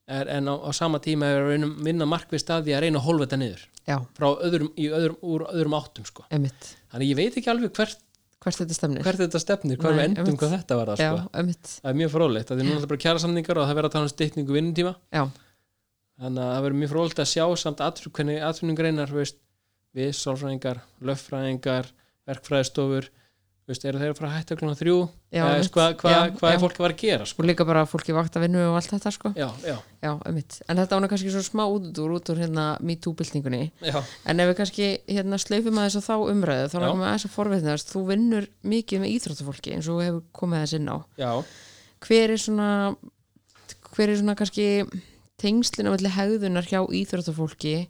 er, 0.08 0.30
en 0.38 0.50
á, 0.50 0.54
á 0.56 0.70
sama 0.76 1.00
tíma 1.04 1.28
er 1.28 1.44
að 1.44 1.50
að 1.54 1.72
vinna 1.86 2.08
markvið 2.08 2.42
staði 2.42 2.74
að 2.76 2.84
reyna 2.84 3.00
að 3.00 3.06
hólfa 3.08 3.26
þetta 3.26 3.40
niður. 3.42 3.64
Frá 4.18 4.28
öðrum, 4.44 4.70
öðrum, 4.76 5.18
úr 5.24 5.46
öðrum 5.48 5.76
áttum 5.78 6.06
sko. 6.08 6.26
þannig 6.92 7.10
ég 7.12 7.18
veit 7.18 7.38
ekki 7.40 7.52
alveg 7.52 7.72
hvert, 7.78 8.00
hvert 8.44 8.60
þetta 8.62 8.76
stemnir 8.76 9.06
hvert 9.06 9.22
þetta 9.22 9.40
stefnir 9.42 9.80
hvað 9.80 9.96
við 9.96 10.04
endum 10.08 10.38
hvað 10.40 10.54
þetta 10.58 10.78
var 10.78 10.92
já, 10.92 11.10
sko. 11.12 11.68
það 11.78 11.90
er 11.92 11.98
mjög 12.02 12.14
fróðlegt, 12.14 12.50
það 12.50 12.62
er 12.62 12.68
núna 12.68 12.90
bara 12.92 13.04
kjara 13.04 13.22
samningar 13.24 13.60
og 13.60 13.68
það 13.68 13.78
verður 13.78 13.90
að 13.90 13.96
tala 13.96 14.08
um 14.08 14.12
stytningu 14.12 14.56
vinnutíma. 14.58 14.94
Þannig 16.18 16.42
að 16.42 16.52
það 16.52 16.64
verður 16.66 16.80
mjög 16.82 16.92
fróðlegt 16.92 17.22
að 17.22 17.30
sjá 17.32 17.44
samt 17.62 17.80
veist, 19.14 19.38
við, 19.96 20.10
sálfræðingar, 20.18 20.82
löffræðingar 21.08 21.92
verkfræðistofur 22.28 23.08
veist, 23.68 23.84
eru 23.84 24.00
þeir 24.00 24.12
að 24.12 24.18
fara 24.18 24.28
að 24.30 24.36
hætta 24.38 24.56
klunna 24.58 24.76
þrjú? 24.78 24.94
Já, 25.28 25.42
Eða, 25.42 25.48
einmitt. 25.58 25.72
hvað 25.74 25.94
hva, 26.38 26.50
er 26.52 26.60
fólk 26.62 26.78
að 26.78 26.84
vera 26.84 26.94
að 26.94 27.02
gera 27.02 27.26
sko? 27.28 27.42
og 27.42 27.48
líka 27.50 27.66
bara 27.68 27.82
fólki 27.88 28.14
vakt 28.16 28.38
að 28.38 28.44
vinna 28.46 28.62
og 28.70 28.78
allt 28.78 28.94
þetta 28.94 29.12
sko. 29.12 29.32
Já, 29.36 29.48
já, 29.66 29.74
já, 30.04 30.10
emmitt, 30.30 30.56
en 30.68 30.80
þetta 30.80 30.98
ána 30.98 31.10
kannski 31.12 31.32
svo 31.34 31.42
smá 31.44 31.64
út 31.68 32.00
úr 32.00 32.14
út 32.16 32.32
úr 32.32 32.40
hérna 32.42 32.64
MeToo-byltingunni. 32.80 33.60
En 34.24 34.40
ef 34.40 34.50
við 34.50 34.56
kannski 34.62 34.88
hérna 35.06 35.38
sleifum 35.42 35.78
að 35.78 35.90
þess 35.90 36.00
að 36.00 36.08
þá 36.08 36.32
umræðu 36.32 36.72
þá 36.72 36.78
Já. 36.78 36.82
langar 36.86 37.02
með 37.04 37.12
þess 37.14 37.28
að 37.28 37.36
forvitnast 37.36 37.92
þú 37.92 38.04
vinnur 38.08 38.48
mikið 38.74 39.04
með 39.04 39.14
íþróttafólki 39.18 39.76
eins 39.76 39.92
og 39.92 40.02
hefur 40.06 40.24
komið 40.32 40.64
þess 40.64 40.78
inn 40.80 40.88
á. 40.88 40.98
Hver 42.08 42.30
er 42.34 42.40
svona 42.40 42.70
hver 43.94 44.12
er 44.12 44.18
svona 44.20 44.36
kannski 44.38 44.66
tengslin 45.38 45.88
á 45.88 45.94
milli 45.94 46.10
hegðunar 46.14 46.66
hjá 46.66 46.80
íþróttafólki 46.86 47.88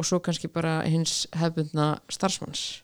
og 0.00 0.06
svo 0.08 0.20
kannski 0.24 0.48
bara 0.52 0.80
hins 0.88 1.26
hefbundna 1.36 1.98
starfsmanns. 2.12 2.80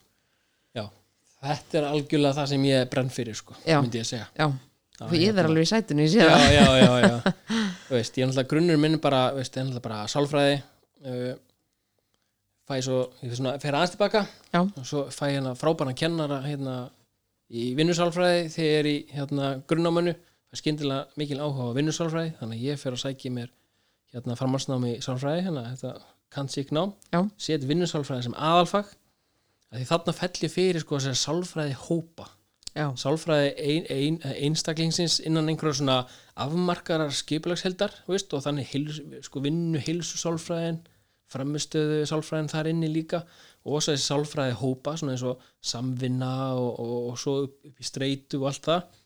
Þetta 1.45 1.80
er 1.80 1.89
algjörlega 1.91 2.39
það 2.41 2.53
sem 2.53 2.68
ég 2.70 2.89
brenn 2.93 3.11
fyrir 3.12 3.39
sko, 3.39 3.57
Já. 3.66 3.80
myndi 3.80 4.01
ég 4.01 4.07
að 4.07 4.12
segja 4.12 4.28
já, 4.37 4.47
og 5.07 5.16
ég 5.16 5.28
er 5.28 5.34
hérna. 5.34 5.49
alveg 5.51 5.66
í 5.66 6.09
sé 6.09 6.22
já, 6.22 6.30
það 6.32 6.55
já, 6.55 6.66
já, 6.80 6.93
já. 7.07 7.34
Veist, 7.91 8.16
ég 8.16 8.24
er 8.24 8.30
náttúrulega 8.30 8.51
grunnur 8.51 8.80
minn 8.82 9.01
bara, 9.03 9.26
veist, 9.37 9.55
ég 9.55 9.62
er 9.62 9.68
náttúrulega 9.68 9.89
bara 9.89 10.07
sálfræði 10.11 10.57
uh, 11.07 11.34
fæ 12.66 12.80
svo 12.82 13.03
ég 13.22 13.30
fer 13.30 13.39
svona, 13.39 13.57
fer 13.62 13.76
aðeins 13.78 13.95
tilbaka 13.95 14.24
Já. 14.51 14.61
og 14.64 14.87
svo 14.87 15.05
fæ 15.14 15.28
hérna 15.30 15.55
frábæna 15.59 15.95
kennara 15.99 16.41
hérna 16.47 16.76
í 17.47 17.68
vinnusálfræði 17.78 18.49
þegar 18.51 18.66
ég 18.66 18.80
er 18.80 18.89
í 18.91 18.97
hérna 19.14 19.51
grunnámanu 19.70 20.16
það 20.16 20.57
er 20.57 20.62
skyndilega 20.62 21.20
mikil 21.20 21.39
áhuga 21.45 21.70
á 21.70 21.76
vinnusálfræði 21.78 22.34
þannig 22.41 22.59
að 22.59 22.66
ég 22.66 22.82
fer 22.82 22.97
að 22.97 23.03
sækja 23.05 23.34
mér 23.37 23.53
hérna 24.14 24.39
framhansnám 24.41 24.89
í 24.89 24.95
sálfræði 25.05 25.45
hérna 25.47 25.66
þetta 25.70 25.93
kannsík 26.34 26.72
nám 26.74 26.95
Já. 27.14 27.20
set 27.39 27.66
vinnusálfræði 27.68 28.26
sem 28.26 28.34
aðalfag 28.34 28.91
að 29.73 29.81
því 29.81 29.87
þarna 29.91 30.14
fell 30.17 30.33
ég 30.43 30.53
fyrir 30.53 30.83
sko 30.83 30.99
þessari 30.99 31.21
sálfræði 31.23 31.77
hópa. 31.87 32.27
Já, 32.77 32.91
sálfræði 33.01 33.53
ein, 33.57 33.87
ein, 33.89 34.19
einstaklingsins 34.45 35.19
innan 35.25 35.49
einhverja 35.49 35.79
svona 35.79 35.97
afmarkarar 36.45 37.14
skipulagsheldar 37.17 37.95
og 38.05 38.45
þannig 38.45 38.69
heils, 38.75 39.01
sko, 39.25 39.41
vinnu 39.45 39.81
heilsu 39.81 40.21
sálfræðin 40.21 40.83
framistöðu 41.33 42.05
sálfræðin 42.07 42.53
þar 42.53 42.71
inni 42.71 42.91
líka 42.93 43.23
og 43.67 43.81
þessi 43.81 44.05
sálfræði 44.05 44.59
hópa 44.61 44.95
svona 45.01 45.17
eins 45.17 45.25
og 45.27 45.41
samvinna 45.64 46.35
og, 46.55 46.69
og, 46.85 46.95
og 47.11 47.19
svo 47.19 47.39
upp, 47.47 47.57
í 47.73 47.89
streitu 47.89 48.43
og 48.43 48.51
allt 48.53 48.69
það. 48.69 49.01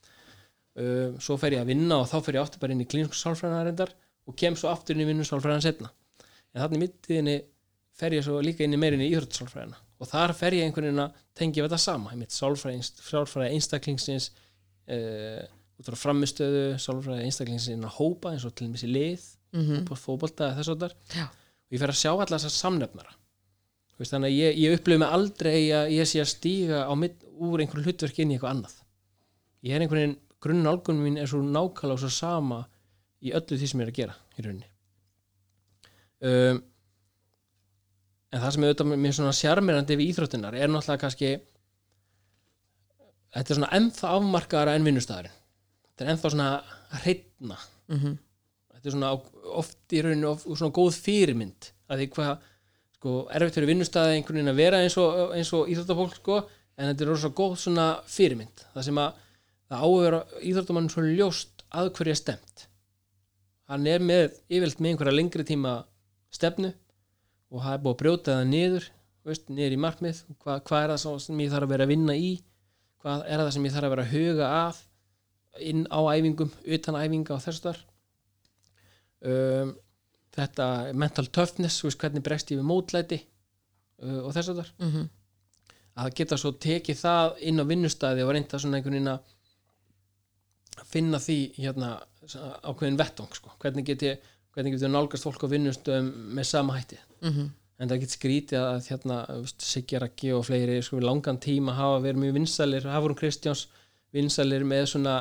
Uh, 0.80 1.16
svo 1.22 1.38
fer 1.40 1.56
ég 1.56 1.62
að 1.64 1.72
vinna 1.72 2.02
og 2.02 2.10
þá 2.10 2.18
fer 2.26 2.36
ég 2.36 2.44
aftur 2.44 2.60
bara 2.62 2.74
inn 2.74 2.82
í 2.84 2.90
klínsku 2.90 3.16
sálfræðina 3.18 3.64
reyndar 3.66 3.94
og 4.30 4.36
kem 4.38 4.58
svo 4.58 4.70
aftur 4.70 4.94
inn 4.94 5.02
í 5.02 5.08
vinnu 5.08 5.26
sálfræðina 5.26 5.64
setna 5.64 5.90
en 6.54 6.62
þannig 6.62 6.82
mittiðinni 6.84 7.36
fer 7.98 8.14
ég 8.16 8.26
svo 8.26 8.40
líka 8.44 8.64
inn 8.64 8.76
í 8.76 8.80
meirinni 8.80 9.08
íþróttsálfræðina 9.10 9.78
og 10.00 10.08
þar 10.08 10.34
fer 10.36 10.56
ég 10.56 10.66
einhvern 10.66 10.88
veginn 10.88 11.04
að 11.04 11.18
tengja 11.36 11.66
þetta 11.66 11.80
sama. 11.80 12.14
Einmitt 12.14 12.34
sálfræði, 12.34 12.82
sálfræði 13.04 13.56
einstaklingsins 13.56 14.30
uh, 14.90 15.44
út 15.80 15.90
frá 15.90 15.98
framistöðu 15.98 16.64
sálfræði 16.80 17.28
einstaklingsins 17.28 17.76
inn 17.76 17.86
að 17.88 17.96
hópa 17.98 18.34
eins 18.34 18.46
og 18.48 18.54
til 18.56 18.68
dæmis 18.68 18.86
í 18.86 18.90
lið 18.90 19.28
mm 19.56 19.86
på 19.88 19.96
fótbolta 19.98 20.50
eða 20.50 20.60
þess 20.60 20.72
að 20.74 20.92
já, 21.16 21.24
og 21.26 21.74
ég 21.74 21.80
fer 21.82 21.92
að 21.92 22.00
sjá 22.00 22.10
alla 22.12 22.36
þessar 22.36 22.52
samnefnara. 22.56 23.16
Veist, 23.98 24.14
þannig 24.14 24.30
að 24.30 24.36
ég, 24.38 24.58
ég 24.62 24.76
upplifði 24.78 25.00
mig 25.02 25.14
aldrei 25.16 25.56
að 25.76 25.90
ég 25.92 26.08
sé 26.08 26.20
að 26.22 26.30
stíga 26.30 26.84
á 26.88 26.92
mitt, 26.96 27.24
úr 27.36 27.60
einhverju 27.60 27.84
hlutverk 27.84 28.20
inn 28.22 28.30
í 28.30 28.36
eitthvað 28.38 28.54
annað. 28.54 28.76
Ég 29.66 29.74
er 29.74 29.84
einhvern 29.84 30.00
veginn 30.00 30.18
grunn 30.40 30.70
álgunum 30.70 31.04
mín 31.04 31.18
er 31.20 31.28
svo 31.28 31.42
nákvæmlega 31.44 31.98
og 31.98 32.00
svo 32.00 32.12
sama 32.14 32.62
í 33.20 33.34
öllu 33.36 33.58
því 33.60 33.68
sem 33.68 33.82
ég 33.82 33.88
er 33.88 33.92
að 33.92 33.98
gera 33.98 34.16
í 34.38 34.44
rauninni. 34.46 34.70
Um, 36.20 36.62
en 38.30 38.42
það 38.42 38.54
sem 38.54 38.64
er 38.64 38.72
auðvitað 38.72 39.02
mér 39.04 39.16
svona 39.16 39.36
sjarmirandi 39.36 39.98
við 39.98 40.12
íþróttunar 40.12 40.56
er 40.56 40.70
náttúrulega 40.70 41.04
kannski 41.04 41.30
þetta 43.34 43.54
er 43.54 43.60
svona 43.60 43.72
ennþá 43.78 44.14
afmarkaðara 44.16 44.74
en 44.78 44.86
vinnustæðurinn 44.86 45.38
þetta 45.90 46.06
er 46.06 46.12
ennþá 46.14 46.34
svona 46.34 46.50
hreitna 47.00 47.60
mm 47.90 48.18
þetta 48.80 48.88
er 48.88 48.94
svona 48.96 49.10
oft 49.60 49.92
í 49.92 50.00
rauninu 50.00 50.30
of, 50.30 50.46
svona 50.46 50.72
góð 50.72 50.94
fyrirmynd 51.04 51.66
að 51.90 52.00
því 52.00 52.06
hvað 52.14 52.30
sko, 52.96 53.16
erfitt 53.36 53.58
fyrir 53.58 53.68
vinnustæði 53.74 54.14
einhvern 54.16 54.38
veginn 54.40 54.52
að 54.54 54.62
vera 54.62 54.80
eins 54.80 54.96
og, 55.00 55.34
eins 55.36 55.50
og 55.56 55.68
íþróttafólk 55.68 56.16
sko, 56.16 56.38
en 56.80 56.88
þetta 56.88 57.04
er 57.04 57.10
rosa 57.12 57.30
góð 57.36 57.58
svona 57.60 57.86
fyrirmynd. 58.08 58.64
Það 58.72 58.86
sem 58.88 59.00
að 59.02 59.18
það 59.68 59.84
á 59.84 59.88
að 59.90 59.96
vera 60.06 60.20
íþróttamann 60.50 60.88
svo 60.94 61.04
ljóst 61.04 61.64
að 61.70 61.92
hverja 61.98 62.16
stemt 62.18 62.66
hann 63.70 63.86
er 63.86 64.02
með 64.02 64.32
yfirlt 64.50 64.80
með 64.80 64.94
einhverja 64.94 65.14
lengri 65.14 65.46
tíma 65.46 65.74
stefnu 66.34 66.72
og 67.50 67.64
það 67.64 67.74
er 67.74 67.82
búið 67.84 67.94
að 67.94 68.00
brjóta 68.02 68.36
það 68.38 68.50
niður 68.50 68.86
veist, 69.26 69.50
niður 69.50 69.76
í 69.76 69.80
markmið 69.84 70.22
hvað, 70.40 70.62
hvað 70.68 70.84
er 70.84 70.94
það 70.94 71.18
sem 71.26 71.42
ég 71.42 71.52
þarf 71.52 71.66
að 71.66 71.74
vera 71.74 71.86
að 71.86 71.92
vinna 71.92 72.16
í 72.16 72.30
hvað 73.00 73.26
er 73.26 73.42
það 73.42 73.52
sem 73.56 73.66
ég 73.66 73.74
þarf 73.74 73.88
að 73.88 73.94
vera 73.94 74.06
að 74.06 74.14
huga 74.14 74.50
að 74.60 74.80
inn 75.66 75.86
á 75.90 76.00
æfingum, 76.14 76.50
utan 76.76 76.98
æfinga 77.00 77.34
og 77.34 77.42
þess 77.44 77.64
þar 77.64 77.80
um, 79.26 79.72
þetta 80.36 80.66
mental 80.94 81.26
toughness, 81.26 81.80
veist, 81.84 81.98
hvernig 82.00 82.24
bregst 82.24 82.52
ég 82.54 82.60
við 82.60 82.68
mótlæti 82.70 83.18
uh, 83.20 84.20
og 84.26 84.34
þess 84.36 84.52
þar 84.52 84.72
-hmm. 84.78 85.08
að 86.04 86.14
geta 86.20 86.38
svo 86.38 86.54
tekið 86.54 87.02
það 87.02 87.42
inn 87.50 87.62
á 87.62 87.64
vinnustæði 87.66 88.26
og 88.26 88.34
reynda 88.36 88.62
svona 88.62 88.78
einhvern 88.78 88.98
veginn 88.98 89.14
að 89.14 89.36
finna 90.90 91.18
því 91.20 91.38
hérna 91.58 91.96
ákveðin 92.62 92.98
vettvang 92.98 93.34
sko. 93.34 93.52
hvernig 93.58 93.86
get 93.86 94.02
ég 94.02 94.28
hvernig 94.54 94.74
getur 94.74 94.88
nálgast 94.92 95.24
fólk 95.26 95.44
á 95.44 95.48
vinnustöðum 95.52 96.10
með 96.36 96.44
sama 96.50 96.78
hætti 96.78 96.98
Mhm. 97.22 97.50
en 97.80 97.88
það 97.88 98.00
get 98.00 98.08
skrítið 98.16 98.58
að 98.60 98.88
hérna 98.90 99.44
Sigjarakki 99.58 100.32
og 100.36 100.44
fleiri 100.44 100.82
sko, 100.82 101.00
langan 101.00 101.38
tíma 101.38 101.72
hafa 101.74 102.00
verið 102.04 102.18
mjög 102.24 102.34
vinsælir 102.38 102.82
Hafrún 102.90 103.16
Kristjáns 103.16 103.66
vinsælir 104.12 104.64
með 104.64 104.86
svona 104.86 105.14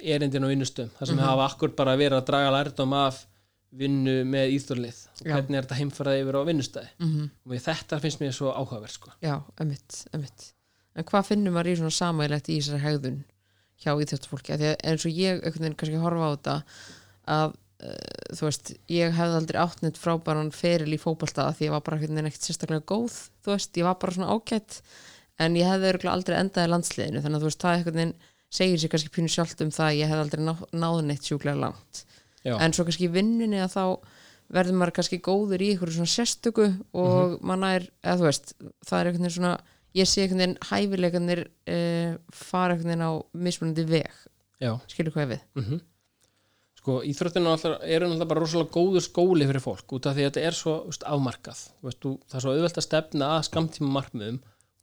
erindin 0.00 0.44
á 0.44 0.48
vinnustöðum 0.48 0.90
þar 0.98 1.06
sem 1.06 1.16
Mhm. 1.16 1.24
hafa 1.26 1.48
akkur 1.54 1.76
bara 1.76 1.96
verið 1.96 2.20
að 2.22 2.26
draga 2.26 2.50
lærdom 2.52 2.92
af 2.92 3.26
vinnu 3.72 4.24
með 4.24 4.50
Já. 5.24 5.34
hvernig 5.36 5.56
er 5.56 5.62
þetta 5.62 5.78
heimfaraði 5.78 6.22
yfir 6.24 6.34
á 6.34 6.42
vinnustæði 6.48 6.88
Mm 6.98 7.30
og 7.46 7.52
þetta 7.52 8.00
finnst 8.00 8.18
mér 8.20 8.32
svo 8.32 8.52
áhugaverð 8.52 8.90
sko. 8.90 9.10
já, 9.22 9.42
emitt, 9.60 10.06
emitt 10.12 10.52
en 10.96 11.04
hvað 11.04 11.26
finnum 11.26 11.54
maður 11.54 11.66
í 11.70 11.76
svona 11.76 11.90
samægilegt 11.94 12.48
í 12.48 12.58
þessari 12.58 12.80
hegðun 12.82 13.24
hjá 13.80 13.94
íþjóttafólki 14.02 14.56
því 14.58 14.66
að 14.74 14.76
eins 14.84 15.06
og 15.06 15.12
ég 15.12 15.44
kannski 15.76 16.00
horfa 16.00 16.26
á 16.26 16.30
þetta 16.36 16.62
að 17.28 17.54
þú 18.36 18.44
veist, 18.46 18.72
ég 18.92 19.14
hefði 19.16 19.38
aldrei 19.40 19.60
áttnett 19.62 19.96
frábæran 20.00 20.50
feril 20.52 20.92
í 20.92 20.98
fótbolta 21.00 21.48
því 21.56 21.68
ég 21.68 21.74
var 21.74 21.84
bara 21.86 21.96
veginn 22.02 22.26
ekkert 22.28 22.44
sérstaklega 22.48 22.84
góð 22.90 23.14
þú 23.44 23.54
veist, 23.54 23.72
ég 23.80 23.86
var 23.88 23.96
bara 24.02 24.12
svona 24.16 24.34
ágætt 24.36 24.80
en 25.40 25.56
ég 25.56 25.64
hefði 25.70 26.10
aldrei 26.12 26.36
endað 26.40 26.66
í 26.68 26.72
landsliðinu 26.74 27.22
þannig 27.24 27.38
að 27.38 27.44
þú 27.46 27.50
veist, 27.50 27.64
það 27.64 27.84
veginn 27.90 28.14
segir 28.50 28.80
sér 28.82 28.90
kannski 28.92 29.12
pínu 29.14 29.30
sjálft 29.30 29.60
um 29.64 29.70
það 29.70 29.86
að 29.88 29.98
ég 30.00 30.10
hefði 30.10 30.24
aldrei 30.26 30.42
ná, 30.44 30.54
náð 30.74 31.00
neitt 31.06 31.22
sjúklega 31.28 31.56
langt. 31.60 32.04
Já. 32.44 32.56
en 32.56 32.72
svo 32.72 32.84
kannski 32.88 33.08
vinnunni 33.12 33.58
að 33.60 33.74
þá 33.76 33.82
verður 34.50 34.76
maður 34.80 34.94
kannski 34.96 35.18
góður 35.20 35.60
í 35.62 35.68
einhverju 35.74 35.92
svona 35.98 36.08
sérstöku 36.14 36.64
og 36.96 37.36
Mhm. 37.36 37.46
manna 37.46 37.74
er, 37.76 37.84
eða 38.02 38.16
þú 38.18 38.24
veist 38.26 38.54
það 38.88 39.00
er 39.00 39.10
veginn 39.12 39.30
svona, 39.30 39.52
ég 39.94 40.08
sé 40.08 40.24
veginn 40.26 40.56
hæfileikarnir 40.70 41.42
uh, 41.68 42.16
fara 42.32 42.74
veginn 42.80 43.04
á 43.04 43.12
mismunandi 43.34 43.84
veg, 43.86 44.10
skilur 44.88 45.12
hvað 45.12 45.28
við? 45.36 45.40
Mm 45.54 45.80
sko 46.80 47.00
íþróttinu 47.04 47.50
eru 47.52 48.08
náttúrulega 48.08 48.28
bara 48.30 48.40
rosalega 48.40 48.72
góður 48.72 49.04
skóli 49.04 49.46
fyrir 49.48 49.60
fólk 49.64 49.92
út 49.98 50.08
af 50.08 50.16
því 50.16 50.24
að 50.24 50.30
þetta 50.30 50.44
er 50.48 50.56
svo 50.56 50.74
veist, 50.86 51.04
afmarkað. 51.04 51.60
Veist, 51.84 52.00
þú, 52.00 52.12
það 52.24 52.38
er 52.38 52.44
svo 52.46 52.54
auðvelt 52.54 52.80
að 52.80 52.86
stefna 52.86 53.30
að 53.36 53.46
skamtíma 53.50 53.92
markmiðum 53.98 54.38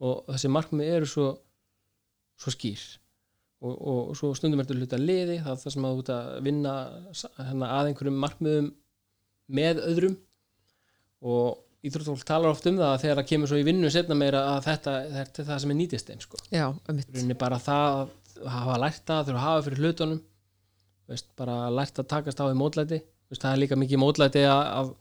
og 0.06 0.20
þessi 0.30 0.52
markmið 0.54 0.92
eru 0.94 1.10
svo, 1.10 1.28
svo 2.38 2.54
skýr. 2.54 2.84
Og, 3.66 3.74
og 3.74 4.12
svo 4.20 4.30
stundum 4.38 4.62
ertu 4.62 4.78
hluta 4.78 5.00
liði 5.02 5.40
það 5.42 5.56
er 5.56 5.62
það 5.64 5.74
sem 5.74 5.88
að 5.88 5.96
þú 5.96 6.04
ert 6.04 6.12
að 6.14 6.28
vinna 6.46 6.74
hérna, 7.40 7.72
að 7.80 7.90
einhverjum 7.90 8.22
markmiðum 8.28 8.70
með 9.58 9.82
öðrum. 9.88 10.20
Og 11.26 11.88
íþróttafólk 11.88 12.30
talar 12.30 12.54
oft 12.54 12.70
um 12.70 12.78
það 12.78 12.92
að 12.92 13.02
þegar 13.08 13.22
það 13.24 13.30
kemur 13.32 13.50
svo 13.50 13.58
í 13.58 13.66
vinnu 13.66 13.90
setna 13.94 14.18
meira 14.18 14.46
að 14.54 14.64
þetta, 14.70 14.96
þetta 15.16 15.42
er 15.42 15.50
það 15.50 15.62
sem 15.64 15.74
er 15.74 15.80
nýtist 15.82 16.10
þeim 16.12 16.22
sko. 16.22 16.46
Já, 16.54 16.68
um 16.70 17.00
mitt, 17.02 17.38
bara 17.42 17.58
það 17.58 18.04
að 18.04 18.50
hafa 18.54 18.82
lært 18.84 19.06
það 19.10 19.30
þurfa 19.32 19.40
að 19.42 19.48
hafa 19.48 19.66
fyrir 19.66 19.82
hlutunum 19.82 20.26
veist, 21.08 21.28
bara 21.40 21.70
lært 21.74 22.00
að 22.02 22.10
takast 22.14 22.42
á 22.42 22.46
í 22.50 22.58
mótlæti. 22.58 23.00
Veist, 23.32 23.44
það 23.44 23.54
er 23.54 23.62
líka 23.64 23.78
mikið 23.80 24.02
mótlæti 24.02 24.44
að, 24.48 24.92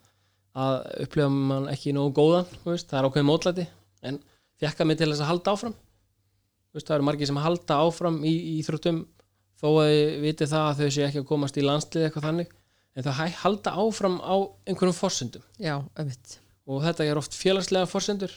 að, 0.56 0.78
upplifa 1.06 1.28
mann 1.32 1.68
ekki 1.72 1.94
nógu 1.96 2.14
góðan 2.20 2.48
veist, 2.64 2.88
það 2.90 3.00
er 3.00 3.08
ákveðið 3.10 3.28
mótlæti. 3.30 3.66
En 4.06 4.20
fjekka 4.60 4.86
mig 4.88 4.98
til 5.00 5.10
þess 5.12 5.24
að 5.24 5.30
halda 5.32 5.56
áfram. 5.56 5.76
Veist, 6.76 6.86
það 6.88 6.96
eru 6.98 7.08
margir 7.10 7.30
sem 7.30 7.42
halda 7.42 7.80
áfram 7.86 8.18
í 8.26 8.34
íþróttum 8.58 9.04
þó 9.56 9.68
að 9.80 9.90
þið 9.92 10.16
viti 10.26 10.48
það 10.50 10.66
að 10.70 10.80
þau 10.80 10.88
séu 10.96 11.06
ekki 11.06 11.22
að 11.22 11.28
komast 11.30 11.56
í 11.60 11.64
landslið 11.64 12.08
eitthvað 12.08 12.26
þannig. 12.30 12.50
En 12.96 13.06
hæ- 13.12 13.38
halda 13.42 13.76
áfram 13.76 14.18
á 14.24 14.36
einhverjum 14.68 14.96
forsendum. 14.96 15.44
Já, 15.60 15.78
ömmit 16.00 16.38
og 16.66 16.82
þetta 16.82 17.06
er 17.06 17.20
oft 17.20 17.36
félagslega 17.36 17.88
forsendur. 17.88 18.32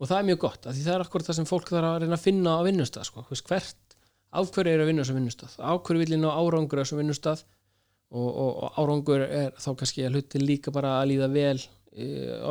Og 0.00 0.08
það 0.10 0.18
er 0.18 0.28
mjög 0.30 0.40
gott 0.46 0.66
því 0.66 0.82
það 0.84 0.94
er 0.96 1.04
akkur 1.04 1.24
það 1.26 1.36
sem 1.38 1.48
fólk 1.48 1.70
þarf 1.70 1.88
að 1.90 1.98
reyna 2.02 2.16
að 2.16 2.24
finna 2.24 2.54
á 2.58 2.60
vinnustað 2.66 3.08
sko. 3.08 3.24
Hvert, 3.30 3.76
af 4.40 4.50
hverju 4.54 4.74
er 4.74 4.82
að 4.84 4.90
vinna 4.90 5.02
á 5.02 5.04
þessum 5.04 5.18
vinnustað? 5.20 5.54
Af 5.58 5.80
hverju 5.86 6.02
vil 6.02 6.14
ég 6.16 6.20
ná 6.22 6.30
árangur 6.34 6.80
á 6.80 6.82
þessum 6.84 7.00
vinnustað? 7.02 7.44
Og, 8.14 8.28
og, 8.28 8.50
og 8.66 8.76
árangur 8.82 9.24
er 9.26 9.54
þá 9.58 9.70
kannski 9.80 10.04
að 10.06 10.18
hluti 10.18 10.42
líka 10.42 10.72
bara 10.74 10.98
að 11.00 11.08
líða 11.14 11.30
vel 11.34 11.58
e, 11.58 12.06
á 12.44 12.50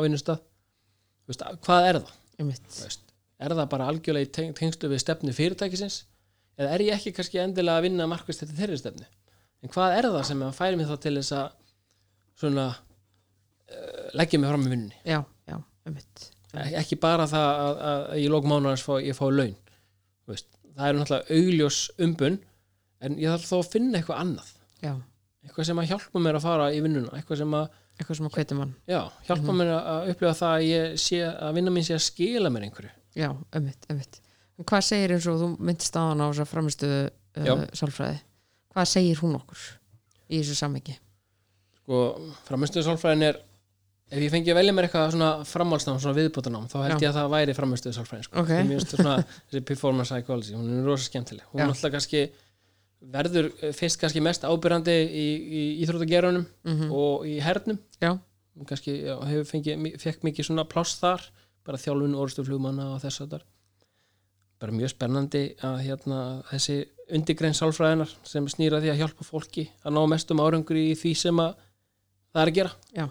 veist, 1.28 1.44
hvað 1.64 1.88
er 1.90 2.00
það? 2.02 2.16
Veist, 2.44 3.04
er 3.44 3.56
það 3.56 3.70
bara 3.72 3.88
algjörlega 3.92 4.28
í 4.28 4.32
teng 4.36 4.56
tengstu 4.58 4.90
við 4.92 5.04
stefnu 5.04 5.36
fyrirtækisins? 5.36 6.02
Eða 6.60 6.76
er 6.76 6.84
ég 6.86 6.98
ekki 6.98 7.14
kannski 7.18 7.42
endilega 7.42 7.80
að 7.80 7.88
vinna 7.88 8.08
markvist 8.10 8.44
þetta 8.44 8.58
þeirri 8.60 8.80
stefnu? 8.82 9.08
En 9.64 9.72
hvað 9.74 9.98
er 9.98 10.10
það 10.12 10.26
sem 10.30 10.44
að 10.46 10.58
færi 10.58 10.80
mig 10.80 10.90
þá 10.90 10.96
til 11.06 11.16
þess 11.18 11.36
að 11.40 11.54
svona 12.44 12.66
uh, 12.74 14.08
leggja 14.20 14.42
mig 14.42 14.52
fram 14.52 14.68
í 14.68 14.72
vinnunni? 14.74 15.00
Já, 15.08 15.22
já, 15.50 15.58
ömmit 15.90 16.30
Ek- 16.54 16.76
ekki 16.84 17.00
bara 17.02 17.26
það 17.30 17.48
að, 17.50 17.72
að, 17.92 18.04
að 18.12 18.20
ég 18.22 18.34
lók 18.36 18.50
mánuðars 18.52 18.84
fá, 18.86 18.94
ég 19.02 19.18
fá 19.18 19.24
laun 19.32 19.56
veist, 20.30 20.50
það 20.78 20.90
er 20.90 21.00
náttúrulega 21.00 21.38
augljós 21.40 21.80
umbun 22.08 22.40
en 23.04 23.22
ég 23.22 23.34
þarf 23.34 23.48
þó 23.50 23.56
að 23.60 23.72
finna 23.76 24.00
eitthvað 24.00 24.22
annað. 24.24 24.52
Já, 24.84 24.94
eitthvað 25.46 25.70
sem 25.70 25.82
að 25.84 25.90
hjálpa 25.94 26.24
mér 26.24 26.40
að 26.40 26.46
fara 26.48 26.68
í 26.74 26.84
vinnuna 26.84 27.16
eitthvað 27.18 27.42
sem 27.44 27.56
að, 27.60 27.80
eitthvað 28.00 28.20
sem 28.20 28.30
að 28.30 28.36
hveiti 28.38 28.60
mann. 28.60 28.76
Já, 28.90 29.02
hjálpa 29.30 29.58
mér 29.60 29.74
að 29.78 30.12
upplifa 30.14 30.36
það 30.42 30.58
að 30.58 30.68
ég 30.70 31.00
sé 31.06 31.24
að 31.30 31.58
vinna 31.60 31.74
mín 31.74 31.88
sé 31.88 31.98
að 31.98 32.06
skila 32.08 32.54
mér 32.54 32.68
einhverju. 32.70 32.94
Já, 33.14 33.30
ömmit, 33.54 33.90
ömmit 33.94 34.24
hvað 34.62 34.86
segir 34.86 35.14
eins 35.16 35.28
og 35.30 35.40
þú 35.42 35.48
myndist 35.58 35.98
á 35.98 36.02
hann 36.10 36.22
á 36.22 36.28
þess 36.30 36.44
að 36.44 36.52
framistuðu 36.52 37.00
Já. 37.04 37.54
uh, 37.54 37.64
sálfræði? 37.74 38.20
Hvað 38.74 38.90
segir 38.92 39.22
hún 39.24 39.38
okkur 39.38 39.64
í 40.30 40.40
þessu 40.40 40.58
samhengi? 40.58 40.96
Sko, 41.82 42.02
framistuðu 42.48 42.86
sálfræðin 42.88 43.28
er 43.30 43.40
ef 44.14 44.22
ég 44.22 44.32
fengi 44.34 44.54
að 44.54 44.60
velja 44.60 44.76
mér 44.76 44.88
eitthvað 44.88 45.12
svona 45.16 45.30
framhaldsnám, 45.50 46.00
svona 46.04 46.18
viðbótanám, 46.20 46.70
þá 46.72 46.78
held 46.84 46.96
Já. 46.96 47.04
ég 47.04 47.10
að 47.10 47.20
það 47.20 47.34
væri 47.34 47.56
framistuðu 47.58 47.96
sálfræðin 47.98 48.28
sko. 48.28 48.44
Ok. 48.44 48.52
Mér 48.54 48.72
finnst 48.78 48.96
svona, 48.96 49.16
þessi 49.50 49.64
performance 49.70 50.14
psychology 50.14 50.58
hún 50.58 50.74
er 50.78 50.88
rosa 50.88 51.08
skemmtileg, 51.10 51.48
hún 51.52 51.64
Já. 51.64 51.68
alltaf 51.70 51.94
kannski 51.96 52.24
verður 53.14 53.50
eh, 53.60 53.74
fyrst 53.76 54.00
kannski 54.02 54.22
mest 54.24 54.46
ábyrrandi 54.48 54.94
í, 54.94 55.26
í 55.44 55.64
íþróttagerunum 55.84 56.46
mm 56.46 56.94
og 56.94 57.26
í 57.28 57.40
hernum 57.44 57.80
já, 58.00 58.14
Hún 58.54 58.70
kannski 58.70 58.94
já, 59.02 59.16
hefur 59.26 59.48
fengið, 59.50 59.96
fekk 59.98 60.28
mikið 60.28 60.46
svona 60.46 60.68
pláss 60.70 61.00
þar 61.02 61.24
bara 61.66 61.80
þjálfun 61.82 62.14
orðstuflugmanna 62.22 62.92
og 62.94 63.02
þess 63.02 63.24
að 63.26 63.40
bara 64.62 64.76
mjög 64.78 64.94
spennandi 64.94 65.42
að 65.66 65.80
hérna, 65.88 66.20
þessi 66.52 66.76
undirgrein 67.12 67.58
sálfræðinar 67.58 68.14
sem 68.28 68.46
snýra 68.48 68.80
því 68.80 68.94
að 68.94 69.02
hjálpa 69.02 69.26
fólki 69.28 69.66
að 69.84 69.98
ná 69.98 70.02
mestum 70.14 70.40
árangur 70.44 70.80
í 70.80 70.94
því 70.96 71.12
sem 71.20 71.42
að 71.44 71.58
það 72.32 72.44
er 72.44 72.52
að 72.52 72.58
gera 72.60 72.72
já, 72.94 73.08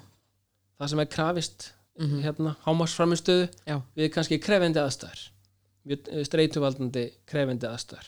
það 0.83 0.93
sem 0.95 1.05
er 1.07 1.11
krafist 1.15 1.71
Mhm. 2.01 2.23
hérna, 2.25 2.55
hámarsframistöðu 2.65 3.49
já, 3.69 3.77
við 3.97 4.07
kannski 4.15 4.39
krefendi 4.41 4.81
aðstæður. 4.81 5.27
Mjög 5.85 6.07
eh, 6.09 6.23
streituvaldandi 6.25 7.03
krefendi 7.29 7.69
aðstæður. 7.69 8.07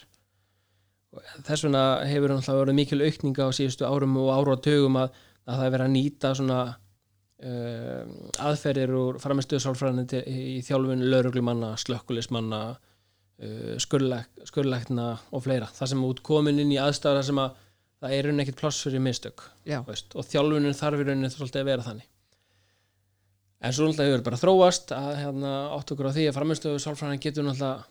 Og 1.13 1.27
þess 1.45 1.67
vegna 1.67 1.83
hefur 2.09 2.33
náttúrulega 2.33 2.63
verið 2.63 2.79
mikil 2.79 3.03
aukninga 3.05 3.45
á 3.45 3.51
síðustu 3.53 3.85
árum 3.85 4.17
og 4.23 4.31
áratugum 4.33 4.97
að, 5.03 5.11
að 5.45 5.59
það 5.61 5.67
er 5.67 5.75
verið 5.75 5.85
að 5.85 5.93
nýta 5.99 6.31
svona 6.39 6.61
um, 7.45 8.15
aðferðir 8.49 8.95
úr 8.99 9.21
framistöðu 9.23 9.63
sálfræðinu 9.67 10.23
í 10.33 10.57
þjálfun 10.65 11.05
lauruglumanna, 11.13 11.75
slökkulismanna 11.85 12.63
uh, 12.73 13.77
skurlæk, 13.85 14.33
skurlækna 14.49 15.11
og 15.31 15.45
fleira, 15.45 15.69
það 15.77 15.93
sem 15.93 16.09
út 16.09 16.25
komin 16.27 16.59
inn 16.65 16.73
í 16.73 16.81
aðstæður 16.81 17.21
þar 17.21 17.29
sem 17.29 17.43
að 17.45 17.61
það 18.01 18.17
er 18.17 18.27
raunin 18.29 18.45
ekkit 18.47 18.59
pláss 18.65 18.83
fyrir 18.89 19.05
mistök 19.05 19.45
og 20.17 20.27
þjálfunin 20.33 20.77
þarf 20.81 21.05
í 21.05 21.07
rauninni 21.09 21.31
svolítið 21.33 21.63
að 21.63 21.71
vera 21.71 21.87
þannig 21.91 22.09
en 23.65 23.75
svo 23.75 23.89
náttúrulega 23.89 24.13
hefur 24.13 24.25
bara 24.29 24.41
þróast 24.41 24.93
að 24.95 25.11
hérna, 25.23 25.53
átt 25.75 25.93
okkur 25.95 26.11
á 26.11 26.17
því 26.17 26.25
að 26.29 26.37
framistöðu 26.39 26.83
sálfræðin 26.85 27.23
getur 27.25 27.47
náttúrulega 27.47 27.85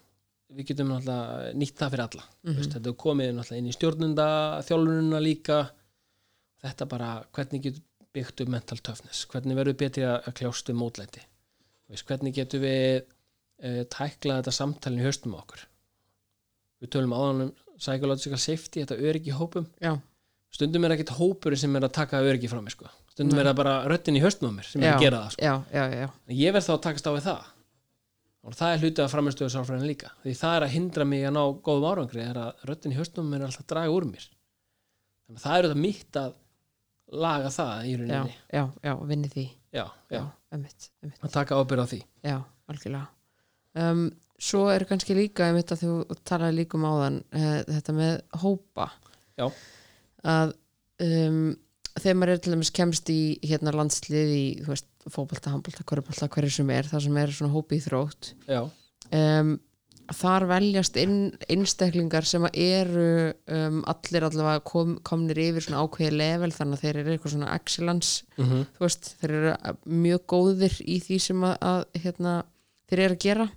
við 0.53 0.69
getum 0.69 0.91
náttúrulega 0.91 1.53
nýtt 1.57 1.79
það 1.79 1.93
fyrir 1.93 2.05
alla. 2.05 2.27
Mhm. 2.43 2.59
veist, 2.59 2.75
þetta 2.75 2.93
komið 3.03 3.31
náttúrulega 3.33 3.61
inn 3.63 3.71
í 3.71 3.75
stjórnunda 3.77 4.27
þjálfunina 4.67 5.23
líka. 5.23 5.59
Þetta 6.63 6.87
bara 6.87 7.09
hvernig 7.35 7.63
getur 7.63 7.83
byggt 8.13 8.43
upp 8.43 8.53
mental 8.53 8.77
toughness? 8.77 9.25
Hvernig 9.31 9.57
verður 9.57 9.79
betri 9.79 10.05
að 10.07 10.31
kljást 10.37 10.69
um 10.69 10.79
mótlæti? 10.79 11.23
Hvernig 11.93 12.33
getur 12.37 12.61
við 12.63 13.03
uh, 13.03 13.83
tækla 13.89 14.39
þetta 14.39 14.53
samtalin 14.53 15.01
í 15.01 15.05
höstum 15.07 15.35
okkur? 15.37 15.65
Við 16.83 16.93
tölum 16.93 17.15
áðan 17.15 17.45
um 17.47 17.53
psychological 17.79 18.39
safety, 18.39 18.83
þetta 18.83 18.99
öryggi 19.01 19.33
hópum. 19.35 19.65
Já, 19.81 19.97
stundum 20.53 20.85
er 20.85 20.95
ekkert 20.95 21.15
hópurinn 21.17 21.59
sem 21.59 21.75
er 21.75 21.87
að 21.87 21.95
taka 21.97 22.21
öryggi 22.23 22.51
frá 22.51 22.61
mér 22.61 22.75
sko. 22.75 22.89
Stundum 23.13 23.39
er 23.41 23.49
það 23.49 23.57
bara 23.61 23.73
röddin 23.91 24.19
í 24.19 24.23
höstum 24.23 24.49
á 24.49 24.53
mér 24.57 24.69
sem 24.69 24.83
er 24.83 24.89
já, 24.89 24.93
að 24.97 25.03
gera 25.05 25.23
það 25.23 25.33
sko. 25.35 25.47
já, 25.47 25.53
já, 25.77 25.97
já, 26.01 26.07
En 26.27 26.37
ég 26.39 26.55
verð 26.55 26.67
þá 26.69 26.73
að 26.75 26.83
takast 26.87 27.09
á 27.09 27.11
við 27.13 27.25
það. 27.29 27.49
Og 28.43 28.55
það 28.59 28.73
er 28.73 28.81
hluti 28.83 29.03
af 29.03 29.13
framistöðu 29.13 29.51
sálfræðin 29.53 29.87
líka. 29.87 30.09
Því 30.23 30.33
það 30.35 30.55
er 30.57 30.65
að 30.65 30.73
hindra 30.73 31.05
mig 31.07 31.21
að 31.23 31.35
ná 31.37 31.43
góðum 31.63 31.85
árangri 31.87 32.23
er 32.25 32.39
að 32.41 32.65
röddin 32.67 32.91
í 32.91 32.97
höstum 32.97 33.29
á 33.29 33.31
mér 33.31 33.43
er 33.43 33.47
alltaf 33.47 33.63
að 33.63 33.69
draga 33.71 33.93
úr 33.93 34.07
mér. 34.09 34.25
Þannig 35.23 35.39
að 35.39 35.45
það 35.45 35.55
er 35.59 35.67
þetta 35.67 35.83
mitt 35.85 36.19
að 36.19 36.33
laga 37.23 37.51
það 37.53 37.85
í 37.87 37.93
rauninni. 38.01 38.35
Já, 38.51 38.63
já, 38.83 38.93
vinni 39.13 39.29
því. 39.31 39.45
Já, 39.73 39.85
já, 40.11 40.17
já, 40.17 40.23
ömmit, 40.57 40.89
ömmit 41.05 41.23
að 41.23 41.35
taka 41.37 41.61
ábyrð 41.61 41.85
á 41.85 41.87
því. 41.93 42.01
Já, 42.27 42.35
algjörlega. 42.73 43.07
Um, 43.79 44.03
Svo 44.43 44.65
er 44.73 44.83
kannski 44.89 45.15
líka 45.15 45.45
einmitt 45.47 45.71
að 45.71 45.85
þú 45.85 45.91
talaði 46.27 46.57
líka 46.57 46.75
um 46.75 46.85
áðan 46.89 47.19
uh, 47.31 47.59
þetta 47.69 47.93
með 47.95 48.15
hópa. 48.41 48.89
Já. 49.39 49.45
að 50.33 50.51
um, 51.05 51.53
þegar 51.99 52.17
maður 52.19 52.33
er 52.33 52.41
til 52.43 52.55
dæmis 52.55 52.73
kemst 52.73 53.11
í 53.13 53.19
hérna 53.45 53.73
landslið 53.75 54.31
í 54.37 54.45
fótbolta, 55.03 55.51
handbolta, 55.53 55.85
körubólta, 55.87 56.31
hverju 56.31 56.57
sem 56.57 56.71
er 56.73 56.89
það 56.89 57.05
sem 57.07 57.21
er 57.21 57.35
svona 57.35 57.53
hópi 57.53 57.77
í 57.77 57.83
þrótt. 57.83 58.33
Um, 59.13 59.57
þar 60.11 60.45
veljast 60.49 60.97
inn, 60.99 61.17
einstaklingar 61.51 62.25
sem 62.27 62.43
eru 62.49 63.07
um, 63.47 63.81
allir 63.89 64.25
allavega 64.27 64.63
kom, 64.67 64.97
komnir 65.05 65.39
yfir 65.45 65.63
svona 65.63 65.83
ákveði 65.83 66.17
level 66.17 66.51
þannig 66.53 66.79
að 66.79 66.83
þeir 66.83 66.99
eru 67.01 67.13
eitthvað 67.13 67.35
svona 67.35 67.53
excellence. 67.55 68.23
Mm 68.37 68.47
þú 68.77 68.85
veist, 68.85 69.11
þeir 69.21 69.35
eru 69.37 69.75
mjög 69.85 70.25
góðir 70.33 70.79
í 70.83 70.99
því 71.03 71.19
sem 71.27 71.45
að, 71.47 71.55
að 71.71 72.01
hérna, 72.03 72.33
þeir 72.89 73.03
eru 73.05 73.17
að 73.17 73.23
gera. 73.27 73.47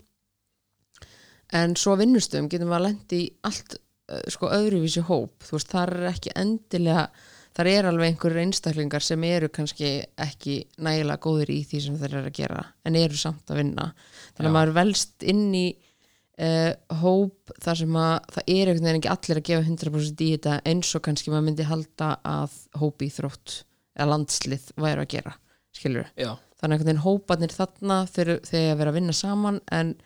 En 1.57 1.77
svo 1.79 1.95
á 1.95 2.01
vinnustöðum 2.01 2.51
getum 2.51 2.71
við 2.71 2.79
að 2.79 2.87
lendi 2.87 3.23
allt 3.47 3.79
uh, 3.79 4.23
sko 4.29 4.51
öðruvísi 4.51 5.03
hóp, 5.07 5.43
þú 5.47 5.59
veist, 5.59 5.73
þar 5.73 5.95
er 5.97 6.09
ekki 6.13 6.35
endilega, 6.37 7.09
þar 7.57 7.71
er 7.71 7.89
alveg 7.89 8.13
einhverjir 8.13 8.43
einstaklingar 8.43 9.05
sem 9.05 9.23
eru 9.25 9.49
kannski 9.53 9.91
ekki 10.21 10.59
nægilega 10.85 11.23
góðir 11.25 11.53
í 11.55 11.61
því 11.69 11.83
sem 11.87 11.99
þeir 12.01 12.19
eru 12.19 12.31
að 12.31 12.39
gera 12.39 12.63
en 12.85 12.99
eru 13.01 13.21
samt 13.21 13.53
að 13.53 13.63
vinna. 13.63 13.91
Þannig 14.37 14.49
Já. 14.49 14.51
að 14.51 14.57
maður 14.59 14.75
velst 14.77 15.27
inn 15.33 15.47
í 15.57 15.67
uh, 15.73 16.73
hóp 17.03 17.55
þar 17.65 17.81
sem 17.81 17.99
að 18.03 18.17
það 18.37 18.53
er 18.57 18.73
einhvern 18.73 18.89
veginn 18.89 19.01
ekki 19.01 19.13
allir 19.15 19.41
að 19.41 19.49
gefa 19.51 19.69
100% 19.71 20.27
í 20.27 20.31
þetta 20.35 20.59
eins 20.73 20.93
og 20.99 21.07
kannski 21.07 21.33
maður 21.33 21.47
myndi 21.49 21.69
halda 21.71 22.11
að 22.27 22.59
hópi 22.83 23.09
í 23.09 23.15
þrótt 23.15 23.57
eða 23.97 24.11
landslið 24.13 24.69
væru 24.77 25.07
að 25.07 25.13
gera 25.15 25.33
skilur 25.77 26.11
já, 26.17 26.35
þannig 26.61 26.61
að 26.61 26.77
einhvern 26.77 26.91
veginn 26.91 27.05
hópanir 27.05 27.57
þarna 27.57 27.99
þegar 28.13 28.45
þeir 28.51 28.77
vera 28.81 28.93
að 28.93 28.99
vinna 28.99 29.17
saman 29.17 29.63
en 29.73 29.97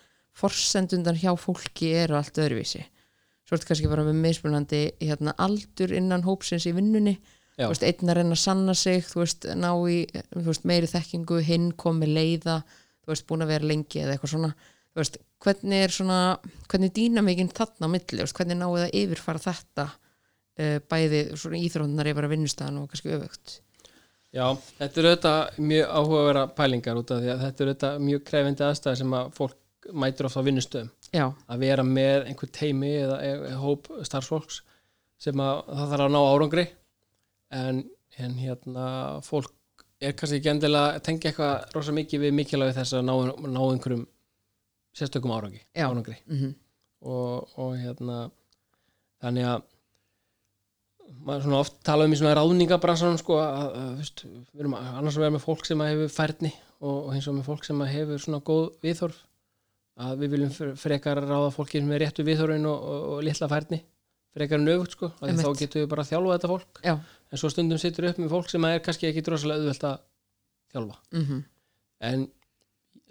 forsendundan 0.41 1.19
hjá 1.19 1.35
fólki 1.39 1.91
eru 1.99 2.17
allt 2.19 2.39
öðruvísi. 2.39 2.85
Svo 3.45 3.57
ertu 3.57 3.67
kannski 3.67 3.91
bara 3.91 4.05
með 4.07 4.21
mismunandi 4.23 4.81
hérna, 5.03 5.35
aldur 5.43 5.91
innan 5.97 6.23
hópsins 6.23 6.69
í 6.71 6.75
vinnunni 6.77 7.17
veist, 7.69 7.85
einn 7.85 8.13
að 8.13 8.21
reyna 8.21 8.37
að 8.37 8.43
sanna 8.43 8.75
sig 8.79 9.03
þú 9.05 9.23
veist, 9.23 9.47
ná 9.59 9.71
í 9.91 9.97
veist, 10.33 10.67
meiri 10.69 10.89
þekkingu, 10.91 11.41
hinn 11.45 11.73
komi 11.79 12.09
leiða 12.09 12.61
þú 12.65 13.13
veist, 13.13 13.27
búin 13.29 13.45
að 13.45 13.53
vera 13.55 13.71
lengi 13.71 14.03
eða 14.03 14.15
eitthvað 14.15 14.35
svona. 14.35 14.53
Þú 14.91 15.03
veist, 15.03 15.19
hvernig 15.45 15.85
er 15.87 15.95
svona 15.95 16.21
hvernig 16.71 16.95
dýna 16.97 17.25
mikinn 17.25 17.51
þarna 17.55 17.91
á 17.91 17.93
milli? 17.93 18.29
Hvernig 18.37 18.61
náðu 18.61 18.85
það 18.85 18.97
yfirfara 19.03 19.43
þetta 19.47 19.87
uh, 19.91 20.79
bæði 20.91 21.25
svona 21.35 21.61
íþrótnar 21.61 22.13
yfir 22.13 22.29
að 22.29 22.35
vinnustæðan 22.37 22.81
og 22.83 22.89
kannski 22.93 23.15
öfugt? 23.17 23.59
Já 24.31 24.47
þetta 24.79 25.01
eru 25.03 25.13
þetta 25.17 25.35
mjög 25.59 25.95
áhugavera 25.99 26.43
pælingar 26.55 26.99
út 27.01 27.11
af 27.11 27.23
því 27.23 27.31
að 27.33 27.45
þetta 27.45 27.65
eru 27.65 27.73
þetta 27.75 27.93
mjög 28.07 28.27
krefindi 28.29 28.67
aðstæði 28.67 29.01
sem 29.01 29.17
að 29.19 29.31
fólk 29.39 29.57
mætur 29.91 30.29
ofta 30.29 30.43
á 30.45 30.47
vinnustöðum. 30.47 30.91
Já, 31.11 31.25
að 31.51 31.63
vera 31.65 31.83
með 31.87 32.29
einhver 32.31 32.51
teimi 32.55 32.93
eða, 33.01 33.17
eða 33.27 33.57
hóp 33.59 33.89
starfsfólks 34.07 34.61
sem 35.21 35.41
að 35.43 35.65
það 35.67 35.91
þarf 35.93 36.05
að 36.05 36.13
ná 36.15 36.21
árangri 36.21 36.67
en, 37.51 37.83
en 38.19 38.37
hérna 38.39 38.87
fólk 39.27 39.53
er 40.01 40.15
kannski 40.17 40.39
ekki 40.41 40.53
endilega 40.55 40.97
að 40.97 41.05
tengja 41.09 41.31
eitthvað 41.31 41.75
rosa 41.77 41.93
mikið 41.97 42.23
við 42.25 42.37
mikilvægi 42.39 42.77
þess 42.79 42.97
að 42.97 43.07
ná, 43.09 43.15
ná 43.51 43.61
einhverjum 43.67 44.07
sérstökum 44.97 45.33
árangi, 45.37 45.63
árangri. 45.77 46.17
Mm 46.31 46.55
og, 47.01 47.49
og 47.57 47.77
hérna 47.81 48.17
þannig 49.25 49.47
að 49.49 49.63
maður 51.25 51.45
svona 51.47 51.61
oft 51.65 51.79
tala 51.87 52.05
um 52.07 52.13
í 52.13 52.19
svona 52.21 52.35
ráðningabransanum 52.39 53.17
sko 53.21 53.39
að, 53.41 53.71
veist, 53.99 54.23
við 54.53 54.61
erum 54.65 54.75
annars 54.79 55.17
að 55.17 55.25
vera 55.25 55.35
með 55.35 55.45
fólk 55.47 55.65
sem 55.69 55.81
hefur 55.85 56.13
færni 56.13 56.51
og, 56.81 56.99
og 57.07 57.09
hins 57.15 57.29
og 57.31 57.39
með 57.39 57.49
fólk 57.49 57.65
sem 57.67 57.81
hefur 57.95 58.21
svona 58.23 58.43
góð 58.47 58.67
viðhorf 58.85 59.23
að 60.01 60.21
við 60.23 60.35
viljum 60.37 60.53
fre- 60.59 60.77
frekar 60.81 61.23
ráða 61.25 61.49
fólki 61.57 61.81
sem 61.81 61.91
er 61.97 62.05
réttu 62.05 62.25
viðhorfin 62.29 62.69
og, 62.71 62.85
og, 62.93 63.09
og 63.17 63.25
litla 63.27 63.49
færni 63.51 63.81
frekar 64.37 64.62
sko, 64.91 65.07
af 65.11 65.20
því 65.20 65.28
Einmitt. 65.33 65.47
þá 65.47 65.59
getum 65.59 65.83
við 65.83 65.89
bara 65.91 66.03
að 66.05 66.11
þjálfa 66.12 66.37
þetta 66.37 66.51
fólk. 66.53 66.81
Já, 66.85 66.95
en 67.31 67.39
svo 67.39 67.51
stundum 67.51 67.78
situr 67.78 68.09
upp 68.11 68.18
með 68.18 68.31
fólk 68.31 68.51
sem 68.51 68.64
er 68.64 68.78
kannski 68.85 69.09
ekki 69.11 69.24
drosalega 69.26 69.61
auðvelt 69.61 69.87
að 69.91 70.01
þjálfa. 70.74 70.97
Mhm, 71.12 71.45
en 72.01 72.28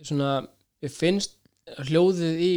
svona 0.01 0.47
við 0.81 0.91
finnst 0.95 1.35
hljóðið 1.89 2.39
í 2.39 2.53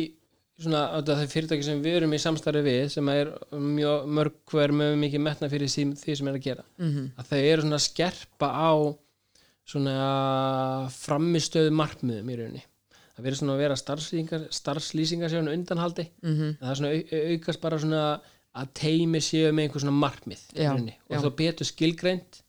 svona 0.62 1.02
það 1.02 1.22
fyrirtæki 1.32 1.66
sem 1.66 1.80
við 1.82 1.96
erum 2.00 2.12
í 2.14 2.20
samstarfi 2.22 2.62
við 2.62 2.90
sem 2.94 3.08
er 3.08 3.32
mjög 3.50 4.06
mörg 4.06 4.34
hver 4.52 4.74
með 4.78 4.98
mikið 5.00 5.24
metna 5.24 5.48
fyrir 5.50 5.70
því, 5.72 5.86
því 5.98 6.16
sem 6.18 6.28
er 6.28 6.38
að 6.38 6.44
gera. 6.46 6.64
Mhm, 6.78 7.08
að 7.18 7.30
þau 7.32 7.40
eru 7.40 7.62
svona 7.64 7.80
að 7.80 7.86
skerpa 7.88 8.50
á 8.52 8.72
svona 9.72 9.96
framistöðu 10.92 11.72
markmiðum 11.74 12.30
í 12.30 12.36
rauninni. 12.38 12.62
Það 13.12 13.26
verður 13.26 13.40
svona 13.42 13.54
að 13.56 13.62
vera 13.62 13.76
starfslýsingar 13.76 14.44
starfslýsingar 14.56 15.32
séu 15.32 15.42
undanhaldi. 15.42 16.06
Mhm, 16.22 16.48
en 16.48 16.56
það 16.62 16.70
er 16.70 16.78
svona 16.80 16.92
au, 16.92 17.32
aukast 17.32 17.60
bara 17.60 17.78
svona 17.78 18.04
að 18.52 18.72
teimi 18.76 19.20
séu 19.24 19.52
með 19.54 19.66
einhver 19.66 19.84
svona 19.84 20.00
markmið 20.02 20.42
Já, 20.56 20.72
og 20.74 21.22
þá 21.24 21.28
betur 21.38 21.68
skilgreint 21.68 22.42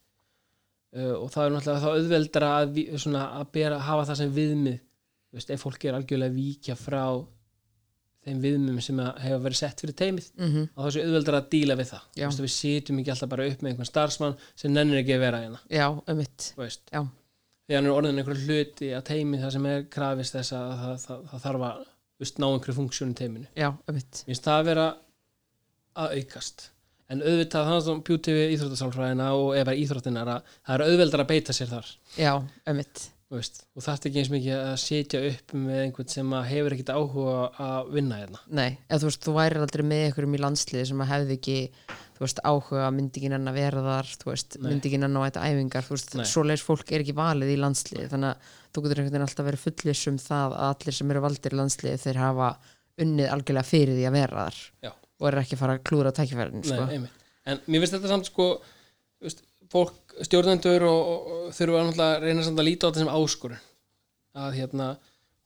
uh, 0.96 1.14
og 1.18 1.30
það 1.32 1.46
er 1.46 1.54
náttúrulega 1.54 1.84
þá 1.84 1.88
auðveldara 1.92 2.50
að, 2.60 2.82
svona, 3.00 3.28
að 3.40 3.46
bera, 3.56 3.78
hafa 3.84 4.08
það 4.10 4.20
sem 4.20 4.34
viðmið. 4.38 4.82
Þú 5.24 5.40
veist, 5.40 5.54
ef 5.54 5.64
fólk 5.64 5.86
er 5.88 5.96
algjörlega 5.98 6.36
víkja 6.36 6.76
frá 6.78 7.04
þeim 8.24 8.38
viðmið 8.40 8.84
sem 8.86 9.00
hefur 9.20 9.42
verið 9.44 9.58
sett 9.58 9.82
fyrir 9.82 9.96
teimið 9.98 10.30
mhm, 10.38 10.68
og 10.72 10.84
þá 10.84 10.86
er 10.88 11.08
auðveldara 11.08 11.40
að 11.42 11.50
díla 11.52 11.76
við 11.80 11.90
það. 11.90 12.06
Veist, 12.20 12.44
við 12.44 12.54
sitjum 12.54 13.00
ekki 13.02 13.12
alltaf 13.12 13.32
bara 13.34 13.48
upp 13.50 13.64
með 13.64 13.72
einhvern 13.72 13.90
starfsmann 13.90 14.38
sem 14.54 14.72
nennir 14.72 15.02
ekki 15.02 15.16
að 15.16 15.24
vera 15.26 15.42
hérna. 15.42 15.60
Já, 15.68 15.86
já, 16.94 17.02
því 17.64 17.78
hann 17.78 17.88
er 17.88 17.96
orðin 17.96 18.20
einhver 18.20 18.40
hluti 18.46 18.92
að 18.96 19.04
teimi 19.10 19.40
það 19.42 19.52
sem 19.56 19.68
er 19.72 19.84
krafist 19.92 20.36
þess 20.38 20.56
að 20.56 20.72
það, 20.80 20.94
það, 21.04 21.26
það 21.32 21.44
þarf 21.48 21.66
að 21.68 21.82
ná 22.40 22.46
einhverju 22.48 22.76
funksjón 22.78 23.12
í 23.12 23.18
teiminu 23.18 23.48
já, 23.58 23.68
það 23.84 23.98
að 25.94 26.18
aukast. 26.20 26.68
En 27.12 27.20
auðvitað 27.20 27.66
þannig 27.68 27.90
að 27.92 28.04
bjúti 28.08 28.34
við 28.34 28.54
íþróttasálfræðina 28.54 29.26
og 29.36 29.50
eða 29.58 29.74
íþróttinar 29.76 30.30
að 30.36 30.54
það 30.54 30.76
er 30.76 30.86
auðveldar 30.86 31.24
að 31.24 31.32
beita 31.34 31.56
sér 31.56 31.74
þar. 31.74 31.90
Já, 32.16 32.32
veist, 33.34 33.60
og 33.74 33.84
það 33.84 33.94
er 33.94 34.08
ekki 34.08 34.20
eins 34.22 34.30
mikið 34.32 34.54
að 34.56 34.74
setja 34.82 35.20
upp 35.28 35.54
með 35.58 35.82
einhvern 35.82 36.10
sem 36.12 36.32
hefur 36.48 36.76
ekkit 36.76 36.92
áhuga 36.94 37.36
að 37.64 37.92
vinna 37.96 38.18
hérna. 38.20 38.40
Nei, 38.48 38.78
eða 38.88 39.00
þú 39.02 39.10
veist, 39.10 39.22
þú 39.26 39.36
værir 39.38 39.64
aldrei 39.64 39.84
með 39.90 40.02
einhverjum 40.08 40.36
í 40.36 40.40
landsliði 40.42 40.88
sem 40.90 41.04
að 41.04 41.10
hefði 41.12 41.38
ekki 41.38 41.56
veist, 42.20 42.42
áhuga, 42.46 42.90
myndi 42.94 43.20
ekki 43.20 43.30
enn 43.32 43.50
að 43.50 43.58
vera 43.58 43.84
þar 43.84 44.10
þú 44.20 44.30
veist, 44.30 44.58
Nei. 44.58 44.68
myndi 44.68 44.90
ekki 44.90 45.00
enn 45.00 45.18
að 45.18 45.26
þetta 45.28 45.46
æfingar 45.50 45.88
svoleiðis 46.30 46.66
fólk 46.66 46.92
er 46.92 47.04
ekki 47.04 47.16
valið 47.18 47.54
í 47.54 47.60
landsliði 47.60 48.10
þannig 48.12 48.30
að 48.30 48.52
þú 48.74 48.84
getur 48.84 49.00
einhvern 49.02 49.16
veginn 49.16 49.26
alltaf 49.26 49.48
verið 49.48 49.64
fullis 49.64 50.04
um 50.10 50.20
það 50.22 50.58
að 50.58 50.68
allir 50.70 50.98
sem 50.98 51.14
eru 51.14 51.24
valdir 51.24 51.56
í 51.56 51.60
landsliði 51.60 52.02
þeir 52.04 52.20
hafa 52.22 52.50
unnið 53.04 53.32
algjörlega 53.34 53.66
fyrir 53.66 53.98
því 53.98 54.06
að 54.08 54.16
vera 54.20 54.44
þar. 54.44 54.60
Já. 54.86 54.92
Og 55.20 55.28
er 55.30 55.40
ekki 55.42 55.56
að 55.56 55.62
fara 55.62 55.76
að 55.78 55.84
klúra 55.88 56.12
tækifærin 56.14 56.64
sko. 56.66 56.86
en 57.44 57.60
mér 57.66 57.84
finnst 57.84 57.96
þetta 57.96 58.10
samt 58.10 58.30
sko 58.30 58.48
veist, 59.22 59.44
fólk, 59.72 60.16
stjórnendur 60.26 60.86
og, 60.88 61.00
og, 61.12 61.32
og 61.34 61.56
þurfa 61.56 61.84
að 62.04 62.26
reyna 62.26 62.44
samt 62.46 62.60
að 62.60 62.68
líta 62.68 62.86
á 62.86 62.88
þetta 62.90 63.04
sem 63.04 63.14
áskorun. 63.14 63.64
Að 64.34 64.56
hérna 64.58 64.90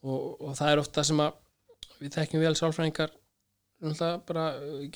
og, 0.02 0.20
og 0.40 0.54
það 0.58 0.72
er 0.72 0.82
ofta 0.82 1.04
sem 1.06 1.22
að 1.22 1.36
við 1.98 2.14
þekkjum 2.14 2.44
vel 2.44 2.54
sálfræðingar 2.58 3.14
bara, 4.26 4.44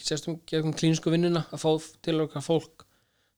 sérstum 0.02 0.40
gefum 0.48 0.74
klínsku 0.74 1.10
vinnuna 1.12 1.44
að 1.54 1.62
fá 1.62 1.70
til 2.02 2.18
okkar 2.24 2.42
fólk 2.42 2.86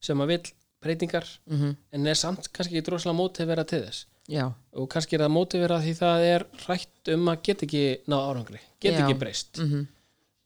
sem 0.03 0.21
að 0.21 0.31
vill 0.33 0.53
breytingar 0.85 1.25
mm 1.45 1.75
en 1.91 2.07
er 2.07 2.17
samt 2.17 2.49
kannski 2.53 2.77
ekki 2.77 2.89
droslega 2.89 3.17
mótivera 3.17 3.65
til 3.65 3.81
þess. 3.85 4.05
Já, 4.29 4.49
og 4.73 4.89
kannski 4.89 5.15
er 5.15 5.25
það 5.25 5.35
mótivera 5.35 5.81
því 5.81 5.93
það 5.99 6.23
er 6.27 6.45
rætt 6.65 7.11
um 7.13 7.29
að 7.29 7.41
geta 7.45 7.65
ekki 7.67 7.83
ná 8.09 8.17
árangri 8.17 8.61
geta 8.81 8.99
Já. 8.99 9.05
ekki 9.05 9.19
breyst. 9.21 9.61
Mm 9.61 9.87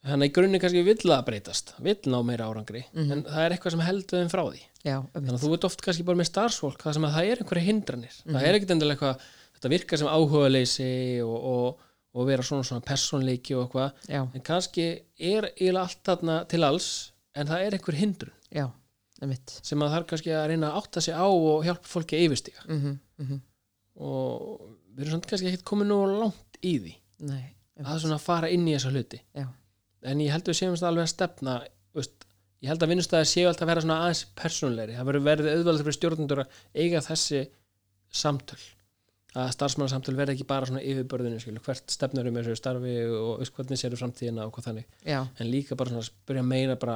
þannig 0.05 0.23
að 0.25 0.29
í 0.29 0.33
grunni 0.37 0.59
kannski 0.63 0.83
vill 0.87 0.97
það 1.03 1.25
breytast 1.27 1.73
vill 1.83 1.97
ná 2.07 2.17
meira 2.25 2.47
árangri 2.47 2.85
Mhm. 2.93 3.11
en 3.11 3.23
það 3.23 3.43
er 3.45 3.51
eitthvað 3.55 3.71
sem 3.75 3.79
heldur 3.87 4.19
þeim 4.21 4.29
frá 4.31 4.43
því. 4.49 4.61
Já, 4.85 4.97
þannig 5.13 5.33
að 5.33 5.43
þú 5.43 5.53
ert 5.53 5.63
oft 5.69 5.81
kannski 5.81 6.05
bara 6.07 6.17
með 6.17 6.29
starfsfólk 6.31 6.79
það 6.79 6.93
sem 6.93 7.03
að 7.09 7.13
það 7.17 7.29
er 7.31 7.37
einhverja 7.43 7.67
hindranir. 7.67 8.15
Mhm. 8.25 8.33
það 8.35 8.43
er 8.47 8.53
ekkit 8.59 8.71
endilega 8.75 8.95
eitthvað, 8.95 9.21
þetta 9.59 9.69
virkar 9.75 9.97
sem 9.99 10.07
áhugaleysi 10.07 10.89
og, 11.25 11.37
og, 11.53 11.79
og 12.15 12.27
vera 12.27 12.41
svona 12.43 12.63
svona 12.63 12.81
personleiki 12.85 13.55
og 13.55 13.67
eitthvað 13.67 13.91
en 14.35 14.41
kannski 14.41 15.01
er 15.19 15.49
eiginlega 15.51 15.83
allt 15.83 16.03
þarna 16.03 16.47
til 16.47 16.63
alls 16.63 17.11
en 17.35 17.47
það 17.47 17.65
er 17.67 17.71
einhver 17.77 17.95
hindrun. 17.99 18.31
Já, 18.55 18.71
sem 19.61 19.79
að 19.83 19.89
það 19.91 19.97
er 19.99 20.07
kannski 20.13 20.31
að 20.31 20.47
reyna 20.47 20.71
að 20.71 20.77
átta 20.79 21.01
sig 21.01 21.13
á 21.13 21.27
og 21.27 21.63
hjálpa 21.67 21.87
fólki 21.91 22.15
að 22.15 22.23
yfirstíga 22.29 22.63
mm 22.69 22.99
-hmm. 23.19 23.39
og 23.99 24.61
við 24.95 25.03
erum 25.05 25.11
samt 25.17 25.27
kannski 25.27 25.47
ekkit 25.51 25.65
komið 25.67 25.89
nú 25.91 25.99
langt 26.19 26.59
í 26.63 26.73
því. 26.79 26.93
Nei, 27.29 27.43
að 27.83 27.99
svona 27.99 28.17
fara 28.19 28.49
inn 28.49 28.65
í 28.67 28.73
þessa 28.75 28.91
hluti. 28.93 29.19
Já, 29.35 29.45
en 30.03 30.23
ég 30.23 30.33
held 30.33 30.47
að 30.47 30.53
við 30.53 30.59
séum 30.61 30.75
alveg 30.89 31.05
að 31.05 31.13
stefna 31.13 31.59
veist, 31.97 32.25
ég 32.63 32.71
held 32.71 32.83
að 32.83 32.91
vinnustæðar 32.93 33.29
séu 33.29 33.47
alltaf 33.49 33.65
að 33.65 33.71
vera 33.73 33.85
svona 33.85 34.01
aðeins 34.05 34.25
persónulegri, 34.39 34.97
það 34.97 35.09
verður 35.11 35.25
verið 35.29 35.53
auðvaldið 35.53 35.87
fyrir 35.87 35.97
stjórnendur 35.99 36.43
að 36.43 36.59
eiga 36.75 37.05
þessi 37.05 37.45
samtöl 38.09 38.59
að 39.37 39.51
starfsmannasamtöl 39.53 40.15
verði 40.17 40.35
ekki 40.35 40.47
bara 40.49 40.65
svona 40.69 40.81
yfirbörðinu 40.81 41.39
skilu, 41.41 41.61
hvert 41.65 41.93
stefnur 41.93 42.29
um 42.29 42.37
þessu 42.39 42.55
starfi 42.57 42.95
og 43.13 43.43
veist, 43.43 43.53
hvernig 43.57 43.77
séru 43.81 43.99
framtíðina 43.99 44.47
og 44.47 44.53
hvað 44.55 44.69
þannig. 44.71 44.87
Já, 45.05 45.19
en 45.21 45.51
líka 45.51 45.77
bara 45.77 45.93
svona 45.93 46.01
að 46.01 46.07
spyrja 46.09 46.45
meira 46.49 46.77
bara 46.81 46.95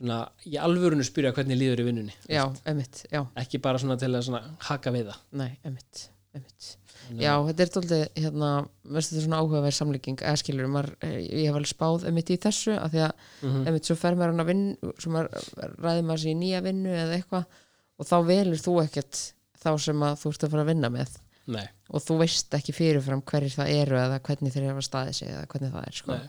svona 0.00 0.20
í 0.48 0.56
alvörunu 0.58 1.06
spyrja 1.06 1.34
hvernig 1.36 1.60
líður 1.60 1.84
í 1.84 1.86
vinnunni 1.90 2.16
já, 2.24 2.42
einmitt 2.64 3.04
Já, 3.12 3.22
ekki 3.38 3.60
bara 3.62 3.80
svona 3.82 3.98
til 4.00 4.10
að 4.10 4.24
svona 4.26 4.42
haka 4.66 4.92
við 4.94 5.12
það. 5.12 5.22
Nei, 5.42 5.50
Þannig 5.66 6.02
Já, 7.18 7.32
að- 7.34 7.48
þetta 7.50 7.64
er 7.64 7.70
tóltið, 7.74 8.02
hérna, 8.22 8.50
veist 8.84 9.10
þetta 9.12 9.22
svona 9.24 9.38
áhugaverð 9.42 9.74
samlíking, 9.74 10.18
eða 10.22 10.36
skilur, 10.38 10.68
maður, 10.70 10.92
eh, 11.02 11.16
ég 11.26 11.46
hef 11.48 11.56
alveg 11.58 11.70
spáð 11.72 12.04
einmitt 12.06 12.30
í 12.30 12.36
þessu, 12.38 12.76
af 12.78 12.92
því 12.92 13.00
að 13.08 13.12
Mhm. 13.42 13.64
einmitt 13.66 13.84
svo 13.88 13.96
fer 13.96 14.14
maður 14.14 14.30
hann 14.30 14.44
að 14.44 14.46
vinn, 14.46 14.76
svo 14.98 15.10
maður 15.10 15.80
ræði 15.82 16.04
maður 16.06 16.22
sér 16.22 16.30
í 16.34 16.38
nýja 16.38 16.62
vinnu 16.62 16.92
eða 16.94 17.16
eitthvað 17.18 17.46
og 17.98 18.06
þá 18.06 18.16
velur 18.26 18.60
þú 18.62 18.76
ekkert 18.84 19.32
þá 19.64 19.70
sem 19.80 20.00
að 20.00 20.14
þú 20.22 20.28
ert 20.30 20.44
að 20.46 20.50
fara 20.50 20.62
að 20.62 20.66
vinna 20.70 20.88
með. 20.90 21.16
Nei, 21.50 21.66
og 21.90 22.00
þú 22.04 22.18
veist 22.20 22.50
ekki 22.54 22.72
fyrirfram 22.72 23.22
hverjir 23.24 23.56
það 23.58 23.68
eru 23.82 23.96
eða 23.96 24.20
hvernig 24.22 24.52
þeir 24.54 24.68
hafa 24.70 24.86
staðið 24.86 25.14
sig 25.14 25.28
eða 25.28 25.46
hvernig 25.48 25.72
það 25.72 25.86
er, 25.86 25.92
sko. 25.92 26.20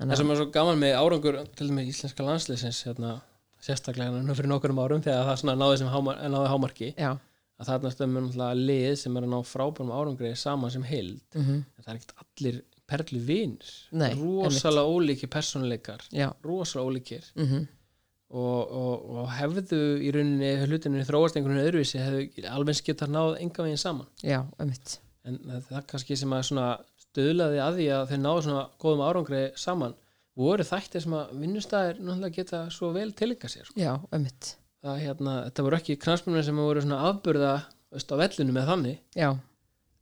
Það 0.00 0.16
sem 0.16 0.30
er 0.30 0.36
svo 0.36 0.46
gaman 0.50 0.78
með 0.80 0.94
árangur 0.96 1.36
til 1.54 1.68
með 1.68 1.88
íslenska 1.92 2.24
landsliðsins 2.24 2.82
hérna, 2.84 3.20
sérstaklega 3.60 4.34
fyrir 4.34 4.48
nokkurum 4.48 4.80
árum 4.80 5.02
þegar 5.02 5.36
það 5.36 5.56
náði 5.58 6.48
hámarki. 6.48 6.94
Já, 6.96 7.18
að 7.60 7.70
þarna 7.70 7.92
stömmur 7.94 8.24
náttúrulega 8.24 8.66
lið 8.70 8.94
sem 9.00 9.16
er 9.16 9.26
að 9.26 9.32
ná 9.34 9.38
frábærum 9.46 9.92
árangri 9.94 10.32
saman 10.38 10.72
sem 10.74 10.86
heild. 10.88 11.22
Mm 11.36 11.62
en 11.62 11.84
það 11.84 11.92
er 11.92 12.00
ekkert 12.00 12.24
allir 12.24 12.60
perlu 12.84 13.20
vinir 13.24 13.70
Nei, 13.96 14.10
rosalega 14.18 14.90
ólíki 14.90 15.30
persónuleikar. 15.32 16.04
Já, 16.12 16.28
rosalega 16.44 16.90
ólíkir. 16.90 17.32
Mm 17.38 17.64
og, 18.34 18.70
og, 18.74 19.02
og 19.14 19.26
hefðu 19.30 19.80
í 20.02 20.10
rauninni 20.10 20.48
hlutinu 20.64 21.04
þróast 21.06 21.36
einhvern 21.38 21.54
veginn 21.54 21.68
öðruvísi 21.68 22.00
hefðu 22.02 22.48
alveg 22.50 22.80
geta 22.82 23.06
náð 23.06 23.36
enga 23.44 23.66
veginn 23.66 23.78
saman. 23.78 24.08
Já, 24.26 24.40
einmitt. 24.58 24.96
En 25.24 25.38
það 25.44 25.76
er 25.78 25.86
kannski 25.92 26.16
sem 26.18 26.32
að 26.34 26.48
stöðlaði 27.04 27.60
að 27.62 27.78
því 27.78 27.86
að 27.94 28.08
þeir 28.10 28.20
náðu 28.24 28.42
svona 28.48 28.64
góðum 28.82 29.04
árangri 29.06 29.44
saman 29.60 29.94
voru 30.38 30.66
þættir 30.66 31.04
sem 31.04 31.14
að 31.14 31.32
vinnustæðir 31.44 32.00
náttúrulega 32.00 32.36
geta 32.40 32.62
svo 32.74 32.90
vel 32.96 33.12
tilika 33.16 33.50
sér 33.50 33.68
sko. 33.68 33.78
já, 33.78 33.92
einmitt, 34.10 34.56
það 34.84 35.02
hérna, 35.02 35.36
þetta 35.48 35.66
voru 35.66 35.80
ekki 35.80 35.98
knastmennir 36.04 36.46
sem 36.46 36.60
voru 36.60 36.82
svona 36.84 37.02
afburða 37.10 37.54
veist, 37.94 38.12
á 38.12 38.16
vellinu 38.20 38.56
með 38.56 38.68
þannig. 38.72 38.98
Já, 39.16 39.30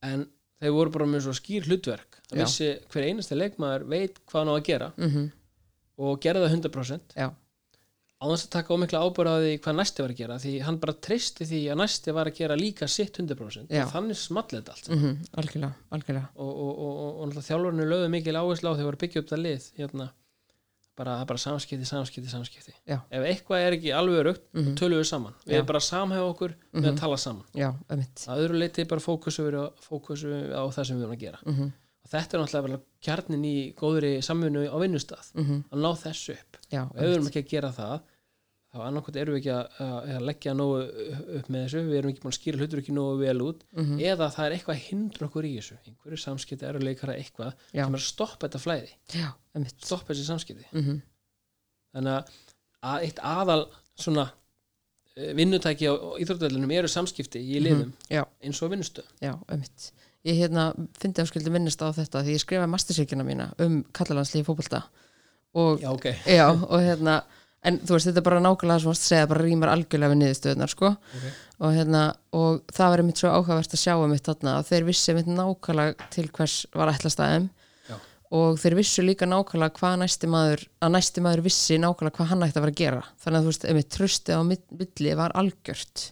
en 0.09 0.27
þeir 0.63 0.75
voru 0.79 0.95
bara 0.95 1.11
með 1.11 1.27
svo 1.27 1.37
skýr 1.39 1.69
hlutverk. 1.69 2.19
Það 2.31 2.43
vissi 2.43 2.73
hver 2.93 3.07
einasti 3.11 3.39
leikmaður 3.39 3.87
veit 3.93 4.21
hvað 4.27 4.41
hann 4.41 4.53
á 4.53 4.57
að 4.57 4.67
gera 4.71 4.91
mm 4.97 5.31
og 6.03 6.21
gerði 6.23 6.47
það 6.47 6.55
100% 6.57 7.17
já, 7.19 7.27
á 8.23 8.25
þess 8.31 8.47
að 8.47 8.53
taka 8.55 8.77
ómikla 8.77 9.03
ábyrðaði 9.03 9.53
hvað 9.65 9.77
næsti 9.79 10.05
var 10.05 10.15
að 10.15 10.21
gera 10.23 10.39
því 10.43 10.53
hann 10.67 10.79
bara 10.83 10.95
treysti 11.07 11.47
því 11.49 11.61
að 11.73 11.79
næsti 11.83 12.15
var 12.17 12.31
að 12.31 12.39
gera 12.39 12.59
líka 12.59 12.89
sitt 12.91 13.19
100% 13.21 13.73
Já. 13.73 13.85
og 13.85 13.93
þannig 13.93 14.21
smallið 14.21 14.59
þetta 14.61 14.77
allt 14.77 14.91
mm 14.93 15.21
algjörlega, 15.43 15.73
algjörlega. 15.97 16.31
Og, 16.37 16.53
og, 16.65 16.83
og, 16.87 17.23
og, 17.27 17.37
þjálfurinu 17.49 17.89
lögðu 17.91 18.11
mikil 18.15 18.37
áherslu 18.39 18.73
á 18.73 18.77
þegar 18.77 18.89
voru 18.89 19.01
að 19.01 19.05
byggja 19.05 19.23
upp 19.23 19.33
það 19.33 19.45
lið 19.47 19.69
hérna, 19.81 20.09
bara, 20.97 21.25
bara 21.25 21.39
samskipti, 21.39 21.87
samskipti, 21.89 22.29
samskipti. 22.31 22.73
Já. 22.89 22.99
ef 23.11 23.23
eitthvað 23.29 23.67
er 23.67 23.77
ekki 23.79 23.93
alveg 23.97 24.19
örugt 24.25 24.43
mm 24.53 24.61
Mhm. 24.63 24.75
tölum 24.77 25.01
við 25.01 25.09
saman, 25.09 25.35
við 25.47 25.55
erum 25.55 25.67
bara 25.67 25.79
að 25.79 25.89
samhæfa 25.89 26.33
okkur 26.35 26.55
með 26.75 26.89
að 26.93 26.99
tala 27.01 27.17
saman, 27.17 27.45
já, 27.55 27.71
að 27.89 28.43
öðru 28.43 28.59
leiti 28.59 28.85
bara 28.89 29.01
fókusu 29.01 29.47
við, 29.49 29.71
fókusu 29.81 30.29
á 30.53 30.63
það 30.69 30.85
sem 30.87 30.97
við 30.97 31.03
erum 31.03 31.17
að 31.17 31.25
gera. 31.25 31.39
Mm 31.47 31.73
og 32.03 32.11
þetta 32.11 32.35
er 32.35 32.43
náttúrulega 32.43 32.81
kjarnin 33.07 33.45
í 33.47 33.75
góðri 33.79 34.23
samvinnu 34.27 34.67
á 34.67 34.77
vinnustað 34.83 35.29
-hmm. 35.35 35.65
að 35.71 35.79
ná 35.79 35.91
þessu 36.03 36.33
upp. 36.35 36.57
Já, 36.71 36.83
og 36.91 36.97
ef 36.97 37.03
við 37.03 37.15
erum 37.15 37.27
ekki 37.31 37.43
að 37.45 37.49
gera 37.49 37.71
það 37.73 38.01
þá 38.73 38.79
annarkvæmt 38.87 39.17
erum 39.21 39.35
við 39.37 39.41
ekki 39.43 39.53
að, 39.53 39.81
að, 39.85 40.23
leggja 40.29 40.53
nógu 40.57 40.77
upp 41.39 41.49
með 41.53 41.65
þessu, 41.67 41.83
við 41.91 41.99
erum 41.99 42.11
ekki 42.13 42.23
búin 42.23 42.33
að 42.33 42.39
skýra 42.39 42.61
hlutur 42.63 42.81
ekki 42.83 42.95
nógu 42.97 43.19
vel 43.21 43.43
út 43.45 43.65
Mhm. 43.77 43.99
eða 44.01 44.29
það 44.33 44.47
er 44.47 44.55
eitthvað 44.57 44.77
að 44.77 44.85
hindra 44.89 45.27
okkur 45.29 45.45
í 45.45 45.53
þessu. 45.59 45.77
Einhverju 45.87 46.21
samskipti 46.23 46.65
eru 46.71 46.79
leikara 46.81 47.17
eitthvað 47.19 47.53
Já. 47.75 47.85
sem 47.85 47.95
er 47.95 48.01
að 48.01 48.07
stoppa 48.09 48.49
þetta 48.49 48.63
flæði. 48.65 48.93
Já, 49.13 49.29
stoppa 49.85 50.13
þessi 50.15 50.25
samskipti. 50.31 50.65
Mm 50.73 51.03
þannig 51.93 52.25
að- 52.83 53.03
eitt 53.05 53.19
aðal 53.21 53.67
svona 54.01 54.31
eh, 55.17 55.35
vinnutæki 55.37 55.85
á 55.85 55.93
íþróttavellunum 56.17 56.71
eru 56.73 56.89
samskipti 56.89 57.37
í 57.45 57.61
liðum 57.61 57.93
já, 58.09 58.25
eins 58.43 58.63
og 58.65 58.71
vinnustöð 58.73 59.05
já, 59.21 59.35
ömmitt 59.53 59.91
ég 60.25 60.39
hérna 60.41 60.73
fyndi 60.97 61.21
að 61.21 61.29
skildi 61.29 61.53
minnast 61.53 61.83
á 61.85 61.93
þetta 61.93 62.23
því 62.25 62.33
ég 62.33 62.41
skrifaði 62.41 62.71
mastersykjuna 62.73 63.27
mína 63.29 63.51
um 63.61 63.83
kallalandslífi 63.93 64.47
fótbolta 64.49 64.85
og 65.55 65.81
Já, 65.83 65.91
ok. 65.93 66.07
Já, 66.25 66.49
og 66.49 66.81
hérna 66.81 67.19
en 67.63 67.79
þú 67.79 67.95
veist, 67.95 68.09
þetta 68.09 68.21
er 68.23 68.27
bara 68.27 68.41
nákvæmlega 68.43 68.83
sem 68.83 68.91
varst 68.91 69.05
að 69.07 69.11
segja 69.13 69.29
bara 69.31 69.45
rýmar 69.47 69.71
algjörlega 69.73 70.13
við 70.13 70.21
niðurstöðunar, 70.23 70.73
sko. 70.73 70.89
Ok. 70.97 71.27
og 71.63 71.75
hérna, 71.77 72.01
og 72.35 72.63
það 72.75 72.89
var 72.91 73.03
einmitt 73.03 73.21
svo 73.23 73.31
áhugavert 73.31 73.77
að 73.77 73.83
sjá 73.85 73.93
einmitt 74.03 74.27
þarna 74.27 74.55
að 74.59 74.71
þeir 74.73 74.87
vissi 74.89 75.13
einmitt 75.13 75.29
nákvæmlega 75.31 76.09
til 76.11 76.25
hvers 76.35 76.57
var 76.75 76.91
ætlast 76.91 77.23
að 77.23 77.35
þeim. 77.37 77.47
Já. 77.87 77.97
og 78.33 78.59
þeir 78.63 78.77
vissu 78.81 79.05
líka 79.07 79.29
nákvæmlega 79.31 79.79
hvað 79.79 79.97
næsti 80.03 80.33
maður 80.33 80.67
að 80.83 80.93
næsti 80.97 81.23
maður 81.23 81.45
vissi 81.47 81.79
nákvæmlega 81.79 82.17
hvað 82.19 82.31
hann 82.33 82.45
ætti 82.49 82.59
að 82.59 82.67
vera 82.67 82.75
að 82.75 82.83
gera. 82.83 83.03
Þannig 83.23 83.39
að 83.39 83.47
þú 83.47 83.53
veist, 83.53 83.65
einmitt 83.71 83.91
tröstið 83.95 84.35
á 84.35 84.43
milli 84.51 85.15
var 85.23 85.37
algjört. 85.39 86.07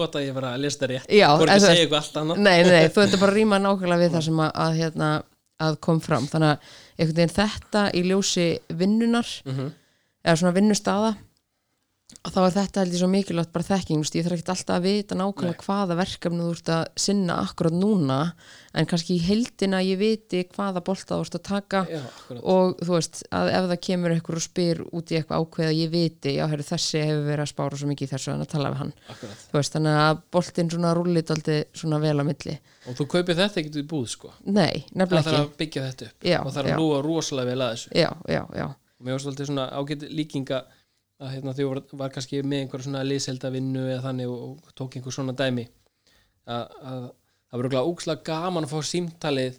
Gott 0.00 0.14
að 0.16 0.28
ég 0.28 0.36
var 0.36 0.46
að 0.48 0.68
það 0.68 0.86
rétt. 0.92 1.10
Já, 1.12 1.28
en 1.28 1.40
ekki 1.42 1.56
að 1.56 1.64
segja 1.64 1.82
eitthvað 1.84 2.00
allt 2.04 2.20
annað. 2.20 2.38
Nei, 2.44 2.62
nei, 2.64 2.84
þú 2.88 3.02
þetta 3.04 3.20
bara 3.24 3.34
rýma 3.36 3.58
nákvæmlega 3.64 4.02
við 4.04 4.14
það 4.14 4.24
sem 4.28 4.40
að, 4.44 4.52
að, 4.64 4.78
hérna, 4.80 5.08
að 5.60 5.76
kom 5.84 6.00
fram. 6.04 6.28
Þannig 6.30 6.52
að 6.54 7.10
þetta 7.34 7.82
í 7.96 8.02
ljósi 8.08 8.46
vinnunar 8.80 9.28
Mhm. 9.48 9.68
Eða 10.24 10.38
svona 10.40 10.56
vinnustada 10.56 11.16
og 12.20 12.32
þá 12.34 12.40
er 12.42 12.54
þetta 12.54 12.82
held 12.82 12.94
ég 12.94 13.00
svo 13.00 13.08
mikilvægt 13.10 13.52
bara 13.54 13.66
þekking, 13.66 14.02
ég 14.04 14.24
þarf 14.26 14.36
ekki 14.36 14.52
alltaf 14.52 14.76
að 14.76 14.86
vita 14.86 15.16
nákvæmlega 15.16 15.64
hvaða 15.64 15.96
verkefni 16.00 16.42
þú 16.42 16.50
ert 16.56 16.70
að 16.74 16.82
sinna 17.04 17.36
akkurat 17.44 17.76
núna, 17.76 18.18
en 18.76 18.88
kannski 18.90 19.16
í 19.16 19.22
heildina 19.24 19.80
ég 19.84 20.00
viti 20.00 20.42
hvaða 20.52 20.82
bolta 20.84 21.16
þú 21.16 21.26
ert 21.26 21.38
að 21.38 21.44
taka 21.48 21.82
Já, 21.88 22.02
og 22.42 22.82
þú 22.82 22.96
veist, 22.96 23.22
að 23.32 23.52
ef 23.54 23.68
það 23.70 23.80
kemur 23.86 24.14
einhver 24.16 24.40
og 24.40 24.44
spyr 24.44 24.82
út 24.90 25.14
í 25.14 25.20
eitthvað 25.20 25.46
ákveð 25.46 25.70
að 25.70 25.78
ég 25.78 25.94
viti, 25.94 26.34
já, 26.36 26.44
herru, 26.50 26.66
þessi 26.66 27.04
hefur 27.06 27.24
verið 27.30 27.46
að 27.46 27.52
spára 27.54 27.80
svo 27.80 27.90
mikið 27.92 28.12
þessu 28.14 28.34
en 28.34 28.44
að 28.44 28.52
tala 28.52 28.74
við 28.74 28.82
hann. 28.82 28.92
Veist, 29.54 29.78
þannig 29.78 30.02
að 30.02 30.20
boltinn 30.36 30.74
svona 30.74 30.92
rúllit 30.98 31.32
aldrei 31.34 31.56
svona 31.72 32.02
vel 32.02 32.18
á 32.20 32.24
milli. 32.26 32.58
Og 32.90 33.00
þú 33.00 33.08
kaupir 33.16 33.38
þetta 33.38 33.62
ekkert 33.62 33.80
í 33.80 33.86
búð 33.88 34.06
sko? 34.12 34.34
Nei, 34.50 34.84
Það 34.92 35.16
þarf 35.16 35.40
að 35.40 35.50
byggja 35.60 35.88
þetta 35.88 36.06
upp 36.10 36.28
Já, 36.30 36.38
Og 36.40 36.54
það 36.54 36.70
já. 36.70 36.74
að 36.74 36.80
lúa 36.84 37.02
rosalega 37.04 37.52
vel 37.52 37.64
að 37.64 37.74
þessu. 37.74 37.90
Já, 38.00 38.70
og 39.00 39.06
mér 39.06 39.16
var 39.16 39.24
svolítið 39.24 39.48
svona 39.50 39.66
ágætt 39.72 40.04
líkinga 40.12 40.60
að 41.20 41.32
hérna, 41.34 41.54
því 41.56 41.66
var, 41.68 41.80
var 42.02 42.12
kannski 42.14 42.42
með 42.44 42.64
einhver 42.64 42.84
svona 42.84 43.02
liðseldavinnu 43.06 43.86
eða 43.86 44.04
þannig 44.04 44.30
og, 44.32 44.52
og 44.60 44.76
tók 44.76 44.96
einhver 44.96 45.16
svona 45.16 45.34
dæmi 45.36 45.66
að, 46.48 46.62
að 46.80 47.02
það 47.50 47.58
var 47.58 47.68
okkur 47.68 47.90
ógslag 47.90 48.22
gaman 48.28 48.68
að 48.68 48.72
fá 48.74 48.88
símtalið 48.90 49.58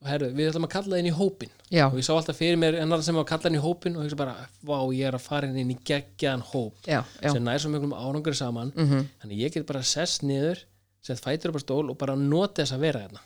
og 0.00 0.08
herru, 0.08 0.30
við 0.32 0.48
ætlum 0.48 0.64
að 0.64 0.72
kalla 0.72 0.94
það 0.94 1.02
inn 1.02 1.10
í 1.10 1.16
hópin 1.16 1.50
já, 1.68 1.82
og 1.86 1.98
ég 1.98 2.06
sá 2.06 2.12
alltaf 2.14 2.38
fyrir 2.40 2.60
mér 2.60 2.78
ennar 2.80 3.02
sem 3.04 3.16
var 3.16 3.26
að 3.26 3.32
kalla 3.34 3.50
inn 3.50 3.58
í 3.58 3.64
hópin 3.64 3.96
og 3.98 4.04
ég 4.04 4.08
hugsa 4.08 4.20
bara, 4.20 4.46
vá, 4.64 4.76
ég 4.96 5.10
er 5.10 5.16
að 5.18 5.26
fara 5.26 5.50
inn 5.50 5.74
í 5.74 5.76
geggjaðan 5.90 6.44
hóp 6.52 6.86
já, 6.88 7.02
já. 7.20 7.28
sem 7.28 7.44
nær 7.44 7.60
svo 7.60 7.72
mjög 7.74 7.90
árangur 7.98 8.38
saman. 8.38 8.72
Mm 8.76 9.04
þannig 9.20 9.42
ég 9.44 9.52
get 9.56 9.66
bara 9.68 9.82
sest 9.84 10.24
niður 10.24 10.62
sett 11.04 11.20
fætur 11.20 11.52
upp 11.52 11.60
á 11.60 11.64
stól 11.66 11.90
og 11.92 11.98
bara 12.00 12.16
nota 12.16 12.62
þess 12.62 12.76
að 12.76 12.86
vera 12.86 13.04
hérna 13.04 13.20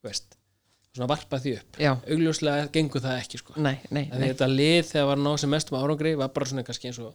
Þú 0.00 0.08
veist, 0.08 0.33
svona 0.94 1.10
varpa 1.10 1.40
því 1.42 1.54
upp. 1.58 1.78
Já, 1.82 1.92
augljóslega 1.98 2.72
gengur 2.74 3.02
það 3.04 3.20
ekki 3.20 3.42
sko. 3.42 3.54
Nei, 3.58 3.76
nei, 3.90 4.06
nei. 4.12 4.28
þetta 4.30 4.50
lið 4.50 4.82
þegar 4.92 5.08
var 5.12 5.22
ná 5.26 5.30
sem 5.42 5.50
mestum 5.50 5.78
árangri 5.80 6.14
var 6.20 6.34
bara 6.34 6.50
svona 6.50 6.66
kannski 6.66 6.90
eins 6.90 7.00
og 7.02 7.14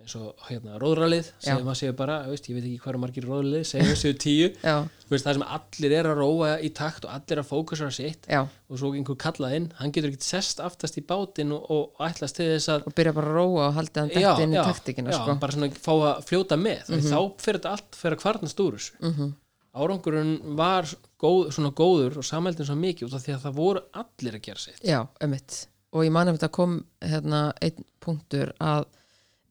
eins 0.00 0.14
og 0.16 0.46
hérna, 0.48 0.78
róðralið, 0.80 1.28
segjum 1.44 1.68
að 1.70 1.76
séu 1.80 1.94
bara 1.96 2.16
veist, 2.28 2.46
ég 2.48 2.56
veit 2.56 2.66
ekki 2.66 2.90
eru 2.92 3.00
margir 3.02 3.26
róðralið, 3.28 3.64
segjum 3.68 3.98
séu 3.98 4.16
tíu. 4.16 4.48
Veist, 5.10 5.26
það 5.26 5.36
sem 5.36 5.44
allir 5.56 5.94
er 5.98 6.06
að 6.06 6.20
róa 6.20 6.50
í 6.62 6.68
takt 6.76 7.06
og 7.06 7.10
allir 7.10 7.40
að 7.42 7.48
fókusra 7.48 7.88
sitt. 7.92 8.28
Já, 8.30 8.44
og 8.46 8.78
svo 8.80 8.92
einhver 8.94 9.18
kallað 9.20 9.56
inn, 9.58 9.66
hann 9.80 9.92
getur 9.94 10.12
ekki 10.12 10.22
sest 10.22 10.62
aftast 10.62 11.00
í 11.00 11.04
bátinn 11.06 11.50
og, 11.56 11.66
og 11.74 12.04
ætlast 12.06 12.38
til 12.38 12.46
þess 12.52 12.70
að 12.76 12.86
og 12.86 12.96
byrja 13.00 13.14
bara 13.16 13.32
að 13.32 13.38
róa 13.40 13.64
og 13.66 13.76
halda 13.80 14.04
hann 14.04 14.12
dætt 14.14 14.44
inn 14.44 14.54
í 14.54 14.62
taktikina, 14.62 15.16
sko. 15.16 15.34
bara 15.42 15.56
svona 15.56 15.70
fá 15.74 15.92
að 15.96 16.24
fljóta 16.30 16.60
með. 16.60 16.84
Mm 16.88 17.08
þá 17.10 17.18
fyrir 17.42 17.58
þetta 17.58 17.74
allt 17.74 17.98
fyrir 17.98 18.16
að 18.16 18.22
kvarnast 18.22 18.62
úr 18.62 18.78
þessu. 18.78 18.94
Mm 19.00 19.14
-hmm. 19.16 19.32
Árangurinn 19.70 20.38
var 20.58 20.88
góð, 21.20 21.50
svona 21.54 21.70
góður 21.76 22.20
og 22.20 22.26
samhældin 22.26 22.66
svo 22.66 22.78
mikið 22.78 23.08
út 23.08 23.18
af 23.18 23.26
því 23.26 23.34
að 23.36 23.44
það 23.44 23.58
voru 23.60 23.82
allir 24.02 24.38
að 24.38 24.46
gera 24.48 24.62
sitt. 24.62 24.80
Já, 24.86 25.00
ömmitt 25.22 25.60
og 25.90 26.06
ég 26.06 26.14
man 26.14 26.30
að 26.30 26.38
þetta 26.38 26.52
kom 26.54 26.78
hérna 27.02 27.40
einn 27.64 27.86
punktur 28.02 28.52
að 28.62 28.86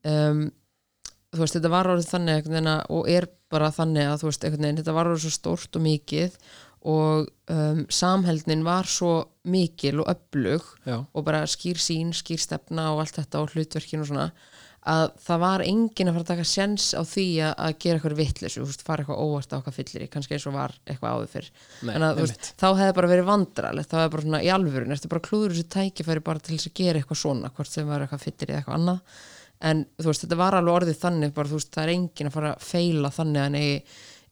um, 0.08 0.46
þú 1.34 1.44
veist, 1.44 1.58
þetta 1.58 1.74
var 1.74 1.92
orðið 1.92 2.12
þannig 2.14 2.50
veginn 2.50 2.72
og 2.72 3.12
er 3.12 3.28
bara 3.52 3.72
þannig 3.76 4.08
að 4.08 4.26
veist, 4.28 4.48
veginn, 4.48 4.80
þetta 4.80 4.96
var 4.96 5.12
orðið 5.12 5.26
svo 5.26 5.36
stórt 5.36 5.80
og 5.80 5.86
mikið 5.86 6.38
og 6.90 7.28
um, 7.52 7.82
samheldnin 7.92 8.64
var 8.64 8.88
svo 8.88 9.14
mikil 9.52 10.00
og 10.00 10.14
öflug 10.14 10.64
já, 10.88 11.02
og 11.04 11.26
bara 11.28 11.44
skýr 11.50 11.80
sín, 11.82 12.14
skýr 12.16 12.40
stefna 12.40 12.94
og 12.94 13.04
allt 13.04 13.20
þetta 13.20 13.44
og 13.44 13.56
hlutverkin 13.56 14.06
og 14.06 14.08
svona 14.08 14.30
að 14.90 15.06
það 15.22 15.42
var 15.44 15.64
enginn 15.66 16.10
að 16.10 16.16
fara 16.16 16.24
að 16.24 16.30
taka 16.32 16.46
sjens 16.48 16.86
á 16.98 17.02
því 17.06 17.26
að, 17.46 17.52
að 17.66 17.74
gera 17.84 18.00
eitthvað 18.00 18.20
veist, 18.20 18.84
fara 18.86 19.04
eitthvað 19.04 19.24
óvart 19.24 19.52
á 19.54 19.56
eitthvað 19.60 19.76
fyllir 19.78 20.06
kannski 20.14 20.36
eins 20.36 20.48
og 20.50 20.56
var 20.56 20.76
eitthvað 20.86 21.18
áður 21.18 21.32
fyrr. 21.34 21.50
Nei, 21.86 21.92
en 21.96 22.06
að, 22.08 22.22
veist, 22.24 22.50
þá 22.60 22.68
hefði 22.70 22.96
bara 23.00 23.12
verið 23.12 23.28
vandralegt 23.30 23.92
þá 23.92 23.98
hefði 24.00 24.14
bara 24.16 24.26
svona 24.26 24.42
í 24.46 24.50
alvörun, 24.56 24.96
ertu 24.96 25.12
bara 25.12 25.26
klúður 25.28 25.54
þessu 25.54 25.68
tækifæri 25.76 26.26
bara 26.26 26.44
til 26.44 26.56
þess 26.56 26.72
að 26.72 26.82
gera 26.82 27.02
eitthvað 27.02 27.22
svona 27.22 27.54
hvort 27.54 27.74
sem 27.74 27.92
var 27.92 28.06
eitthvað 28.06 28.26
fyllir 28.26 28.54
í 28.54 28.58
eitthvað 28.58 28.80
annað. 28.80 29.22
En 29.70 29.86
veist, 30.00 30.26
þetta 30.26 30.40
var 30.40 30.58
alveg 30.58 30.80
orðið 30.80 31.00
þannig 31.04 31.36
bara, 31.36 31.54
veist, 31.54 31.72
það 31.76 31.86
er 31.86 31.94
enginn 31.98 32.32
að 32.32 32.36
fara 32.40 32.52
að 32.56 32.68
feila 32.70 33.14
þannig 33.14 33.46
að 33.46 33.58
eigi, 33.60 33.80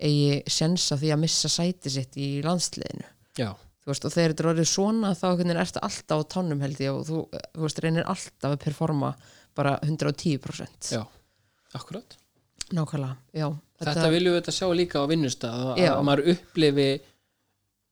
eigi 0.07 0.57
sjens 0.57 0.89
á 0.89 0.95
því 0.95 1.13
að 1.13 1.23
missa 1.27 1.51
sæti 1.51 1.93
sitt 1.93 2.17
í 2.17 2.29
landsliðinu. 2.45 3.09
Já, 3.37 3.49
veist, 3.87 4.07
og 4.07 4.13
þegar 4.13 4.33
þetta 4.33 4.45
er 4.45 4.49
orðið 4.53 4.69
svona 4.71 5.11
þá 5.19 5.27
veginn 5.33 5.59
ertu 5.59 5.83
alltaf 5.83 6.23
á 6.23 6.31
tánum 6.31 6.63
held 6.63 6.79
ég 6.81 6.95
og 6.95 7.03
þú, 7.09 7.25
þú 7.27 7.65
veist, 7.65 7.83
reynir 7.83 8.07
alltaf 8.07 8.55
að 8.55 8.63
performa 8.63 9.11
bara 9.57 9.75
110% 9.83 10.93
já, 10.93 11.03
akkurat. 11.77 12.17
Nákvæmlega, 12.67 13.15
já. 13.33 13.47
Þetta, 13.77 14.07
viljum 14.11 14.33
við 14.33 14.41
þetta 14.41 14.55
sjá 14.55 14.67
líka 14.75 15.01
á 15.01 15.05
vinnustað 15.09 15.67
að, 15.73 15.99
maður 16.05 16.31
upplifi 16.33 16.87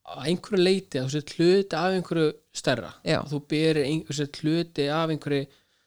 að 0.06 0.26
einhverju 0.30 0.62
leiti 0.62 1.00
að 1.00 1.06
þú 1.06 1.14
sér 1.14 1.36
hluti 1.36 1.78
af 1.80 1.98
einhverju 1.98 2.32
stærra. 2.56 2.90
Já. 3.06 3.20
að 3.22 3.34
þú 3.34 3.40
berir 3.52 3.80
hluti 4.42 4.90
af 4.94 5.14
einhverju 5.14 5.46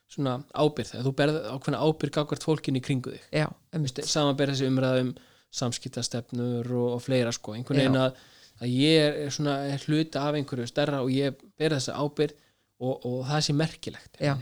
svona 0.09 0.39
ábyrð 0.57 0.95
að 0.97 1.07
þú 1.07 1.13
berð 1.19 1.39
ákveðna 1.53 1.81
ábyrð 1.85 2.13
gagvart 2.15 2.45
fólkinu 2.45 2.79
í 2.79 2.85
kringu 2.85 3.13
þig. 3.13 3.25
Já, 3.35 3.45
einmitt, 3.75 4.01
samanber 4.09 4.49
þessi 4.49 4.69
umræðum 4.71 5.11
samskiptastefnur 5.59 6.69
og, 6.73 6.87
og 6.95 7.03
fleira 7.05 7.33
sko. 7.35 7.53
Einhvern 7.57 7.83
veginn 7.83 7.99
að, 7.99 8.17
að 8.59 8.73
ég 8.73 9.03
er, 9.03 9.19
er 9.25 9.35
svona 9.35 9.57
hluti 9.85 10.21
af 10.21 10.37
einhverju 10.39 10.69
stærra 10.69 11.03
og 11.05 11.13
ég 11.13 11.37
ber 11.59 11.77
þessa 11.77 11.97
ábyrð 12.01 12.37
og, 12.79 13.05
og 13.05 13.21
það 13.27 13.45
sé 13.47 13.55
merkilegt 13.59 14.19
já, 14.23 14.33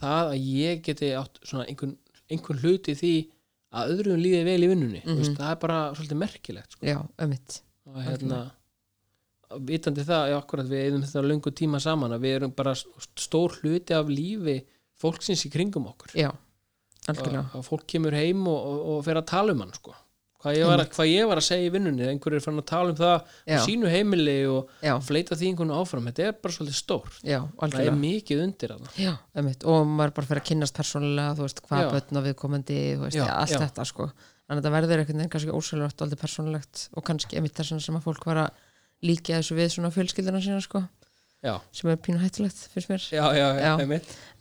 það 0.00 0.34
að 0.34 0.36
ég 0.50 0.84
geti 0.86 1.12
átt 1.16 1.40
einhvern, 1.64 1.96
einhvern 2.32 2.62
hluti 2.64 2.96
því 2.96 3.14
að 3.76 3.96
öðrum 3.96 4.22
líði 4.22 4.44
vel 4.46 4.60
í 4.62 4.70
vinnunni 4.70 5.02
mm 5.04 5.18
veist, 5.20 5.36
það 5.36 5.50
er 5.52 5.58
bara 5.66 5.80
svolítið 5.94 6.22
merkilegt 6.22 6.76
sko. 6.76 6.86
já, 6.86 6.98
og 7.86 8.00
hérna 8.02 8.46
vitandi 9.66 10.04
það, 10.06 10.30
já, 10.32 10.36
akkurat 10.40 10.70
við 10.70 10.82
erum 10.88 11.04
þetta 11.04 11.22
löngu 11.26 11.52
tíma 11.54 11.80
saman 11.82 12.14
að 12.16 12.24
við 12.24 12.38
erum 12.38 12.54
bara 12.56 12.72
stór 12.76 13.54
hluti 13.60 13.94
af 13.94 14.08
lífi 14.10 14.56
fólksins 15.00 15.44
í 15.46 15.52
kringum 15.52 15.86
okkur. 15.92 16.14
Já, 16.18 16.30
algjörlega. 17.06 17.44
Að 17.54 17.66
fólk 17.68 17.86
kemur 17.92 18.16
heim 18.16 18.46
og, 18.50 18.56
og, 18.56 18.80
og 18.94 19.04
fer 19.06 19.20
að 19.20 19.28
tala 19.30 19.54
um 19.54 19.62
hann 19.62 19.74
sko. 19.76 19.94
Hvað, 20.46 20.56
ég 20.60 20.68
var, 20.70 20.80
að- 20.84 20.90
hvað 20.94 21.10
ég 21.10 21.26
var 21.28 21.40
að 21.42 21.46
segja 21.48 21.66
í 21.66 21.72
vinnunni 21.74 22.06
einhver 22.06 22.36
er 22.38 22.44
fann 22.44 22.60
að 22.62 22.66
tala 22.70 22.92
um 22.94 22.98
það 23.00 23.16
á 23.18 23.58
sínu 23.66 23.90
heimili 23.90 24.36
og 24.46 24.70
já, 24.86 24.94
fleita 25.02 25.34
því 25.36 25.50
einhvern 25.50 25.74
áfram. 25.74 26.06
Þetta 26.06 26.26
er 26.30 26.36
bara 26.38 26.54
svolítið 26.54 26.78
stór 26.78 27.10
já, 27.26 27.40
það 27.74 27.82
er 27.90 27.98
mikið 28.06 28.42
undir 28.46 28.74
já, 29.02 29.12
og 29.66 29.86
maður 29.90 30.14
bara 30.20 30.30
fyrir 30.30 30.42
að 30.44 30.48
kynnast 30.52 30.78
persónulega, 30.78 31.34
veist, 31.42 31.60
hvað 31.66 31.90
á 32.16 32.26
viðkomandi 32.30 32.78
veist, 33.02 33.18
allt 33.26 33.56
þetta, 33.66 33.86
sko. 33.90 34.08
Þannig 34.46 34.60
að 34.60 34.62
þetta 34.62 34.74
verður 34.76 35.00
einhvern 35.02 35.18
veginn 35.18 35.32
kannski 35.34 35.54
ósælvægt 35.58 36.02
aldrei 36.06 36.20
persónulegt 36.22 36.88
og 36.94 37.02
kannski 37.08 37.36
einmitt 37.40 37.56
þess 37.58 37.74
að 37.74 38.02
fólk 38.06 38.26
var 38.30 38.38
að 38.46 38.50
líka 39.02 39.34
þessu 39.40 39.56
við 39.58 39.72
svona 39.74 39.90
fjölskyldina 39.90 40.38
sína, 40.44 40.60
sko 40.62 40.84
já, 41.44 41.54
sem 41.72 41.90
er 41.92 42.00
pínu 42.02 42.20
hættulegt, 42.22 42.62
finnst 42.72 42.90
mér. 42.90 43.04
Já, 43.12 43.26
já, 43.36 43.46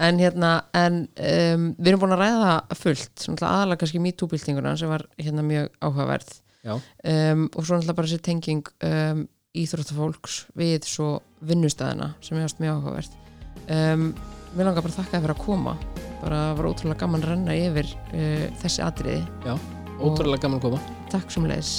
en 0.08 0.20
hérna, 0.22 0.52
en 0.76 1.02
um, 1.04 1.68
við 1.78 1.92
erum 1.92 2.04
búin 2.04 2.16
að 2.16 2.24
ræða 2.24 2.40
það 2.46 2.82
fullt, 2.82 3.26
aðalega 3.36 3.82
kannski 3.84 4.02
MeToo-byltinguna 4.06 4.76
sem 4.80 4.92
var 4.92 5.06
hérna 5.20 5.46
mjög 5.46 5.70
áhugaverð. 5.82 6.34
Um, 6.66 7.46
og 7.54 7.62
svo 7.62 7.78
náttúrulega 7.78 7.98
bara 8.00 8.10
þessi 8.10 8.26
tenging 8.26 8.72
um, 8.88 9.28
íþróttafólks 9.56 10.40
við 10.58 10.88
svo 10.90 11.12
vinnustæðina 11.46 12.14
sem 12.26 12.42
varst 12.42 12.64
mjög 12.64 12.80
áhugaverð. 12.80 13.22
Um, 13.70 14.10
mér 14.56 14.70
langar 14.70 14.86
bara 14.86 14.96
að 14.96 15.00
þakka 15.02 15.18
þér 15.18 15.26
fyrir 15.28 15.36
að 15.36 15.46
koma. 15.46 15.78
Bara 16.24 16.42
var 16.58 16.72
ótrúlega 16.72 17.04
gaman 17.04 17.24
að 17.24 17.32
renna 17.36 17.60
yfir 17.68 17.94
uh, 17.94 18.50
þessi 18.64 18.84
atriði. 18.88 19.22
Ótrúlega 20.00 20.48
gaman 20.48 20.60
að 20.60 20.68
koma. 20.70 21.00
Takk 21.14 21.32
sem 21.32 21.48
leis 21.52 21.78